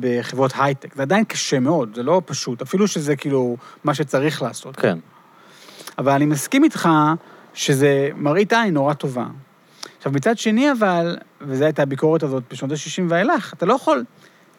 בחברות 0.00 0.52
הייטק, 0.58 0.94
זה 0.94 1.02
עדיין 1.02 1.24
קשה 1.24 1.60
מאוד, 1.60 1.94
זה 1.94 2.02
לא 2.02 2.22
פשוט, 2.24 2.62
אפילו 2.62 2.88
שזה 2.88 3.16
כאילו 3.16 3.56
מה 3.84 3.94
שצריך 3.94 4.42
לעשות. 4.42 4.76
כן. 4.76 4.98
אבל 5.98 6.12
אני 6.12 6.26
מסכים 6.26 6.64
איתך 6.64 6.88
שזה 7.54 8.08
מראית 8.16 8.52
עין 8.52 8.74
נורא 8.74 8.94
טובה. 8.94 9.26
עכשיו, 9.98 10.12
מצד 10.12 10.38
שני, 10.38 10.72
אבל, 10.72 11.16
וזו 11.40 11.64
הייתה 11.64 11.82
הביקורת 11.82 12.22
הזאת 12.22 12.42
בשנות 12.50 12.70
ה-60 12.72 13.02
ואילך, 13.08 13.52
אתה 13.52 13.66
לא 13.66 13.74
יכול 13.74 14.04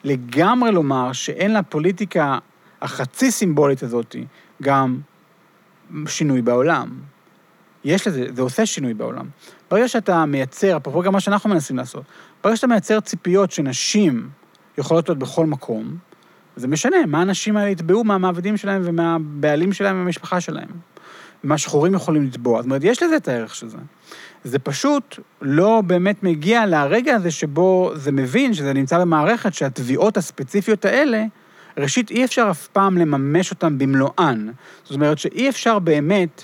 לגמרי 0.03 0.71
לומר 0.71 1.13
שאין 1.13 1.53
לפוליטיקה 1.53 2.37
החצי 2.81 3.31
סימבולית 3.31 3.83
הזאת 3.83 4.15
גם 4.61 4.99
שינוי 6.07 6.41
בעולם. 6.41 6.89
יש 7.83 8.07
לזה, 8.07 8.25
זה 8.33 8.41
עושה 8.41 8.65
שינוי 8.65 8.93
בעולם. 8.93 9.25
ברגע 9.71 9.87
שאתה 9.87 10.25
מייצר, 10.25 10.77
אפרופו 10.77 11.01
גם 11.01 11.13
מה 11.13 11.19
שאנחנו 11.19 11.49
מנסים 11.49 11.77
לעשות, 11.77 12.03
ברגע 12.43 12.55
שאתה 12.55 12.67
מייצר 12.67 12.99
ציפיות 12.99 13.51
שנשים 13.51 14.29
יכולות 14.77 15.09
להיות 15.09 15.19
בכל 15.19 15.45
מקום, 15.45 15.97
זה 16.55 16.67
משנה 16.67 16.97
מה 17.07 17.21
הנשים 17.21 17.57
האלה 17.57 17.69
יתבעו 17.69 18.03
מהמעבידים 18.03 18.57
שלהם 18.57 18.81
ומהבעלים 18.85 19.73
שלהם 19.73 19.95
ומהמשפחה 19.95 20.41
שלהם. 20.41 20.67
מה 21.43 21.57
שחורים 21.57 21.93
יכולים 21.93 22.23
לתבוע. 22.23 22.61
זאת 22.61 22.65
אומרת, 22.65 22.83
יש 22.83 23.03
לזה 23.03 23.15
את 23.15 23.27
הערך 23.27 23.55
של 23.55 23.67
זה. 23.67 23.77
זה 24.43 24.59
פשוט 24.59 25.19
לא 25.41 25.81
באמת 25.87 26.23
מגיע 26.23 26.65
לרגע 26.65 27.15
הזה 27.15 27.31
שבו 27.31 27.91
זה 27.95 28.11
מבין 28.11 28.53
שזה 28.53 28.73
נמצא 28.73 28.99
במערכת 28.99 29.53
שהתביעות 29.53 30.17
הספציפיות 30.17 30.85
האלה, 30.85 31.25
ראשית, 31.77 32.11
אי 32.11 32.25
אפשר 32.25 32.47
אף 32.51 32.67
פעם 32.67 32.97
לממש 32.97 33.51
אותן 33.51 33.77
במלואן. 33.77 34.47
זאת 34.83 34.95
אומרת 34.95 35.17
שאי 35.17 35.49
אפשר 35.49 35.79
באמת, 35.79 36.43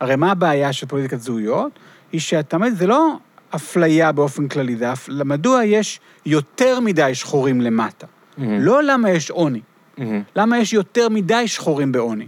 הרי 0.00 0.16
מה 0.16 0.30
הבעיה 0.30 0.72
של 0.72 0.86
פוליטיקת 0.86 1.20
זהויות? 1.20 1.72
היא 2.12 2.20
שתמיד 2.20 2.74
זה 2.74 2.86
לא 2.86 3.16
אפליה 3.54 4.12
באופן 4.12 4.48
כללי, 4.48 4.76
זה 4.76 4.92
אפ... 4.92 5.08
מדוע 5.08 5.64
יש 5.64 6.00
יותר 6.26 6.80
מדי 6.80 7.14
שחורים 7.14 7.60
למטה. 7.60 8.06
מהמם. 8.38 8.60
לא 8.60 8.82
למה 8.82 9.10
יש 9.10 9.30
עוני, 9.30 9.60
מהמם. 9.98 10.22
למה 10.36 10.58
יש 10.58 10.72
יותר 10.72 11.08
מדי 11.08 11.48
שחורים 11.48 11.92
בעוני, 11.92 12.26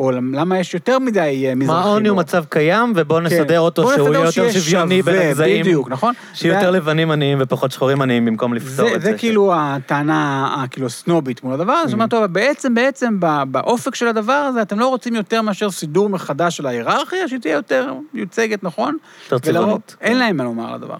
או 0.00 0.10
למה 0.10 0.58
יש 0.58 0.74
יותר 0.74 0.98
מדי 0.98 1.18
אה, 1.48 1.54
מזרחים. 1.54 1.80
מה 1.82 1.88
העוני 1.90 2.08
הוא. 2.08 2.18
מצב 2.18 2.44
קיים, 2.48 2.92
ובואו 2.96 3.18
כן. 3.18 3.24
נסדר 3.26 3.60
אותו 3.60 3.82
בוא 3.82 3.94
שהוא 3.94 4.08
יהיה 4.14 4.24
יותר 4.24 4.50
שוויוני 4.50 5.02
בין 5.02 5.16
הגזעים. 5.22 5.60
בדיוק, 5.60 5.88
נכון? 5.90 6.14
שיהיו 6.34 6.54
יותר 6.54 6.70
לבנים 6.70 7.10
עניים 7.10 7.38
ופחות 7.40 7.72
שחורים 7.72 8.02
עניים 8.02 8.24
במקום 8.24 8.54
לפתור 8.54 8.88
זה, 8.88 8.94
את 8.96 9.02
זה. 9.02 9.10
זה 9.12 9.18
כאילו 9.18 9.52
הטענה, 9.54 10.46
ה- 10.56 10.68
כאילו, 10.68 10.86
הסנובית 10.86 11.44
מול 11.44 11.54
הדבר 11.54 11.72
הזה, 11.72 11.86
זאת 11.88 11.94
אומרת, 11.94 12.10
טוב, 12.10 12.24
בעצם, 12.24 12.74
בעצם, 12.74 13.16
באופק 13.50 13.94
של 13.94 14.08
הדבר 14.08 14.32
הזה, 14.32 14.62
אתם 14.62 14.78
לא 14.78 14.88
רוצים 14.88 15.14
יותר 15.14 15.42
מאשר 15.42 15.70
סידור 15.70 16.08
מחדש 16.08 16.56
של 16.56 16.66
ההיררכיה, 16.66 17.28
שהיא 17.28 17.40
תהיה 17.40 17.54
יותר 17.54 17.92
מיוצגת, 18.14 18.64
נכון? 18.64 18.96
יותר 19.32 19.52
צבעונית. 19.52 19.96
אין 20.00 20.18
להם 20.18 20.36
מה 20.36 20.44
לומר 20.44 20.68
על 20.68 20.74
הדבר. 20.74 20.96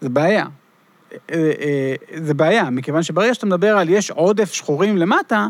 זה 0.00 0.08
בעיה. 0.08 0.44
אה, 1.12 1.18
אה, 1.60 1.94
זה 2.24 2.34
בעיה, 2.34 2.70
מכיוון 2.70 3.02
שברגע 3.02 3.34
שאתה 3.34 3.46
מדבר 3.46 3.76
על 3.78 3.88
יש 3.88 4.10
עודף 4.10 4.52
שחורים 4.52 4.96
למטה, 4.96 5.46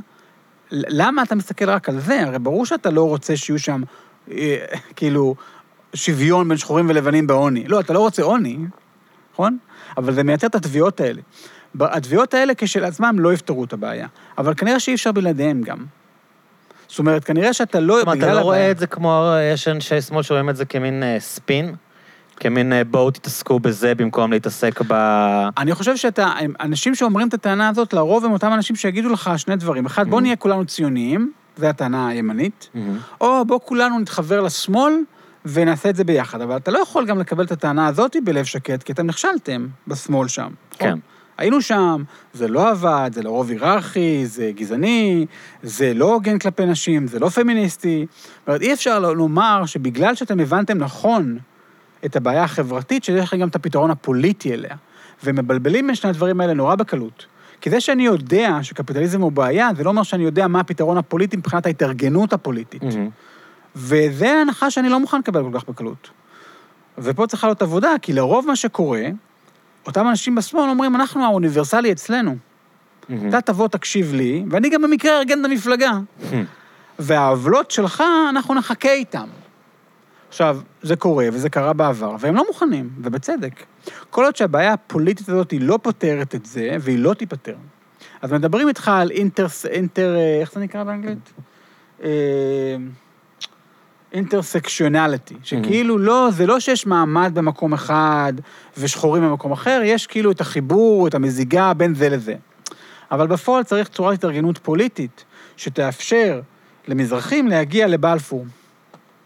למה 0.72 1.22
אתה 1.22 1.34
מסתכל 1.34 1.70
רק 1.70 1.88
על 1.88 2.00
זה? 2.00 2.20
הרי 2.26 2.38
ברור 2.38 2.66
שאתה 2.66 2.90
לא 2.90 3.08
רוצה 3.08 3.36
שיהיו 3.36 3.58
שם, 3.58 3.82
אה, 4.30 4.56
כאילו, 4.96 5.34
שוויון 5.94 6.48
בין 6.48 6.58
שחורים 6.58 6.88
ולבנים 6.88 7.26
בעוני. 7.26 7.64
לא, 7.68 7.80
אתה 7.80 7.92
לא 7.92 7.98
רוצה 7.98 8.22
עוני, 8.22 8.58
נכון? 9.32 9.58
אבל 9.96 10.12
זה 10.14 10.22
מייצר 10.22 10.46
את 10.46 10.54
התביעות 10.54 11.00
האלה. 11.00 11.20
התביעות 11.80 12.34
האלה 12.34 12.52
כשלעצמן 12.56 13.16
לא 13.16 13.32
יפתרו 13.32 13.64
את 13.64 13.72
הבעיה, 13.72 14.06
אבל 14.38 14.54
כנראה 14.54 14.80
שאי 14.80 14.94
אפשר 14.94 15.12
בלעדיהן 15.12 15.60
גם. 15.62 15.84
זאת 16.88 16.98
אומרת, 16.98 17.24
כנראה 17.24 17.52
שאתה 17.52 17.80
לא... 17.80 17.94
זאת 17.98 18.06
אומרת, 18.06 18.18
אתה 18.18 18.26
לא 18.26 18.30
הבעיה- 18.32 18.42
רואה 18.42 18.70
את 18.70 18.78
זה 18.78 18.86
כמו, 18.86 19.24
יש 19.52 19.68
אנשי 19.68 20.00
שמאל 20.00 20.22
שרואים 20.22 20.50
את 20.50 20.56
זה 20.56 20.64
כמין 20.64 21.02
אה, 21.02 21.16
ספין? 21.20 21.74
כמין 22.36 22.72
אה, 22.72 22.84
בואו 22.84 23.10
תתעסקו 23.10 23.60
בזה 23.60 23.94
במקום 23.94 24.32
להתעסק 24.32 24.80
ב... 24.88 24.92
אני 25.58 25.74
חושב 25.74 25.96
שאתה, 25.96 26.28
אנשים 26.60 26.94
שאומרים 26.94 27.28
את 27.28 27.34
הטענה 27.34 27.68
הזאת, 27.68 27.92
לרוב 27.92 28.24
הם 28.24 28.32
אותם 28.32 28.52
אנשים 28.52 28.76
שיגידו 28.76 29.08
לך 29.08 29.30
שני 29.36 29.56
דברים. 29.56 29.86
אחד, 29.86 30.08
בוא 30.08 30.18
Mhm. 30.18 30.22
נהיה 30.22 30.36
כולנו 30.36 30.64
ציוניים, 30.64 31.32
זו 31.56 31.66
הטענה 31.66 32.08
הימנית, 32.08 32.68
מהמם. 32.74 32.98
או 33.20 33.44
בוא 33.44 33.58
כולנו 33.64 33.98
נתחבר 33.98 34.40
לשמאל 34.40 34.94
ונעשה 35.44 35.90
את 35.90 35.96
זה 35.96 36.04
ביחד. 36.04 36.40
אבל 36.40 36.56
אתה 36.56 36.70
לא 36.70 36.78
יכול 36.78 37.06
גם 37.06 37.18
לקבל 37.18 37.44
את 37.44 37.52
הטענה 37.52 37.86
הזאת 37.86 38.16
בלב 38.24 38.44
שקט, 38.44 38.82
כי 38.82 38.92
אתם 38.92 39.06
נכשלתם 39.06 39.66
בשמאל 39.88 40.28
שם. 40.28 40.42
נכון? 40.74 40.88
כן. 40.90 40.98
היינו 41.38 41.62
שם, 41.62 42.02
זה 42.32 42.48
לא 42.48 42.68
עבד, 42.70 43.10
זה 43.14 43.22
לרוב 43.22 43.50
היררכי, 43.50 44.26
זה 44.26 44.50
גזעני, 44.54 45.26
זה 45.62 45.94
לא 45.94 46.12
הוגן 46.14 46.38
כלפי 46.38 46.66
נשים, 46.66 47.06
זה 47.06 47.18
לא 47.18 47.28
פמיניסטי. 47.28 48.06
זאת 48.08 48.48
אומרת, 48.48 48.60
אי 48.62 48.72
אפשר 48.72 48.98
לומר 48.98 49.66
שבגלל 49.66 50.14
שאתם 50.14 50.40
הבנתם 50.40 50.78
נכון 50.78 51.38
את 52.06 52.16
הבעיה 52.16 52.44
החברתית, 52.44 53.04
שיש 53.04 53.22
לכם 53.22 53.38
גם 53.38 53.48
את 53.48 53.56
הפתרון 53.56 53.90
הפוליטי 53.90 54.54
אליה. 54.54 54.76
ומבלבלים 55.24 55.86
בין 55.86 55.96
שני 55.96 56.10
הדברים 56.10 56.40
האלה 56.40 56.54
נורא 56.54 56.74
בקלות. 56.74 57.26
כי 57.60 57.70
זה 57.70 57.80
שאני 57.80 58.06
יודע 58.06 58.58
שקפיטליזם 58.62 59.20
הוא 59.20 59.32
בעיה, 59.32 59.70
זה 59.76 59.84
לא 59.84 59.90
אומר 59.90 60.02
שאני 60.02 60.24
יודע 60.24 60.48
מה 60.48 60.60
הפתרון 60.60 60.98
הפוליטי 60.98 61.36
מבחינת 61.36 61.66
ההתארגנות 61.66 62.32
הפוליטית. 62.32 62.82
מהמם. 62.82 63.08
וזה 63.76 64.32
ההנחה 64.32 64.70
שאני 64.70 64.88
לא 64.88 65.00
מוכן 65.00 65.18
לקבל 65.18 65.42
כל 65.42 65.58
כך 65.58 65.68
בקלות. 65.68 66.10
ופה 66.98 67.26
צריכה 67.26 67.46
להיות 67.46 67.62
עבודה, 67.62 67.90
כי 68.02 68.12
לרוב 68.12 68.46
מה 68.46 68.56
שקורה, 68.56 69.02
אותם 69.86 70.08
אנשים 70.08 70.34
בשמאל 70.34 70.68
אומרים, 70.68 70.96
אנחנו 70.96 71.24
האוניברסלי 71.24 71.92
אצלנו. 71.92 72.36
מהמם. 73.08 73.28
אתה 73.28 73.40
תבוא, 73.40 73.68
תקשיב 73.68 74.14
לי, 74.14 74.44
ואני 74.50 74.70
גם 74.70 74.82
במקרה 74.82 75.18
ארגן 75.18 75.40
את 75.40 75.44
המפלגה. 75.44 75.92
מהמם. 75.92 76.44
והעוולות 76.98 77.70
שלך, 77.70 78.02
אנחנו 78.30 78.54
נחכה 78.54 78.92
איתם. 78.92 79.28
עכשיו, 80.34 80.58
זה 80.82 80.96
קורה, 80.96 81.28
וזה 81.32 81.48
קרה 81.48 81.72
בעבר, 81.72 82.16
והם 82.20 82.34
לא 82.34 82.44
מוכנים, 82.46 82.90
ובצדק. 83.02 83.64
כל 84.10 84.24
עוד 84.24 84.36
שהבעיה 84.36 84.72
הפוליטית 84.72 85.28
הזאת 85.28 85.50
היא 85.50 85.60
לא 85.60 85.78
פותרת 85.82 86.34
את 86.34 86.46
זה, 86.46 86.76
והיא 86.80 86.98
לא 86.98 87.14
תיפתר. 87.14 87.56
אז 88.22 88.32
מדברים 88.32 88.68
איתך 88.68 88.88
על 88.88 89.10
אינטר... 89.10 89.46
אינטר... 89.70 90.16
אה, 90.16 90.40
איך 90.40 90.52
זה 90.52 90.60
נקרא 90.60 90.84
באנגלית? 90.84 91.32
אינטרסקשיונליטי, 94.12 95.34
שכאילו 95.42 95.98
לא, 95.98 96.28
זה 96.32 96.46
לא 96.46 96.60
שיש 96.60 96.86
מעמד 96.86 97.32
במקום 97.34 97.72
אחד 97.72 98.32
ושחורים 98.78 99.22
במקום 99.22 99.52
אחר, 99.52 99.80
יש 99.84 100.06
כאילו 100.06 100.30
את 100.30 100.40
החיבור, 100.40 101.08
את 101.08 101.14
המזיגה 101.14 101.74
בין 101.74 101.94
זה 101.94 102.08
לזה. 102.08 102.34
אבל 103.10 103.26
בפועל 103.26 103.62
צריך 103.62 103.88
צורת 103.88 104.14
התארגנות 104.18 104.58
פוליטית 104.58 105.24
שתאפשר 105.56 106.40
למזרחים 106.88 107.48
להגיע 107.48 107.86
לבלפור. 107.86 108.44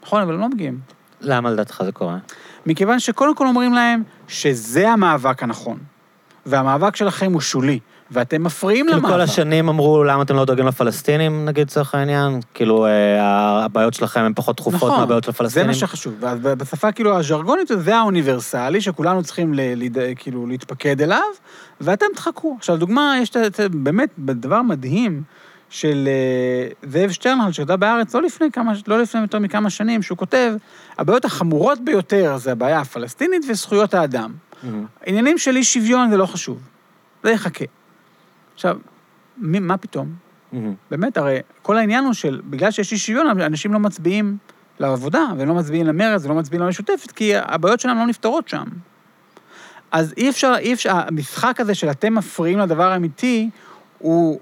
נכון, 0.03 0.21
אבל 0.21 0.33
הם 0.33 0.39
לא 0.39 0.49
מגיעים. 0.49 0.98
למה 1.21 1.51
לדעתך 1.51 1.81
זה 1.85 1.91
קורה? 1.91 2.17
מכיוון 2.65 2.99
שקודם 2.99 3.35
כל 3.35 3.47
אומרים 3.47 3.73
להם 3.73 4.03
שזה 4.27 4.89
המאבק 4.89 5.43
הנכון, 5.43 5.77
והמאבק 6.45 6.95
שלכם 6.95 7.33
הוא 7.33 7.41
שולי, 7.41 7.79
ואתם 8.11 8.43
מפריעים 8.43 8.85
כאילו 8.85 8.97
למאבק. 8.99 9.13
כל 9.13 9.21
השנים 9.21 9.69
אמרו, 9.69 10.03
למה 10.03 10.23
אתם 10.23 10.35
לא 10.35 10.45
דואגים 10.45 10.67
לפלסטינים, 10.67 11.45
נגיד, 11.45 11.67
לצורך 11.67 11.95
העניין? 11.95 12.39
כאילו, 12.53 12.85
אה, 12.85 13.63
הבעיות 13.65 13.93
שלכם 13.93 14.19
הן 14.19 14.33
פחות 14.35 14.57
דחופות 14.57 14.91
מהבעיות 14.91 15.23
של 15.23 15.31
נכון, 15.31 15.45
זה 15.47 15.61
הפלסטינים? 15.61 15.67
מה 15.67 15.73
שחשוב. 15.73 16.13
בשפה 16.41 16.91
כאילו 16.91 17.17
הז'רגונית, 17.17 17.71
זה 17.79 17.95
האוניברסלי, 17.95 18.81
שכולנו 18.81 19.23
צריכים 19.23 19.53
ל, 19.53 19.61
ל, 19.75 20.13
כאילו 20.15 20.47
להתפקד 20.47 21.01
אליו, 21.01 21.21
ואתם 21.81 22.05
תחכו. 22.15 22.55
עכשיו, 22.57 22.77
דוגמה, 22.77 23.15
יש 23.21 23.31
באמת 23.71 24.09
דבר 24.17 24.61
מדהים 24.61 25.23
של 25.69 26.07
אה, 26.07 26.89
זאב 26.89 27.11
שטרנהל, 27.11 27.51
שכתב 27.51 27.73
בהארץ 27.73 28.15
לא 28.15 28.21
לפני 28.21 28.51
כמה, 28.51 28.73
לא 28.87 29.01
לפני 29.01 29.21
יותר 29.21 29.39
מכמה 29.39 29.69
שנים, 29.69 30.01
שהוא 30.01 30.17
כותב, 30.17 30.53
הבעיות 30.97 31.25
החמורות 31.25 31.79
ביותר 31.79 32.37
זה 32.37 32.51
הבעיה 32.51 32.79
הפלסטינית 32.79 33.41
וזכויות 33.49 33.93
האדם. 33.93 34.33
מהמם. 34.63 34.85
עניינים 35.05 35.37
של 35.37 35.55
אי 35.55 35.63
שוויון 35.63 36.09
זה 36.09 36.17
לא 36.17 36.25
חשוב, 36.25 36.59
זה 37.23 37.31
יחכה. 37.31 37.65
עכשיו, 38.53 38.77
מי, 39.37 39.59
מה 39.59 39.77
פתאום? 39.77 40.13
מהמם. 40.51 40.73
באמת, 40.91 41.17
הרי 41.17 41.39
כל 41.61 41.77
העניין 41.77 42.05
הוא 42.05 42.13
של, 42.13 42.41
בגלל 42.49 42.71
שיש 42.71 42.91
אי 42.91 42.97
שוויון, 42.97 43.41
אנשים 43.41 43.73
לא 43.73 43.79
מצביעים 43.79 44.37
לעבודה, 44.79 45.25
והם 45.37 45.47
לא 45.47 45.55
מצביעים 45.55 45.85
למרצ, 45.85 46.25
ולא 46.25 46.35
מצביעים 46.35 46.65
למשותפת, 46.65 47.11
כי 47.11 47.31
הבעיות 47.35 47.79
שלהם 47.79 47.97
לא 47.97 48.05
נפתרות 48.05 48.47
שם. 48.47 48.63
אז 49.91 50.13
אי 50.17 50.29
אפשר, 50.29 50.53
אי 50.59 50.73
אפשר, 50.73 50.95
המשחק 51.07 51.59
הזה 51.59 51.75
של 51.75 51.89
אתם 51.91 52.15
מפריעים 52.15 52.59
לדבר 52.59 52.91
האמיתי, 52.91 53.49
הוא, 53.97 54.39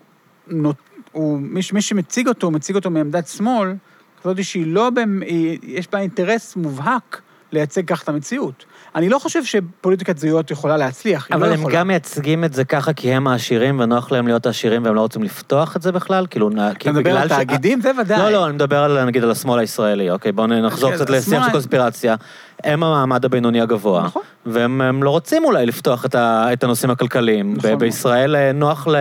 נות- 0.47 0.86
הוא 1.18 1.39
מי, 1.41 1.61
מי 1.73 1.81
שמציג 1.81 2.27
אותו, 2.27 2.52
מציג 2.52 2.76
אותו 2.76 2.89
מעמדת 2.89 3.27
שמאל, 3.27 3.73
כזאת 4.22 4.44
שהיא 4.44 4.68
לא, 4.68 4.89
במ- 4.89 5.22
היא, 5.22 5.60
יש 5.64 5.88
בה 5.91 5.99
אינטרס 5.99 6.56
מובהק 6.56 7.22
לייצג 7.52 7.85
כך 7.88 8.03
את 8.03 8.10
המציאות. 8.10 8.65
אני 8.95 9.09
לא 9.09 9.19
חושב 9.19 9.43
שפוליטיקת 9.43 10.18
זהויות 10.18 10.51
יכולה 10.51 10.77
להצליח, 10.77 11.27
היא 11.30 11.35
אבל 11.35 11.47
לא 11.47 11.53
הם 11.53 11.59
יכולה. 11.59 11.76
גם 11.76 11.88
מייצגים 11.88 12.43
את 12.43 12.53
זה 12.53 12.64
ככה 12.65 12.93
כי 12.93 13.14
הם 13.14 13.27
העשירים 13.27 13.80
ונוח 13.80 14.11
להם 14.11 14.27
להיות 14.27 14.45
עשירים 14.45 14.84
והם 14.85 14.95
לא 14.95 15.01
רוצים 15.01 15.23
לפתוח 15.23 15.76
את 15.76 15.81
זה 15.81 15.91
בכלל? 15.91 16.26
כאילו, 16.30 16.49
נ- 16.49 16.59
אתה 16.59 16.73
כי 16.80 16.91
מדבר 16.91 17.18
על 17.18 17.27
ש- 17.30 17.31
תאגידים? 17.31 17.81
זה 17.81 17.91
ודאי. 18.01 18.19
לא, 18.19 18.30
לא, 18.30 18.45
אני 18.45 18.53
מדבר 18.53 18.84
על, 18.84 19.05
נגיד, 19.05 19.23
על 19.23 19.31
השמאל 19.31 19.59
הישראלי, 19.59 20.11
אוקיי? 20.11 20.31
בואו 20.31 20.47
נחזור 20.47 20.89
אוקיי, 20.91 21.05
קצת 21.05 21.09
לשיח 21.09 21.45
של 21.45 21.51
קונספירציה. 21.51 22.15
הם 22.64 22.84
המעמד 22.84 23.26
הבינוני 23.26 23.61
הגבוה, 23.61 24.03
נכון. 24.03 24.22
והם 24.45 24.81
הם 24.81 25.03
לא 25.03 25.09
רוצים 25.09 25.43
אולי 25.45 25.65
לפתוח 25.65 26.05
את, 26.05 26.15
ה, 26.15 26.53
את 26.53 26.64
הנושאים 26.64 26.91
הכלכליים. 26.91 27.53
נכון. 27.57 27.76
ב- 27.76 27.80
בישראל 27.80 28.35
אה, 28.35 28.51
נוח 28.51 28.88
ל... 28.88 28.95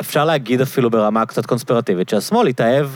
אפשר 0.00 0.24
להגיד 0.24 0.60
אפילו 0.60 0.90
ברמה 0.90 1.26
קצת 1.26 1.46
קונספירטיבית, 1.46 2.08
שהשמאל 2.08 2.46
התאהב, 2.46 2.86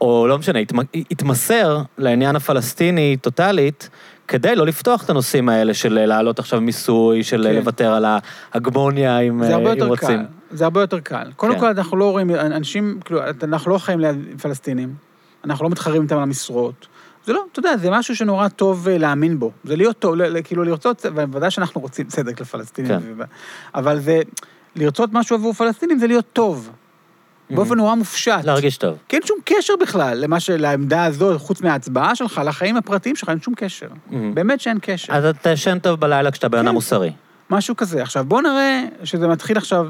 או 0.00 0.26
לא 0.28 0.38
משנה, 0.38 0.58
התמ- 0.60 0.98
התמסר 1.10 1.78
לעניין 1.98 2.36
הפלסטיני 2.36 3.16
טוטאלית, 3.20 3.88
כדי 4.28 4.56
לא 4.56 4.66
לפתוח 4.66 5.04
את 5.04 5.10
הנושאים 5.10 5.48
האלה 5.48 5.74
של 5.74 6.06
להעלות 6.06 6.38
עכשיו 6.38 6.60
מיסוי, 6.60 7.22
של 7.22 7.46
כן. 7.48 7.54
לוותר 7.54 7.92
על 7.92 8.04
ההגמוניה, 8.04 9.18
אם, 9.18 9.42
אה, 9.42 9.56
אם 9.56 9.82
רוצים. 9.82 10.18
קל. 10.18 10.24
זה 10.50 10.64
הרבה 10.64 10.80
יותר 10.80 11.00
קל. 11.00 11.30
קודם 11.36 11.54
כן. 11.54 11.60
כל, 11.60 11.66
אנחנו 11.66 11.96
לא 11.96 12.10
רואים, 12.10 12.30
אנשים, 12.30 13.00
כאילו, 13.04 13.20
אנחנו 13.42 13.70
לא 13.70 13.78
חיים 13.78 14.00
ליד 14.00 14.16
פלסטינים, 14.42 14.94
אנחנו 15.44 15.64
לא 15.64 15.70
מתחרים 15.70 16.02
איתם 16.02 16.16
על 16.16 16.22
המשרות. 16.22 16.86
זה 17.24 17.32
לא, 17.32 17.44
אתה 17.52 17.58
יודע, 17.58 17.76
זה 17.76 17.90
משהו 17.90 18.16
שנורא 18.16 18.48
טוב 18.48 18.88
אה, 18.88 18.98
להאמין 18.98 19.38
בו. 19.38 19.50
זה 19.64 19.76
להיות 19.76 19.98
טוב, 19.98 20.14
כאילו 20.44 20.64
לרצות, 20.64 21.06
ובוודאי 21.14 21.50
שאנחנו 21.50 21.80
רוצים 21.80 22.06
צדק 22.06 22.40
לפלסטינים. 22.40 22.98
כן. 22.98 23.24
אבל 23.74 24.00
זה, 24.00 24.20
לרצות 24.76 25.10
משהו 25.12 25.36
עבור 25.36 25.52
פלסטינים 25.52 25.98
זה 25.98 26.06
להיות 26.06 26.24
טוב. 26.32 26.70
באופן 27.50 27.74
נורא 27.76 27.94
מופשט. 27.94 28.44
להרגיש 28.44 28.76
טוב. 28.76 28.98
כי 29.08 29.16
אין 29.16 29.26
שום 29.26 29.38
קשר 29.44 29.72
בכלל 29.80 30.18
למה 30.18 30.40
ש... 30.40 30.50
לעמדה 30.50 31.04
הזו, 31.04 31.38
חוץ 31.38 31.60
מההצבעה 31.60 32.16
שלך, 32.16 32.40
לחיים 32.44 32.76
הפרטיים 32.76 33.16
שלך, 33.16 33.28
אין 33.28 33.40
שום 33.40 33.54
קשר. 33.54 33.88
באמת 34.34 34.60
שאין 34.60 34.78
קשר. 34.82 35.12
אז 35.12 35.24
אתה 35.24 35.50
ישן 35.50 35.78
טוב 35.78 36.00
בלילה 36.00 36.30
כשאתה 36.30 36.48
בן 36.48 36.58
אדם 36.58 36.66
כן. 36.66 36.74
מוסרי. 36.74 37.12
משהו 37.50 37.76
כזה. 37.76 38.02
עכשיו, 38.02 38.24
בואו 38.24 38.40
נראה 38.40 38.82
שזה 39.04 39.28
מתחיל 39.28 39.56
עכשיו, 39.56 39.86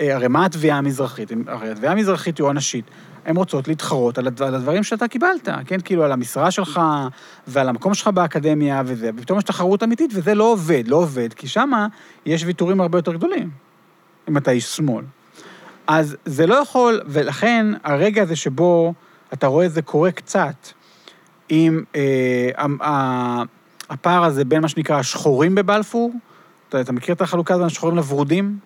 אה, 0.00 0.14
הרי 0.14 0.28
מה 0.28 0.44
התביעה 0.44 0.78
המזרחית? 0.78 1.30
הרי 1.46 1.70
התביעה 1.70 1.92
המזרחית 1.92 2.38
היא 2.38 2.44
עונשית. 2.44 2.84
הן 3.26 3.36
רוצות 3.36 3.68
להתחרות 3.68 4.18
על 4.18 4.54
הדברים 4.54 4.82
שאתה 4.82 5.08
קיבלת, 5.08 5.48
כן? 5.66 5.80
כאילו, 5.80 6.04
על 6.04 6.12
המשרה 6.12 6.50
שלך 6.50 6.80
ועל 7.46 7.68
המקום 7.68 7.94
שלך 7.94 8.08
באקדמיה 8.08 8.82
וזה, 8.86 9.10
ופתאום 9.16 9.38
יש 9.38 9.44
תחרות 9.44 9.82
אמיתית, 9.82 10.10
וזה 10.14 10.34
לא 10.34 10.44
עובד, 10.44 10.82
לא 10.88 10.96
עובד, 10.96 11.34
כי 11.34 11.48
שמה 11.48 11.86
יש 12.26 12.44
ויתורים 12.44 12.80
הרבה 12.80 12.98
יותר 12.98 13.12
גדולים, 13.12 13.50
אם 14.28 14.36
אתה 14.36 14.50
איש 14.50 14.64
שמאל. 14.76 15.04
אז 15.86 16.16
זה 16.24 16.46
לא 16.46 16.54
יכול, 16.54 17.00
ולכן 17.06 17.66
הרגע 17.84 18.22
הזה 18.22 18.36
שבו 18.36 18.94
אתה 19.32 19.46
רואה 19.46 19.66
את 19.66 19.72
זה 19.72 19.82
קורה 19.82 20.10
קצת, 20.10 20.68
עם 21.48 21.84
אה, 21.96 22.50
ה- 22.56 22.88
ה- 22.88 23.42
הפער 23.90 24.24
הזה 24.24 24.44
בין 24.44 24.62
מה 24.62 24.68
שנקרא 24.68 24.98
השחורים 24.98 25.54
בבלפור, 25.54 26.12
אתה, 26.68 26.80
אתה 26.80 26.92
מכיר 26.92 27.14
את 27.14 27.20
החלוקה 27.20 27.54
הזאת 27.54 27.62
בין 27.62 27.66
השחורים 27.66 27.96
לוורודים? 27.96 28.58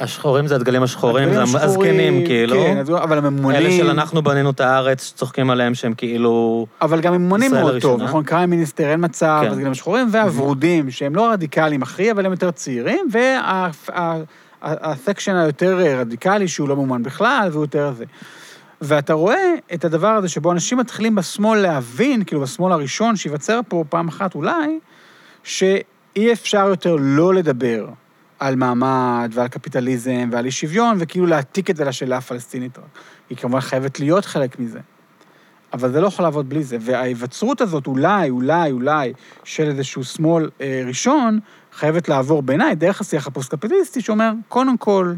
השחורים 0.00 0.46
זה 0.46 0.54
הדגלים 0.54 0.82
השחורים, 0.82 1.34
זה 1.34 1.42
הדגלים 1.42 1.56
השחורים, 1.56 1.90
הזקנים, 1.90 2.26
כאילו. 2.26 2.56
כן, 2.56 2.82
אבל 3.02 3.18
הממונים... 3.18 3.60
אלה 3.60 3.70
של 3.70 3.90
אנחנו 3.90 4.22
בנינו 4.22 4.50
את 4.50 4.60
הארץ, 4.60 5.12
צוחקים 5.16 5.50
עליהם 5.50 5.74
שהם 5.74 5.94
כאילו... 5.94 6.66
אבל 6.82 7.00
גם 7.00 7.14
ממונים 7.14 7.50
מאוד 7.50 7.62
טוב, 7.62 7.70
הראשונה. 7.70 8.04
נכון? 8.04 8.24
קריים 8.24 8.50
מיניסטר, 8.50 8.90
אין 8.90 9.04
מצב, 9.04 9.42
כן. 9.50 9.62
גם 9.64 9.70
השחורים 9.70 10.08
והוורודים, 10.12 10.90
שהם 10.90 11.16
לא 11.16 11.30
רדיקליים 11.32 11.82
הכי, 11.82 12.10
אבל 12.10 12.26
הם 12.26 12.32
יותר 12.32 12.50
צעירים, 12.50 13.08
והסקשן 14.62 15.36
היותר 15.36 15.78
רדיקלי, 16.00 16.48
שהוא 16.48 16.68
לא 16.68 16.76
מאומן 16.76 17.02
בכלל, 17.02 17.48
והוא 17.52 17.64
יותר 17.64 17.92
זה. 17.92 18.04
ואתה 18.80 19.12
רואה 19.12 19.54
את 19.74 19.84
הדבר 19.84 20.08
הזה 20.08 20.28
שבו 20.28 20.52
אנשים 20.52 20.78
מתחילים 20.78 21.14
בשמאל 21.14 21.58
להבין, 21.58 22.24
כאילו 22.24 22.40
בשמאל 22.40 22.72
הראשון 22.72 23.16
שייווצר 23.16 23.60
פה 23.68 23.84
פעם 23.88 24.08
אחת 24.08 24.34
אולי, 24.34 24.78
שאי 25.42 26.32
אפשר 26.32 26.68
יותר 26.68 26.96
לא 27.00 27.34
לדבר 27.34 27.88
על 28.38 28.56
מעמד 28.56 29.30
ועל 29.34 29.48
קפיטליזם 29.48 30.28
ועל 30.32 30.44
אי 30.44 30.50
שוויון, 30.50 30.96
וכאילו 31.00 31.26
להעתיק 31.26 31.70
את 31.70 31.76
זה 31.76 31.84
לשאלה 31.84 32.16
הפלסטינית. 32.16 32.78
היא 33.30 33.38
כמובן 33.38 33.60
חייבת 33.60 34.00
להיות 34.00 34.24
חלק 34.24 34.58
מזה. 34.58 34.80
אבל 35.72 35.92
זה 35.92 36.00
לא 36.00 36.06
יכול 36.06 36.24
לעבוד 36.24 36.48
בלי 36.48 36.62
זה. 36.62 36.76
וההיווצרות 36.80 37.60
הזאת, 37.60 37.86
אולי, 37.86 38.30
אולי, 38.30 38.70
אולי, 38.70 39.12
של 39.44 39.68
איזשהו 39.68 40.04
שמאל 40.04 40.50
אה, 40.60 40.82
ראשון, 40.86 41.40
חייבת 41.72 42.08
לעבור 42.08 42.42
בעיניי 42.42 42.74
דרך 42.74 43.00
השיח 43.00 43.26
הפוסט-קפיטליסטי, 43.26 44.00
שאומר, 44.00 44.30
קודם 44.48 44.76
כל, 44.76 45.12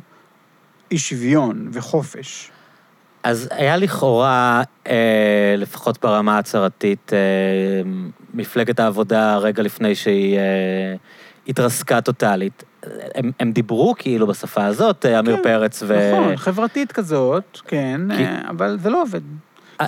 אי 0.90 0.98
שוויון 0.98 1.68
וחופש. 1.72 2.50
אז 3.22 3.48
היה 3.50 3.76
לכאורה, 3.76 4.62
אה, 4.86 5.54
לפחות 5.58 5.98
ברמה 6.02 6.36
ההצהרתית, 6.36 7.12
אה, 7.12 7.18
מפלגת 8.34 8.80
העבודה 8.80 9.36
רגע 9.36 9.62
לפני 9.62 9.94
שהיא 9.94 10.38
אה, 10.38 10.94
התרסקה 11.48 12.00
טוטאלית. 12.00 12.64
הם, 13.14 13.30
הם 13.40 13.52
דיברו 13.52 13.94
כאילו 13.98 14.26
בשפה 14.26 14.64
הזאת, 14.64 15.06
אה, 15.06 15.18
עמיר 15.18 15.36
כן, 15.36 15.42
פרץ 15.42 15.82
ו... 15.86 16.10
נכון, 16.12 16.36
חברתית 16.36 16.92
כזאת, 16.92 17.58
כן, 17.66 18.00
כי- 18.16 18.24
אה, 18.24 18.40
אבל 18.48 18.78
זה 18.82 18.90
לא 18.90 19.02
עובד. 19.02 19.20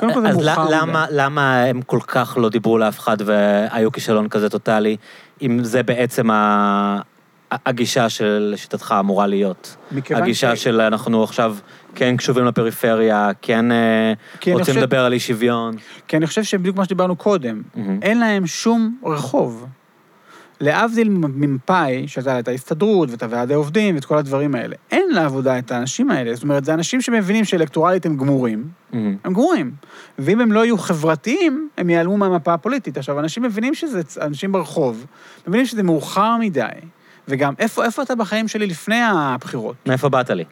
קודם 0.01 0.15
כל 0.15 0.21
זה 0.23 0.29
אז 0.29 0.37
מאוחר 0.37 0.67
למה, 0.71 1.05
מדי. 1.07 1.17
למה 1.17 1.63
הם 1.63 1.83
כל 1.83 1.99
כך 2.07 2.37
לא 2.41 2.49
דיברו 2.49 2.79
לאף 2.79 2.99
אחד 2.99 3.17
והיו 3.25 3.93
כישלון 3.93 4.29
כזה 4.29 4.49
טוטאלי, 4.49 4.97
אם 5.43 5.65
זה 5.65 5.83
בעצם 5.83 6.31
ה... 6.31 7.01
הגישה 7.67 8.09
שלשיטתך 8.09 8.95
אמורה 9.01 9.27
להיות? 9.27 9.77
מכיוון 9.93 10.23
הגישה 10.23 10.57
ש- 10.57 10.63
של 10.65 10.81
אנחנו 10.81 11.23
עכשיו 11.25 11.57
כן 11.95 12.17
קשובים 12.17 12.45
לפריפריה, 12.45 13.31
כן 13.43 13.73
אה, 13.73 14.13
רוצים 14.35 14.59
חושב- 14.59 14.77
לדבר 14.79 15.05
על 15.05 15.13
אי 15.13 15.21
שוויון. 15.21 15.77
כי 16.09 16.17
אני 16.17 16.27
חושב 16.27 16.43
שבדיוק 16.43 16.77
מה 16.77 16.85
שדיברנו 16.85 17.17
קודם, 17.17 17.63
מהמם. 17.75 17.99
אין 18.03 18.21
להם 18.21 18.47
שום 18.47 18.99
רחוב. 19.05 19.67
להבדיל 20.61 21.09
ממפא"י, 21.09 22.09
שהייתה 22.09 22.39
את 22.39 22.49
ההסתדרות 22.49 23.11
ואת 23.11 23.23
הוועדי 23.23 23.55
עובדים 23.55 23.95
ואת 23.95 24.05
כל 24.05 24.19
הדברים 24.19 24.55
האלה, 24.55 24.77
אין 24.91 25.09
לעבודה 25.13 25.59
את 25.59 25.73
האנשים 25.73 26.11
האלה. 26.11 26.35
זאת 26.35 26.43
אומרת, 26.43 26.65
זה 26.65 26.75
אנשים 26.75 27.01
שמבינים 27.01 27.45
שאלקטורלית 27.45 28.07
הם 28.07 28.17
גמורים, 28.17 28.69
מהמם. 28.93 29.17
הם 29.25 29.33
גמורים. 29.33 29.71
ואם 30.19 30.41
הם 30.41 30.53
לא 30.53 30.65
יהיו 30.65 30.79
חברתיים, 30.79 31.69
הם 31.79 31.91
ייעלמו 31.91 32.17
מהמפה 32.17 32.55
הפוליטית. 32.55 32.99
עכשיו, 32.99 33.21
אנשים 33.21 33.43
מבינים 33.43 33.75
שזה, 33.75 34.01
אנשים 34.21 34.53
ברחוב, 34.53 35.07
מבינים 35.47 35.67
שזה 35.67 35.83
מאוחר 35.83 36.37
מדי. 36.37 36.69
וגם, 37.29 37.55
איפה, 37.59 37.85
איפה 37.85 38.03
אתה 38.03 38.15
בחיים 38.15 38.49
שלי 38.49 38.67
לפני 38.67 39.01
הבחירות? 39.03 39.77
מאיפה 39.87 40.09
באת 40.09 40.31
לי? 40.31 40.45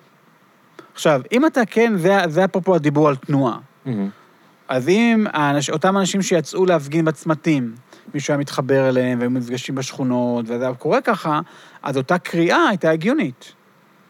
עכשיו, 0.95 1.23
אם 1.33 1.47
אתה 1.47 1.61
כן, 1.67 1.93
זה, 1.97 2.19
זה 2.29 2.45
אפרופו 2.45 2.75
הדיבור 2.75 3.09
על 3.09 3.17
תנועה. 3.17 3.59
מהמם. 3.85 4.09
אז 4.69 4.89
אם 4.89 5.27
האנש, 5.33 5.71
אותם 5.71 5.99
אנשים 5.99 6.23
שיצאו 6.23 6.67
להפגין 6.67 7.05
בצמתים, 7.05 7.75
מישהו 8.15 8.33
היה 8.33 8.39
מתחבר 8.39 8.89
אליהם 8.89 9.19
והיו 9.19 9.31
מפגשים 9.31 9.75
בשכונות, 9.75 10.45
וזה 10.49 10.65
היה 10.65 10.75
קורה 10.75 11.01
ככה, 11.01 11.41
אז 11.83 11.97
אותה 11.97 12.19
קריאה 12.19 12.69
הייתה 12.69 12.91
הגיונית. 12.91 13.53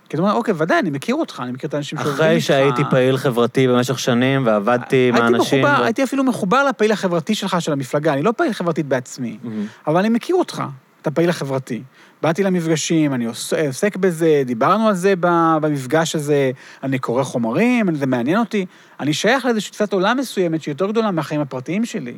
כי 0.09 0.17
אתה 0.17 0.23
אומר, 0.23 0.35
אוקיי, 0.35 0.55
ודאי, 0.57 0.79
אני 0.79 0.91
מכיר 0.91 1.15
אותך, 1.15 1.41
אני 1.45 1.53
מכיר 1.53 1.69
את 1.69 1.75
האנשים 1.75 1.99
שעובדים 1.99 2.13
איתך. 2.15 2.25
אחרי 2.25 2.41
שהייתי 2.41 2.83
פעיל 2.91 3.17
חברתי 3.17 3.69
במשך 3.69 3.99
שנים 3.99 4.47
ועבדתי 4.47 5.09
עם 5.09 5.15
האנשים... 5.17 5.65
מחובר, 5.65 5.81
ו- 5.83 5.85
הייתי 5.85 6.05
אפילו 6.05 6.25
מחובר 6.25 6.65
לפעיל 6.65 6.93
החברתי 6.93 7.35
שלך, 7.35 7.57
של 7.63 7.73
המפלגה, 7.73 8.13
אני 8.13 8.23
לא 8.23 8.33
פעיל 8.37 8.53
חברתית 8.53 8.87
בעצמי, 8.87 9.39
מהמם. 9.43 9.67
אבל 9.87 9.97
אני 10.01 10.09
מכיר 10.09 10.37
אותך, 10.37 10.63
אתה 11.03 11.11
פעיל 11.11 11.31
החברתי. 11.31 11.83
באתי 12.23 12.43
למפגשים, 12.43 13.15
אני 13.15 13.25
עוס- 13.27 13.53
עוסק 13.67 13.97
בזה, 13.97 14.43
דיברנו 14.47 14.89
על 14.89 14.95
זה 14.95 15.15
במפגש 15.61 16.15
הזה, 16.15 16.51
אני 16.83 16.99
קורא 16.99 17.23
חומרים, 17.25 17.95
זה 17.95 18.07
מעניין 18.07 18.39
אותי. 18.39 18.67
אני 19.01 19.13
שייך 19.15 19.45
לאיזושהי 19.45 19.71
תפיסת 19.73 19.93
עולם 19.93 20.17
מסוימת 20.17 20.63
שהיא 20.63 20.73
יותר 20.73 20.87
גדולה 20.91 21.11
מהחיים 21.11 21.41
הפרטיים 21.41 21.85
שלי. 21.85 22.15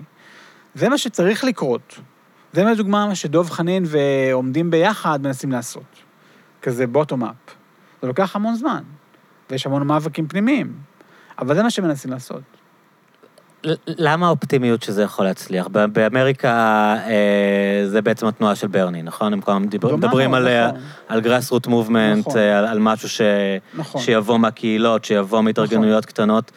זה 0.74 0.88
מה 0.88 0.98
שצריך 0.98 1.44
לקרות. 1.44 1.98
זה 2.52 2.64
לדוגמה 2.64 3.06
מה 3.06 3.14
שדב 3.14 3.50
חנין 3.50 3.84
ועומדים 3.86 4.70
ביחד 4.70 5.18
מנסים 5.22 5.52
לעשות. 5.52 5.82
כזה 6.62 6.86
בוטום-אפ. 6.86 7.34
זה 8.02 8.08
לוקח 8.08 8.36
המון 8.36 8.54
זמן, 8.54 8.82
ויש 9.50 9.66
המון 9.66 9.86
מאבקים 9.86 10.28
פנימיים, 10.28 10.72
אבל 11.38 11.54
זה 11.54 11.62
מה 11.62 11.70
שמנסים 11.70 12.10
לעשות. 12.10 12.42
למה 13.86 14.26
האופטימיות 14.26 14.82
שזה 14.82 15.02
יכול 15.02 15.24
להצליח? 15.24 15.66
באמריקה 15.92 16.50
אה, 17.06 17.82
זה 17.86 18.02
בעצם 18.02 18.26
התנועה 18.26 18.54
של 18.54 18.66
ברני, 18.66 19.02
נכון? 19.02 19.32
הם 19.32 19.66
דיבר- 19.66 19.88
דומה 19.90 20.06
מדברים 20.06 20.34
על, 20.34 20.48
אה, 20.48 20.66
נכון. 20.68 20.80
על 21.08 21.20
grassroot 21.20 21.66
movement, 21.66 22.18
נכון. 22.18 22.36
אה, 22.38 22.58
על, 22.58 22.66
על 22.66 22.78
משהו 22.78 23.08
ש, 23.08 23.20
נכון. 23.74 24.00
שיבוא 24.00 24.38
מהקהילות, 24.38 25.04
שיבוא 25.04 25.40
מהתארגנויות 25.40 26.06
קטנות, 26.06 26.50
אה, 26.50 26.56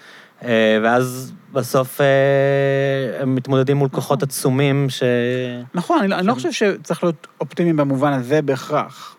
ואז 0.84 1.34
בסוף 1.54 2.02
אה, 2.02 2.06
הם 3.22 3.36
מתמודדים 3.36 3.78
מול 3.78 3.90
כוחות 3.90 4.24
עצומים 4.24 4.90
ש... 4.90 5.04
נכון, 5.74 6.00
אני, 6.00 6.16
אני 6.16 6.28
לא 6.28 6.34
חושב 6.34 6.52
שצריך 6.52 7.04
להיות 7.04 7.28
אופטימיים 7.42 7.78
במובן 7.78 8.14
הזה 8.14 8.42
בהכרח. 8.42 9.18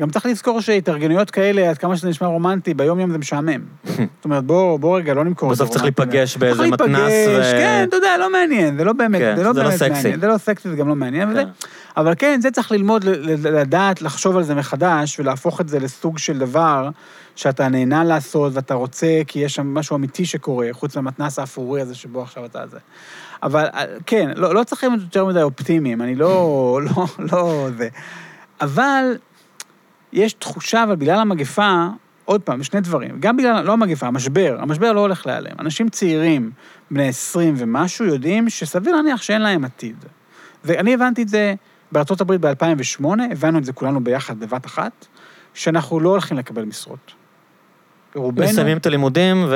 גם 0.00 0.10
צריך 0.10 0.26
לזכור 0.26 0.60
שהתארגנויות 0.60 1.30
כאלה, 1.30 1.70
עד 1.70 1.78
כמה 1.78 1.96
שזה 1.96 2.08
נשמע 2.08 2.28
רומנטי, 2.28 2.74
ביום-יום 2.74 3.10
זה 3.10 3.18
משעמם. 3.18 3.60
זאת 3.86 4.24
אומרת, 4.24 4.44
בוא, 4.44 4.78
בוא 4.78 4.98
רגע, 4.98 5.14
לא 5.14 5.24
נמכור 5.24 5.52
את 5.52 5.56
זה 5.56 5.64
בסוף 5.64 5.72
צריך. 5.72 5.82
להיפגש 5.82 6.36
באיזה 6.36 6.66
מתנ"ס 6.66 7.12
ו- 7.28 7.42
כן, 7.42 7.84
אתה 7.88 7.96
יודע, 7.96 8.16
לא 8.18 8.32
מעניין, 8.32 8.76
זה 8.76 8.84
לא 8.84 8.92
באמת, 8.92 9.20
כן, 9.20 9.36
זה 9.36 9.44
לא 9.44 9.52
זה 9.52 9.62
לא 9.62 9.68
באמת 9.68 9.78
סקסי. 9.78 9.92
מעניין, 9.92 10.20
זה 10.20 10.26
לא 10.26 10.38
סקסי, 10.38 10.68
זה 10.68 10.76
גם 10.76 10.88
לא 10.88 10.94
מעניין, 10.94 11.30
וזה, 11.30 11.44
כן. 11.44 11.50
אבל 11.96 12.14
כן, 12.18 12.40
זה 12.40 12.50
צריך 12.50 12.72
ללמוד, 12.72 13.04
לדעת, 13.44 14.02
לחשוב 14.02 14.36
על 14.36 14.42
זה 14.42 14.54
מחדש, 14.54 15.20
ולהפוך 15.20 15.60
את 15.60 15.68
זה 15.68 15.78
לסוג 15.78 16.18
של 16.18 16.38
דבר 16.38 16.88
שאתה 17.38 17.68
נהנה 17.68 18.04
לעשות, 18.04 18.52
ואתה 18.54 18.74
רוצה, 18.74 19.20
כי 19.26 19.38
יש 19.38 19.54
שם 19.54 19.74
משהו 19.74 19.96
אמיתי 19.96 20.24
שקורה, 20.24 20.68
חוץ 20.72 20.96
מהמתנ"ס 20.96 21.38
האפורי 21.38 21.80
הזה 21.80 21.94
שבו 21.94 22.22
עכשיו 22.22 22.44
אתה 22.44 22.66
זה. 22.66 22.78
אבל 23.42 23.66
אה, 23.74 23.84
כן, 24.06 24.30
לא, 24.36 24.54
לא 24.54 24.64
צריכים 24.64 24.90
להיות 24.90 25.02
יותר 25.02 25.24
מדי 25.24 25.42
אופטימיים, 25.42 26.02
אני 26.02 26.14
לא, 26.14 26.80
לא, 26.96 27.06
לא 27.18 27.68
זה. 27.76 27.88
אבל 28.60 29.16
יש 30.12 30.32
תחושה, 30.32 30.82
אבל 30.82 30.96
בגלל 30.96 31.18
המגפה, 31.18 31.86
עוד 32.24 32.42
פעם, 32.42 32.62
שני 32.62 32.80
דברים. 32.80 33.20
גם 33.20 33.36
בגלל, 33.36 33.64
לא 33.64 33.72
המגפה, 33.72 34.06
המשבר. 34.06 34.56
המשבר 34.60 34.92
לא 34.92 35.00
הולך 35.00 35.26
להיעלם. 35.26 35.54
אנשים 35.58 35.88
צעירים, 35.88 36.50
בני 36.90 37.08
20 37.08 37.54
ומשהו, 37.58 38.04
יודעים 38.04 38.48
שסביר 38.48 38.96
להניח 38.96 39.22
שאין 39.22 39.42
להם 39.42 39.64
עתיד. 39.64 40.04
ואני 40.64 40.94
הבנתי 40.94 41.22
את 41.22 41.28
זה 41.28 41.54
בארצות 41.92 42.20
הברית 42.20 42.40
ב-2008, 42.40 43.04
הבנו 43.30 43.58
את 43.58 43.64
זה 43.64 43.72
כולנו 43.72 44.04
ביחד 44.04 44.40
בבת 44.40 44.66
אחת, 44.66 45.06
שאנחנו 45.54 46.00
לא 46.00 46.08
הולכים 46.08 46.36
לקבל 46.36 46.64
משרות. 46.64 47.27
רובנו, 48.14 48.46
מסיימים 48.46 48.76
את 48.76 48.86
הלימודים 48.86 49.46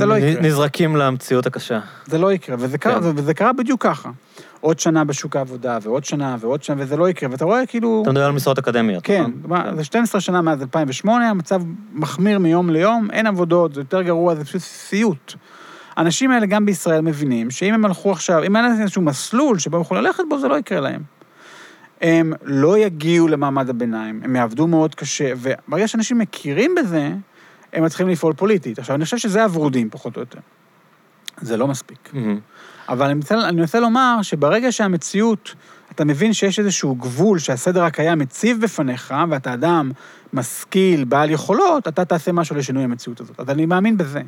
לא. 0.00 0.14
ונזרקים 0.20 0.96
למציאות 0.96 1.46
הקשה. 1.46 1.80
זה 2.06 2.18
לא 2.18 2.32
יקרה, 2.32 2.56
וזה 2.58 2.78
קרה, 2.78 3.00
כן. 3.00 3.12
וזה 3.14 3.34
קרה 3.34 3.52
בדיוק 3.52 3.82
ככה. 3.82 4.10
עוד 4.60 4.78
שנה 4.78 5.04
בשוק 5.04 5.36
העבודה, 5.36 5.78
ועוד 5.82 6.04
שנה, 6.04 6.36
ועוד 6.40 6.62
שנה, 6.62 6.76
וזה 6.78 6.96
לא 6.96 7.08
יקרה. 7.08 7.30
ואתה 7.32 7.44
רואה 7.44 7.66
כאילו... 7.66 8.00
אתה 8.02 8.10
מדבר 8.10 8.24
על 8.24 8.32
משרות 8.32 8.58
אקדמיות, 8.58 9.04
כן, 9.04 9.20
נכון? 9.20 9.32
מה, 9.44 9.76
זה 9.76 9.84
12 9.84 10.20
שנה 10.20 10.42
מאז 10.42 10.62
2008, 10.62 11.30
המצב 11.30 11.62
מחמיר 11.92 12.38
מיום 12.38 12.70
ליום, 12.70 13.08
אין 13.12 13.26
עבודות, 13.26 13.74
זה 13.74 13.80
יותר 13.80 14.02
גרוע, 14.02 14.34
זה 14.34 14.44
פשוט 14.44 14.60
סיוט. 14.60 15.34
האנשים 15.96 16.30
האלה 16.30 16.46
גם 16.46 16.66
בישראל 16.66 17.00
מבינים 17.00 17.50
שאם 17.50 17.74
הם 17.74 17.84
הלכו 17.84 18.12
עכשיו, 18.12 18.44
אם 18.44 18.56
אין 18.56 18.64
להם 18.64 18.82
איזשהו 18.82 19.02
מסלול 19.02 19.58
שבו 19.58 19.76
הם 19.76 19.82
יכולים 19.82 20.04
ללכת 20.04 20.22
בו, 20.28 20.38
זה 20.38 20.48
לא 20.48 20.58
יקרה 20.58 20.80
להם. 20.80 21.02
הם 22.00 22.32
לא 22.42 22.78
יגיעו 22.78 23.28
למעמד 23.28 23.70
הביניים, 23.70 24.20
הם 24.24 24.36
יעבדו 24.36 24.66
מאוד 24.66 24.94
קשה, 24.94 25.32
וברגע 25.36 25.88
שאנשים 25.88 26.18
מכירים 26.18 26.74
בזה, 26.78 27.10
הם 27.76 27.84
מתחילים 27.84 28.12
לפעול 28.12 28.32
פוליטית. 28.32 28.78
עכשיו, 28.78 28.96
אני 28.96 29.04
חושב 29.04 29.18
שזה 29.18 29.44
הוורודים, 29.44 29.90
פחות 29.90 30.16
או 30.16 30.20
יותר. 30.20 30.38
זה 31.40 31.56
לא 31.56 31.66
מספיק. 31.66 32.10
מהמם. 32.12 32.38
אבל 32.88 33.06
אני 33.06 33.14
מנסה, 33.14 33.48
אני 33.48 33.56
מנסה 33.56 33.80
לומר 33.80 34.18
שברגע 34.22 34.72
שהמציאות, 34.72 35.54
אתה 35.90 36.04
מבין 36.04 36.32
שיש 36.32 36.58
איזשהו 36.58 36.94
גבול 36.94 37.38
שהסדר 37.38 37.84
הקיים 37.84 38.18
מציב 38.18 38.60
בפניך, 38.60 39.14
ואתה 39.30 39.54
אדם 39.54 39.90
משכיל, 40.32 41.04
בעל 41.04 41.30
יכולות, 41.30 41.88
אתה 41.88 42.04
תעשה 42.04 42.32
משהו 42.32 42.56
לשינוי 42.56 42.84
המציאות 42.84 43.20
הזאת. 43.20 43.40
אז 43.40 43.50
אני 43.50 43.66
מאמין 43.66 43.96
בזה. 43.96 44.20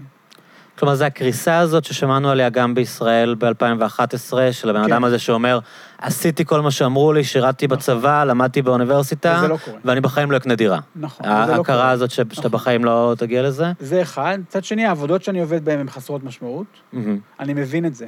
כלומר, 0.78 0.94
זה 0.94 1.06
הקריסה 1.06 1.58
הזאת 1.58 1.84
ששמענו 1.84 2.30
עליה 2.30 2.48
גם 2.48 2.74
בישראל 2.74 3.34
ב-2011, 3.38 4.32
של 4.52 4.70
הבן 4.70 4.84
כן. 4.86 4.92
אדם 4.92 5.04
הזה 5.04 5.18
שאומר, 5.18 5.58
עשיתי 5.98 6.44
כל 6.44 6.60
מה 6.60 6.70
שאמרו 6.70 7.12
לי, 7.12 7.24
שירתי 7.24 7.66
בצבא, 7.68 8.24
למדתי 8.24 8.62
באוניברסיטה, 8.62 9.46
לא. 9.48 9.58
ואני 9.84 10.00
בחיים 10.00 10.30
לא 10.30 10.36
אקנה 10.36 10.54
דירה. 10.54 10.78
נכון, 10.96 11.26
וזה 11.26 11.34
לא 11.40 11.44
קורה. 11.44 11.56
ההכרה 11.56 11.90
הזאת 11.90 12.10
ש- 12.10 12.16
שאתה 12.16 12.32
נכון. 12.34 12.50
בחיים 12.50 12.84
לא 12.84 13.14
תגיע 13.18 13.42
לזה? 13.42 13.72
זה 13.80 14.02
אחד. 14.02 14.38
מצד 14.40 14.64
שני, 14.64 14.86
העבודות 14.86 15.22
שאני 15.22 15.40
עובד 15.40 15.64
בהן 15.64 15.78
הן 15.78 15.90
חסרות 15.90 16.24
משמעות. 16.24 16.66
מהמם. 16.92 17.18
אני 17.40 17.54
מבין 17.54 17.86
את 17.86 17.94
זה. 17.94 18.06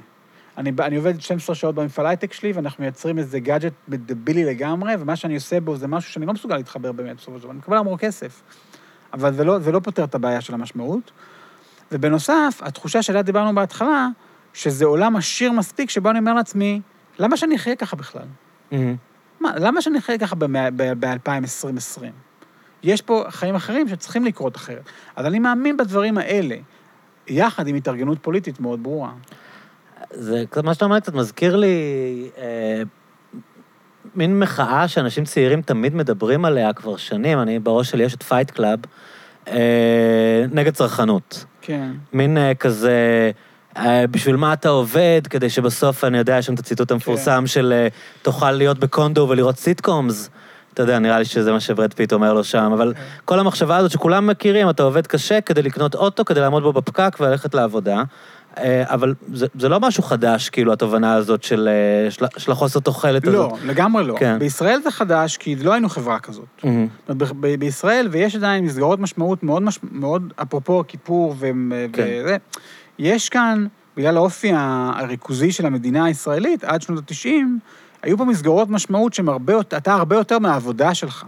אני, 0.58 0.72
אני 0.80 0.96
עובד 0.96 1.20
12 1.20 1.54
שעות 1.54 1.74
במפעל 1.74 2.06
הייטק 2.06 2.32
שלי, 2.32 2.52
ואנחנו 2.52 2.82
מייצרים 2.82 3.18
איזה 3.18 3.40
גאדג'ט 3.40 3.72
דבילי 3.88 4.44
לגמרי, 4.44 4.94
ומה 4.98 5.16
שאני 5.16 5.34
עושה 5.34 5.60
בו 5.60 5.76
זה 5.76 5.86
משהו 5.88 6.12
שאני 6.12 6.26
לא 6.26 6.32
מסוגל 6.32 6.56
להתחבר 6.56 6.92
באמת 6.92 7.16
בסופו 7.16 7.36
של 7.36 7.42
דבר. 7.42 7.50
אני 7.50 7.58
מקבל 7.58 7.76
המון 7.76 7.98
כסף. 7.98 8.42
אבל 9.12 9.32
זה 9.34 9.44
לא, 9.44 9.58
זה 9.58 9.72
לא 9.72 9.80
פותר 9.80 10.04
את 10.04 10.14
הבעיה 10.14 10.40
של 10.40 10.54
המשמעות. 10.54 11.10
ובנוסף, 11.92 12.60
התחושה 12.60 13.02
שעליה 13.02 13.22
דיברנו 13.22 13.54
בהתחלה, 13.54 14.08
שזה 14.54 14.84
עולם 14.84 15.16
עשיר 15.16 15.52
מספיק, 15.52 15.90
שבו 15.90 16.10
אני 16.10 16.18
אומר 16.18 16.34
לעצמי, 16.34 16.80
למה 17.18 17.36
שאני 17.36 17.56
אחיה 17.56 17.76
ככה 17.76 17.96
בכלל? 17.96 18.26
מה, 19.40 19.50
למה 19.56 19.82
שאני 19.82 19.98
אחיה 19.98 20.18
ככה 20.18 20.36
ב-2020? 20.36 22.02
יש 22.82 23.02
פה 23.02 23.24
חיים 23.28 23.54
אחרים 23.54 23.88
שצריכים 23.88 24.24
לקרות 24.24 24.56
אחרת. 24.56 24.82
אז 25.16 25.26
אני 25.26 25.38
מאמין 25.38 25.76
בדברים 25.76 26.18
האלה, 26.18 26.56
יחד 27.26 27.68
עם 27.68 27.76
התארגנות 27.76 28.18
פוליטית 28.22 28.60
מאוד 28.60 28.82
ברורה. 28.82 29.12
זה 30.10 30.44
קצת, 30.50 30.64
מה 30.64 30.74
שאתה 30.74 30.84
אומר 30.84 31.00
קצת 31.00 31.14
מזכיר 31.14 31.56
לי 31.56 31.76
אה, 32.38 32.82
מין 34.14 34.40
מחאה 34.40 34.88
שאנשים 34.88 35.24
צעירים 35.24 35.62
תמיד 35.62 35.94
מדברים 35.94 36.44
עליה 36.44 36.72
כבר 36.72 36.96
שנים, 36.96 37.40
אני 37.40 37.58
בראש 37.58 37.90
שלי 37.90 38.04
יש 38.04 38.14
את 38.14 38.22
Fight 38.22 38.50
Club, 38.50 38.78
אה, 39.48 40.44
נגד 40.52 40.74
צרכנות. 40.74 41.44
כן. 41.70 41.90
מין 42.12 42.38
אה, 42.38 42.54
כזה, 42.54 43.30
אה, 43.76 44.06
בשביל 44.06 44.36
מה 44.36 44.52
אתה 44.52 44.68
עובד, 44.68 45.20
כדי 45.30 45.50
שבסוף, 45.50 46.04
אני 46.04 46.18
יודע, 46.18 46.38
יש 46.38 46.46
שם 46.46 46.54
את 46.54 46.58
הציטוט 46.58 46.90
המפורסם 46.90 47.46
של 47.46 47.72
אה, 47.72 47.88
תוכל 48.22 48.52
להיות 48.52 48.78
ב 48.78 48.86
condo 48.86 49.26
ולראות 49.30 49.56
sitcoms. 49.56 50.30
אתה 50.74 50.82
יודע, 50.82 50.98
נראה 50.98 51.18
לי 51.18 51.24
שזה 51.24 51.52
מה 51.52 51.60
שברד 51.60 51.94
פיט 51.94 52.12
אומר 52.12 52.32
לו 52.32 52.44
שם, 52.44 52.72
אבל 52.72 52.92
כן. 52.96 53.00
כל 53.24 53.38
המחשבה 53.38 53.76
הזאת 53.76 53.90
שכולם 53.90 54.26
מכירים, 54.26 54.70
אתה 54.70 54.82
עובד 54.82 55.06
קשה 55.06 55.40
כדי 55.40 55.62
לקנות 55.62 55.94
אוטו, 55.94 56.24
כדי 56.24 56.40
לעמוד 56.40 56.62
בו 56.62 56.72
בפקק 56.72 57.16
וללכת 57.20 57.54
לעבודה. 57.54 58.02
אה, 58.58 58.82
אבל 58.86 59.14
זה, 59.32 59.46
זה 59.58 59.68
לא 59.68 59.80
משהו 59.80 60.02
חדש, 60.02 60.48
כאילו, 60.50 60.72
התובנה 60.72 61.14
הזאת 61.14 61.42
של, 61.42 61.68
אה, 62.04 62.10
של, 62.10 62.24
של 62.36 62.52
החוסר 62.52 62.80
תוחלת 62.80 63.26
הזאת. 63.26 63.34
לא, 63.52 63.56
לגמרי 63.66 64.04
לא. 64.04 64.14
כן. 64.18 64.38
בישראל 64.38 64.80
זה 64.82 64.90
חדש, 64.90 65.36
כי 65.36 65.56
לא 65.56 65.72
היינו 65.72 65.88
חברה 65.88 66.18
כזאת. 66.18 66.44
אומרת, 66.64 66.88
ב- 67.08 67.46
ב- 67.46 67.54
בישראל, 67.60 68.08
ויש 68.10 68.36
עדיין 68.36 68.64
מסגרות 68.64 68.98
משמעות 69.00 69.42
מאוד, 69.42 69.62
מש... 69.62 69.78
מאוד 69.92 70.32
אפרופו 70.42 70.84
כיפור 70.88 71.34
ו... 71.38 71.46
כן. 71.92 72.06
וזה, 72.24 72.36
יש 72.98 73.28
כאן, 73.28 73.66
בגלל 73.96 74.16
האופי 74.16 74.52
הריכוזי 74.54 75.52
של 75.52 75.66
המדינה 75.66 76.04
הישראלית, 76.04 76.64
עד 76.64 76.82
שנות 76.82 77.10
ה-90, 77.10 77.28
היו 78.02 78.18
פה 78.18 78.24
מסגרות 78.24 78.68
משמעות 78.70 79.14
שהן 79.14 79.28
הרבה, 79.28 79.52
יותר- 79.52 79.76
אתה 79.76 79.94
הרבה 79.94 80.16
יותר 80.16 80.38
מהעבודה 80.38 80.94
שלך. 80.94 81.24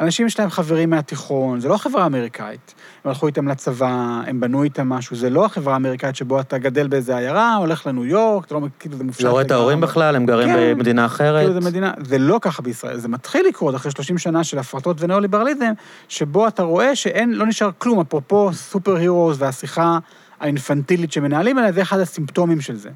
אנשים 0.00 0.26
יש 0.26 0.38
להם 0.38 0.50
חברים 0.50 0.90
מהתיכון, 0.90 1.60
זה 1.60 1.68
לא 1.68 1.76
חברה 1.76 2.06
אמריקאית. 2.06 2.74
הם 3.04 3.08
הלכו 3.08 3.26
איתם 3.26 3.48
לצבא, 3.48 4.22
הם 4.26 4.40
בנו 4.40 4.62
איתם 4.62 4.88
משהו, 4.88 5.16
זה 5.16 5.30
לא 5.30 5.44
החברה 5.44 5.74
האמריקאית 5.74 6.16
שבו 6.16 6.40
אתה 6.40 6.58
גדל 6.58 6.88
באיזה 6.88 7.16
עיירה, 7.16 7.54
הולך 7.54 7.86
לניו 7.86 8.04
יורק, 8.04 8.46
אתה 8.46 8.54
לא, 8.54 8.60
כאילו 8.78 8.96
זה 8.96 9.04
מופשט 9.04 9.22
לא 9.22 9.30
רואה 9.30 9.42
את 9.42 9.50
ההורים. 9.50 9.80
בכלל, 9.80 10.16
הם 10.16 10.26
גרים 10.26 10.48
כן. 10.48 10.74
במדינה 10.74 11.06
אחרת. 11.06 11.40
כאילו 11.40 11.60
זה 11.60 11.70
מדינה, 11.70 11.92
זה 12.06 12.18
לא 12.18 12.38
ככה 12.42 12.62
בישראל, 12.62 12.98
זה 12.98 13.08
מתחיל 13.08 13.46
לקרות 13.46 13.74
אחרי 13.74 13.90
30 13.90 14.18
שנה 14.18 14.44
של 14.44 14.58
הפרטות 14.58 14.96
וניאו-ליברליזם, 15.00 15.72
שבו 16.08 16.48
אתה 16.48 16.62
רואה 16.62 16.96
שאין, 16.96 17.32
לא 17.32 17.46
נשאר 17.46 17.70
כלום, 17.78 18.00
אפרופו 18.00 18.52
סופר 18.52 18.96
הירוס 18.96 19.36
והשיחה 19.40 19.98
האינפנטילית 20.40 21.12
שמנהלים 21.12 21.58
עליה, 21.58 21.72
זה 21.72 21.82
אחד 21.82 21.98
הסימפטומים 21.98 22.60
של 22.60 22.76
זה. 22.76 22.90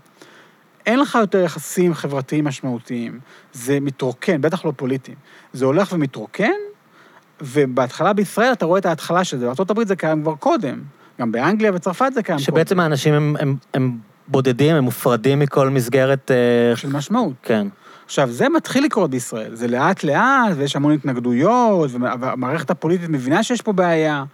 אין 0.87 1.01
לך 1.01 1.19
יותר 1.21 1.39
יחסים 1.39 1.95
חברתיים 1.95 2.45
משמעותיים, 2.45 3.21
זה 3.53 3.81
מתרוקן, 3.81 4.41
בטח 4.41 4.65
לא 4.65 4.73
פוליטיים. 4.77 5.17
זה 5.53 5.65
הולך 5.65 5.93
ומתרוקן, 5.93 6.53
ובהתחלה 7.41 8.13
בישראל 8.13 8.53
אתה 8.53 8.67
רואה 8.67 8.79
את 8.79 8.87
ההתחלה 8.87 9.25
של 9.25 9.39
זה, 9.39 9.47
בארה"ב 9.47 9.85
זה 9.85 9.97
קיים 9.97 10.23
כבר 10.23 10.35
קודם, 10.35 10.81
גם 11.21 11.33
באנגליה 11.33 11.73
וצרפת 11.75 12.11
זה 12.15 12.23
קיים 12.23 12.39
קודם. 12.39 12.47
שבעצם 12.47 12.81
האנשים 12.81 13.15
הם, 13.15 13.37
הם, 13.41 13.57
הם 13.75 13.99
בודדים, 14.29 14.77
הם 14.77 14.85
מופרדים 14.85 15.39
מכל 15.39 15.69
מסגרת... 15.69 16.31
אה, 16.31 16.77
של 16.77 16.89
משמעות. 16.89 17.33
כן. 17.43 17.67
עכשיו, 18.05 18.31
זה 18.31 18.49
מתחיל 18.49 18.85
לקרות 18.85 19.11
בישראל, 19.11 19.55
זה 19.55 19.69
לאט-לאט, 19.69 20.53
ויש 20.57 20.77
המון 20.77 20.93
התנגדויות, 20.93 21.91
והמערכת 22.01 22.71
הפוליטית 22.71 23.09
מבינה 23.09 23.43
שיש 23.43 23.63
פה 23.63 23.73
בעיה. 23.73 24.25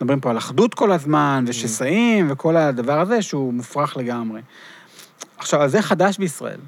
מדברים 0.00 0.20
פה 0.20 0.30
על 0.30 0.38
אחדות 0.38 0.74
כל 0.74 0.92
הזמן, 0.92 1.44
ושסעים, 1.46 2.26
וכל 2.30 2.56
הדבר 2.56 3.00
הזה 3.00 3.22
שהוא 3.22 3.54
מופרך 3.54 3.96
לגמרי. 3.96 4.40
עכשיו, 5.38 5.62
אז 5.62 5.70
זה 5.72 5.82
חדש 5.82 6.18
בישראל. 6.18 6.60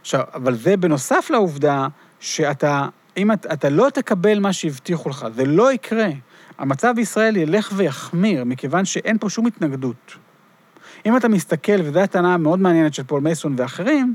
עכשיו, 0.00 0.20
אבל 0.34 0.54
זה 0.54 0.76
בנוסף 0.76 1.30
לעובדה 1.30 1.86
שאתה, 2.20 2.86
אם 3.16 3.32
אתה, 3.32 3.52
אתה 3.52 3.70
לא 3.70 3.88
תקבל 3.94 4.38
מה 4.38 4.52
שהבטיחו 4.52 5.08
לך, 5.08 5.26
זה 5.34 5.44
לא 5.44 5.72
יקרה. 5.72 6.08
המצב 6.58 6.92
בישראל 6.96 7.36
ילך 7.36 7.72
ויחמיר, 7.76 8.44
מכיוון 8.44 8.84
שאין 8.84 9.18
פה 9.18 9.30
שום 9.30 9.46
התנגדות. 9.46 10.16
אם 11.06 11.16
אתה 11.16 11.28
מסתכל, 11.28 11.80
וזו 11.84 12.00
הטענה 12.00 12.34
המאוד 12.34 12.60
מעניינת 12.60 12.94
של 12.94 13.02
פול 13.02 13.20
מייסון 13.20 13.54
ואחרים, 13.58 14.14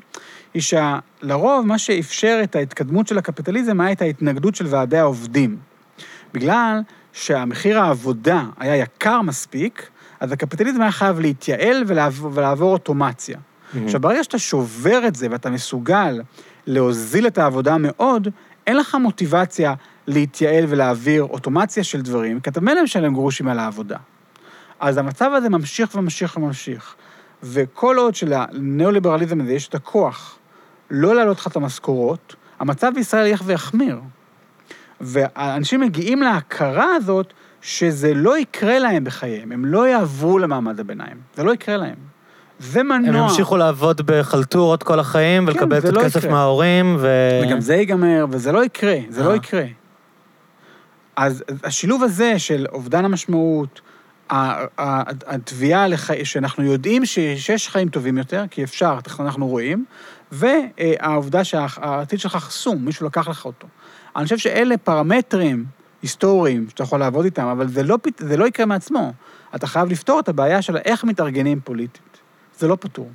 היא 0.54 0.62
שלרוב 0.62 1.66
מה 1.66 1.78
שאפשר 1.78 2.40
את 2.44 2.56
ההתקדמות 2.56 3.08
של 3.08 3.18
הקפיטליזם 3.18 3.82
היה 3.82 3.92
את 3.92 4.02
ההתנגדות 4.02 4.56
של 4.56 4.66
ועדי 4.70 4.98
העובדים. 4.98 5.58
בגלל 6.34 6.82
שהמחיר 7.14 7.80
העבודה 7.80 8.44
היה 8.60 8.76
יקר 8.76 9.22
מספיק, 9.22 9.90
אז 10.20 10.32
הקפיטליזם 10.32 10.82
היה 10.82 10.92
חייב 10.92 11.20
להתייעל 11.20 11.84
ולעבור, 11.88 12.32
ולעבור 12.34 12.74
אוטומציה. 12.74 13.38
עכשיו, 13.86 14.00
ברגע 14.02 14.24
שאתה 14.24 14.40
שובר 14.40 15.08
את 15.08 15.16
זה 15.16 15.28
ואתה 15.32 15.50
מסוגל 15.50 16.22
להוזיל 16.68 17.28
את 17.28 17.38
העבודה 17.38 17.78
מאוד, 17.80 18.28
אין 18.68 18.78
לך 18.78 18.96
מוטיבציה 18.96 19.74
להתייעל 20.08 20.66
ולהעביר 20.68 21.24
אוטומציה 21.24 21.84
של 21.84 22.02
דברים, 22.02 22.40
כי 22.40 22.50
אתה 22.50 22.62
ממילא 22.62 22.84
משלם 22.84 23.14
גרושים 23.14 23.48
על 23.48 23.60
העבודה. 23.60 23.98
אז 24.80 24.98
המצב 24.98 25.32
הזה 25.34 25.50
ממשיך 25.50 25.96
וממשיך 25.96 26.38
וממשיך. 26.38 26.96
וכל 27.44 27.98
עוד 27.98 28.16
שלניאו-ליברליזם 28.16 29.42
הזה 29.42 29.54
יש 29.54 29.68
את 29.68 29.76
הכוח 29.76 30.38
לא 30.92 31.16
להעלות 31.16 31.38
לך 31.38 31.48
את 31.48 31.56
המשכורות, 31.56 32.36
המצב 32.60 32.92
בישראל 32.96 33.28
ילך 33.28 33.42
ויחמיר. 33.46 34.02
ואנשים 35.02 35.82
מגיעים 35.82 36.22
להכרה 36.22 36.96
הזאת 36.96 37.34
שזה 37.62 38.14
לא 38.14 38.38
יקרה 38.38 38.80
להם 38.80 39.04
בחייהם, 39.04 39.52
הם 39.52 39.66
לא 39.66 39.88
יעברו 39.88 40.40
למעמד 40.40 40.80
הביניים, 40.80 41.18
זה 41.36 41.44
לא 41.44 41.54
יקרה 41.54 41.78
להם. 41.78 42.15
זה 42.60 42.84
מנוע. 42.84 43.10
הם 43.10 43.16
ימשיכו 43.16 43.58
לעבוד 43.58 44.02
בחלטורות 44.06 44.84
כל 44.84 45.00
החיים, 45.00 45.46
כן, 45.46 45.52
ולקבל 45.52 45.80
קצת 45.80 45.94
לא 45.94 46.04
כסף 46.04 46.20
יקרה. 46.20 46.32
מההורים, 46.32 46.96
ו... 47.00 47.08
וגם 47.44 47.62
זה 47.62 47.76
ייגמר, 47.76 48.26
וזה 48.30 48.52
לא 48.52 48.66
יקרה, 48.66 48.98
זה 49.10 49.22
אה. 49.22 49.28
לא 49.28 49.36
יקרה. 49.36 49.64
אז 51.16 51.44
השילוב 51.64 52.04
הזה 52.04 52.40
של 52.40 52.66
אובדן 52.72 53.06
המשמעות, 53.06 53.82
התביעה 54.30 55.88
לח... 55.88 56.24
שאנחנו 56.24 56.64
יודעים 56.64 57.06
שיש 57.06 57.70
חיים 57.70 57.90
טובים 57.90 58.18
יותר, 58.18 58.44
כי 58.52 58.64
אפשר, 58.64 58.98
אנחנו 59.20 59.48
רואים, 59.48 59.86
והעובדה 60.32 61.44
שהעתיד 61.44 62.20
שלך 62.20 62.36
חסום, 62.36 62.86
מישהו 62.86 63.06
לקח 63.06 63.28
לך 63.28 63.46
אותו. 63.46 63.68
אני 64.16 64.24
חושב 64.24 64.38
שאלה 64.38 64.78
פרמטרים 64.78 65.66
היסטוריים 66.02 66.66
שאתה 66.70 66.84
יכול 66.84 67.00
לעבוד 67.00 67.26
איתם, 67.26 67.46
אבל 67.46 67.68
זה 67.68 67.84
לא, 67.84 67.98
זה 68.18 68.38
לא 68.38 68.46
יקרה 68.46 68.66
מעצמו. 68.66 69.14
אתה 69.56 69.68
חייב 69.68 69.90
לפתור 69.90 70.20
את 70.20 70.30
הבעיה 70.30 70.62
של 70.62 70.78
איך 70.78 71.04
מתארגנים 71.04 71.60
פוליטית. 71.64 72.05
זה 72.58 72.68
לא 72.68 72.78
פתור. 72.80 73.10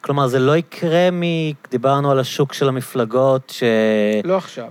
כלומר, 0.00 0.26
זה 0.26 0.38
לא 0.38 0.56
יקרה 0.56 1.10
מ... 1.12 1.22
דיברנו 1.70 2.10
על 2.10 2.18
השוק 2.18 2.52
של 2.52 2.68
המפלגות, 2.68 3.50
ש... 3.50 3.62
לא 4.24 4.36
עכשיו. 4.36 4.66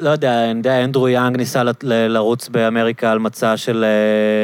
לא 0.00 0.10
יודע, 0.10 0.50
אני 0.50 0.58
יודע, 0.58 0.84
אנדרו 0.84 1.08
יאנג 1.08 1.36
ניסה 1.36 1.62
ל- 1.62 1.72
לרוץ 1.82 2.48
באמריקה 2.48 3.12
על 3.12 3.18
מצע 3.18 3.56
של 3.56 3.84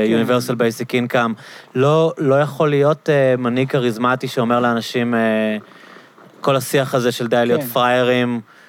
כן. 0.06 0.22
Universal 0.22 0.52
Basic 0.54 1.14
Income. 1.14 1.32
לא, 1.74 2.12
לא 2.18 2.40
יכול 2.40 2.70
להיות 2.70 3.10
אה, 3.10 3.34
מנהיג 3.38 3.68
כריזמטי 3.68 4.28
שאומר 4.28 4.60
לאנשים, 4.60 5.14
אה, 5.14 5.56
כל 6.40 6.56
השיח 6.56 6.94
הזה 6.94 7.12
של 7.12 7.26
די 7.26 7.42
להיות 7.46 7.60
כן. 7.60 7.66
פראיירים, 7.66 8.34
אה, 8.34 8.59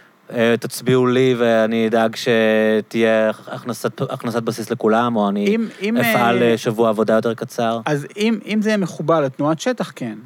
תצביעו 0.59 1.07
לי 1.07 1.35
ואני 1.37 1.87
אדאג 1.87 2.15
שתהיה 2.15 3.29
הכנסת, 3.47 4.01
הכנסת 4.01 4.43
בסיס 4.43 4.71
לכולם, 4.71 5.15
או 5.15 5.29
אני 5.29 5.47
אם, 5.47 5.67
אם, 5.81 5.97
אפעל 5.97 6.43
אה, 6.43 6.51
אה, 6.51 6.57
שבוע 6.57 6.89
עבודה 6.89 7.13
יותר 7.13 7.33
קצר. 7.33 7.79
אז 7.85 8.07
אם, 8.17 8.39
אם 8.45 8.59
זה 8.61 8.69
יהיה 8.69 8.77
מחובר 8.77 9.21
לתנועת 9.21 9.59
שטח, 9.59 9.91
כן. 9.95 10.17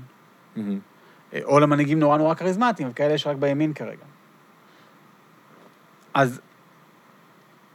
מהמם. 0.55 0.79
או 1.43 1.59
למנהיגים 1.59 1.99
נורא 1.99 2.17
נורא 2.17 2.33
כריזמטיים, 2.33 2.89
וכאלה 2.91 3.13
יש 3.13 3.27
רק 3.27 3.37
בימין 3.37 3.73
כרגע. 3.73 4.05
אז 6.13 6.39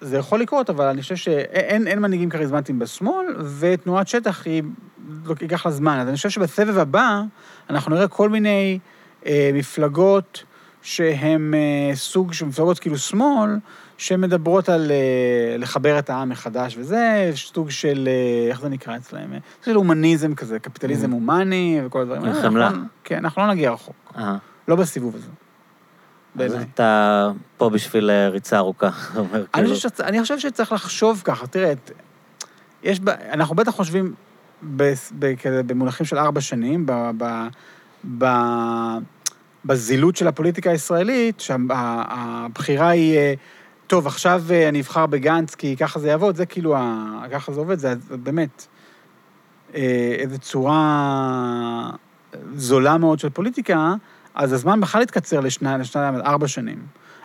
זה 0.01 0.17
יכול 0.19 0.41
לקרות, 0.41 0.71
אבל 0.71 0.87
אני 0.87 1.03
חושב 1.03 1.17
שאין 1.17 1.87
אין 1.87 1.99
מנהיגים 1.99 2.31
כריזמטיים 2.31 2.79
בשמאל, 2.79 3.27
ותנועת 3.59 4.09
שטח 4.09 4.47
היא, 4.47 4.63
לא 5.25 5.35
ייקח 5.43 5.67
לה 5.67 5.73
זמן. 5.73 5.99
אז 5.99 6.09
אני 6.09 6.17
חושב 6.17 6.31
שבסבב 6.31 6.79
הבא 6.79 7.23
אנחנו 7.71 7.95
נראה 7.95 8.09
כל 8.09 8.29
מיני 8.29 8.79
אה, 9.27 9.51
מפלגות 9.55 10.45
שהן 10.83 11.55
אה, 11.55 11.97
סוג 11.97 12.33
של 12.33 12.45
מפלגות 12.47 12.79
כאילו 12.79 12.99
שמאל, 12.99 13.51
שמדברות 13.99 14.69
על 14.69 14.91
אה, 14.91 15.57
לחבר 15.59 15.99
את 15.99 16.11
העם 16.11 16.29
מחדש, 16.29 16.77
וזה 16.79 17.31
סוג 17.35 17.71
של, 17.71 18.09
אה, 18.09 18.51
איך 18.51 18.61
זה 18.61 18.69
נקרא 18.69 18.97
אצלהם? 18.97 19.33
של 19.65 19.75
הומניזם 19.75 20.35
כזה, 20.35 20.59
קפיטליזם 20.59 21.11
Mm. 21.11 21.15
הומני 21.15 21.81
וכל 21.85 22.01
הדברים 22.01 22.25
האלה. 22.25 22.43
חמלה. 22.43 22.67
אנחנו- 22.67 22.85
כן, 23.05 23.17
אנחנו 23.17 23.43
לא 23.43 23.49
נגיע 23.49 23.71
רחוק. 23.73 24.13
לא 24.69 24.77
בסיבוב 24.77 25.17
הזה. 25.17 25.29
אז. 26.45 26.55
אתה 26.75 27.29
פה 27.57 27.71
בשביל 27.71 28.11
ריצה 28.11 28.57
ארוכה, 28.59 28.89
אני 29.17 29.45
כאילו. 29.53 29.75
חושב. 29.75 29.89
אני 30.01 30.23
חושב 30.23 30.39
שצריך 30.39 30.73
לחשוב 30.73 31.23
ככה, 31.25 31.47
תראה. 31.47 31.73
יש. 32.83 33.01
אנחנו 33.33 33.55
בטח 33.55 33.71
חושבים 33.71 34.15
במונחים 35.67 36.07
של 36.07 36.19
ארבע 36.19 36.41
שנים, 36.41 36.87
ב... 38.19 38.23
בזילות 39.65 40.17
של 40.17 40.29
הפוליטיקה 40.29 40.71
הישראלית, 40.71 41.41
שהבחירה 41.41 42.89
היא, 42.89 43.17
אה, 43.17 43.35
טוב, 43.87 44.07
עכשיו 44.07 44.43
אה, 44.51 44.69
אני 44.69 44.81
אבחר 44.81 45.07
בגנץ 45.07 45.55
כי 45.55 45.77
ככה 45.77 46.01
זה 46.01 46.09
יעבוד, 46.09 46.37
זה 46.37 46.47
כאילו. 46.47 46.77
ככה 47.33 47.53
זה 47.53 47.61
עובד, 47.61 47.79
זה 47.79 47.95
באמת 48.11 48.67
אה, 49.75 50.15
איזו 50.19 50.39
צורה 50.39 51.91
זולה 52.55 52.99
מאוד 52.99 53.19
של 53.19 53.31
פוליטיקה, 53.31 53.95
אז 54.35 54.53
הזמן 54.53 54.81
בכלל 54.81 55.03
התקצר 55.03 55.41
לשנה, 55.41 55.79
לשנה, 55.79 56.11
ארבע 56.25 56.49
שנים. 56.49 56.79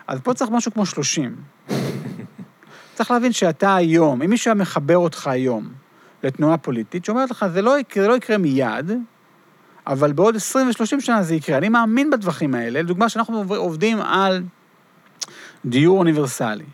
אז 0.06 0.20
פה 0.20 0.34
צריך 0.34 0.50
משהו 0.50 0.72
כמו 0.72 0.86
30. 0.86 1.36
צריך 2.94 3.10
להבין 3.10 3.32
שאתה 3.32 3.74
היום, 3.74 4.22
אם 4.22 4.30
מישהו 4.30 4.48
היה 4.48 4.54
מחבר 4.54 4.96
אותך 4.96 5.26
היום 5.26 5.68
לתנועה 6.22 6.56
פוליטית, 6.56 7.04
שאומרת 7.04 7.30
לך, 7.30 7.46
זה 7.52 7.62
לא, 7.62 7.76
זה 7.94 8.08
לא 8.08 8.16
יקרה 8.16 8.38
מיד, 8.38 8.90
אבל 9.86 10.12
בעוד 10.12 10.36
20 10.36 10.66
ו-30 10.68 11.00
שנה 11.00 11.22
זה 11.22 11.34
יקרה. 11.34 11.58
אני 11.58 11.68
מאמין 11.68 12.10
בטווחים 12.10 12.54
האלה. 12.54 12.80
לדוגמה, 12.82 13.08
שאנחנו 13.08 13.36
עובד- 13.38 13.56
עובדים 13.56 14.00
על 14.00 14.42
דיור 15.64 15.98
אוניברסלי. 15.98 16.64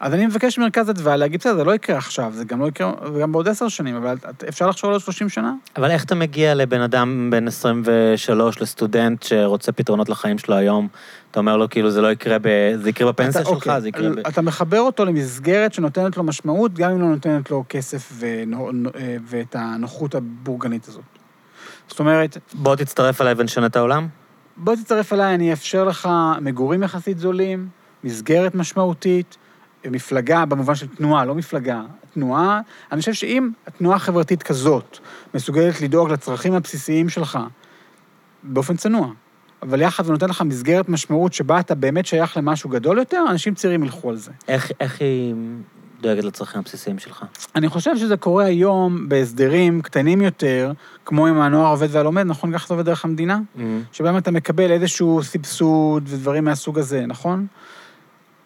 אז 0.00 0.14
אני 0.14 0.26
מבקש 0.26 0.58
ממרכז 0.58 0.90
אדוה 0.90 1.16
להגיד, 1.16 1.40
בסדר, 1.40 1.56
זה 1.56 1.64
לא 1.64 1.74
יקרה 1.74 1.96
עכשיו, 1.98 2.32
זה 2.34 2.44
גם 2.44 2.60
לא 2.60 2.66
יקרה, 2.66 2.92
גם 3.22 3.32
בעוד 3.32 3.48
עשר 3.48 3.68
שנים, 3.68 3.96
אבל 3.96 4.16
אפשר 4.48 4.66
לחשוב 4.68 4.88
על 4.88 4.94
עוד 4.94 5.02
30 5.02 5.28
שנה? 5.28 5.54
אבל 5.76 5.90
איך 5.90 6.04
אתה 6.04 6.14
מגיע 6.14 6.54
לבן 6.54 6.80
אדם 6.80 7.28
בן 7.32 7.48
23, 7.48 8.60
לסטודנט 8.60 9.22
שרוצה 9.22 9.72
פתרונות 9.72 10.08
לחיים 10.08 10.38
שלו 10.38 10.54
היום? 10.54 10.88
אתה 11.30 11.40
אומר 11.40 11.56
לו, 11.56 11.68
כאילו, 11.70 11.90
זה 11.90 12.00
לא 12.00 12.12
יקרה, 12.12 12.36
ב... 12.42 12.48
זה 12.82 12.90
יקרה 12.90 13.12
בפנסיה 13.12 13.40
אתה- 13.40 13.50
שלך, 13.50 13.56
אוקיי, 13.58 13.80
זה 13.80 13.88
יקרה 13.88 14.10
ב... 14.10 14.18
אתה 14.18 14.42
מחבר 14.42 14.80
אותו 14.80 15.04
למסגרת 15.04 15.72
שנותנת 15.74 16.16
לו 16.16 16.22
משמעות, 16.22 16.74
גם 16.74 16.90
אם 16.90 17.00
לא 17.00 17.06
נותנת 17.08 17.50
לו 17.50 17.64
כסף 17.68 18.12
נו- 18.46 18.70
אה, 18.96 19.16
ואת 19.26 19.56
הנוחות 19.58 20.14
הבורגנית 20.14 20.88
הזאת. 20.88 21.02
זאת 21.90 21.98
אומרת, 21.98 22.38
בוא 22.54 22.76
תצטרף 22.76 23.20
אליי 23.20 23.34
ונשנה 23.36 23.66
את 23.66 23.76
העולם? 23.76 24.08
בוא 24.56 24.74
תצטרף 24.76 25.12
אליי, 25.12 25.34
אני 25.34 25.50
אאפשר 25.50 25.84
לך 25.84 26.08
מגורים 26.40 26.82
יחסית 26.82 27.18
זולים, 27.18 27.68
מסגרת 28.04 28.54
משמעותית, 28.54 29.36
מפלגה 29.84 30.44
במובן 30.44 30.74
של 30.74 30.86
תנועה, 30.86 31.24
לא 31.24 31.34
מפלגה, 31.34 31.82
תנועה. 32.14 32.60
אני 32.92 33.00
חושב 33.00 33.12
שאם 33.12 33.50
תנועה 33.78 33.98
חברתית 33.98 34.42
כזאת 34.42 34.98
מסוגלת 35.34 35.80
לדאוג 35.80 36.10
לצרכים 36.10 36.54
הבסיסיים 36.54 37.08
שלך, 37.08 37.38
באופן 38.42 38.76
צנוע, 38.76 39.08
אבל 39.62 39.82
יחד 39.82 40.06
ונותן 40.06 40.28
לך 40.28 40.42
מסגרת 40.42 40.88
משמעות 40.88 41.32
שבה 41.32 41.60
אתה 41.60 41.74
באמת 41.74 42.06
שייך 42.06 42.36
למשהו 42.36 42.70
גדול 42.70 42.98
יותר, 42.98 43.24
אנשים 43.30 43.54
צעירים 43.54 43.84
ילכו 43.84 44.10
על 44.10 44.16
זה. 44.16 44.30
איך, 44.48 44.72
איך 44.80 45.00
היא 45.00 45.34
דואגת 46.00 46.24
לצרכים 46.24 46.60
הבסיסיים 46.60 46.98
שלך? 46.98 47.24
אני 47.54 47.68
חושב 47.68 47.96
שזה 47.96 48.16
קורה 48.16 48.44
היום 48.44 49.08
בהסדרים 49.08 49.82
קטנים 49.82 50.20
יותר, 50.20 50.72
כמו 51.04 51.26
עם 51.26 51.40
הנוער 51.40 51.66
העובד 51.66 51.88
והלומד, 51.90 52.22
נכון? 52.22 52.52
ככה 52.52 52.66
זה 52.68 52.74
עובד 52.74 52.86
דרך 52.86 53.04
המדינה? 53.04 53.38
שבהם 53.92 54.16
אתה 54.16 54.30
מקבל 54.30 54.70
איזשהו 54.70 55.22
סבסוד 55.22 56.02
ודברים 56.06 56.44
מהסוג 56.44 56.78
הזה, 56.78 57.06
נכון? 57.06 57.46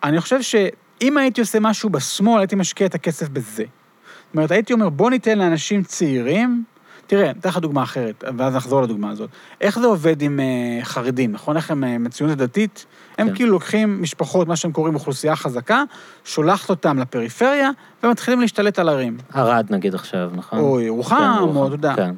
אני 0.02 0.20
חושב 0.20 0.42
שאם 0.42 1.16
הייתי 1.18 1.40
עושה 1.40 1.60
משהו 1.60 1.90
בשמאל, 1.90 2.38
הייתי 2.38 2.56
משקיע 2.56 2.86
את 2.86 2.94
הכסף 2.94 3.28
בזה. 3.28 3.64
זאת 3.64 4.34
אומרת, 4.34 4.50
הייתי 4.50 4.72
אומר, 4.72 4.88
בוא 4.88 5.10
ניתן 5.10 5.38
לאנשים 5.38 5.82
צעירים, 5.82 6.64
תראה, 7.06 7.30
אתן 7.30 7.48
לך 7.48 7.58
דוגמה 7.58 7.82
אחרת, 7.82 8.24
ואז 8.36 8.54
נחזור 8.54 8.82
לדוגמה 8.82 9.10
הזאת. 9.10 9.30
איך 9.60 9.78
זה 9.78 9.86
עובד 9.86 10.22
עם 10.22 10.40
uh, 10.40 10.84
חרדים, 10.84 11.32
נכון? 11.32 11.56
איך 11.56 11.70
הם 11.70 11.84
uh, 11.84 11.86
מציונות 11.98 12.38
דתית? 12.38 12.86
הם 13.18 13.28
כן. 13.28 13.34
כאילו 13.34 13.50
לוקחים 13.50 14.02
משפחות, 14.02 14.48
מה 14.48 14.56
שהם 14.56 14.72
קוראים 14.72 14.94
אוכלוסייה 14.94 15.36
חזקה, 15.36 15.82
שולחת 16.24 16.70
אותם 16.70 16.98
לפריפריה, 16.98 17.70
ומתחילים 18.02 18.40
להשתלט 18.40 18.78
על 18.78 18.88
ערים. 18.88 19.16
ערד 19.32 19.66
נגיד 19.70 19.94
עכשיו, 19.94 20.30
נכון? 20.34 20.58
או 20.58 20.76
כן, 20.76 20.82
ירוחם, 20.84 21.36
או 21.40 21.46
ירוחם, 21.46 21.66
אתה 21.66 21.74
יודע. 21.74 21.94
כן. 21.96 22.14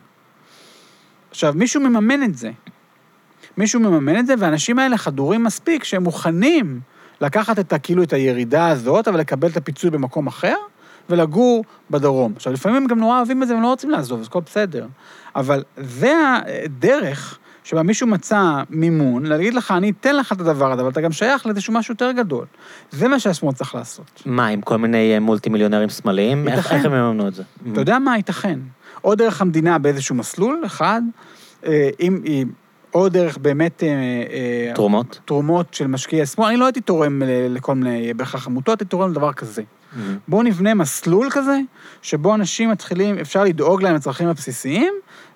עכשיו, 1.30 1.52
מישהו 1.56 1.80
מממן 1.80 2.22
את 2.22 2.34
זה. 2.34 2.50
מישהו 3.56 3.80
מממן 3.80 4.18
את 4.18 4.26
זה, 4.26 4.34
והאנשים 4.38 4.78
האלה 4.78 4.96
חדורים 4.96 5.44
מספיק 5.44 5.84
שהם 5.84 6.02
מוכנים 6.02 6.80
לקחת 7.20 7.58
את, 7.58 7.72
כאילו, 7.82 8.02
את 8.02 8.12
הירידה 8.12 8.68
הזאת, 8.68 9.08
אבל 9.08 9.20
לקבל 9.20 9.48
את 9.48 9.56
הפיצוי 9.56 9.90
במקום 9.90 10.26
אחר, 10.26 10.54
ולגור 11.10 11.64
בדרום. 11.90 12.32
עכשיו, 12.36 12.52
לפעמים 12.52 12.76
הם 12.82 12.86
גם 12.88 12.98
נורא 12.98 13.16
אוהבים 13.18 13.42
את 13.42 13.48
זה 13.48 13.54
והם 13.54 13.62
לא 13.62 13.68
רוצים 13.68 13.90
לעזוב, 13.90 14.20
אז 14.20 14.26
הכל 14.26 14.40
בסדר. 14.46 14.86
אבל 15.36 15.62
זה 15.76 16.12
הדרך 16.64 17.38
שבה 17.64 17.82
מישהו 17.82 18.06
מצא 18.06 18.62
מימון, 18.70 19.26
להגיד 19.26 19.54
לך, 19.54 19.70
אני 19.70 19.90
אתן 20.00 20.16
לך 20.16 20.32
את 20.32 20.40
הדבר 20.40 20.72
הזה, 20.72 20.82
אבל 20.82 20.90
אתה 20.90 21.00
גם 21.00 21.12
שייך 21.12 21.46
לאיזשהו 21.46 21.72
משהו 21.72 21.92
יותר 21.92 22.12
גדול. 22.12 22.44
זה 22.90 23.08
מה 23.08 23.20
שהשמאל 23.20 23.52
צריך 23.52 23.74
לעשות. 23.74 24.22
מה, 24.26 24.46
עם 24.46 24.60
כל 24.60 24.76
מיני 24.76 25.14
אה, 25.14 25.20
מולטי 25.20 25.48
מיליונרים 25.50 25.88
שמאליים? 25.88 26.48
איך 26.48 26.56
ייתכן. 26.56 26.76
איך 26.76 26.84
הם 26.84 26.92
יממנו 26.92 27.28
את 27.28 27.34
זה? 27.34 27.42
אתה 27.72 27.80
יודע 27.80 27.98
מה 27.98 28.16
ייתכן? 28.16 28.58
או 29.04 29.14
דרך 29.14 29.40
המדינה 29.42 29.78
באיזשהו 29.78 30.14
מסלול, 30.14 30.62
אחד, 30.66 31.02
אה, 31.66 31.88
אם, 32.00 32.20
אם- 32.26 32.48
או 32.94 33.08
דרך 33.08 33.38
באמת... 33.38 33.82
אה, 33.82 34.74
תרומות? 34.74 35.20
תרומות 35.24 35.74
של 35.74 35.86
משקיעי 35.86 36.26
שמאל, 36.26 36.48
אני 36.48 36.56
לא 36.56 36.64
הייתי 36.64 36.80
תורם 36.80 37.22
לכל 37.26 37.74
מיני 37.74 38.14
בהכרח 38.14 38.46
עמותות, 38.46 38.80
הייתי 38.80 38.90
תורם 38.90 39.10
לדבר 39.10 39.32
כזה. 39.32 39.62
בואו 40.28 40.42
נבנה 40.42 40.74
מסלול 40.74 41.28
כזה, 41.30 41.58
שבו 42.02 42.34
אנשים 42.34 42.70
מתחילים, 42.70 43.18
אפשר 43.18 43.44
לדאוג 43.44 43.82
להם 43.82 43.94
לצרכים 43.94 44.28
הבסיסיים, 44.28 44.92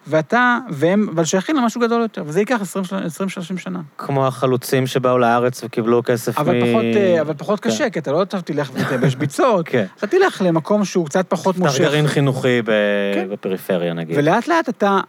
ואתה, 0.07 0.59
והם, 0.70 1.09
אבל 1.15 1.24
שייכים 1.24 1.57
למשהו 1.57 1.81
גדול 1.81 2.03
יותר, 2.03 2.23
וזה 2.27 2.41
ייקח 2.41 2.61
20-30 2.62 3.59
שנה. 3.59 3.81
כמו 3.99 4.27
החלוצים 4.27 4.87
שבאו 4.87 5.19
לארץ 5.19 5.65
וקיבלו 5.65 6.03
כסף 6.05 6.39
מ... 6.39 6.41
אבל 6.41 6.61
פחות, 6.61 6.85
אה, 6.97 7.20
אבל 7.20 7.35
פחות 7.35 7.61
כן. 7.61 7.70
קשה, 7.70 7.91
כי 7.91 7.99
אתה 7.99 8.12
לא 8.12 8.24
תלך 8.24 8.70
ותייבש 8.74 9.15
ביצות, 9.20 9.69
כן. 9.69 9.85
אתה 9.99 10.07
תלך 10.07 10.43
למקום 10.45 10.85
שהוא 10.85 11.07
קצת 11.07 11.27
פחות 11.28 11.59
מושך. 11.59 11.81
גרעין 11.81 12.07
חינוכי 12.07 12.62
ב- 12.62 12.70
כן. 13.15 13.28
בפריפריה, 13.31 13.93
נגיד. 13.93 14.19
ולאט 14.19 14.49
לאט 14.49 14.69
אתה, 14.69 15.01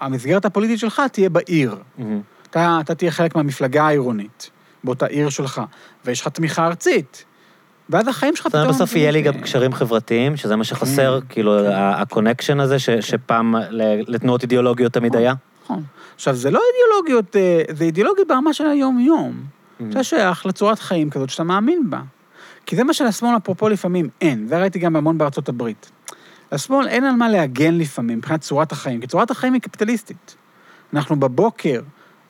המסגרת 0.00 0.44
הפוליטית 0.44 0.78
שלך 0.78 1.02
תהיה 1.12 1.30
בעיר. 1.30 1.76
מהמם. 1.98 2.20
אתה, 2.50 2.78
אתה 2.80 2.94
תהיה 2.94 3.10
חלק 3.10 3.36
מהמפלגה 3.36 3.82
העירונית, 3.84 4.50
באותה 4.84 5.06
עיר 5.06 5.28
שלך, 5.28 5.62
ויש 6.04 6.20
לך 6.20 6.28
תמיכה 6.28 6.66
ארצית. 6.66 7.24
ואז 7.92 8.08
החיים 8.08 8.36
שלך 8.36 8.48
אומרת, 8.54 8.68
בסוף 8.68 8.96
יהיה 8.96 9.10
לי 9.10 9.22
גם 9.22 9.40
קשרים 9.40 9.72
חברתיים, 9.72 10.36
שזה 10.36 10.56
מה 10.56 10.64
שחסר, 10.64 11.20
כן, 11.20 11.26
כאילו, 11.28 11.58
כן. 11.58 11.72
ה 11.74 11.82
connection 11.82 12.60
הזה, 12.60 12.78
ש- 12.78 12.90
שפעם 12.90 13.54
לתנועות 14.06 14.42
אידיאולוגיות 14.42 14.92
תמיד 14.92 15.16
היה. 15.16 15.34
נכון. 15.64 15.82
עכשיו, 16.14 16.34
זה 16.34 16.50
לא 16.50 16.60
אידיאולוגיות, 16.72 17.36
אה, 17.36 17.62
זה 17.74 17.84
אידיאולוגיות 17.84 18.28
ברמה 18.28 18.52
של 18.52 18.66
היום-יום. 18.66 19.32
Mm. 19.32 19.84
אתה 19.90 20.04
שייך 20.04 20.46
לצורת 20.46 20.78
חיים 20.78 21.10
כזאת 21.10 21.30
שאתה 21.30 21.44
מאמין 21.44 21.90
בה. 21.90 22.00
כי 22.66 22.76
זה 22.76 22.84
מה 22.84 22.92
שלשמאל, 22.92 23.36
אפרופו, 23.36 23.68
לפעמים 23.68 24.08
אין, 24.20 24.46
וראיתי 24.48 24.78
גם 24.78 24.96
המון 24.96 25.18
בארצות 25.18 25.48
הברית. 25.48 25.90
לשמאל 26.52 26.88
אין 26.88 27.04
על 27.04 27.14
מה 27.14 27.28
להגן 27.28 27.74
לפעמים 27.74 28.18
מבחינת 28.18 28.40
צורת 28.40 28.72
החיים, 28.72 29.00
כי 29.00 29.06
צורת 29.06 29.30
החיים 29.30 29.52
היא 29.52 29.62
קפיטליסטית. 29.62 30.36
אנחנו 30.94 31.20
בבוקר 31.20 31.80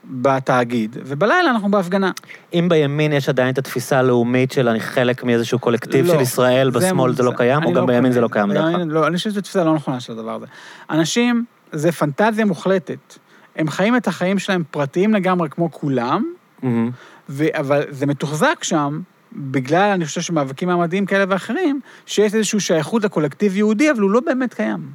בתאגיד, 0.04 0.96
ובלילה 1.04 1.50
אנחנו 1.50 1.70
בהפגנה. 1.70 2.10
אם 2.54 2.66
בימין 2.70 3.12
יש 3.12 3.28
עדיין 3.28 3.52
את 3.52 3.58
התפיסה 3.58 3.98
הלאומית 3.98 4.52
של 4.52 4.68
אני 4.68 4.80
חלק 4.80 5.24
מאיזשהו 5.24 5.58
קולקטיב 5.58 6.06
לא, 6.06 6.14
של 6.14 6.20
ישראל, 6.20 6.70
בשמאל 6.70 7.12
זה 7.14 7.22
לא 7.22 7.28
מומצא. 7.28 7.42
קיים, 7.44 7.62
או 7.62 7.68
אני 7.68 7.74
גם 7.76 7.86
בימין 7.86 8.02
קונה 8.02 8.14
זה 8.14 8.20
לא 8.20 8.28
קיים 8.28 8.52
דרך 8.52 8.64
בימין- 8.64 8.80
אגב? 8.80 8.90
לא, 8.90 9.06
אני 9.06 9.16
חושב 9.16 9.30
שזו 9.30 9.40
תפיסה 9.40 9.64
לא 9.64 9.74
נכונה 9.74 10.00
של 10.00 10.12
הדבר 10.12 10.34
הזה. 10.34 10.46
אנשים, 10.90 11.44
זה 11.72 11.92
פנטזיה 11.92 12.44
מוחלטת. 12.44 13.14
הם 13.56 13.68
חיים 13.68 13.96
את 13.96 14.06
החיים 14.08 14.38
שלהם 14.38 14.62
פרטיים 14.70 15.14
לגמרי 15.14 15.48
כמו 15.50 15.72
כולם, 15.72 16.24
מהמם. 16.62 16.90
ו- 17.28 17.58
אבל 17.58 17.82
זה 17.90 18.06
מתוחזק 18.06 18.58
שם, 18.64 19.00
בגלל, 19.32 19.90
אני 19.94 20.06
חושב 20.06 20.20
שמאבקים 20.20 20.68
מעמדיים 20.68 21.06
כאלה 21.06 21.24
ואחרים, 21.28 21.80
שיש 22.06 22.34
איזושהי 22.34 22.60
שייכות 22.60 23.04
לקולקטיב 23.04 23.56
יהודי, 23.56 23.90
אבל 23.90 24.00
הוא 24.00 24.10
לא 24.10 24.20
באמת 24.20 24.54
קיים. 24.54 24.90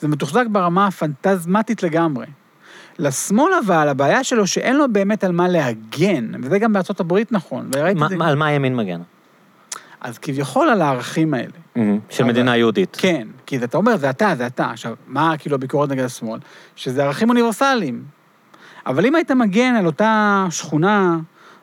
זה 0.00 0.08
מתוחזק 0.08 0.44
ברמה 0.52 0.86
הפנטזמטית 0.86 1.82
לגמרי. 1.82 2.26
לשמאל 3.00 3.52
אבל, 3.66 3.88
הבעיה 3.88 4.24
שלו 4.24 4.46
שאין 4.46 4.76
לו 4.76 4.92
באמת 4.92 5.24
על 5.24 5.32
מה 5.32 5.48
להגן, 5.48 6.30
וזה 6.42 6.58
גם 6.58 6.72
בארצות 6.72 7.00
הברית 7.00 7.32
נכון, 7.32 7.70
וראיתי 7.76 8.00
מה- 8.00 8.06
את 8.06 8.10
זה. 8.10 8.16
מה- 8.16 8.28
על 8.28 8.36
מה 8.36 8.46
הימין 8.46 8.76
מגן? 8.76 9.00
אז 10.00 10.18
כביכול 10.18 10.68
על 10.68 10.82
הערכים 10.82 11.34
האלה. 11.34 11.50
של 12.10 12.22
אבל- 12.24 12.32
מדינה 12.32 12.56
יהודית. 12.56 12.96
כן, 13.00 13.28
כי 13.46 13.56
אתה 13.64 13.76
אומר, 13.76 13.96
זה 13.96 14.10
אתה, 14.10 14.32
זה 14.36 14.46
אתה. 14.46 14.70
עכשיו, 14.70 14.94
מה 15.06 15.34
כאילו 15.38 15.54
הביקורת 15.54 15.90
נגד 15.90 16.04
השמאל? 16.04 16.40
שזה 16.76 17.04
ערכים 17.04 17.28
אוניברסליים. 17.28 18.04
אבל 18.86 19.06
אם 19.06 19.14
היית 19.14 19.30
מגן 19.30 19.74
על 19.74 19.86
אותה 19.86 20.46
שכונה 20.50 21.18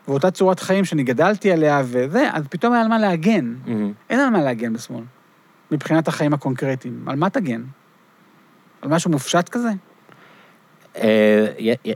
ואותה 0.08 0.32
צורת 0.32 0.60
חיים 0.60 0.86
שאני 0.86 1.04
גדלתי 1.04 1.52
עליה 1.52 1.82
וזה, 1.86 2.30
אז 2.34 2.44
פתאום 2.50 2.74
היה 2.74 2.82
על 2.82 2.88
מה 2.88 2.98
להגן. 3.00 3.54
מהמם. 3.66 3.92
אין 4.10 4.20
על 4.20 4.30
מה 4.30 4.42
להגן 4.42 4.74
בשמאל, 4.74 5.04
מבחינת 5.72 6.08
החיים 6.08 6.34
הקונקרטיים. 6.34 7.04
על 7.08 7.16
מה 7.16 7.30
תגן? 7.30 7.62
על 8.82 8.90
משהו 8.90 9.12
מופשט 9.12 9.50
כזה? 9.50 9.70
אה, 11.02 11.48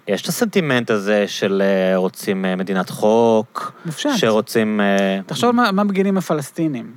יש 0.07 0.21
את 0.21 0.27
הסנטימנט 0.27 0.89
הזה 0.89 1.27
של 1.27 1.61
אה, 1.65 1.97
רוצים 1.97 2.45
אה, 2.45 2.55
מדינת 2.55 2.89
חוק, 2.89 3.71
מופשט. 3.85 4.09
שרוצים... 4.15 4.79
תחשוב 5.25 5.51
מה, 5.51 5.71
מה 5.71 5.83
מגינים 5.83 6.17
הפלסטינים, 6.17 6.93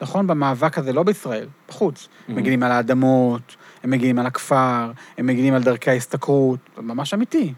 נכון? 0.00 0.26
במאבק 0.26 0.78
הזה, 0.78 0.92
לא 0.92 1.02
בישראל, 1.02 1.46
בחוץ. 1.68 2.08
הם 2.28 2.36
מגינים 2.36 2.62
על 2.62 2.72
האדמות, 2.72 3.56
הם 3.82 3.90
מגינים 3.90 4.18
על 4.18 4.26
הכפר, 4.26 4.92
הם 5.18 5.26
מגינים 5.26 5.54
על 5.54 5.62
דרכי 5.62 5.90
ההשתכרות, 5.90 6.58
ממש 6.78 7.14
אמיתי. 7.14 7.54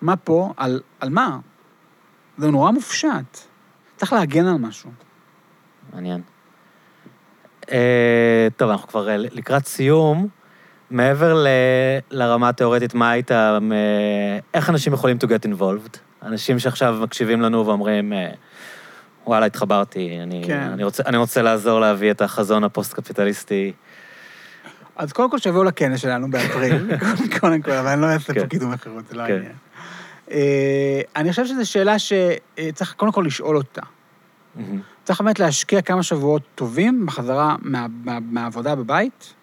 מה 0.00 0.16
פה? 0.16 0.52
על, 0.56 0.80
על 1.00 1.10
מה? 1.10 1.38
זה 2.38 2.50
נורא 2.50 2.70
מופשט. 2.70 3.38
צריך 3.96 4.12
להגן 4.12 4.46
על 4.46 4.56
משהו. 4.56 4.90
מעניין. 5.92 6.20
אה, 7.72 8.48
טוב, 8.56 8.70
אנחנו 8.70 8.88
כבר 8.88 9.08
לקראת 9.16 9.66
סיום. 9.66 10.39
מעבר 10.90 11.34
ל- 11.34 11.46
לרמה 12.10 12.48
התיאורטית, 12.48 12.94
מה 12.94 13.10
היית... 13.10 13.32
אה, 13.32 13.58
איך 14.54 14.70
אנשים 14.70 14.92
יכולים 14.92 15.16
to 15.24 15.26
get 15.26 15.46
involved? 15.46 15.98
אנשים 16.22 16.58
שעכשיו 16.58 16.98
מקשיבים 17.02 17.40
לנו 17.40 17.66
ואומרים, 17.66 18.12
אה, 18.12 18.30
וואלה, 19.26 19.46
התחברתי, 19.46 20.18
אני, 20.22 20.42
כן. 20.46 20.70
אני, 20.72 20.84
רוצה, 20.84 21.02
אני 21.06 21.16
רוצה 21.16 21.42
לעזור 21.42 21.80
להביא 21.80 22.10
את 22.10 22.22
החזון 22.22 22.64
הפוסט-קפיטליסטי. 22.64 23.72
אז 24.96 25.12
קודם 25.12 25.30
כל 25.30 25.38
שיבואו 25.38 25.64
לכנס 25.64 26.00
שלנו 26.00 26.30
באפריל, 26.30 26.90
קודם 27.40 27.62
כל, 27.62 27.70
אבל 27.70 27.88
אני 27.88 28.00
לא 28.00 28.06
אעשה 28.06 28.34
כן. 28.34 28.40
פה 28.40 28.46
קידום 28.46 28.72
מכירות, 28.72 29.08
זה 29.08 29.16
לא 29.16 29.26
כן. 29.26 29.32
העניין. 29.32 29.52
אה, 30.30 31.00
אני 31.16 31.30
חושב 31.30 31.46
שזו 31.46 31.70
שאלה 31.70 31.96
שצריך 31.98 32.94
קודם 32.96 33.12
כל 33.12 33.24
לשאול 33.26 33.56
אותה. 33.56 33.82
צריך 35.04 35.20
באמת 35.20 35.38
להשקיע 35.38 35.82
כמה 35.82 36.02
שבועות 36.02 36.42
טובים 36.54 37.06
בחזרה 37.06 37.56
מה, 37.62 37.86
מה, 38.04 38.18
מהעבודה 38.30 38.74
בבית, 38.74 39.34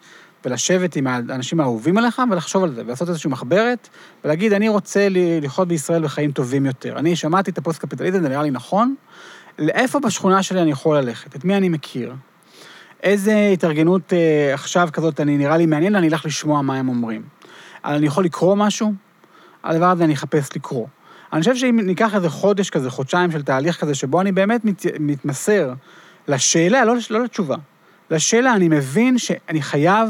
ולשבת 0.45 0.95
עם 0.95 1.07
האנשים 1.07 1.59
האהובים 1.59 1.97
עליך 1.97 2.21
ולחשוב 2.31 2.63
על 2.63 2.73
זה, 2.73 2.81
ולעשות 2.85 3.09
איזושהי 3.09 3.29
מחברת, 3.29 3.89
ולהגיד, 4.23 4.53
אני 4.53 4.69
רוצה 4.69 5.07
לחיות 5.11 5.67
בישראל 5.67 6.03
בחיים 6.03 6.31
טובים 6.31 6.65
יותר. 6.65 6.99
אני 6.99 7.15
שמעתי 7.15 7.51
את 7.51 7.57
הפוסט-קפיטליזם, 7.57 8.21
זה 8.21 8.29
נראה 8.29 8.43
לי 8.43 8.51
נכון. 8.51 8.95
לאיפה 9.59 9.99
בשכונה 9.99 10.43
שלי 10.43 10.61
אני 10.61 10.71
יכול 10.71 10.97
ללכת? 10.97 11.35
את 11.35 11.45
מי 11.45 11.57
אני 11.57 11.69
מכיר? 11.69 12.13
איזה 13.03 13.49
התארגנות 13.53 14.13
אה, 14.13 14.53
עכשיו 14.53 14.89
כזאת, 14.93 15.19
אני 15.19 15.37
נראה 15.37 15.57
לי 15.57 15.65
מעניין, 15.65 15.95
אני 15.95 16.07
אלך 16.07 16.25
לשמוע 16.25 16.61
מה 16.61 16.75
הם 16.75 16.89
אומרים. 16.89 17.21
אבל 17.85 17.95
אני 17.95 18.07
יכול 18.07 18.25
לקרוא 18.25 18.55
משהו? 18.55 18.93
הדבר 19.63 19.85
הזה 19.85 20.03
אני 20.03 20.13
אחפש 20.13 20.55
לקרוא. 20.55 20.87
אני 21.33 21.39
חושב 21.39 21.55
שאם 21.55 21.79
ניקח 21.83 22.15
איזה 22.15 22.29
חודש 22.29 22.69
כזה, 22.69 22.89
חודשיים 22.89 23.31
של 23.31 23.41
תהליך 23.41 23.79
כזה, 23.81 23.95
שבו 23.95 24.21
אני 24.21 24.31
באמת 24.31 24.65
מת, 24.65 24.85
מתמסר 24.99 25.73
לשאלה, 26.27 26.85
לא, 26.85 26.93
לא 27.09 27.23
לתשובה, 27.23 27.55
לשאלה, 28.11 28.53
אני 28.53 28.67
מבין 28.67 29.17
שאני 29.17 29.61
חייב 29.61 30.09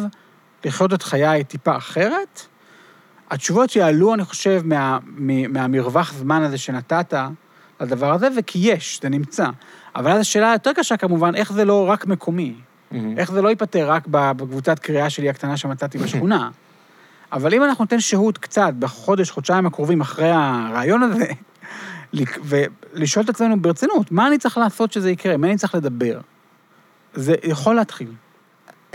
לחיות 0.66 0.94
את 0.94 1.04
חיי 1.04 1.44
טיפה 1.44 1.78
אחרת, 1.78 2.42
התשובות 3.32 3.70
שיעלו, 3.70 4.14
אני 4.14 4.24
חושב, 4.24 4.62
מה, 4.66 4.98
מה, 5.06 5.48
מהמרווח 5.48 6.14
זמן 6.14 6.42
הזה 6.42 6.58
שנתת 6.58 7.14
לדבר 7.82 8.14
הזה, 8.14 8.28
וכי 8.38 8.60
יש, 8.60 9.00
זה 9.02 9.10
נמצא. 9.10 9.46
אבל 9.96 10.12
אז 10.12 10.22
השאלה 10.22 10.52
היותר 10.52 10.74
קשה 10.74 10.98
כמובן, 10.98 11.36
איך 11.36 11.54
זה 11.54 11.66
לא 11.66 11.90
רק 11.90 12.06
מקומי? 12.06 12.54
מהמם. 12.92 13.18
איך 13.18 13.32
זה 13.32 13.42
לא 13.42 13.50
ייפתר 13.50 13.92
רק 13.92 14.08
בקבוצת 14.12 14.80
קריאה 14.80 15.10
שלי 15.10 15.30
הקטנה 15.30 15.58
שמצאתי 15.58 15.98
בשכונה? 15.98 16.50
אבל 17.32 17.54
אם 17.54 17.64
אנחנו 17.64 17.84
ניתן 17.84 18.00
שהות 18.00 18.38
קצת 18.38 18.74
בחודש, 18.80 19.32
חודשיים 19.32 19.66
הקרובים 19.66 20.02
אחרי 20.02 20.32
הרעיון 20.34 21.04
הזה, 21.04 21.28
ולשאול 22.44 23.26
את 23.26 23.30
עצמנו 23.30 23.62
ברצינות, 23.62 24.12
מה 24.12 24.28
אני 24.28 24.38
צריך 24.38 24.58
לעשות 24.58 24.92
שזה 24.92 25.12
יקרה? 25.12 25.38
מה 25.38 25.48
אני 25.48 25.58
צריך 25.58 25.76
לדבר? 25.76 26.20
זה 27.18 27.36
יכול 27.44 27.76
להתחיל. 27.76 28.08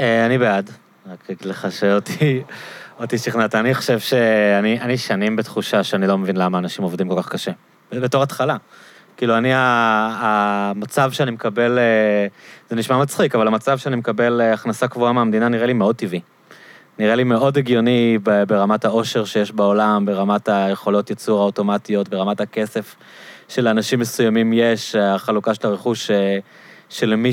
אה, 0.00 0.26
אני 0.26 0.38
בעד. 0.38 0.70
רק 1.06 1.30
אגיד 1.30 1.44
לך 1.44 1.72
שאותי 1.72 2.42
אותי 3.00 3.18
שכנעת. 3.18 3.54
אני 3.54 3.74
חושב 3.74 3.98
שאני 3.98 4.80
אני 4.80 4.98
שנים 4.98 5.36
בתחושה 5.36 5.82
שאני 5.82 6.06
לא 6.06 6.18
מבין 6.18 6.36
למה 6.36 6.58
אנשים 6.58 6.84
עובדים 6.84 7.08
כל 7.08 7.22
כך 7.22 7.28
קשה. 7.28 7.50
בתור 7.92 8.22
התחלה. 8.22 8.56
כאילו, 9.16 9.38
אני, 9.38 9.50
המצב 9.54 11.12
שאני 11.12 11.30
מקבל, 11.30 11.78
אה, 11.78 12.26
זה 12.70 12.76
נשמע 12.76 12.98
מצחיק, 12.98 13.34
אבל 13.34 13.46
המצב 13.46 13.78
שאני 13.78 13.96
מקבל 13.96 14.40
אה, 14.40 14.52
הכנסה 14.52 14.88
קבועה 14.88 15.12
מהמדינה 15.12 15.48
נראה 15.48 15.66
לי 15.66 15.72
מאוד 15.72 15.96
טבעי. 15.96 16.20
נראה 16.98 17.14
לי 17.14 17.24
מאוד 17.24 17.58
הגיוני 17.58 18.18
ברמת 18.46 18.84
העושר 18.84 19.24
שיש 19.24 19.52
בעולם, 19.52 20.06
ברמת 20.06 20.48
היכולות 20.48 21.10
ייצור 21.10 21.40
האוטומטיות, 21.40 22.08
ברמת 22.08 22.40
הכסף 22.40 22.96
שלאנשים 23.48 24.00
מסוימים 24.00 24.52
יש, 24.52 24.94
החלוקה 24.94 25.54
של 25.54 25.66
הרכוש, 25.66 26.10
שלמי 26.88 27.32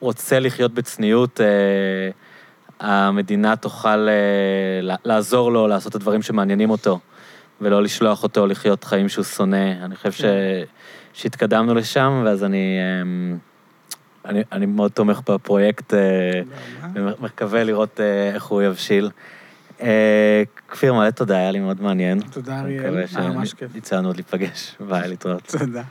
שרוצה 0.00 0.38
לחיות 0.38 0.74
בצניעות, 0.74 1.40
אה, 1.40 2.10
המדינה 2.80 3.56
תוכל 3.56 4.08
אה, 4.08 4.96
לעזור 5.04 5.52
לו 5.52 5.66
לעשות 5.66 5.90
את 5.90 5.96
הדברים 5.96 6.22
שמעניינים 6.22 6.70
אותו, 6.70 6.98
ולא 7.60 7.82
לשלוח 7.82 8.22
אותו 8.22 8.46
לחיות 8.46 8.84
חיים 8.84 9.08
שהוא 9.08 9.24
שונא. 9.24 9.72
אני 9.84 9.96
חושב 9.96 10.12
ש... 10.12 10.24
שהתקדמנו 11.12 11.74
לשם, 11.74 12.22
ואז 12.24 12.44
אני, 12.44 12.78
אה, 12.78 13.36
אני, 14.30 14.42
אני 14.52 14.66
מאוד 14.66 14.90
תומך 14.90 15.20
בפרויקט. 15.28 15.94
אה, 15.94 15.98
ומקווה 16.94 17.64
לראות 17.64 18.00
איך 18.34 18.44
הוא 18.44 18.62
יבשיל. 18.62 19.10
כפיר, 20.68 20.94
מלא 20.94 21.10
תודה, 21.10 21.36
היה 21.36 21.50
לי 21.50 21.60
מאוד 21.60 21.82
מעניין. 21.82 22.20
תודה, 22.20 22.60
אריאל, 22.60 22.80
מקווה 22.80 23.22
היה 23.22 23.28
ממש 23.28 23.54
כיף. 23.54 23.72
שיצא 23.72 23.96
לנו 23.96 24.08
עוד 24.08 24.16
להיפגש. 24.16 24.76
ביי, 24.88 25.08
להתראות. 25.08 25.54
תודה. 25.58 25.82